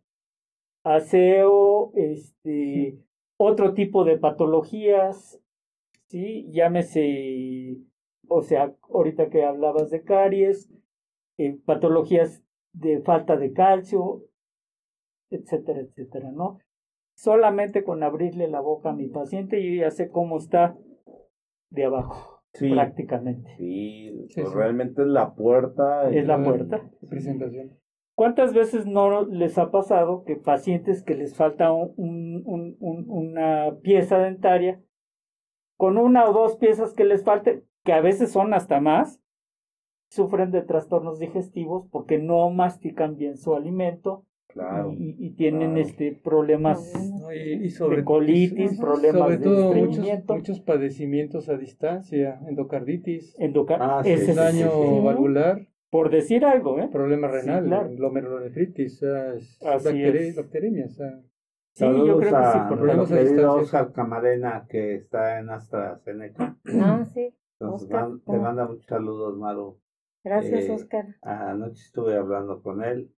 Aseo, 0.83 1.93
este, 1.95 2.99
otro 3.37 3.75
tipo 3.75 4.05
de 4.05 4.17
patologías, 4.17 5.39
¿sí? 6.09 6.49
Llámese, 6.51 7.77
o 8.27 8.41
sea, 8.41 8.75
ahorita 8.89 9.29
que 9.29 9.45
hablabas 9.45 9.91
de 9.91 10.03
caries, 10.03 10.73
eh, 11.37 11.59
patologías 11.67 12.43
de 12.73 13.03
falta 13.03 13.37
de 13.37 13.53
calcio, 13.53 14.25
etcétera, 15.29 15.81
etcétera, 15.81 16.33
¿no? 16.33 16.61
Solamente 17.15 17.85
con 17.85 18.03
abrirle 18.03 18.49
la 18.49 18.61
boca 18.61 18.91
a 18.91 18.95
mi 18.95 19.09
paciente 19.09 19.63
yo 19.63 19.83
ya 19.83 19.91
sé 19.91 20.11
cómo 20.11 20.39
está 20.39 20.77
de 21.71 21.85
abajo, 21.85 22.43
prácticamente. 22.59 23.55
Sí, 23.57 24.27
pues 24.35 24.53
realmente 24.53 25.03
es 25.03 25.09
la 25.09 25.35
puerta. 25.35 26.11
Es 26.11 26.27
la 26.27 26.43
puerta. 26.43 26.81
Presentación. 27.09 27.79
¿Cuántas 28.15 28.53
veces 28.53 28.87
no 28.87 29.25
les 29.25 29.57
ha 29.59 29.71
pasado 29.71 30.25
que 30.25 30.37
pacientes 30.37 31.03
que 31.03 31.15
les 31.15 31.35
falta 31.35 31.73
un, 31.73 32.43
un, 32.45 32.77
un, 32.79 33.07
una 33.09 33.79
pieza 33.83 34.19
dentaria 34.19 34.83
con 35.77 35.99
una 35.99 36.29
o 36.29 36.33
dos 36.33 36.57
piezas 36.57 36.93
que 36.93 37.05
les 37.05 37.25
falte, 37.25 37.65
que 37.85 37.93
a 37.93 38.01
veces 38.01 38.31
son 38.31 38.55
hasta 38.55 38.81
más, 38.81 39.21
sufren 40.11 40.51
de 40.51 40.63
trastornos 40.63 41.19
digestivos 41.19 41.89
porque 41.91 42.19
no 42.19 42.49
mastican 42.51 43.17
bien 43.17 43.37
su 43.37 43.55
alimento 43.55 44.27
y, 44.99 45.17
y, 45.19 45.31
tienen 45.31 45.77
este 45.77 46.13
problemas 46.13 46.93
y, 47.35 47.71
sobre, 47.71 47.99
de 47.99 48.05
colitis, 48.05 48.79
problemas 48.79 49.23
sobre 49.23 49.37
de 49.39 49.81
muchos, 49.81 50.07
muchos 50.29 50.61
padecimientos 50.61 51.49
a 51.49 51.57
distancia, 51.57 52.41
endocarditis, 52.47 53.35
Endocar 53.39 53.79
Ah, 53.83 54.03
ese 54.05 54.27
sí, 54.27 54.33
daño 54.33 54.71
sí, 54.71 55.01
valvular, 55.05 55.69
por 55.91 56.11
decir 56.11 56.45
algo, 56.45 56.79
¿eh? 56.79 56.89
problema 56.93 57.29
Sí, 57.29 57.35
renal, 57.47 57.65
claro. 57.65 57.91
glomerulonefritis, 57.91 59.03
ah, 59.05 59.35
bacteri- 59.83 60.33
Sí, 61.75 61.85
yo 61.85 61.91
Saludos 61.91 62.19
creo 62.19 62.19
que 62.19 62.45
sí, 62.53 62.59
a 62.59 62.69
por 62.69 62.77
problemas 62.79 62.97
nuestro 63.11 63.17
a 63.17 63.21
querido 63.21 63.35
distancia. 63.37 63.63
Oscar 63.63 63.93
Camarena, 63.95 64.67
que 64.69 64.95
está 64.97 65.39
en 65.39 65.49
AstraZeneca. 65.49 66.59
Ah, 66.79 67.07
sí. 67.15 67.35
Entonces, 67.59 67.87
Oscar, 67.91 68.09
te 68.27 68.37
manda 68.39 68.67
muchos 68.67 68.85
saludos, 68.87 69.39
Maru. 69.39 69.79
Gracias, 70.23 70.69
Eh, 70.69 70.73
Oscar. 70.73 71.07
Anoche 71.23 71.83
estuve 71.83 72.15
hablando 72.15 72.63
con 72.63 72.85
él 72.85 73.11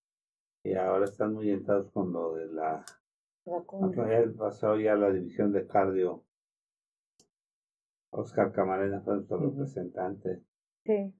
y 0.63 0.75
ahora 0.75 1.05
están 1.05 1.33
muy 1.33 1.51
entrados 1.51 1.91
con 1.91 2.13
lo 2.13 2.35
de 2.35 2.47
la... 2.47 2.85
Él 4.09 4.33
pasó 4.33 4.77
ya 4.79 4.93
a 4.93 4.97
la 4.97 5.11
división 5.11 5.51
de 5.51 5.67
cardio. 5.67 6.23
Oscar 8.11 8.53
Camarena 8.53 9.01
fue 9.01 9.15
nuestro 9.15 9.37
representante 9.39 10.41
Sí. 10.85 11.13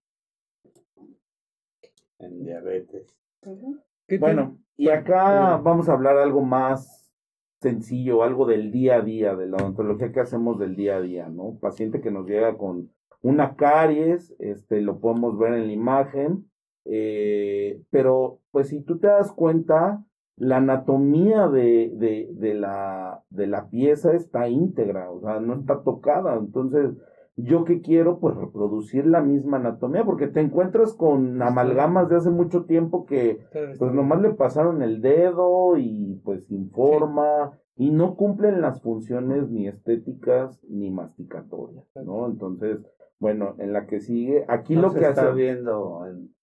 en 2.20 2.45
diabetes. 2.45 3.14
Ujú. 3.45 3.80
¿qué 4.07 4.18
Bueno, 4.18 4.60
y 4.78 4.90
acá 4.90 5.57
vamos 5.57 5.90
a 5.90 5.94
hablar 5.94 6.18
algo 6.18 6.41
más 6.41 7.11
sencillo, 7.60 8.24
algo 8.24 8.45
del 8.45 8.72
día 8.72 8.98
a 8.98 9.02
día, 9.02 9.36
de 9.36 9.48
la 9.48 9.57
odontología 9.57 10.11
que 10.11 10.20
hacemos 10.22 10.60
del 10.60 10.76
día 10.76 10.98
a 10.98 11.02
día, 11.02 11.28
¿no? 11.30 11.57
Paciente 11.60 11.99
que 12.02 12.11
nos 12.11 12.28
llega 12.28 12.57
con 12.57 12.91
una 13.22 13.56
caries, 13.56 14.36
este, 14.40 14.82
lo 14.82 14.99
podemos 14.99 15.38
ver 15.38 15.53
en 15.53 15.68
la 15.68 15.74
imagen, 15.74 16.49
eh, 16.85 17.81
pero 17.89 18.39
pues 18.51 18.69
si 18.69 18.81
tú 18.81 18.99
te 18.99 19.07
das 19.07 19.31
cuenta, 19.31 20.03
la 20.35 20.57
anatomía 20.57 21.47
de, 21.47 21.91
de, 21.95 22.30
de, 22.34 22.53
la, 22.55 23.23
de 23.30 23.47
la 23.47 23.69
pieza 23.69 24.14
está 24.14 24.49
íntegra, 24.49 25.11
o 25.11 25.22
sea, 25.22 25.39
no 25.39 25.53
está 25.55 25.84
tocada, 25.84 26.35
entonces 26.35 26.91
yo 27.35 27.65
que 27.65 27.81
quiero 27.81 28.19
pues 28.19 28.35
reproducir 28.35 29.05
la 29.05 29.22
misma 29.22 29.57
anatomía, 29.57 30.03
porque 30.03 30.27
te 30.27 30.39
encuentras 30.39 30.93
con 30.93 31.41
amalgamas 31.41 32.10
de 32.10 32.18
hace 32.18 32.30
mucho 32.30 32.65
tiempo 32.65 33.05
que 33.05 33.39
pues 33.80 33.91
nomás 33.91 34.22
le 34.22 34.31
pasaron 34.31 34.81
el 34.81 35.01
dedo 35.01 35.77
y 35.77 36.22
pues 36.23 36.45
sin 36.45 36.69
forma 36.69 37.57
y 37.76 37.89
no 37.89 38.15
cumplen 38.15 38.61
las 38.61 38.81
funciones 38.81 39.49
ni 39.49 39.68
estéticas 39.68 40.64
ni 40.69 40.91
masticatorias, 40.91 41.85
¿no? 41.95 42.27
Entonces, 42.27 42.80
bueno, 43.19 43.55
en 43.57 43.73
la 43.73 43.88
que 43.88 43.99
sigue, 43.99 44.45
aquí 44.47 44.76
No 44.76 44.84
lo 44.84 44.89
se 44.91 44.99
que 44.99 45.05
está 45.07 45.30
hace 45.30 45.34
viendo 45.34 46.05
en... 46.05 46.34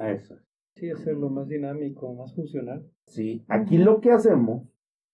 Eso. 0.00 0.36
Sí, 0.76 0.90
hacerlo 0.90 1.28
más 1.28 1.48
dinámico, 1.48 2.12
más 2.14 2.34
funcional. 2.34 2.86
Sí, 3.06 3.44
aquí 3.48 3.76
lo 3.78 4.00
que 4.00 4.12
hacemos 4.12 4.66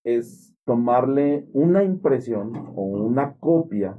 es 0.04 0.54
tomarle 0.64 1.48
una 1.52 1.82
impresión 1.82 2.52
o 2.74 2.82
una 2.82 3.36
copia 3.38 3.98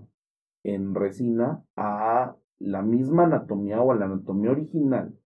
en 0.63 0.95
resina 0.95 1.63
a 1.75 2.35
la 2.59 2.81
misma 2.81 3.25
anatomía 3.25 3.81
o 3.81 3.91
a 3.91 3.95
la 3.95 4.05
anatomía 4.05 4.51
original, 4.51 5.17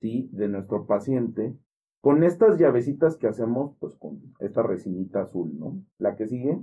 ¿sí? 0.00 0.28
De 0.32 0.48
nuestro 0.48 0.86
paciente, 0.86 1.56
con 2.00 2.22
estas 2.22 2.58
llavecitas 2.58 3.16
que 3.16 3.28
hacemos, 3.28 3.76
pues 3.78 3.96
con 3.96 4.20
esta 4.38 4.62
resinita 4.62 5.22
azul, 5.22 5.52
¿no? 5.58 5.82
La 5.98 6.16
que 6.16 6.26
sigue. 6.26 6.60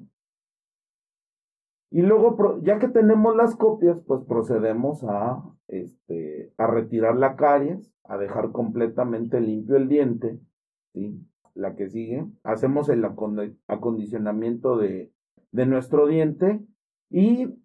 Y 1.91 2.01
luego, 2.01 2.59
ya 2.61 2.79
que 2.79 2.87
tenemos 2.87 3.35
las 3.35 3.55
copias, 3.55 3.99
pues 4.05 4.21
procedemos 4.25 5.03
a, 5.03 5.43
este, 5.67 6.53
a 6.57 6.67
retirar 6.67 7.17
la 7.17 7.35
caries, 7.35 7.91
a 8.03 8.17
dejar 8.17 8.51
completamente 8.51 9.41
limpio 9.41 9.75
el 9.75 9.87
diente, 9.87 10.39
¿sí? 10.93 11.19
La 11.55 11.75
que 11.75 11.89
sigue. 11.89 12.25
Hacemos 12.43 12.89
el 12.89 13.05
acondicionamiento 13.67 14.77
de, 14.77 15.11
de 15.51 15.65
nuestro 15.65 16.07
diente 16.07 16.61
y... 17.09 17.55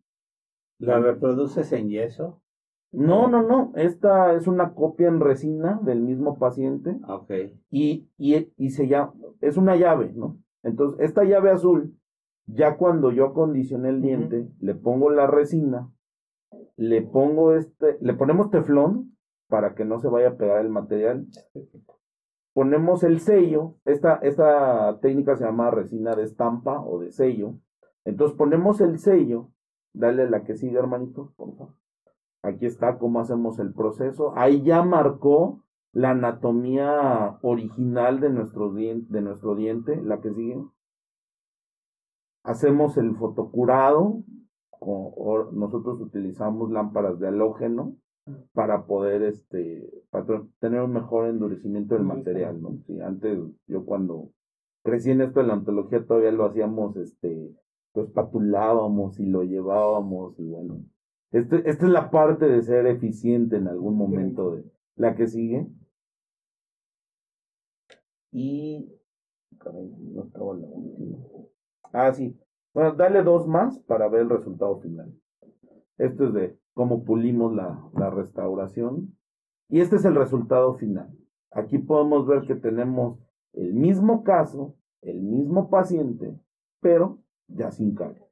¿La 0.81 0.99
reproduces 0.99 1.73
en 1.73 1.89
yeso? 1.89 2.43
No, 2.91 3.29
no, 3.29 3.43
no. 3.43 3.73
Esta 3.77 4.35
es 4.35 4.49
una 4.49 4.75
copia 4.75 5.07
en 5.07 5.21
resina 5.21 5.81
del 5.83 6.01
mismo 6.01 6.37
paciente. 6.37 6.99
Ok. 7.09 7.31
Y, 7.71 8.09
y, 8.19 8.53
y 8.57 8.71
se 8.71 8.89
llama, 8.89 9.15
es 9.41 9.57
una 9.57 9.77
llave, 9.77 10.13
¿no? 10.15 10.37
Entonces, 10.65 11.01
esta 11.01 11.23
llave 11.25 11.51
azul, 11.51 11.97
ya 12.47 12.77
cuando 12.77 13.11
yo 13.11 13.27
acondicioné 13.27 13.89
el 13.91 14.03
diente, 14.03 14.49
le 14.61 14.75
pongo 14.75 15.11
la 15.11 15.27
resina, 15.27 15.91
le 16.77 17.03
pongo 17.03 17.55
este, 17.55 17.99
le 18.01 18.15
ponemos 18.15 18.51
teflón 18.51 19.17
para 19.49 19.75
que 19.75 19.85
no 19.85 19.99
se 20.01 20.09
vaya 20.09 20.31
a 20.31 20.37
pegar 20.37 20.61
el 20.61 20.71
material. 20.71 21.27
Ponemos 22.53 23.03
el 23.03 23.21
sello, 23.21 23.77
esta, 23.85 24.17
esta 24.17 24.99
técnica 25.01 25.37
se 25.37 25.45
llama 25.45 25.71
resina 25.71 26.15
de 26.15 26.25
estampa 26.25 26.81
o 26.81 27.01
de 27.01 27.11
sello. 27.13 27.55
Entonces 28.05 28.37
ponemos 28.37 28.81
el 28.81 28.99
sello, 28.99 29.51
dale 29.93 30.29
la 30.29 30.45
que 30.45 30.55
sigue, 30.55 30.79
hermanito, 30.79 31.33
por 31.37 31.57
favor. 31.57 31.75
Aquí 32.43 32.67
está 32.67 32.99
cómo 32.99 33.21
hacemos 33.21 33.59
el 33.59 33.73
proceso. 33.73 34.35
Ahí 34.37 34.63
ya 34.63 34.83
marcó 34.83 35.65
la 35.93 36.11
anatomía 36.11 37.39
original 37.41 38.21
de 38.21 38.29
nuestro, 38.29 38.73
diente, 38.73 39.07
de 39.11 39.23
nuestro 39.23 39.55
diente, 39.55 40.01
la 40.03 40.21
que 40.21 40.33
sigue. 40.35 40.63
Hacemos 42.45 42.97
el 42.97 43.17
fotocurado. 43.17 44.23
nosotros 45.53 46.01
utilizamos 46.01 46.71
lámparas 46.71 47.19
de 47.19 47.29
halógeno 47.29 47.97
para 48.53 48.87
poder 48.87 49.23
este 49.23 49.91
para 50.11 50.43
tener 50.61 50.81
un 50.81 50.93
mejor 50.93 51.29
endurecimiento 51.29 51.95
del 51.95 52.05
material, 52.05 52.63
¿no? 52.63 52.79
antes 53.05 53.39
yo 53.67 53.85
cuando 53.85 54.31
crecí 54.83 55.11
en 55.11 55.21
esto 55.21 55.41
de 55.41 55.47
la 55.47 55.55
ontología 55.55 56.07
todavía 56.07 56.33
lo 56.33 56.47
hacíamos 56.47 56.97
este 56.97 57.55
pues 57.93 58.11
patulábamos 58.11 59.21
y 59.21 59.27
lo 59.27 59.43
llevábamos 59.43 60.39
y 60.39 60.49
bueno, 60.49 60.81
este, 61.35 61.69
esta 61.69 61.87
es 61.87 61.91
la 61.91 62.13
parte 62.13 62.47
de 62.47 62.63
ser 62.63 62.87
eficiente 62.87 63.57
en 63.57 63.67
algún 63.67 63.97
momento 63.97 64.53
de 64.53 64.65
la 64.95 65.17
que 65.17 65.27
sigue. 65.27 65.67
Y. 68.31 68.89
No 69.65 70.25
estaba 70.25 70.55
la 70.55 70.67
última. 70.69 71.19
Ah, 71.95 72.13
sí. 72.13 72.39
Bueno, 72.75 72.93
dale 72.95 73.23
dos 73.23 73.47
más 73.47 73.79
para 73.81 74.09
ver 74.09 74.23
el 74.23 74.31
resultado 74.31 74.79
final. 74.81 75.15
Esto 75.97 76.27
es 76.27 76.35
de 76.35 76.59
cómo 76.75 77.05
pulimos 77.05 77.55
la, 77.55 77.81
la 77.95 78.11
restauración. 78.11 79.17
Y 79.69 79.81
este 79.81 79.97
es 79.97 80.05
el 80.05 80.15
resultado 80.15 80.75
final. 80.75 81.17
Aquí 81.51 81.79
podemos 81.79 82.27
ver 82.27 82.43
que 82.43 82.57
tenemos 82.57 83.19
el 83.53 83.73
mismo 83.73 84.25
caso, 84.25 84.75
el 85.01 85.23
mismo 85.23 85.71
paciente, 85.71 86.39
pero 86.81 87.21
ya 87.49 87.71
sin 87.71 87.95
carga 87.95 88.25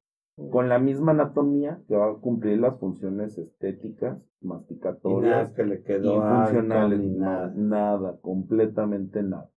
con 0.51 0.69
la 0.69 0.79
misma 0.79 1.13
anatomía 1.13 1.83
que 1.87 1.97
va 1.97 2.11
a 2.11 2.15
cumplir 2.15 2.59
las 2.59 2.79
funciones 2.79 3.37
estéticas, 3.39 4.19
masticatorias 4.41 5.53
que 5.53 5.65
le 5.65 5.83
quedó 5.83 6.17
y 6.17 6.21
funcionales. 6.21 7.01
nada. 7.01 7.53
nada, 7.55 8.19
completamente 8.21 9.23
nada. 9.23 9.51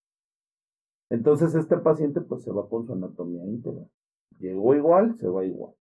Entonces 1.10 1.56
este 1.56 1.78
paciente 1.78 2.22
pues 2.22 2.44
se 2.44 2.52
va 2.52 2.68
con 2.68 2.86
su 2.86 2.94
anatomía 2.94 3.46
íntegra. 3.46 3.86
Llegó 4.40 4.76
igual, 4.76 5.18
se 5.18 5.28
va 5.28 5.46
igual. 5.46 5.74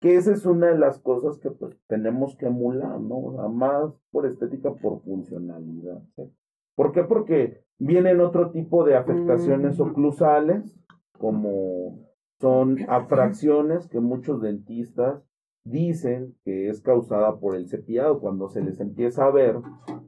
Que 0.00 0.16
esa 0.16 0.32
es 0.32 0.44
una 0.44 0.68
de 0.68 0.78
las 0.78 0.98
cosas 0.98 1.38
que 1.38 1.50
pues 1.50 1.76
tenemos 1.86 2.36
que 2.36 2.46
emular, 2.46 3.00
¿no? 3.00 3.20
más 3.48 3.94
por 4.10 4.26
estética, 4.26 4.74
por 4.74 5.00
funcionalidad. 5.02 6.02
¿Por 6.74 6.92
qué? 6.92 7.04
Porque 7.04 7.64
vienen 7.78 8.20
otro 8.20 8.50
tipo 8.50 8.84
de 8.84 8.96
afectaciones 8.96 9.78
mm. 9.78 9.82
oclusales, 9.82 10.78
como 11.18 12.04
son 12.40 12.78
afracciones 12.88 13.88
que 13.88 14.00
muchos 14.00 14.42
dentistas 14.42 15.22
dicen 15.64 16.36
que 16.44 16.68
es 16.68 16.82
causada 16.82 17.38
por 17.38 17.56
el 17.56 17.68
cepillado 17.68 18.20
cuando 18.20 18.48
se 18.50 18.62
les 18.62 18.80
empieza 18.80 19.24
a 19.24 19.30
ver 19.30 19.56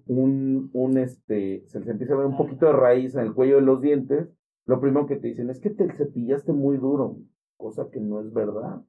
un, 0.07 0.71
un 0.75 0.99
este 0.99 1.65
se 1.67 1.81
les 1.81 1.89
empieza 1.89 2.13
a 2.13 2.19
ver 2.19 2.27
un 2.27 2.37
poquito 2.37 2.67
de 2.67 2.73
raíz 2.73 3.15
en 3.15 3.23
el 3.23 3.33
cuello 3.33 3.57
de 3.57 3.63
los 3.63 3.81
dientes 3.81 4.29
lo 4.67 4.81
primero 4.81 5.07
que 5.07 5.17
te 5.17 5.29
dicen 5.29 5.49
es 5.49 5.61
que 5.61 5.71
te 5.71 5.91
cepillaste 5.95 6.53
muy 6.53 6.77
duro 6.77 7.17
cosa 7.57 7.91
que 7.91 8.01
no 8.01 8.21
es 8.21 8.33
verdad 8.33 8.83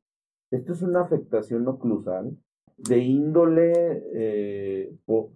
esto 0.50 0.72
es 0.72 0.82
una 0.82 1.02
afectación 1.02 1.68
oclusal 1.68 2.38
de 2.78 3.00
índole 3.00 4.04
eh, 4.14 4.96
por, 5.06 5.32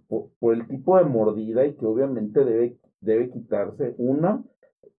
el 0.54 0.66
tipo 0.68 0.96
de 0.96 1.04
mordida 1.04 1.66
y 1.66 1.74
que 1.74 1.84
obviamente 1.84 2.44
debe, 2.44 2.78
debe 3.00 3.30
quitarse 3.30 3.94
una 3.98 4.42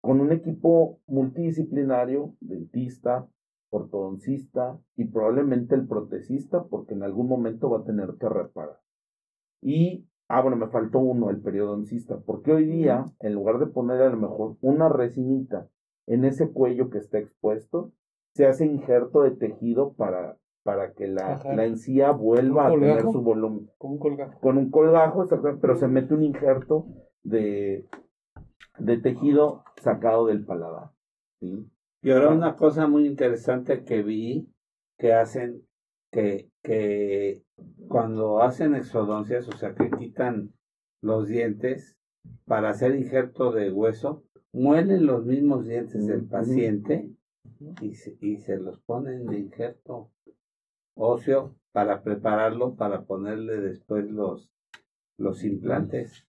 con 0.01 0.19
un 0.19 0.31
equipo 0.31 0.99
multidisciplinario, 1.07 2.35
dentista, 2.41 3.27
ortodoncista 3.69 4.77
y 4.97 5.05
probablemente 5.05 5.73
el 5.75 5.87
protecista, 5.87 6.63
porque 6.65 6.93
en 6.93 7.03
algún 7.03 7.27
momento 7.27 7.69
va 7.69 7.79
a 7.79 7.85
tener 7.85 8.15
que 8.19 8.27
reparar. 8.27 8.79
Y, 9.61 10.05
ah, 10.27 10.41
bueno, 10.41 10.57
me 10.57 10.67
faltó 10.67 10.99
uno, 10.99 11.29
el 11.29 11.41
periodoncista, 11.41 12.19
porque 12.19 12.51
hoy 12.51 12.65
día, 12.65 13.05
en 13.19 13.33
lugar 13.33 13.59
de 13.59 13.67
poner 13.67 14.01
a 14.01 14.09
lo 14.09 14.17
mejor 14.17 14.57
una 14.61 14.89
resinita 14.89 15.69
en 16.05 16.25
ese 16.25 16.51
cuello 16.51 16.89
que 16.89 16.97
está 16.97 17.17
expuesto, 17.19 17.93
se 18.33 18.45
hace 18.45 18.65
injerto 18.65 19.21
de 19.21 19.31
tejido 19.31 19.93
para, 19.93 20.37
para 20.63 20.93
que 20.93 21.07
la, 21.07 21.41
la 21.55 21.65
encía 21.65 22.11
vuelva 22.11 22.67
a 22.67 22.71
tener 22.71 23.01
su 23.01 23.21
volumen. 23.21 23.69
Con 23.77 23.91
un 23.91 23.99
colgajo. 23.99 24.39
Con 24.39 24.57
un 24.57 24.71
colgajo, 24.71 25.25
pero 25.61 25.75
se 25.75 25.87
mete 25.87 26.13
un 26.13 26.23
injerto 26.23 26.87
de, 27.23 27.87
de 28.79 28.97
tejido 28.97 29.63
sacado 29.81 30.27
del 30.27 30.45
paladar. 30.45 30.91
¿sí? 31.39 31.69
Y 32.01 32.11
ahora 32.11 32.29
una 32.29 32.55
cosa 32.55 32.87
muy 32.87 33.05
interesante 33.05 33.83
que 33.83 34.01
vi 34.01 34.49
que 34.97 35.13
hacen, 35.13 35.63
que, 36.11 36.49
que 36.61 37.43
cuando 37.87 38.41
hacen 38.41 38.75
exodoncias, 38.75 39.47
o 39.47 39.57
sea, 39.57 39.73
que 39.75 39.89
quitan 39.91 40.53
los 41.01 41.27
dientes 41.27 41.97
para 42.45 42.69
hacer 42.69 42.95
injerto 42.95 43.51
de 43.51 43.71
hueso, 43.71 44.23
muelen 44.51 45.05
los 45.05 45.25
mismos 45.25 45.65
dientes 45.65 46.07
del 46.07 46.25
paciente 46.25 47.09
y 47.81 47.95
se, 47.95 48.17
y 48.21 48.37
se 48.37 48.57
los 48.57 48.79
ponen 48.81 49.25
de 49.25 49.39
injerto 49.39 50.11
óseo 50.95 51.55
para 51.71 52.03
prepararlo 52.03 52.75
para 52.75 53.03
ponerle 53.03 53.57
después 53.59 54.09
los, 54.09 54.51
los 55.17 55.43
implantes. 55.43 56.27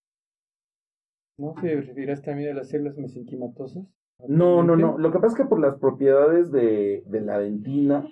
¿No 1.36 1.54
te 1.60 1.80
refieres 1.80 2.22
también 2.22 2.52
a 2.52 2.54
las 2.54 2.68
células 2.68 2.96
mesenquimatosas? 2.96 3.84
No, 4.28 4.62
no, 4.62 4.76
no. 4.76 4.96
Lo 4.96 5.10
que 5.10 5.18
pasa 5.18 5.32
es 5.32 5.42
que 5.42 5.48
por 5.48 5.60
las 5.60 5.78
propiedades 5.78 6.50
de, 6.52 7.02
de 7.06 7.20
la 7.20 7.38
dentina, 7.38 8.08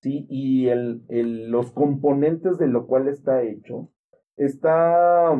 sí, 0.00 0.26
y 0.30 0.68
el, 0.68 1.04
el, 1.08 1.50
los 1.50 1.70
componentes 1.72 2.58
de 2.58 2.68
lo 2.68 2.86
cual 2.86 3.08
está 3.08 3.42
hecho, 3.42 3.90
está, 4.36 5.38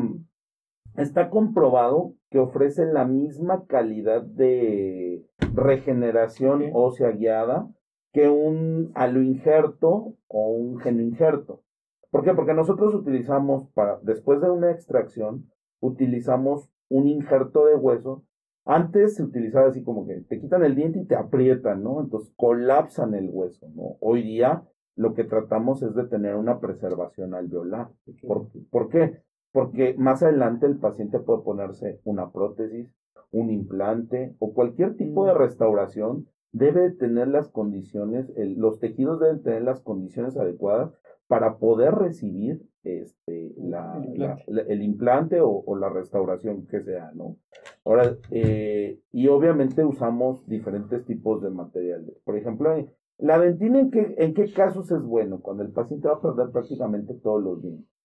está 0.95 1.29
comprobado 1.29 2.13
que 2.29 2.39
ofrece 2.39 2.85
la 2.85 3.05
misma 3.05 3.65
calidad 3.67 4.21
de 4.21 5.25
regeneración 5.53 6.69
ósea 6.73 7.11
guiada 7.11 7.69
que 8.11 8.29
un 8.29 8.91
aloinjerto 8.95 10.15
o 10.27 10.49
un 10.49 10.79
genoinjerto. 10.79 11.61
¿Por 12.09 12.23
qué? 12.23 12.33
Porque 12.33 12.53
nosotros 12.53 12.93
utilizamos 12.95 13.69
para, 13.73 13.99
después 14.01 14.41
de 14.41 14.49
una 14.49 14.71
extracción, 14.71 15.49
utilizamos 15.79 16.69
un 16.89 17.07
injerto 17.07 17.65
de 17.65 17.75
hueso, 17.75 18.23
antes 18.65 19.15
se 19.15 19.23
utilizaba 19.23 19.67
así 19.67 19.83
como 19.83 20.05
que 20.05 20.21
te 20.21 20.39
quitan 20.39 20.63
el 20.63 20.75
diente 20.75 20.99
y 20.99 21.05
te 21.05 21.15
aprietan, 21.15 21.83
¿no? 21.83 22.01
Entonces 22.01 22.33
colapsan 22.35 23.13
el 23.13 23.29
hueso, 23.31 23.69
¿no? 23.73 23.95
Hoy 24.01 24.23
día 24.23 24.63
lo 24.95 25.13
que 25.13 25.23
tratamos 25.23 25.83
es 25.83 25.93
de 25.95 26.05
tener 26.05 26.35
una 26.35 26.59
preservación 26.59 27.33
alveolar. 27.33 27.89
¿Por, 28.27 28.47
¿Por 28.69 28.89
qué? 28.89 29.21
Porque 29.51 29.95
más 29.97 30.23
adelante 30.23 30.65
el 30.65 30.77
paciente 30.77 31.19
puede 31.19 31.43
ponerse 31.43 31.99
una 32.03 32.31
prótesis, 32.31 32.93
un 33.31 33.49
implante 33.49 34.35
o 34.39 34.53
cualquier 34.53 34.95
tipo 34.95 35.25
de 35.25 35.33
mm. 35.33 35.37
restauración 35.37 36.27
debe 36.51 36.91
tener 36.91 37.27
las 37.27 37.49
condiciones, 37.49 38.31
los 38.35 38.79
tejidos 38.79 39.19
deben 39.19 39.43
tener 39.43 39.63
las 39.63 39.81
condiciones 39.81 40.37
adecuadas 40.37 40.91
para 41.27 41.57
poder 41.57 41.93
recibir 41.93 42.61
este, 42.83 43.53
la, 43.57 44.01
el 44.47 44.81
implante, 44.81 45.41
o, 45.41 45.75
la 45.75 45.89
restauración 45.89 46.67
que 46.67 46.81
sea, 46.81 47.11
¿no? 47.13 47.35
Ahora, 47.83 48.15
eh, 48.31 48.99
y 49.11 49.27
obviamente 49.27 49.83
usamos 49.83 50.47
diferentes 50.47 51.05
tipos 51.05 51.41
de 51.41 51.49
materiales. 51.49 52.17
Por 52.23 52.37
ejemplo, 52.37 52.73
la 53.17 53.39
dentina, 53.39 53.79
¿en 53.79 53.91
qué, 53.91 54.15
¿en 54.17 54.33
qué 54.33 54.51
casos 54.53 54.89
es 54.91 55.01
bueno? 55.01 55.41
Cuando 55.41 55.63
el 55.63 55.71
paciente 55.71 56.07
va 56.07 56.15
a 56.15 56.21
perder 56.21 56.49
prácticamente 56.51 57.13
todos 57.15 57.43
los 57.43 57.61
dientes. 57.61 57.96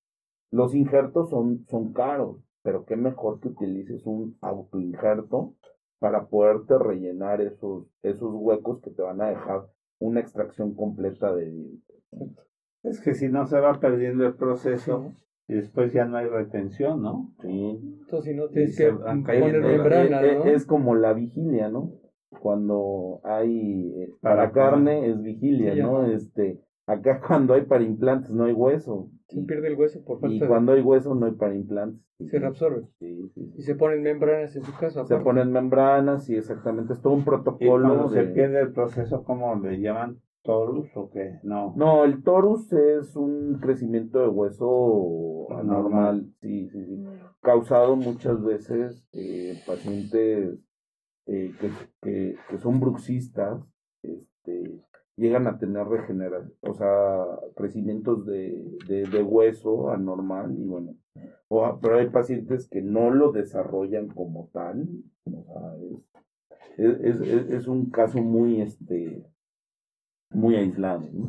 Los 0.52 0.74
injertos 0.74 1.30
son, 1.30 1.64
son 1.68 1.92
caros, 1.92 2.36
pero 2.62 2.84
qué 2.84 2.94
mejor 2.96 3.40
que 3.40 3.48
utilices 3.48 4.06
un 4.06 4.36
autoinjerto 4.42 5.54
para 5.98 6.26
poderte 6.26 6.78
rellenar 6.78 7.40
esos, 7.40 7.86
esos 8.02 8.30
huecos 8.34 8.80
que 8.80 8.90
te 8.90 9.02
van 9.02 9.20
a 9.22 9.28
dejar 9.30 9.66
una 9.98 10.20
extracción 10.20 10.74
completa 10.74 11.34
de 11.34 11.50
dientes. 11.50 11.96
Es 12.82 13.00
que 13.00 13.14
si 13.14 13.28
no 13.28 13.46
se 13.46 13.58
va 13.60 13.80
perdiendo 13.80 14.26
el 14.26 14.34
proceso 14.34 15.12
y 15.48 15.54
después 15.54 15.92
ya 15.92 16.04
no 16.04 16.16
hay 16.18 16.26
retención, 16.26 17.02
¿no? 17.02 17.32
Sí. 17.40 17.80
Entonces, 18.00 18.32
si 18.32 18.36
no 18.36 18.48
tienes 18.48 18.76
que 18.76 18.92
poner 18.92 19.24
cayendo 19.24 19.58
las- 19.60 19.76
membrana, 19.76 20.22
Eh, 20.22 20.34
¿no? 20.36 20.44
eh, 20.46 20.54
Es 20.54 20.66
como 20.66 20.94
la 20.96 21.12
vigilia, 21.14 21.68
¿no? 21.70 21.92
Cuando 22.40 23.20
hay 23.24 23.92
eh, 24.02 24.10
Para 24.20 24.50
para 24.50 24.52
carne 24.52 25.08
es 25.08 25.22
vigilia, 25.22 25.74
Sí, 25.74 25.80
¿no? 25.80 26.04
Este, 26.04 26.60
acá 26.86 27.20
cuando 27.26 27.54
hay 27.54 27.62
para 27.62 27.84
implantes 27.84 28.30
no 28.32 28.44
hay 28.44 28.52
hueso. 28.52 29.08
Se 29.32 29.40
Y, 29.40 29.44
pierde 29.44 29.68
el 29.68 29.74
hueso 29.74 30.04
por 30.04 30.18
y 30.18 30.20
falta 30.38 30.48
cuando 30.48 30.72
hay 30.72 30.82
hueso 30.82 31.14
no 31.14 31.26
hay 31.26 31.32
para 31.32 31.54
implantes. 31.54 32.00
Se 32.30 32.38
reabsorbe. 32.38 32.86
Sí, 32.98 33.16
sí, 33.16 33.30
sí. 33.34 33.52
Y 33.58 33.62
se 33.62 33.74
ponen 33.74 34.02
membranas 34.02 34.54
en 34.56 34.62
su 34.62 34.72
caso. 34.76 35.04
Se 35.06 35.16
ponen 35.18 35.50
membranas 35.52 36.28
y 36.30 36.36
exactamente 36.36 36.92
es 36.92 37.00
todo 37.00 37.14
un 37.14 37.20
Y 37.20 37.24
protocolo. 37.24 37.88
cuando 37.88 38.08
se 38.10 38.22
de- 38.24 38.32
pierde 38.34 38.60
el 38.60 38.72
proceso, 38.72 39.24
¿cómo 39.24 39.54
le 39.56 39.80
llaman? 39.80 40.20
¿Torus 40.42 40.88
o 40.96 41.08
qué? 41.10 41.38
No. 41.44 41.72
No, 41.76 42.04
el 42.04 42.22
torus 42.24 42.72
es 42.72 43.14
un 43.16 43.58
crecimiento 43.60 44.20
de 44.20 44.28
hueso 44.28 45.46
Anormal. 45.50 45.60
anormal, 45.60 46.32
sí, 46.40 46.68
sí, 46.68 46.84
sí, 46.84 47.04
causado 47.40 47.94
muchas 47.96 48.42
veces 48.42 49.04
eh, 49.12 49.54
pacientes 49.66 50.58
eh, 51.26 51.52
que, 51.60 51.70
que, 52.02 52.36
que 52.50 52.58
son 52.58 52.80
bruxistas, 52.80 53.60
este, 54.02 54.80
llegan 55.22 55.46
a 55.46 55.58
tener 55.58 55.86
regeneración, 55.86 56.52
o 56.60 56.74
sea, 56.74 57.24
crecimientos 57.56 58.26
de, 58.26 58.62
de, 58.88 59.04
de 59.04 59.22
hueso 59.22 59.90
anormal 59.90 60.54
y 60.58 60.66
bueno, 60.66 60.96
o, 61.48 61.78
pero 61.80 61.98
hay 61.98 62.10
pacientes 62.10 62.68
que 62.68 62.82
no 62.82 63.10
lo 63.10 63.32
desarrollan 63.32 64.08
como 64.08 64.50
tal, 64.52 64.88
o 65.24 65.44
sea, 65.44 66.56
es, 66.76 67.00
es, 67.00 67.20
es, 67.20 67.50
es 67.50 67.66
un 67.68 67.90
caso 67.90 68.18
muy, 68.22 68.60
este, 68.60 69.24
muy 70.30 70.56
aislado, 70.56 71.08
¿no? 71.12 71.28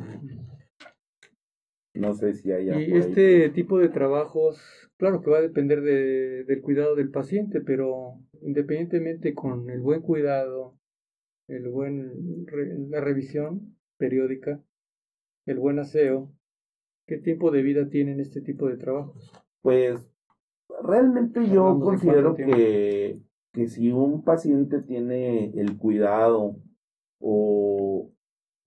No 1.96 2.14
sé 2.16 2.34
si 2.34 2.52
hay 2.52 2.70
Y 2.72 2.98
este 2.98 3.50
tipo 3.50 3.78
de 3.78 3.90
trabajos, 3.90 4.90
claro 4.98 5.22
que 5.22 5.30
va 5.30 5.38
a 5.38 5.42
depender 5.44 5.82
de, 5.82 6.44
del 6.46 6.62
cuidado 6.62 6.96
del 6.96 7.12
paciente, 7.12 7.62
pero 7.62 8.20
independientemente 8.42 9.36
con 9.36 9.70
el 9.70 9.80
buen 9.80 10.02
cuidado, 10.02 10.76
el 11.48 11.70
buen 11.70 12.46
la 12.90 13.00
revisión 13.00 13.76
periódica, 13.98 14.62
el 15.46 15.60
buen 15.60 15.80
aseo, 15.80 16.32
¿qué 17.06 17.18
tiempo 17.18 17.52
de 17.52 17.62
vida 17.62 17.90
tienen 17.90 18.20
este 18.20 18.42
tipo 18.42 18.68
de 18.68 18.78
trabajos? 18.78 19.32
Pues 19.62 20.12
realmente 20.82 21.48
yo 21.50 21.80
considero 21.80 22.36
que, 22.36 23.20
que 23.52 23.68
si 23.68 23.92
un 23.92 24.24
paciente 24.24 24.82
tiene 24.82 25.52
el 25.60 25.78
cuidado 25.78 26.58
o 27.20 28.10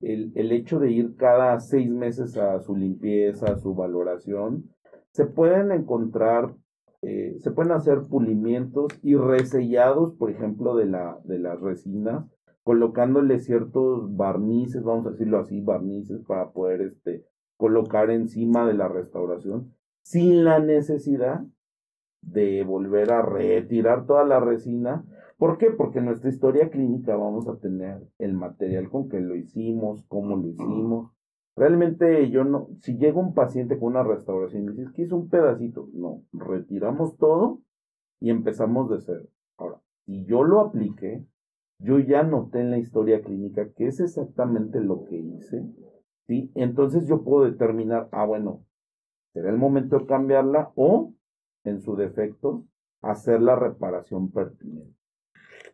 el, 0.00 0.32
el 0.34 0.52
hecho 0.52 0.78
de 0.78 0.90
ir 0.90 1.16
cada 1.16 1.58
seis 1.60 1.90
meses 1.90 2.36
a 2.36 2.60
su 2.60 2.76
limpieza, 2.76 3.52
a 3.52 3.58
su 3.58 3.74
valoración, 3.74 4.70
se 5.12 5.24
pueden 5.24 5.72
encontrar, 5.72 6.54
eh, 7.00 7.36
se 7.40 7.50
pueden 7.50 7.72
hacer 7.72 8.02
pulimientos 8.02 8.92
y 9.02 9.14
resellados, 9.16 10.12
por 10.12 10.30
ejemplo, 10.30 10.76
de, 10.76 10.86
la, 10.86 11.18
de 11.24 11.38
las 11.38 11.58
resinas, 11.60 12.26
colocándole 12.66 13.38
ciertos 13.38 14.16
barnices, 14.16 14.82
vamos 14.82 15.06
a 15.06 15.10
decirlo 15.10 15.38
así, 15.38 15.60
barnices 15.60 16.20
para 16.24 16.50
poder 16.50 16.80
este, 16.80 17.24
colocar 17.56 18.10
encima 18.10 18.66
de 18.66 18.74
la 18.74 18.88
restauración, 18.88 19.72
sin 20.02 20.42
la 20.42 20.58
necesidad 20.58 21.44
de 22.22 22.64
volver 22.64 23.12
a 23.12 23.22
retirar 23.22 24.04
toda 24.06 24.24
la 24.24 24.40
resina. 24.40 25.04
¿Por 25.38 25.58
qué? 25.58 25.70
Porque 25.70 26.00
en 26.00 26.06
nuestra 26.06 26.28
historia 26.28 26.68
clínica 26.68 27.14
vamos 27.14 27.46
a 27.46 27.56
tener 27.60 28.02
el 28.18 28.32
material 28.32 28.90
con 28.90 29.08
que 29.08 29.20
lo 29.20 29.36
hicimos, 29.36 30.04
cómo 30.08 30.34
lo 30.34 30.48
hicimos. 30.48 31.12
Realmente 31.54 32.28
yo 32.30 32.42
no, 32.42 32.66
si 32.80 32.98
llega 32.98 33.20
un 33.20 33.32
paciente 33.32 33.78
con 33.78 33.90
una 33.90 34.02
restauración 34.02 34.64
y 34.64 34.68
dices 34.70 34.90
que 34.90 35.02
hizo 35.02 35.16
un 35.16 35.28
pedacito, 35.28 35.88
no, 35.92 36.24
retiramos 36.32 37.16
todo 37.16 37.60
y 38.18 38.30
empezamos 38.30 38.90
de 38.90 38.98
cero. 39.02 39.28
Ahora, 39.56 39.80
si 40.04 40.24
yo 40.24 40.42
lo 40.42 40.58
apliqué, 40.62 41.24
yo 41.78 41.98
ya 41.98 42.22
noté 42.22 42.60
en 42.60 42.70
la 42.70 42.78
historia 42.78 43.22
clínica 43.22 43.70
que 43.72 43.86
es 43.88 44.00
exactamente 44.00 44.80
lo 44.80 45.04
que 45.04 45.16
hice, 45.16 45.64
¿sí? 46.26 46.50
Entonces 46.54 47.06
yo 47.06 47.22
puedo 47.22 47.44
determinar, 47.44 48.08
ah, 48.12 48.24
bueno, 48.24 48.64
será 49.32 49.50
el 49.50 49.58
momento 49.58 49.98
de 49.98 50.06
cambiarla 50.06 50.72
o, 50.74 51.12
en 51.64 51.80
su 51.80 51.96
defecto, 51.96 52.64
hacer 53.02 53.42
la 53.42 53.56
reparación 53.56 54.30
pertinente. 54.30 54.94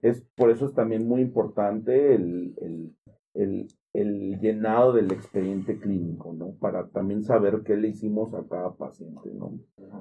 Es, 0.00 0.26
por 0.36 0.50
eso 0.50 0.66
es 0.66 0.74
también 0.74 1.06
muy 1.06 1.20
importante 1.20 2.14
el, 2.14 2.54
el, 2.60 2.96
el, 3.34 3.68
el 3.92 4.38
llenado 4.40 4.92
del 4.92 5.12
expediente 5.12 5.78
clínico, 5.78 6.32
¿no? 6.32 6.54
Para 6.58 6.88
también 6.88 7.22
saber 7.22 7.62
qué 7.62 7.76
le 7.76 7.88
hicimos 7.88 8.34
a 8.34 8.44
cada 8.48 8.74
paciente, 8.74 9.30
¿no? 9.32 9.52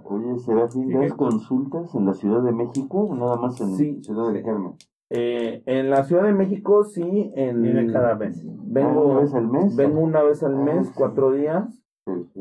Oye, 0.05 0.39
Serafín, 0.39 0.91
¿das 0.91 1.13
consultas 1.13 1.93
en 1.93 2.05
la 2.05 2.13
Ciudad 2.13 2.41
de 2.41 2.51
México 2.51 3.01
o 3.01 3.15
nada 3.15 3.35
más 3.35 3.59
en 3.61 3.75
Sí. 3.75 3.99
Ciudad 4.01 4.31
del 4.31 4.43
Carmen? 4.43 4.73
Eh, 5.13 5.61
en 5.65 5.89
la 5.89 6.03
Ciudad 6.05 6.23
de 6.23 6.31
México 6.33 6.85
sí, 6.85 7.31
en... 7.35 7.61
Viene 7.61 7.91
cada. 7.91 8.13
Ah, 8.13 8.19
Vengo, 8.63 9.05
¿Una 9.07 9.19
vez 9.19 9.33
al 9.33 9.47
mes? 9.49 9.75
vengo 9.75 9.99
una 9.99 10.23
vez 10.23 10.41
al 10.41 10.55
Ah, 10.55 10.63
mes, 10.63 10.87
sí. 10.87 10.93
cuatro 10.95 11.31
días. 11.33 11.77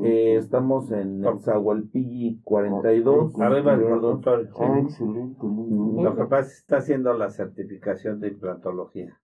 Eh, 0.02 0.36
estamos 0.36 0.90
en 0.92 1.24
el 1.24 1.40
Zahualpilli 1.40 2.40
42. 2.44 3.34
Ah, 3.40 3.46
Arriba 3.46 3.76
consultorio. 3.78 4.48
Ah, 4.58 4.78
excelente, 4.78 5.44
muy 5.44 5.92
bien. 5.94 6.04
Lo 6.04 6.14
que 6.16 6.24
pasa 6.24 6.42
es 6.42 6.48
que 6.52 6.58
está 6.60 6.76
haciendo 6.78 7.12
la 7.14 7.30
certificación 7.30 8.20
de 8.20 8.28
implantología. 8.28 9.18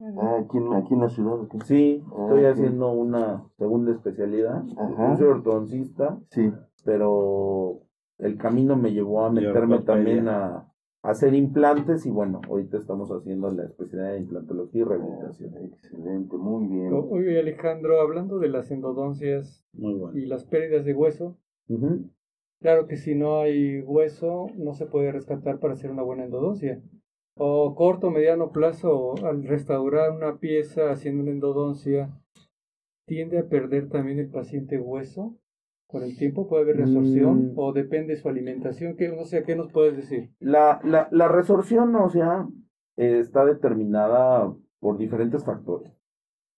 Ah, 0.00 0.38
aquí 0.44 0.58
en, 0.58 0.72
aquí 0.74 0.94
en 0.94 1.00
la 1.00 1.08
ciudad. 1.08 1.34
¿o 1.40 1.48
qué? 1.48 1.58
Sí, 1.64 2.04
estoy 2.20 2.44
Ah, 2.44 2.50
haciendo 2.50 2.90
una 2.92 3.44
segunda 3.56 3.92
especialidad. 3.92 4.64
Ajá. 4.76 5.16
Soy 5.16 5.26
ortodoncista, 5.28 6.18
Sí. 6.30 6.52
pero 6.84 7.78
el 8.18 8.36
camino 8.36 8.76
me 8.76 8.92
llevó 8.92 9.24
a 9.24 9.30
meterme 9.30 9.78
también 9.80 10.28
a 10.28 10.66
hacer 11.02 11.34
implantes 11.34 12.04
y 12.04 12.10
bueno, 12.10 12.40
ahorita 12.48 12.76
estamos 12.76 13.10
haciendo 13.10 13.50
la 13.50 13.64
especialidad 13.64 14.12
de 14.12 14.20
implantología 14.20 14.80
y 14.82 14.84
rehabilitación. 14.84 15.56
Excelente, 15.64 16.36
muy 16.36 16.66
bien. 16.66 16.92
Oye 16.92 17.38
Alejandro, 17.38 18.00
hablando 18.00 18.38
de 18.38 18.48
las 18.48 18.70
endodoncias 18.70 19.66
Muy 19.72 19.94
bueno. 19.94 20.18
y 20.18 20.26
las 20.26 20.44
pérdidas 20.44 20.84
de 20.84 20.94
hueso, 20.94 21.38
claro 22.60 22.86
que 22.86 22.96
si 22.96 23.14
no 23.14 23.40
hay 23.40 23.80
hueso 23.80 24.48
no 24.56 24.74
se 24.74 24.86
puede 24.86 25.12
rescatar 25.12 25.58
para 25.58 25.72
hacer 25.72 25.90
una 25.90 26.02
buena 26.02 26.24
endodoncia. 26.24 26.82
O 27.42 27.74
corto 27.74 28.08
o 28.08 28.10
mediano 28.10 28.52
plazo, 28.52 29.14
al 29.24 29.44
restaurar 29.44 30.10
una 30.10 30.38
pieza 30.38 30.90
haciendo 30.90 31.22
una 31.22 31.30
endodoncia, 31.30 32.10
tiende 33.06 33.38
a 33.38 33.48
perder 33.48 33.88
también 33.88 34.18
el 34.18 34.28
paciente 34.28 34.78
hueso. 34.78 35.34
Con 35.90 36.02
el 36.04 36.16
tiempo 36.16 36.46
puede 36.48 36.62
haber 36.62 36.76
resorción 36.76 37.48
Mm. 37.48 37.52
o 37.56 37.72
depende 37.72 38.14
de 38.14 38.20
su 38.20 38.28
alimentación. 38.28 38.96
¿Qué, 38.96 39.08
no 39.08 39.24
sé, 39.24 39.42
¿qué 39.42 39.56
nos 39.56 39.72
puedes 39.72 39.96
decir? 39.96 40.30
La, 40.38 40.80
la, 40.84 41.08
la 41.10 41.28
resorción 41.28 41.94
ósea 41.96 42.46
eh, 42.96 43.18
está 43.18 43.44
determinada 43.44 44.54
por 44.78 44.98
diferentes 44.98 45.44
factores. 45.44 45.92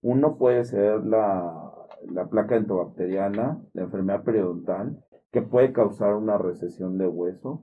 Uno 0.02 0.36
puede 0.36 0.64
ser 0.64 1.04
la, 1.04 1.72
la 2.10 2.28
placa 2.28 2.56
entobacteriana, 2.56 3.62
la 3.72 3.82
enfermedad 3.82 4.22
periodontal, 4.24 5.02
que 5.30 5.42
puede 5.42 5.72
causar 5.72 6.14
una 6.14 6.36
recesión 6.38 6.98
de 6.98 7.06
hueso. 7.06 7.62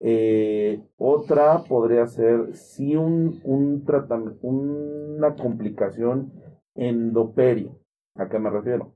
Eh, 0.00 0.82
otra 0.98 1.62
podría 1.66 2.06
ser 2.06 2.54
si 2.54 2.96
un, 2.96 3.40
un 3.44 3.84
tratamiento, 3.84 4.38
una 4.46 5.34
complicación 5.36 6.32
endoperio. 6.74 7.78
¿A 8.16 8.28
qué 8.28 8.38
me 8.38 8.50
refiero? 8.50 8.95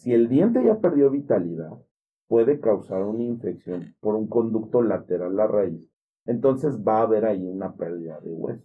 Si 0.00 0.14
el 0.14 0.30
diente 0.30 0.64
ya 0.64 0.80
perdió 0.80 1.10
vitalidad, 1.10 1.78
puede 2.26 2.58
causar 2.58 3.02
una 3.02 3.22
infección 3.22 3.94
por 4.00 4.14
un 4.14 4.28
conducto 4.28 4.80
lateral 4.80 5.32
a 5.32 5.44
la 5.44 5.46
raíz. 5.46 5.86
Entonces 6.24 6.82
va 6.82 7.00
a 7.00 7.02
haber 7.02 7.26
ahí 7.26 7.46
una 7.46 7.74
pérdida 7.74 8.18
de 8.20 8.32
hueso. 8.32 8.64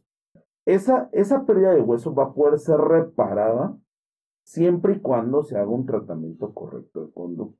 Esa, 0.65 1.09
esa 1.11 1.45
pérdida 1.45 1.73
de 1.73 1.81
hueso 1.81 2.15
va 2.15 2.23
a 2.23 2.33
poder 2.33 2.57
ser 2.57 2.77
reparada 2.77 3.77
siempre 4.45 4.93
y 4.93 5.01
cuando 5.01 5.43
se 5.43 5.57
haga 5.57 5.67
un 5.67 5.85
tratamiento 5.85 6.53
correcto 6.53 7.05
de 7.05 7.11
conducto. 7.11 7.59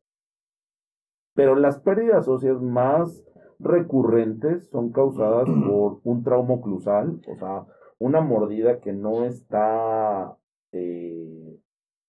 Pero 1.34 1.56
las 1.56 1.78
pérdidas 1.82 2.30
óseas 2.30 2.62
más 2.62 3.26
recurrentes 3.60 4.70
son 4.70 4.94
causadas 4.94 5.50
por 5.68 6.00
un 6.06 6.24
trauma 6.24 6.54
oclusal, 6.54 7.20
o 7.28 7.36
sea, 7.36 7.66
una 8.00 8.22
mordida 8.22 8.80
que 8.80 8.94
no 8.94 9.26
está 9.26 10.38
eh, 10.72 11.60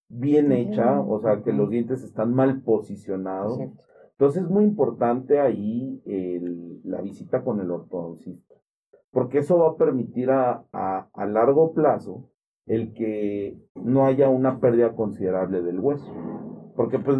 bien 0.09 0.53
hecha, 0.53 1.01
o 1.01 1.21
sea, 1.21 1.43
que 1.43 1.53
los 1.53 1.71
dientes 1.71 2.03
están 2.03 2.35
mal 2.35 2.63
posicionados. 2.63 3.59
Exacto. 3.61 3.83
Entonces 4.13 4.45
es 4.45 4.49
muy 4.51 4.65
importante 4.65 5.41
ahí 5.41 6.01
el- 6.07 6.81
la 6.85 7.03
visita 7.03 7.43
con 7.43 7.61
el 7.61 7.71
ortodoncista, 7.71 8.55
porque 9.11 9.39
eso 9.39 9.59
va 9.59 9.71
a 9.71 9.77
permitir 9.77 10.31
a, 10.31 10.65
a, 10.73 11.09
a 11.13 11.27
largo 11.27 11.73
plazo 11.75 12.31
el 12.67 12.95
que 12.95 13.59
no 13.75 14.07
haya 14.07 14.29
una 14.29 14.59
pérdida 14.59 14.95
considerable 14.95 15.63
del 15.63 15.81
hueso. 15.81 16.11
Porque 16.75 16.99
pues 16.99 17.19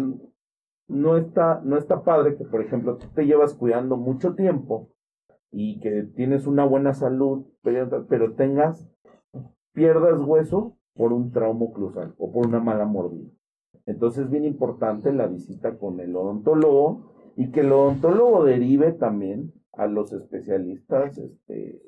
no 0.87 1.17
está, 1.17 1.61
no 1.63 1.77
está 1.77 2.03
padre 2.03 2.35
que, 2.37 2.45
por 2.45 2.61
ejemplo, 2.61 2.97
tú 2.97 3.07
te 3.13 3.25
llevas 3.25 3.53
cuidando 3.53 3.97
mucho 3.97 4.33
tiempo 4.35 4.89
y 5.51 5.79
que 5.79 6.03
tienes 6.15 6.47
una 6.47 6.65
buena 6.65 6.93
salud, 6.93 7.45
pero, 7.63 8.05
pero 8.07 8.33
tengas, 8.33 8.89
pierdas 9.73 10.19
hueso 10.19 10.76
por 10.97 11.13
un 11.13 11.31
trauma 11.31 11.65
oclusal 11.65 12.13
o 12.17 12.31
por 12.31 12.47
una 12.47 12.59
mala 12.59 12.85
mordida. 12.85 13.29
Entonces 13.85 14.25
es 14.25 14.31
bien 14.31 14.43
importante 14.43 15.13
la 15.13 15.27
visita 15.27 15.77
con 15.77 15.99
el 15.99 16.15
odontólogo 16.15 17.33
y 17.37 17.51
que 17.51 17.61
el 17.61 17.71
odontólogo 17.71 18.43
derive 18.43 18.91
también 18.91 19.53
a 19.73 19.87
los 19.87 20.11
especialistas 20.11 21.17
este, 21.17 21.81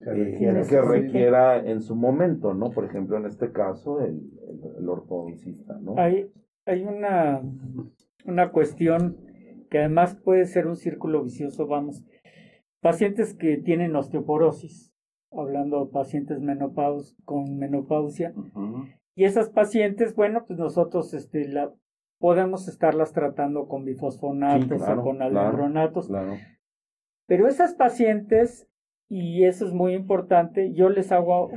eh, 0.00 0.64
que 0.68 0.80
requiera 0.80 1.58
en 1.64 1.82
su 1.82 1.94
momento, 1.94 2.54
¿no? 2.54 2.70
Por 2.70 2.84
ejemplo, 2.84 3.16
en 3.16 3.26
este 3.26 3.52
caso, 3.52 4.00
el, 4.00 4.22
el, 4.78 4.88
ortodoncista, 4.88 5.78
¿no? 5.80 5.94
Hay, 5.98 6.30
hay 6.64 6.82
una, 6.84 7.42
una 8.24 8.50
cuestión 8.50 9.16
que 9.70 9.78
además 9.78 10.16
puede 10.16 10.46
ser 10.46 10.66
un 10.66 10.76
círculo 10.76 11.22
vicioso, 11.22 11.66
vamos. 11.66 12.04
Pacientes 12.80 13.34
que 13.34 13.58
tienen 13.58 13.94
osteoporosis, 13.96 14.91
hablando 15.36 15.84
de 15.84 15.92
pacientes 15.92 16.40
menopaus 16.40 17.16
con 17.24 17.58
menopausia, 17.58 18.34
y 19.14 19.24
esas 19.24 19.50
pacientes, 19.50 20.14
bueno, 20.14 20.44
pues 20.46 20.58
nosotros 20.58 21.12
este, 21.14 21.46
la, 21.48 21.72
podemos 22.18 22.68
estarlas 22.68 23.12
tratando 23.12 23.68
con 23.68 23.84
bifosfonatos 23.84 24.82
o 24.82 25.02
con 25.02 25.22
alendronatos. 25.22 26.10
Pero 27.26 27.46
esas 27.46 27.74
pacientes 27.74 28.68
y 29.12 29.44
eso 29.44 29.66
es 29.66 29.74
muy 29.74 29.92
importante. 29.92 30.72
Yo 30.72 30.88
les 30.88 31.12
hago 31.12 31.50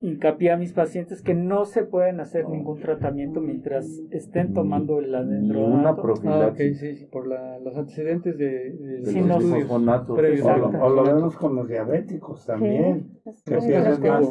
hincapié 0.00 0.52
a 0.52 0.56
mis 0.56 0.72
pacientes 0.72 1.22
que 1.22 1.34
no 1.34 1.64
se 1.64 1.84
pueden 1.84 2.20
hacer 2.20 2.48
ningún 2.48 2.80
tratamiento 2.80 3.40
mientras 3.40 3.86
estén 4.10 4.54
tomando 4.54 5.00
el 5.00 5.14
adendronato. 5.14 5.74
Una 5.74 5.96
profilaxis. 5.96 6.76
Ah, 6.76 6.80
sí, 6.80 6.96
sí, 6.96 7.06
por 7.06 7.26
la, 7.26 7.58
los 7.58 7.76
antecedentes 7.76 8.38
de, 8.38 8.70
de 8.70 9.06
sí, 9.06 9.20
los 9.20 9.44
fosfonatos. 9.44 10.18
O, 10.18 10.88
lo 10.90 11.02
vemos 11.02 11.36
con 11.36 11.56
los 11.56 11.68
diabéticos 11.68 12.46
también. 12.46 13.18
que 13.44 13.58
pierden 13.58 14.00
más 14.02 14.28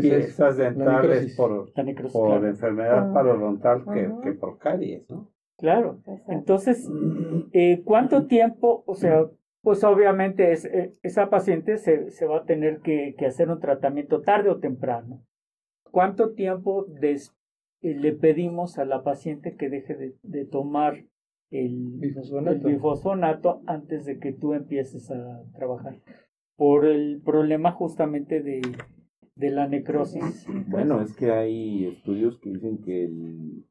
piezas 0.00 0.56
dentales 0.56 1.36
por, 1.36 1.72
por 2.12 2.46
enfermedad 2.46 3.10
ah. 3.10 3.14
parodontal 3.14 3.84
que, 3.92 4.10
que, 4.22 4.32
por 4.32 4.58
caries, 4.58 5.08
¿no? 5.10 5.30
Claro. 5.58 6.00
Entonces, 6.26 6.90
eh, 7.52 7.82
¿cuánto 7.84 8.26
tiempo, 8.26 8.82
o 8.86 8.94
sea, 8.94 9.26
pues 9.62 9.84
obviamente 9.84 10.52
es, 10.52 10.64
eh, 10.64 10.92
esa 11.02 11.30
paciente 11.30 11.78
se, 11.78 12.10
se, 12.10 12.26
va 12.26 12.38
a 12.38 12.44
tener 12.44 12.80
que, 12.80 13.14
que, 13.16 13.26
hacer 13.26 13.48
un 13.48 13.60
tratamiento 13.60 14.20
tarde 14.20 14.50
o 14.50 14.58
temprano. 14.58 15.24
¿Cuánto 15.90 16.32
tiempo 16.32 16.84
des, 16.86 17.34
eh, 17.80 17.94
le 17.94 18.12
pedimos 18.12 18.78
a 18.78 18.84
la 18.84 19.02
paciente 19.02 19.56
que 19.56 19.70
deje 19.70 19.94
de, 19.94 20.14
de 20.22 20.44
tomar 20.44 21.04
el 21.50 21.98
bifosfonato. 21.98 23.62
antes 23.66 24.04
de 24.04 24.18
que 24.18 24.32
tú 24.32 24.54
empieces 24.54 25.10
a 25.10 25.42
trabajar? 25.54 26.00
Por 26.56 26.86
el 26.86 27.20
problema 27.24 27.72
justamente 27.72 28.42
de, 28.42 28.62
de 29.36 29.50
la 29.50 29.68
necrosis. 29.68 30.46
Bueno, 30.68 31.00
es 31.00 31.14
que 31.14 31.30
hay 31.30 31.86
estudios 31.86 32.38
que 32.40 32.50
dicen 32.50 32.78
que 32.82 33.04
el 33.04 33.64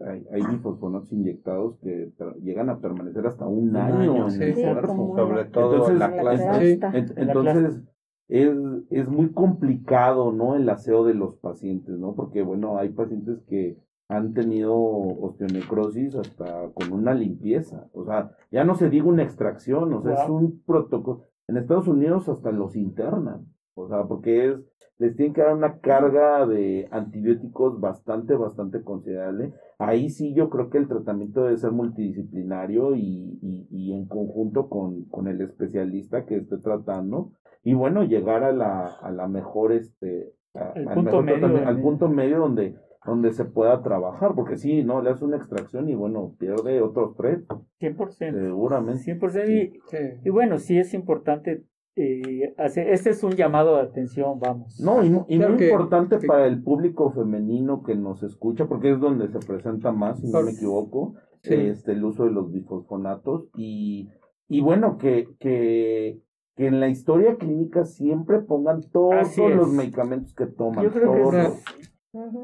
hay, 0.00 0.26
hay 0.32 0.42
bifosfonatos 0.42 1.12
inyectados 1.12 1.78
que 1.78 2.12
llegan 2.42 2.68
a 2.68 2.80
permanecer 2.80 3.26
hasta 3.26 3.46
un, 3.46 3.74
año, 3.76 4.28
en 4.28 4.42
el 4.42 4.54
cuerpo. 4.54 5.16
Sobre 5.16 5.44
todo 5.46 5.72
entonces, 5.74 5.98
la 5.98 6.12
clase. 6.12 6.80
entonces, 7.16 7.82
es, 8.28 8.56
es 8.90 9.08
muy 9.08 9.30
complicado, 9.30 10.32
¿no? 10.32 10.56
El 10.56 10.68
aseo 10.68 11.04
de 11.04 11.14
los 11.14 11.36
pacientes, 11.36 11.98
¿no? 11.98 12.14
Porque, 12.14 12.42
bueno, 12.42 12.78
hay 12.78 12.90
pacientes 12.90 13.42
que 13.48 13.78
han 14.08 14.34
tenido 14.34 14.74
osteonecrosis 14.74 16.14
hasta 16.14 16.70
con 16.74 16.92
una 16.92 17.14
limpieza. 17.14 17.88
O 17.92 18.04
sea, 18.04 18.32
ya 18.50 18.64
no 18.64 18.74
se 18.74 18.90
diga 18.90 19.06
una 19.06 19.22
extracción, 19.22 19.92
o 19.94 20.02
sea, 20.02 20.24
es 20.24 20.28
un 20.28 20.62
protocolo. 20.64 21.22
En 21.48 21.56
Estados 21.56 21.88
Unidos 21.88 22.28
hasta 22.28 22.52
los 22.52 22.76
internan. 22.76 23.46
O 23.76 23.88
sea, 23.88 24.04
porque 24.04 24.48
es, 24.48 24.56
les 24.98 25.14
tienen 25.16 25.34
que 25.34 25.42
dar 25.42 25.54
una 25.54 25.78
carga 25.80 26.46
de 26.46 26.88
antibióticos 26.90 27.78
bastante, 27.80 28.34
bastante 28.34 28.82
considerable. 28.82 29.52
Ahí 29.78 30.08
sí 30.08 30.32
yo 30.34 30.48
creo 30.48 30.70
que 30.70 30.78
el 30.78 30.88
tratamiento 30.88 31.44
debe 31.44 31.58
ser 31.58 31.72
multidisciplinario 31.72 32.94
y, 32.96 33.38
y, 33.42 33.68
y 33.70 33.92
en 33.92 34.06
conjunto 34.06 34.68
con, 34.68 35.04
con, 35.04 35.28
el 35.28 35.42
especialista 35.42 36.24
que 36.24 36.36
esté 36.36 36.56
tratando. 36.58 37.32
Y 37.62 37.74
bueno, 37.74 38.04
llegar 38.04 38.42
a 38.42 38.52
la, 38.52 38.86
a 38.86 39.10
la 39.10 39.28
mejor, 39.28 39.72
este, 39.72 40.32
al, 40.54 40.94
punto, 40.94 41.22
medio, 41.22 41.68
al 41.68 41.80
punto 41.80 42.08
medio 42.08 42.38
donde 42.38 42.76
donde 43.04 43.32
se 43.32 43.44
pueda 43.44 43.82
trabajar, 43.82 44.34
porque 44.34 44.56
sí, 44.56 44.82
¿no? 44.82 45.00
Le 45.00 45.10
hace 45.10 45.24
una 45.24 45.36
extracción 45.36 45.88
y 45.88 45.94
bueno, 45.94 46.34
pierde 46.40 46.82
otros 46.82 47.14
tres. 47.16 47.46
100%. 47.80 48.16
Seguramente. 48.16 49.16
100%. 49.16 49.48
Y, 49.48 50.26
y 50.26 50.30
bueno, 50.30 50.58
sí 50.58 50.76
es 50.76 50.92
importante 50.92 51.62
eh, 51.96 52.54
este 52.58 53.10
es 53.10 53.24
un 53.24 53.32
llamado 53.32 53.76
de 53.76 53.82
atención, 53.82 54.38
vamos. 54.38 54.78
No, 54.78 55.02
y, 55.02 55.08
muy 55.08 55.24
importante 55.28 56.18
para 56.18 56.46
el 56.46 56.62
público 56.62 57.10
femenino 57.10 57.82
que 57.82 57.94
nos 57.94 58.22
escucha, 58.22 58.66
porque 58.66 58.92
es 58.92 59.00
donde 59.00 59.28
se 59.28 59.38
presenta 59.38 59.92
más, 59.92 60.20
si 60.20 60.30
no 60.30 60.42
me 60.42 60.50
equivoco, 60.50 61.14
este, 61.42 61.92
el 61.92 62.04
uso 62.04 62.24
de 62.24 62.32
los 62.32 62.52
bifosfonatos. 62.52 63.48
Y, 63.56 64.10
y 64.46 64.60
bueno, 64.60 64.98
que, 64.98 65.34
que, 65.40 66.20
que 66.54 66.66
en 66.66 66.80
la 66.80 66.88
historia 66.88 67.36
clínica 67.36 67.84
siempre 67.84 68.40
pongan 68.40 68.82
todos 68.90 69.36
los 69.38 69.72
medicamentos 69.72 70.34
que 70.34 70.46
toman. 70.46 70.84
Yo 70.84 70.90
creo 70.90 71.12
todos. 71.12 71.32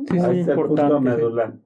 que 0.08 0.16
es, 0.16 0.46
medular. 1.00 1.58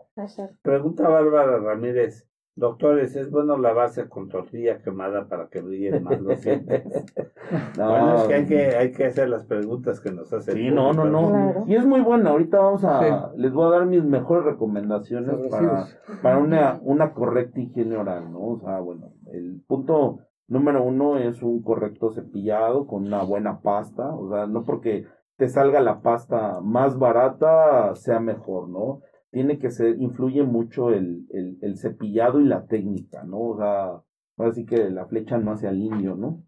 Pregunta 0.63 1.09
Bárbara 1.09 1.59
Ramírez. 1.59 2.27
Doctores, 2.59 3.15
¿es 3.17 3.31
bueno 3.31 3.59
lavarse 3.59 4.09
con 4.09 4.31
tortilla 4.31 4.79
quemada 4.79 5.29
para 5.29 5.49
que 5.49 5.61
brillen 5.61 6.03
más 6.03 6.19
los 6.23 6.41
dientes? 6.41 6.85
no, 7.79 7.91
bueno, 7.91 8.17
es 8.17 8.23
que 8.29 8.35
hay, 8.35 8.47
que 8.47 8.77
hay 8.77 8.93
que 8.93 9.05
hacer 9.05 9.29
las 9.29 9.45
preguntas 9.45 10.01
que 10.01 10.11
nos 10.11 10.33
hacen. 10.33 10.55
Sí, 10.55 10.71
no, 10.71 10.95
no, 10.95 11.05
no. 11.05 11.65
Y 11.67 11.75
es 11.75 11.85
muy 11.85 12.01
bueno. 12.01 12.31
Ahorita 12.31 12.59
vamos 12.59 12.83
a, 12.83 13.31
les 13.37 13.53
voy 13.53 13.67
a 13.67 13.79
dar 13.79 13.87
mis 13.87 14.03
mejores 14.03 14.47
recomendaciones 14.47 15.39
para, 15.51 15.87
para 16.23 16.39
una, 16.39 16.81
una 16.83 17.13
correcta 17.13 17.61
higiene 17.61 17.95
oral, 17.95 18.33
¿no? 18.33 18.41
O 18.41 18.59
sea, 18.59 18.81
bueno, 18.81 19.13
el 19.33 19.63
punto 19.67 20.21
número 20.49 20.83
uno 20.83 21.19
es 21.19 21.43
un 21.43 21.61
correcto 21.63 22.11
cepillado 22.11 22.87
con 22.87 23.05
una 23.05 23.23
buena 23.23 23.61
pasta. 23.61 24.15
O 24.15 24.31
sea, 24.31 24.47
no 24.47 24.65
porque 24.65 25.05
te 25.37 25.51
salga 25.51 25.81
la 25.81 26.01
pasta 26.01 26.61
más 26.63 26.99
barata 26.99 27.95
sea 27.97 28.19
mejor, 28.19 28.71
¿no? 28.71 29.03
Tiene 29.31 29.59
que 29.59 29.71
ser, 29.71 30.01
influye 30.01 30.43
mucho 30.45 30.91
el, 30.91 31.27
el, 31.61 31.77
cepillado 31.79 32.41
y 32.41 32.45
la 32.45 32.67
técnica, 32.67 33.25
¿no? 33.25 33.41
O 33.41 33.57
sea, 33.59 34.03
así 34.39 34.65
que 34.65 34.91
la 34.91 35.07
flecha 35.07 35.39
no 35.39 35.53
hace 35.53 35.69
al 35.69 35.79
indio, 35.79 36.15
¿no? 36.15 36.43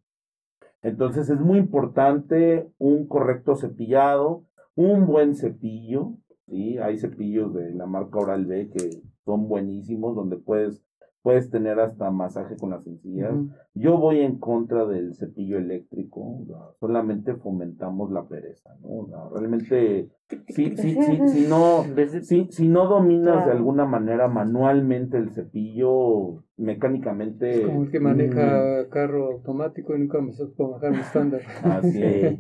Entonces 0.83 1.29
es 1.29 1.41
muy 1.41 1.59
importante 1.59 2.71
un 2.79 3.07
correcto 3.07 3.57
cepillado, 3.57 4.45
un 4.75 5.07
buen 5.07 5.35
cepillo, 5.35 6.15
¿sí? 6.47 6.79
Hay 6.79 6.99
cepillos 6.99 7.53
de 7.53 7.75
la 7.75 7.87
marca 7.87 8.19
Oral 8.19 8.47
B 8.47 8.71
que 8.71 9.03
son 9.25 9.49
buenísimos, 9.49 10.15
donde 10.15 10.37
puedes 10.37 10.83
puedes 11.23 11.51
tener 11.51 11.81
hasta 11.81 12.11
masaje 12.11 12.57
con 12.57 12.71
las 12.71 12.87
encías. 12.87 13.35
Yo 13.75 13.99
voy 13.99 14.21
en 14.21 14.39
contra 14.39 14.87
del 14.87 15.15
cepillo 15.15 15.59
eléctrico, 15.59 16.45
solamente 16.81 17.35
fomentamos 17.35 18.11
la 18.11 18.27
pereza, 18.29 18.71
¿no? 18.83 19.09
realmente, 19.35 20.11
si, 20.49 20.77
si, 20.77 20.95
si, 20.95 21.29
si, 21.29 21.47
no, 21.49 21.85
si, 22.23 22.49
si 22.51 22.69
no 22.69 22.87
dominas 22.87 23.47
de 23.47 23.53
alguna 23.53 23.85
manera 23.85 24.29
manualmente 24.29 25.17
el 25.17 25.31
cepillo, 25.31 26.45
mecánicamente... 26.57 27.63
Es 27.63 27.67
como 27.67 27.85
el 27.85 27.91
que 27.91 28.01
maneja 28.01 28.85
mm. 28.87 28.91
carro 28.91 29.33
automático 29.33 29.97
y 29.97 30.01
nunca 30.01 30.21
me 30.21 30.33
puedo 30.33 30.73
bajar 30.73 30.93
mi 30.93 30.99
estándar. 30.99 31.41
Así 31.63 32.03
es. 32.03 32.39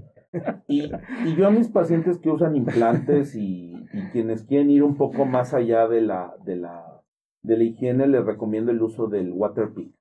Y, 0.66 0.92
y 1.24 1.36
yo 1.36 1.46
a 1.46 1.50
mis 1.50 1.68
pacientes 1.68 2.18
que 2.18 2.30
usan 2.30 2.54
implantes 2.54 3.34
y, 3.34 3.72
y 3.92 4.02
quienes 4.12 4.44
quieren 4.44 4.70
ir 4.70 4.82
un 4.82 4.96
poco 4.96 5.24
más 5.24 5.54
allá 5.54 5.88
de 5.88 6.02
la, 6.02 6.34
de 6.44 6.56
la 6.56 6.97
de 7.42 7.56
la 7.56 7.64
higiene 7.64 8.06
les 8.06 8.24
recomiendo 8.24 8.70
el 8.70 8.82
uso 8.82 9.08
del 9.08 9.32
water 9.32 9.72
pick. 9.72 9.94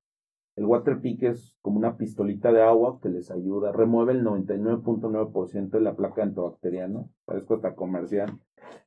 El 0.56 0.64
water 0.64 1.00
pick 1.00 1.22
es 1.22 1.56
como 1.62 1.78
una 1.78 1.96
pistolita 1.96 2.52
de 2.52 2.62
agua 2.62 2.98
que 3.00 3.08
les 3.08 3.30
ayuda, 3.30 3.70
remueve 3.70 4.12
el 4.12 4.24
99.9% 4.24 5.70
de 5.70 5.80
la 5.80 5.94
placa 5.94 6.24
antibacteriana, 6.24 7.04
parezco 7.24 7.54
hasta 7.54 7.76
comercial, 7.76 8.40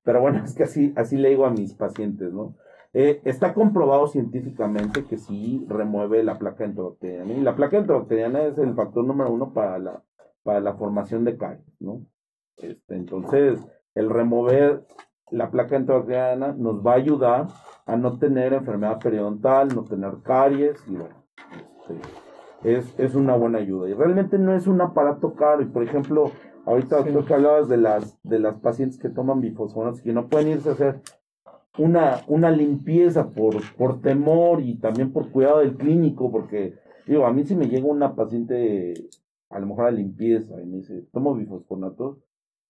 pero 0.03 0.19
bueno, 0.19 0.43
es 0.43 0.53
que 0.53 0.63
así, 0.63 0.93
así 0.97 1.15
le 1.17 1.29
digo 1.29 1.45
a 1.45 1.51
mis 1.51 1.73
pacientes, 1.73 2.33
¿no? 2.33 2.55
Eh, 2.93 3.21
está 3.23 3.53
comprobado 3.53 4.07
científicamente 4.07 5.05
que 5.05 5.17
sí 5.17 5.65
remueve 5.69 6.23
la 6.23 6.37
placa 6.37 6.65
antibacteriana, 6.65 7.33
y 7.33 7.41
la 7.41 7.55
placa 7.55 7.77
antibacteriana 7.77 8.43
es 8.43 8.57
el 8.57 8.73
factor 8.75 9.05
número 9.05 9.31
uno 9.31 9.53
para 9.53 9.79
la, 9.79 10.03
para 10.43 10.59
la 10.59 10.73
formación 10.73 11.23
de 11.23 11.37
caries, 11.37 11.79
¿no? 11.79 12.05
Este, 12.57 12.95
entonces, 12.95 13.65
el 13.95 14.09
remover 14.09 14.85
la 15.31 15.49
placa 15.49 15.77
antibacteriana 15.77 16.53
nos 16.53 16.85
va 16.85 16.93
a 16.93 16.95
ayudar 16.95 17.47
a 17.85 17.95
no 17.95 18.19
tener 18.19 18.53
enfermedad 18.53 18.99
periodontal, 18.99 19.69
no 19.73 19.83
tener 19.83 20.17
caries 20.23 20.83
y 20.87 20.95
bueno, 20.95 21.15
este, 22.63 23.03
es, 23.03 23.15
una 23.15 23.35
buena 23.35 23.59
ayuda. 23.59 23.89
Y 23.89 23.93
realmente 23.93 24.37
no 24.37 24.53
es 24.53 24.67
un 24.67 24.81
aparato 24.81 25.33
caro. 25.33 25.61
Y 25.61 25.65
por 25.65 25.83
ejemplo, 25.83 26.31
ahorita 26.65 27.03
sí. 27.03 27.09
que 27.27 27.33
hablabas 27.33 27.67
de 27.69 27.77
las, 27.77 28.21
de 28.23 28.39
las 28.39 28.55
pacientes 28.59 28.99
que 28.99 29.09
toman 29.09 29.41
bifosfonatos 29.41 30.01
y 30.01 30.03
que 30.03 30.13
no 30.13 30.27
pueden 30.27 30.49
irse 30.49 30.69
a 30.69 30.73
hacer 30.73 31.01
una, 31.77 32.21
una 32.27 32.51
limpieza 32.51 33.31
por, 33.31 33.55
por 33.77 34.01
temor 34.01 34.61
y 34.61 34.75
también 34.75 35.11
por 35.11 35.31
cuidado 35.31 35.59
del 35.59 35.75
clínico, 35.75 36.31
porque 36.31 36.75
digo, 37.07 37.25
a 37.25 37.33
mí 37.33 37.45
si 37.45 37.55
me 37.55 37.67
llega 37.67 37.87
una 37.87 38.15
paciente 38.15 38.93
a 39.49 39.59
lo 39.59 39.67
mejor 39.67 39.85
a 39.87 39.91
limpieza 39.91 40.61
y 40.61 40.65
me 40.65 40.77
dice, 40.77 41.05
tomo 41.11 41.33
bifosfonatos, 41.35 42.17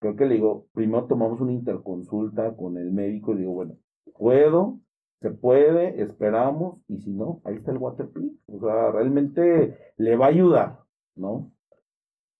creo 0.02 0.16
que 0.16 0.26
le 0.26 0.36
digo, 0.36 0.68
primero 0.74 1.06
tomamos 1.06 1.40
una 1.40 1.54
interconsulta 1.54 2.56
con 2.56 2.78
el 2.78 2.92
médico 2.92 3.34
y 3.34 3.38
digo, 3.38 3.54
bueno, 3.54 3.78
puedo, 4.18 4.80
se 5.22 5.30
puede, 5.30 6.02
esperamos, 6.02 6.82
y 6.88 6.98
si 6.98 7.12
no, 7.12 7.40
ahí 7.46 7.56
está 7.56 7.72
el 7.72 7.78
Waterpik. 7.78 8.34
O 8.48 8.60
sea, 8.60 8.92
realmente 8.92 9.78
le 9.98 10.16
va 10.16 10.26
a 10.26 10.30
ayudar, 10.30 10.80
¿no? 11.16 11.54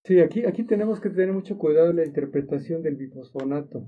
Sí, 0.04 0.20
aquí, 0.20 0.44
aquí 0.46 0.64
tenemos 0.64 1.00
que 1.00 1.12
tener 1.12 1.32
mucho 1.32 1.60
cuidado 1.60 1.92
en 1.92 1.98
la 1.98 2.06
interpretación 2.06 2.82
del 2.82 2.96
bifosfonato. 2.96 3.88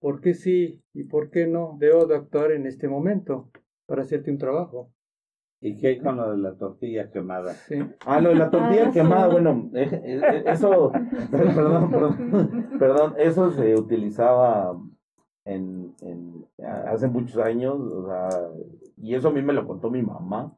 ¿Por 0.00 0.22
qué 0.22 0.32
sí 0.32 0.82
y 0.94 1.04
por 1.04 1.30
qué 1.30 1.46
no 1.46 1.76
debo 1.78 2.06
de 2.06 2.16
actuar 2.16 2.52
en 2.52 2.66
este 2.66 2.88
momento 2.88 3.50
para 3.84 4.02
hacerte 4.02 4.30
un 4.30 4.38
trabajo? 4.38 4.90
¿Y 5.64 5.78
qué 5.78 5.88
hay 5.88 5.98
con 5.98 6.18
lo 6.18 6.30
de 6.30 6.36
la 6.36 6.52
tortilla 6.52 7.10
quemada? 7.10 7.54
Sí. 7.54 7.76
Ah, 8.04 8.20
lo 8.20 8.28
de 8.28 8.34
la 8.34 8.50
tortilla 8.50 8.88
ah, 8.88 8.92
quemada, 8.92 9.28
bueno, 9.28 9.70
eh, 9.72 9.88
eh, 9.92 10.20
eh, 10.22 10.44
eso, 10.46 10.92
perdón, 11.30 11.90
perdón, 11.90 12.68
perdón, 12.78 13.14
eso 13.16 13.50
se 13.50 13.74
utilizaba 13.74 14.78
en, 15.46 15.94
en, 16.02 16.44
hace 16.86 17.08
muchos 17.08 17.38
años, 17.38 17.76
o 17.80 18.06
sea, 18.06 18.28
y 18.98 19.14
eso 19.14 19.28
a 19.28 19.30
mí 19.30 19.40
me 19.40 19.54
lo 19.54 19.66
contó 19.66 19.90
mi 19.90 20.02
mamá, 20.02 20.54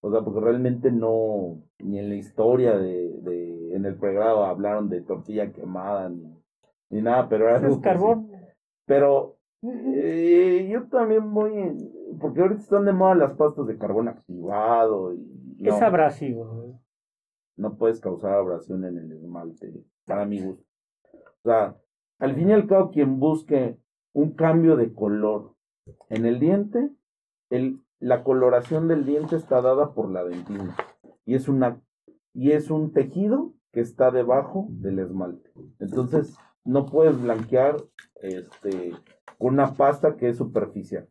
o 0.00 0.10
sea, 0.10 0.22
porque 0.22 0.40
realmente 0.40 0.90
no, 0.90 1.60
ni 1.78 1.98
en 1.98 2.08
la 2.08 2.14
historia 2.14 2.78
de, 2.78 3.10
de 3.10 3.76
en 3.76 3.84
el 3.84 3.96
pregrado 3.96 4.46
hablaron 4.46 4.88
de 4.88 5.02
tortilla 5.02 5.52
quemada, 5.52 6.08
ni, 6.08 6.34
ni 6.88 7.02
nada, 7.02 7.28
pero 7.28 7.46
era 7.46 7.58
algo... 7.58 7.82
carbón. 7.82 8.30
pero 8.86 9.35
eh, 9.94 10.68
yo 10.70 10.88
también 10.88 11.32
voy, 11.32 11.52
porque 12.20 12.40
ahorita 12.40 12.60
están 12.60 12.84
de 12.84 12.92
moda 12.92 13.14
las 13.14 13.32
pastas 13.34 13.66
de 13.66 13.78
carbón 13.78 14.08
activado 14.08 15.14
y... 15.14 15.68
es 15.68 15.80
abrasivo. 15.82 16.80
No 17.56 17.76
puedes 17.76 18.00
causar 18.00 18.34
abrasión 18.34 18.84
en 18.84 18.98
el 18.98 19.12
esmalte, 19.12 19.72
para 20.04 20.26
mi 20.26 20.42
gusto. 20.42 20.64
O 21.12 21.48
sea, 21.48 21.76
al 22.18 22.34
fin 22.34 22.50
y 22.50 22.52
al 22.52 22.66
cabo, 22.66 22.90
quien 22.90 23.18
busque 23.18 23.78
un 24.12 24.32
cambio 24.32 24.76
de 24.76 24.92
color 24.92 25.54
en 26.08 26.26
el 26.26 26.38
diente, 26.38 26.90
el, 27.50 27.82
la 27.98 28.24
coloración 28.24 28.88
del 28.88 29.04
diente 29.04 29.36
está 29.36 29.62
dada 29.62 29.94
por 29.94 30.10
la 30.10 30.24
dentina. 30.24 30.76
Y 31.24 31.34
es 31.34 31.48
una, 31.48 31.80
y 32.34 32.52
es 32.52 32.70
un 32.70 32.92
tejido 32.92 33.54
que 33.72 33.80
está 33.80 34.10
debajo 34.10 34.66
del 34.70 34.98
esmalte. 34.98 35.50
Entonces, 35.78 36.36
no 36.64 36.86
puedes 36.86 37.20
blanquear 37.20 37.76
este 38.22 38.92
una 39.38 39.74
pasta 39.74 40.16
que 40.16 40.28
es 40.28 40.36
superficial. 40.36 41.08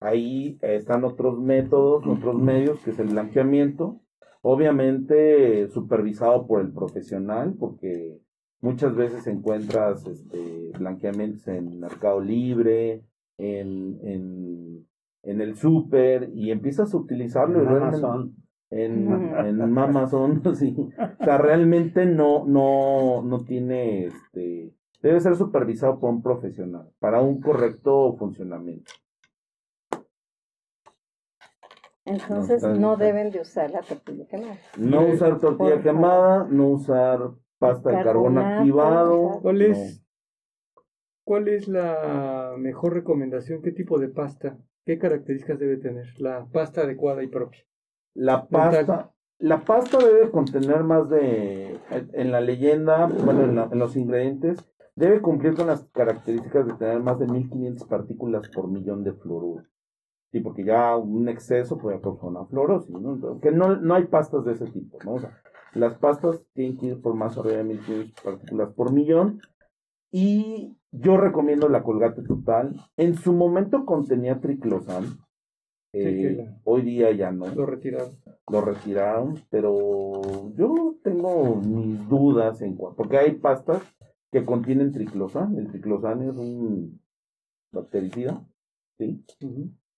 Ahí 0.00 0.58
están 0.60 1.04
otros 1.04 1.40
métodos, 1.40 2.06
otros 2.06 2.40
medios, 2.40 2.78
que 2.80 2.90
es 2.90 2.98
el 2.98 3.08
blanqueamiento, 3.08 4.00
obviamente 4.42 5.68
supervisado 5.68 6.46
por 6.46 6.60
el 6.60 6.72
profesional, 6.72 7.54
porque 7.58 8.20
muchas 8.60 8.94
veces 8.94 9.26
encuentras 9.26 10.06
este, 10.06 10.70
blanqueamientos 10.78 11.48
en 11.48 11.80
Mercado 11.80 12.20
Libre, 12.20 13.04
en, 13.38 13.98
en, 14.02 14.86
en 15.22 15.40
el 15.40 15.56
súper, 15.56 16.30
y 16.34 16.50
empiezas 16.50 16.92
a 16.92 16.96
utilizarlo. 16.96 17.60
En 17.66 17.82
Amazon. 17.82 18.36
En, 18.68 19.12
en 19.46 19.78
Amazon, 19.78 20.42
sí. 20.56 20.76
O 21.20 21.24
sea, 21.24 21.38
realmente 21.38 22.04
no, 22.04 22.44
no, 22.44 23.22
no 23.22 23.44
tiene 23.44 24.06
este 24.06 24.75
debe 25.00 25.20
ser 25.20 25.36
supervisado 25.36 25.98
por 25.98 26.10
un 26.10 26.22
profesional 26.22 26.90
para 26.98 27.20
un 27.20 27.40
correcto 27.40 28.16
funcionamiento. 28.18 28.92
Entonces 32.04 32.62
no, 32.62 32.96
deben 32.96 33.32
de 33.32 33.40
usar 33.40 33.70
la 33.72 33.82
tortilla 33.82 34.26
quemada. 34.26 34.56
No 34.78 35.06
usar 35.06 35.40
tortilla 35.40 35.82
quemada, 35.82 36.46
no 36.48 36.68
usar 36.68 37.18
pasta 37.58 37.90
de 37.90 38.04
carbón 38.04 38.38
activado. 38.38 39.40
¿Cuál 39.42 39.62
es, 39.62 40.04
¿Cuál 41.24 41.48
es 41.48 41.66
la 41.66 42.54
mejor 42.56 42.94
recomendación? 42.94 43.60
¿Qué 43.60 43.72
tipo 43.72 43.98
de 43.98 44.08
pasta? 44.08 44.56
¿Qué 44.84 44.98
características 44.98 45.58
debe 45.58 45.78
tener 45.78 46.06
la 46.20 46.46
pasta 46.46 46.82
adecuada 46.82 47.24
y 47.24 47.26
propia? 47.26 47.62
La 48.14 48.46
pasta, 48.46 49.12
la 49.38 49.64
pasta 49.64 49.98
debe 49.98 50.30
contener 50.30 50.84
más 50.84 51.10
de, 51.10 51.76
en 51.90 52.30
la 52.30 52.40
leyenda, 52.40 53.06
bueno, 53.06 53.68
en 53.72 53.78
los 53.78 53.96
ingredientes, 53.96 54.64
Debe 54.96 55.20
cumplir 55.20 55.54
con 55.54 55.66
las 55.66 55.84
características 55.92 56.66
de 56.66 56.72
tener 56.74 57.00
más 57.00 57.18
de 57.18 57.26
1500 57.26 57.86
partículas 57.86 58.48
por 58.48 58.68
millón 58.68 59.04
de 59.04 59.12
fluoruro. 59.12 59.64
Sí, 60.32 60.40
porque 60.40 60.64
ya 60.64 60.96
un 60.96 61.28
exceso 61.28 61.78
puede 61.78 62.00
causar 62.00 62.30
una 62.30 62.46
fluorosis, 62.46 62.90
¿no? 62.90 63.38
que 63.40 63.52
no, 63.52 63.76
no 63.76 63.94
hay 63.94 64.06
pastas 64.06 64.44
de 64.44 64.52
ese 64.52 64.66
tipo, 64.66 64.98
¿no? 65.04 65.14
O 65.14 65.20
sea, 65.20 65.38
las 65.74 65.98
pastas 65.98 66.42
tienen 66.54 66.78
que 66.78 66.86
ir 66.86 67.02
por 67.02 67.14
más 67.14 67.36
arriba 67.36 67.58
de 67.58 67.64
1500 67.64 68.22
partículas 68.22 68.72
por 68.72 68.92
millón. 68.92 69.40
Y 70.10 70.78
yo 70.90 71.18
recomiendo 71.18 71.68
la 71.68 71.82
Colgate 71.82 72.22
Total. 72.22 72.74
En 72.96 73.14
su 73.14 73.34
momento 73.34 73.84
contenía 73.84 74.40
triclosan. 74.40 75.18
Eh, 75.92 76.48
hoy 76.64 76.82
día 76.82 77.10
ya 77.12 77.30
no. 77.30 77.46
Lo 77.54 77.66
retiraron. 77.66 78.16
Lo 78.50 78.60
retiraron, 78.62 79.34
pero 79.50 80.22
yo 80.54 80.96
tengo 81.02 81.56
mis 81.56 82.08
dudas 82.08 82.62
en 82.62 82.76
cuanto. 82.76 82.96
Porque 82.96 83.18
hay 83.18 83.32
pastas 83.32 83.82
que 84.32 84.44
contienen 84.44 84.92
triclosan. 84.92 85.56
El 85.56 85.68
triclosan 85.68 86.28
es 86.28 86.36
un 86.36 87.00
bactericida, 87.72 88.44
¿sí? 88.98 89.24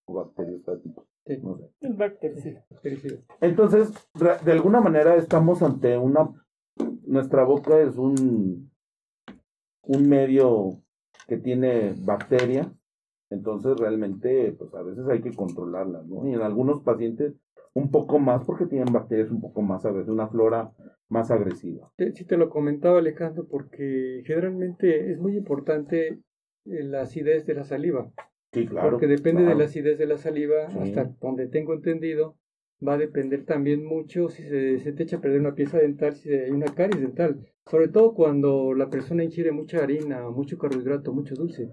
O 0.06 0.14
bacteriostático. 0.14 1.06
No 1.42 1.58
sé. 1.58 1.70
Bactericida. 1.90 2.64
Entonces, 3.40 3.92
de 4.44 4.52
alguna 4.52 4.80
manera 4.80 5.14
estamos 5.16 5.62
ante 5.62 5.96
una. 5.98 6.30
Nuestra 7.06 7.44
boca 7.44 7.78
es 7.80 7.96
un, 7.96 8.70
un 9.82 10.08
medio 10.08 10.82
que 11.26 11.36
tiene 11.36 11.94
bacterias. 11.98 12.68
Entonces, 13.30 13.76
realmente, 13.76 14.52
pues 14.52 14.74
a 14.74 14.82
veces 14.82 15.06
hay 15.08 15.20
que 15.20 15.34
controlarlas, 15.34 16.06
¿no? 16.06 16.26
Y 16.26 16.32
en 16.32 16.40
algunos 16.40 16.82
pacientes, 16.82 17.34
un 17.78 17.90
poco 17.90 18.18
más 18.18 18.44
porque 18.44 18.66
tienen 18.66 18.92
bacterias 18.92 19.30
un 19.30 19.40
poco 19.40 19.62
más 19.62 19.84
agresivas, 19.84 20.14
una 20.14 20.28
flora 20.28 20.72
más 21.08 21.30
agresiva. 21.30 21.90
Sí, 21.96 22.24
te 22.24 22.36
lo 22.36 22.50
comentaba 22.50 22.98
Alejandro, 22.98 23.46
porque 23.48 24.22
generalmente 24.26 25.12
es 25.12 25.18
muy 25.18 25.36
importante 25.36 26.08
eh, 26.08 26.18
la 26.64 27.02
acidez 27.02 27.46
de 27.46 27.54
la 27.54 27.64
saliva. 27.64 28.10
Sí, 28.52 28.66
claro. 28.66 28.90
Porque 28.90 29.06
depende 29.06 29.44
de 29.44 29.54
la 29.54 29.64
acidez 29.64 29.98
de 29.98 30.06
la 30.06 30.18
saliva, 30.18 30.66
hasta 30.66 31.04
donde 31.20 31.46
tengo 31.46 31.72
entendido, 31.72 32.36
va 32.86 32.94
a 32.94 32.98
depender 32.98 33.44
también 33.44 33.84
mucho 33.84 34.28
si 34.28 34.42
se, 34.42 34.78
se, 34.80 34.92
te 34.92 35.04
echa 35.04 35.18
a 35.18 35.20
perder 35.20 35.40
una 35.40 35.54
pieza 35.54 35.78
dental, 35.78 36.14
si 36.14 36.32
hay 36.32 36.50
una 36.50 36.74
caries 36.74 37.00
dental. 37.00 37.46
Sobre 37.66 37.88
todo 37.88 38.14
cuando 38.14 38.74
la 38.74 38.90
persona 38.90 39.22
ingiere 39.22 39.52
mucha 39.52 39.82
harina, 39.82 40.28
mucho 40.30 40.58
carbohidrato, 40.58 41.12
mucho 41.12 41.34
dulce. 41.34 41.68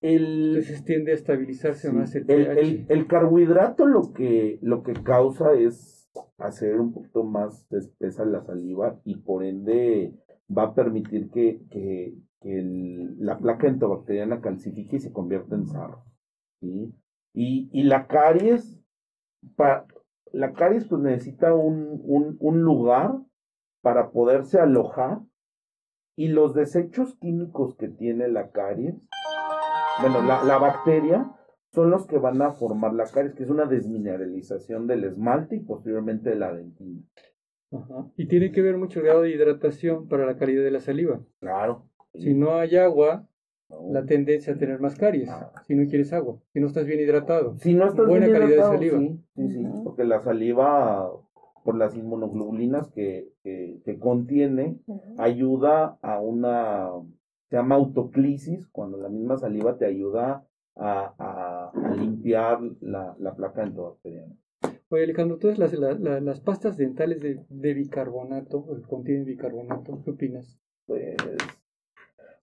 El, 0.00 0.56
Entonces 0.56 0.84
tiende 0.84 1.12
a 1.12 1.14
estabilizarse 1.14 1.92
más 1.92 2.14
el, 2.14 2.30
el, 2.30 2.58
el, 2.58 2.86
el, 2.88 3.06
carbohidrato 3.06 3.86
lo 3.86 4.14
que, 4.14 4.58
lo 4.62 4.82
que 4.82 4.94
causa 4.94 5.52
es 5.52 6.10
hacer 6.38 6.80
un 6.80 6.92
poquito 6.92 7.22
más 7.22 7.70
espesa 7.72 8.24
la 8.24 8.42
saliva 8.42 8.98
y 9.04 9.16
por 9.16 9.44
ende 9.44 10.14
va 10.56 10.64
a 10.64 10.74
permitir 10.74 11.30
que, 11.30 11.60
que, 11.70 12.14
la 13.18 13.38
placa 13.38 13.68
entobacteriana 13.68 14.40
calcifique 14.40 14.96
y 14.96 15.00
se 15.00 15.12
convierta 15.12 15.54
en 15.54 15.66
sarro. 15.66 16.06
¿sí? 16.60 16.94
Y, 17.34 17.68
y 17.70 17.82
la 17.82 18.06
caries, 18.06 18.82
la 20.32 20.52
caries 20.54 20.86
pues 20.86 21.02
necesita 21.02 21.52
un, 21.52 22.00
un, 22.02 22.38
un 22.40 22.62
lugar 22.62 23.20
para 23.82 24.10
poderse 24.10 24.58
alojar 24.58 25.20
y 26.16 26.28
los 26.28 26.54
desechos 26.54 27.14
químicos 27.16 27.76
que 27.76 27.88
tiene 27.88 28.28
la 28.28 28.50
caries, 28.50 28.94
bueno, 30.00 30.22
la, 30.22 30.42
la 30.44 30.58
bacteria, 30.58 31.30
son 31.72 31.90
los 31.90 32.06
que 32.06 32.18
van 32.18 32.42
a 32.42 32.52
formar 32.52 32.94
la 32.94 33.04
caries, 33.04 33.34
que 33.34 33.44
es 33.44 33.50
una 33.50 33.66
desmineralización 33.66 34.86
del 34.86 35.04
esmalte 35.04 35.56
y 35.56 35.60
posteriormente 35.60 36.30
de 36.30 36.36
la 36.36 36.52
dentina. 36.52 37.00
Y 38.16 38.26
tiene 38.26 38.50
que 38.50 38.62
ver 38.62 38.76
mucho 38.76 38.98
el 38.98 39.06
grado 39.06 39.22
de 39.22 39.30
hidratación 39.30 40.08
para 40.08 40.26
la 40.26 40.36
calidad 40.36 40.64
de 40.64 40.72
la 40.72 40.80
saliva. 40.80 41.20
Claro. 41.38 41.84
Si 42.14 42.34
no 42.34 42.54
hay 42.54 42.76
agua, 42.76 43.28
la 43.90 44.04
tendencia 44.04 44.54
a 44.54 44.58
tener 44.58 44.80
más 44.80 44.96
caries. 44.96 45.28
Ah. 45.30 45.52
Si 45.66 45.74
no 45.74 45.88
quieres 45.88 46.12
agua, 46.12 46.38
si 46.52 46.58
no 46.58 46.66
estás 46.66 46.86
bien 46.86 47.00
hidratado. 47.00 47.56
Si 47.58 47.74
no 47.74 47.86
estás 47.86 48.08
Buena 48.08 48.26
calidad 48.26 48.70
de 48.70 48.76
saliva. 48.76 48.98
Sí, 48.98 49.48
sí, 49.48 49.64
porque 49.84 50.04
la 50.04 50.20
saliva, 50.20 51.08
por 51.64 51.76
las 51.76 51.96
inmunoglobulinas 51.96 52.88
que, 52.88 53.28
que, 53.44 53.98
contiene, 54.00 54.80
ayuda 55.18 55.98
a 56.02 56.20
una, 56.20 56.88
se 57.50 57.56
llama 57.56 57.74
autoclisis, 57.74 58.68
cuando 58.68 58.96
la 58.96 59.08
misma 59.08 59.36
saliva 59.36 59.76
te 59.76 59.84
ayuda 59.84 60.46
a, 60.76 61.72
limpiar 61.96 62.60
la, 62.80 63.16
la 63.18 63.34
placa 63.34 63.64
endobacteriana. 63.64 64.34
Oye, 64.88 65.04
Alejandro, 65.04 65.38
todas 65.38 65.58
las, 65.58 65.72
las 65.72 66.40
pastas 66.40 66.76
dentales 66.76 67.20
de, 67.20 67.44
de 67.48 67.74
bicarbonato, 67.74 68.64
contienen 68.88 69.24
bicarbonato, 69.24 70.00
¿qué 70.04 70.10
opinas? 70.12 70.60
Pues, 70.86 71.16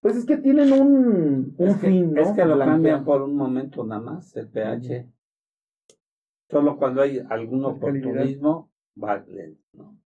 pues 0.01 0.17
es 0.17 0.25
que 0.25 0.37
tienen 0.37 0.73
un, 0.73 1.55
un 1.57 1.75
fin, 1.75 2.13
¿no? 2.13 2.21
Es 2.21 2.31
que 2.31 2.45
lo 2.45 2.59
cambian 2.59 3.05
por 3.05 3.21
un 3.21 3.35
momento 3.35 3.85
nada 3.85 4.01
más, 4.01 4.35
el 4.35 4.49
pH. 4.49 5.09
Solo 6.49 6.77
cuando 6.77 7.01
hay 7.01 7.21
algún 7.29 7.63
oportunismo, 7.63 8.71
vale, 8.95 9.57
¿no? 9.71 9.97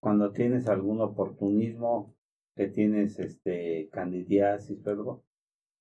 Cuando 0.00 0.32
tienes 0.32 0.68
algún 0.68 1.00
oportunismo, 1.02 2.14
que 2.58 2.66
tienes 2.66 3.20
este 3.20 3.88
candidiasis, 3.92 4.80
perdón, 4.80 5.22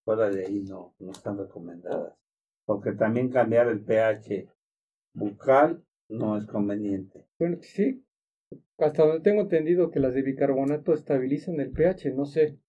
fuera 0.06 0.30
de 0.30 0.46
ahí 0.46 0.64
no, 0.64 0.94
no 1.00 1.10
están 1.12 1.40
recomendadas. 1.40 2.14
porque 2.66 2.92
también 2.92 3.30
cambiar 3.30 3.68
el 3.68 3.84
pH 3.84 4.48
bucal 5.16 5.84
no 6.08 6.38
es 6.38 6.46
conveniente. 6.46 7.26
Bueno, 7.40 7.58
sí, 7.62 8.06
hasta 8.78 9.08
donde 9.08 9.22
tengo 9.22 9.42
entendido 9.42 9.90
que 9.90 10.00
las 10.00 10.14
de 10.14 10.22
bicarbonato 10.22 10.94
estabilizan 10.94 11.60
el 11.60 11.72
pH, 11.72 12.14
no 12.14 12.26
sé. 12.26 12.60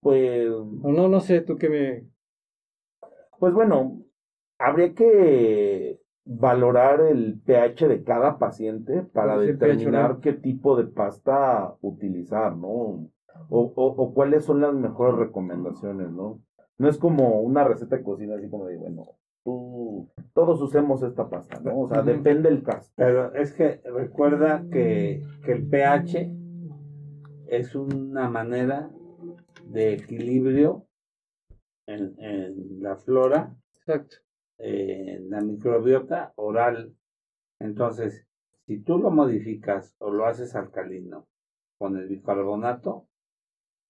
Pues. 0.00 0.48
no, 0.48 1.08
no 1.08 1.20
sé, 1.20 1.42
tú 1.42 1.56
que 1.56 1.68
me. 1.68 2.08
Pues 3.38 3.54
bueno, 3.54 4.02
habría 4.58 4.92
que 4.92 6.00
valorar 6.24 7.00
el 7.00 7.40
pH 7.44 7.86
de 7.86 8.02
cada 8.02 8.38
paciente 8.38 9.02
para 9.02 9.38
determinar 9.38 10.18
qué 10.20 10.32
tipo 10.32 10.76
de 10.76 10.84
pasta 10.84 11.76
utilizar, 11.80 12.56
¿no? 12.56 13.08
O, 13.48 13.72
o, 13.74 13.86
o, 13.86 14.14
cuáles 14.14 14.44
son 14.44 14.60
las 14.60 14.74
mejores 14.74 15.16
recomendaciones, 15.16 16.10
¿no? 16.10 16.40
No 16.78 16.88
es 16.88 16.98
como 16.98 17.40
una 17.40 17.64
receta 17.64 17.96
de 17.96 18.02
cocina 18.02 18.36
así 18.36 18.48
como 18.48 18.66
de, 18.66 18.76
bueno, 18.76 19.18
tú, 19.44 20.10
todos 20.32 20.60
usemos 20.60 21.02
esta 21.02 21.28
pasta, 21.28 21.60
¿no? 21.60 21.80
O 21.80 21.88
sea, 21.88 22.02
depende 22.02 22.48
del 22.48 22.62
caso. 22.62 22.92
Pero 22.96 23.34
es 23.34 23.52
que 23.52 23.80
recuerda 23.84 24.64
que, 24.70 25.22
que 25.44 25.52
el 25.52 25.68
pH 25.68 26.30
es 27.48 27.74
una 27.74 28.28
manera 28.28 28.90
de 29.66 29.94
equilibrio 29.94 30.86
en, 31.86 32.14
en 32.18 32.82
la 32.82 32.96
flora, 32.96 33.56
Exacto. 33.76 34.16
en 34.58 35.30
la 35.30 35.40
microbiota 35.40 36.32
oral. 36.36 36.94
Entonces, 37.58 38.26
si 38.66 38.78
tú 38.78 38.98
lo 38.98 39.10
modificas 39.10 39.96
o 39.98 40.10
lo 40.10 40.26
haces 40.26 40.54
alcalino 40.54 41.26
con 41.76 41.96
el 41.96 42.08
bicarbonato, 42.08 43.09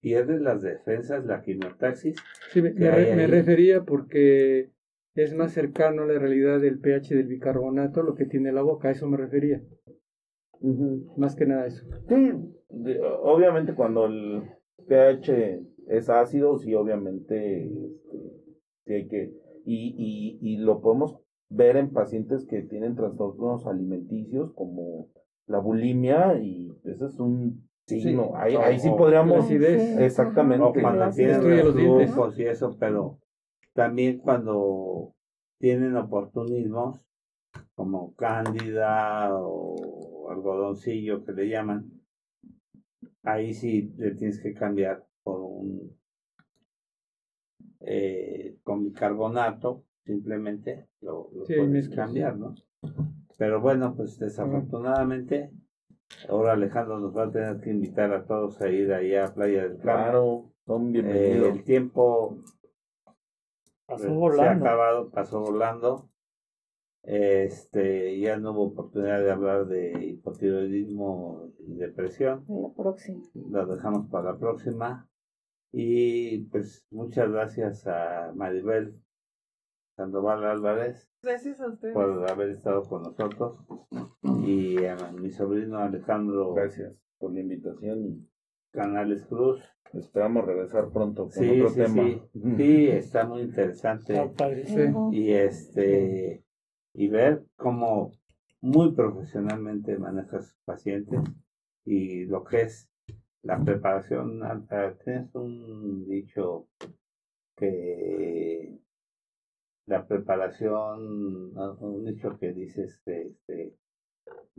pierdes 0.01 0.41
las 0.41 0.61
defensas, 0.61 1.25
la 1.25 1.41
quimiotaxis. 1.41 2.15
Sí, 2.51 2.61
me, 2.61 2.71
me 2.73 3.27
refería 3.27 3.83
porque 3.83 4.71
es 5.15 5.33
más 5.33 5.53
cercano 5.53 6.03
a 6.03 6.07
la 6.07 6.19
realidad 6.19 6.59
del 6.59 6.79
pH 6.79 7.15
del 7.15 7.27
bicarbonato, 7.27 8.03
lo 8.03 8.15
que 8.15 8.25
tiene 8.25 8.51
la 8.51 8.61
boca, 8.61 8.89
a 8.89 8.91
eso 8.91 9.07
me 9.07 9.17
refería. 9.17 9.61
Más 11.17 11.35
que 11.35 11.45
nada 11.45 11.65
eso. 11.65 11.85
Sí, 12.07 12.31
obviamente 13.23 13.73
cuando 13.73 14.05
el 14.05 14.43
pH 14.87 15.61
es 15.87 16.09
ácido, 16.09 16.57
sí, 16.57 16.73
obviamente, 16.75 17.65
este, 17.65 18.19
sí 18.85 18.93
hay 18.93 19.07
que, 19.07 19.33
y, 19.65 19.95
y, 19.97 20.39
y 20.41 20.57
lo 20.57 20.81
podemos 20.81 21.19
ver 21.49 21.77
en 21.77 21.91
pacientes 21.91 22.45
que 22.45 22.61
tienen 22.61 22.95
trastornos 22.95 23.67
alimenticios 23.67 24.53
como 24.53 25.09
la 25.47 25.59
bulimia 25.59 26.39
y 26.39 26.71
ese 26.85 27.05
es 27.05 27.19
un 27.19 27.67
signo. 27.87 28.31
ahí, 28.35 28.55
ahí 28.55 28.79
sí 28.79 28.89
podríamos. 28.89 29.49
Exactamente. 29.49 30.63
O 30.63 30.73
cuando 30.73 31.09
tienen 31.11 31.65
los 31.65 31.75
dientes 31.75 32.11
y 32.37 32.43
eso, 32.43 32.75
pero 32.79 33.19
también 33.73 34.19
cuando 34.19 35.13
tienen 35.59 35.95
oportunismos 35.95 37.01
como 37.75 38.15
cándida 38.15 39.29
o 39.33 40.29
algodoncillo 40.29 41.23
que 41.23 41.33
le 41.33 41.49
llaman, 41.49 41.91
ahí 43.23 43.53
sí 43.53 43.93
le 43.97 44.11
tienes 44.11 44.39
que 44.39 44.53
cambiar 44.53 45.05
por 45.23 45.41
un 45.41 45.97
eh, 47.81 48.57
con 48.63 48.83
bicarbonato, 48.83 49.83
simplemente 50.05 50.87
lo, 51.01 51.29
puedes 51.47 51.89
cambiar, 51.89 52.37
¿no? 52.37 52.53
Pero 53.37 53.59
bueno, 53.59 53.95
pues 53.95 54.19
desafortunadamente, 54.19 55.51
ahora 56.29 56.53
Alejandro 56.53 56.99
nos 56.99 57.15
va 57.15 57.25
a 57.25 57.31
tener 57.31 57.59
que 57.61 57.69
invitar 57.69 58.13
a 58.13 58.25
todos 58.25 58.61
a 58.61 58.69
ir 58.69 58.93
allá 58.93 59.25
a 59.25 59.33
Playa 59.33 59.63
del 59.63 59.77
Carmen. 59.77 60.03
Claro, 60.03 60.53
son 60.65 60.91
bienvenidos. 60.91 61.55
el 61.55 61.63
tiempo 61.63 62.37
pasó 63.85 64.13
volando. 64.13 64.43
se 64.43 64.49
ha 64.49 64.51
acabado, 64.53 65.09
pasó 65.09 65.41
volando. 65.41 66.09
Este, 67.03 68.19
ya 68.19 68.37
no 68.37 68.51
hubo 68.51 68.67
oportunidad 68.67 69.21
de 69.21 69.31
hablar 69.31 69.65
de 69.65 70.05
hipotiroidismo 70.05 71.51
y 71.59 71.75
depresión. 71.75 72.45
La 72.47 72.73
próxima. 72.75 73.23
Lo 73.33 73.65
dejamos 73.65 74.07
para 74.09 74.33
la 74.33 74.37
próxima. 74.37 75.09
Y 75.71 76.43
pues 76.45 76.85
muchas 76.91 77.31
gracias 77.31 77.87
a 77.87 78.31
Maribel 78.35 79.01
Sandoval 80.01 80.43
Álvarez. 80.45 81.07
Gracias 81.21 81.61
a 81.61 81.67
ustedes. 81.67 81.93
Por 81.93 82.27
haber 82.27 82.49
estado 82.49 82.81
con 82.81 83.03
nosotros. 83.03 83.59
Y 84.43 84.83
a 84.85 84.95
mi 85.11 85.29
sobrino 85.29 85.77
Alejandro. 85.77 86.55
Gracias 86.55 86.95
por 87.19 87.31
la 87.31 87.41
invitación. 87.41 88.05
y 88.07 88.27
Canales 88.71 89.23
Cruz. 89.27 89.61
Esperamos 89.93 90.45
regresar 90.45 90.89
pronto 90.89 91.25
con 91.25 91.31
sí, 91.33 91.61
otro 91.61 91.69
sí, 91.69 91.75
tema. 91.75 92.03
Sí. 92.03 92.21
sí, 92.57 92.87
está 92.87 93.27
muy 93.27 93.41
interesante. 93.41 94.31
Y 95.11 95.33
este 95.33 96.43
y 96.93 97.07
ver 97.07 97.45
cómo 97.55 98.11
muy 98.59 98.93
profesionalmente 98.93 99.99
manejas 99.99 100.57
pacientes 100.65 101.19
y 101.85 102.25
lo 102.25 102.43
que 102.43 102.61
es 102.61 102.89
la 103.43 103.63
preparación 103.63 104.43
alta. 104.43 104.97
Tienes 105.03 105.35
un 105.35 106.07
dicho 106.07 106.67
que 107.55 108.81
la 109.91 110.07
preparación, 110.07 111.51
un 111.55 112.05
dicho 112.05 112.37
que 112.39 112.53
dice 112.53 112.83
este, 112.83 113.27
este 113.27 113.73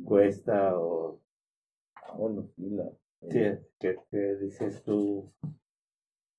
cuesta 0.04 0.78
o 0.78 1.18
bueno, 2.16 2.46
sí, 2.54 2.68
la, 2.70 2.90
sí, 3.22 3.28
que, 3.78 3.96
que, 4.10 4.36
dices 4.36 4.82
tú 4.82 5.32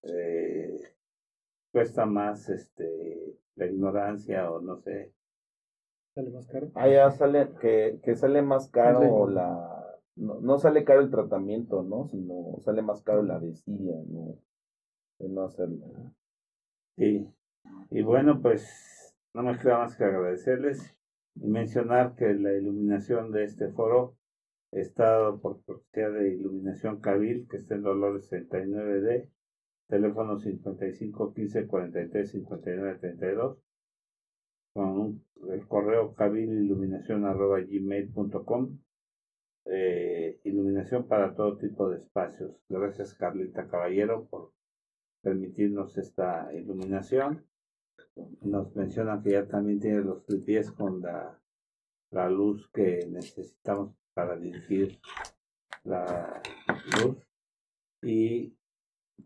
eh, 0.04 0.80
cuesta 1.72 2.06
más 2.06 2.50
este 2.50 3.36
la 3.56 3.66
ignorancia 3.66 4.52
o 4.52 4.60
no 4.60 4.78
sé 4.78 5.12
sale 6.14 6.30
más 6.30 6.46
caro 6.48 6.70
ah 6.76 6.88
ya 6.88 7.10
sale 7.10 7.50
que, 7.60 8.00
que 8.04 8.16
sale 8.16 8.44
más 8.44 8.70
caro 8.70 9.28
la 9.28 9.74
no, 10.16 10.40
no 10.40 10.58
sale 10.60 10.84
caro 10.84 11.00
el 11.00 11.10
tratamiento, 11.10 11.82
¿no? 11.82 12.06
Sino 12.06 12.56
sale 12.60 12.84
más 12.84 13.02
caro 13.02 13.24
la 13.24 13.40
desidia, 13.40 13.96
¿no? 14.08 14.38
De 15.18 15.28
no 15.28 15.44
hacerlo. 15.44 15.88
Sí. 16.98 17.28
Y 17.90 18.02
bueno, 18.02 18.42
pues 18.42 19.16
no 19.34 19.44
me 19.44 19.58
queda 19.58 19.80
más 19.80 19.96
que 19.96 20.04
agradecerles 20.04 20.96
y 21.36 21.48
mencionar 21.48 22.16
que 22.16 22.34
la 22.34 22.54
iluminación 22.54 23.32
de 23.32 23.44
este 23.46 23.70
foro 23.70 24.18
está 24.72 25.04
dado 25.12 25.40
por 25.40 25.64
cortesía 25.64 26.10
de 26.10 26.34
Iluminación 26.34 27.00
Cabil, 27.00 27.48
que 27.50 27.58
está 27.58 27.76
en 27.76 27.84
Dolores 27.84 28.32
69D, 28.32 29.30
teléfono 29.88 30.40
55 30.40 31.34
15 31.34 31.68
43 31.68 32.32
59 32.32 32.98
32, 33.00 33.58
con 34.74 35.24
el 35.50 35.68
correo 35.68 36.16
cabililuminación 36.16 37.26
arroba 37.26 37.60
gmail.com 37.60 38.80
eh, 39.66 40.40
iluminación 40.44 41.08
para 41.08 41.36
todo 41.36 41.58
tipo 41.58 41.90
de 41.90 41.98
espacios. 41.98 42.52
Gracias 42.68 43.14
Carlita 43.14 43.68
Caballero 43.68 44.26
por 44.26 44.52
permitirnos 45.22 45.98
esta 45.98 46.54
iluminación. 46.54 47.46
Nos 48.42 48.76
mencionan 48.76 49.24
que 49.24 49.32
ya 49.32 49.48
también 49.48 49.80
tiene 49.80 50.02
los 50.02 50.24
pies 50.46 50.72
con 50.72 51.02
la, 51.02 51.40
la 52.12 52.30
luz 52.30 52.70
que 52.72 53.08
necesitamos 53.10 53.96
para 54.14 54.36
dirigir 54.36 55.00
la 55.84 56.42
luz. 57.02 57.18
Y 58.02 58.56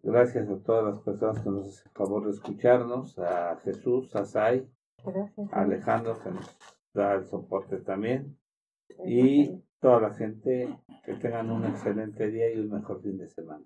gracias 0.04 0.50
a 0.50 0.58
todas 0.60 0.86
las 0.86 1.00
personas 1.02 1.44
que 1.44 1.50
nos 1.50 1.68
hacen 1.68 1.92
favor 1.94 2.26
de 2.26 2.32
escucharnos, 2.32 3.18
a 3.20 3.58
Jesús, 3.64 4.16
a 4.16 4.26
Sai, 4.26 4.70
a 5.52 5.62
Alejandro 5.62 6.20
que 6.22 6.32
nos 6.32 6.58
da 6.94 7.16
el 7.16 7.26
soporte 7.26 7.78
también. 7.78 8.38
Y 9.06 9.64
toda 9.80 10.02
la 10.02 10.14
gente 10.14 10.78
que 11.04 11.14
tengan 11.16 11.52
un 11.52 11.66
excelente 11.66 12.30
día 12.32 12.54
y 12.54 12.60
un 12.60 12.70
mejor 12.70 13.02
fin 13.02 13.18
de 13.18 13.28
semana. 13.28 13.66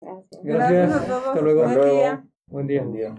Gracias. 0.00 0.42
Gracias. 0.42 0.70
Gracias 0.70 1.02
a 1.02 1.06
todos. 1.06 1.28
Hasta 1.28 1.40
luego. 1.40 1.62
Buen 1.62 1.90
día. 1.90 2.28
Buen 2.46 2.66
día. 2.66 2.82
Buen 2.82 2.94
día. 2.94 3.14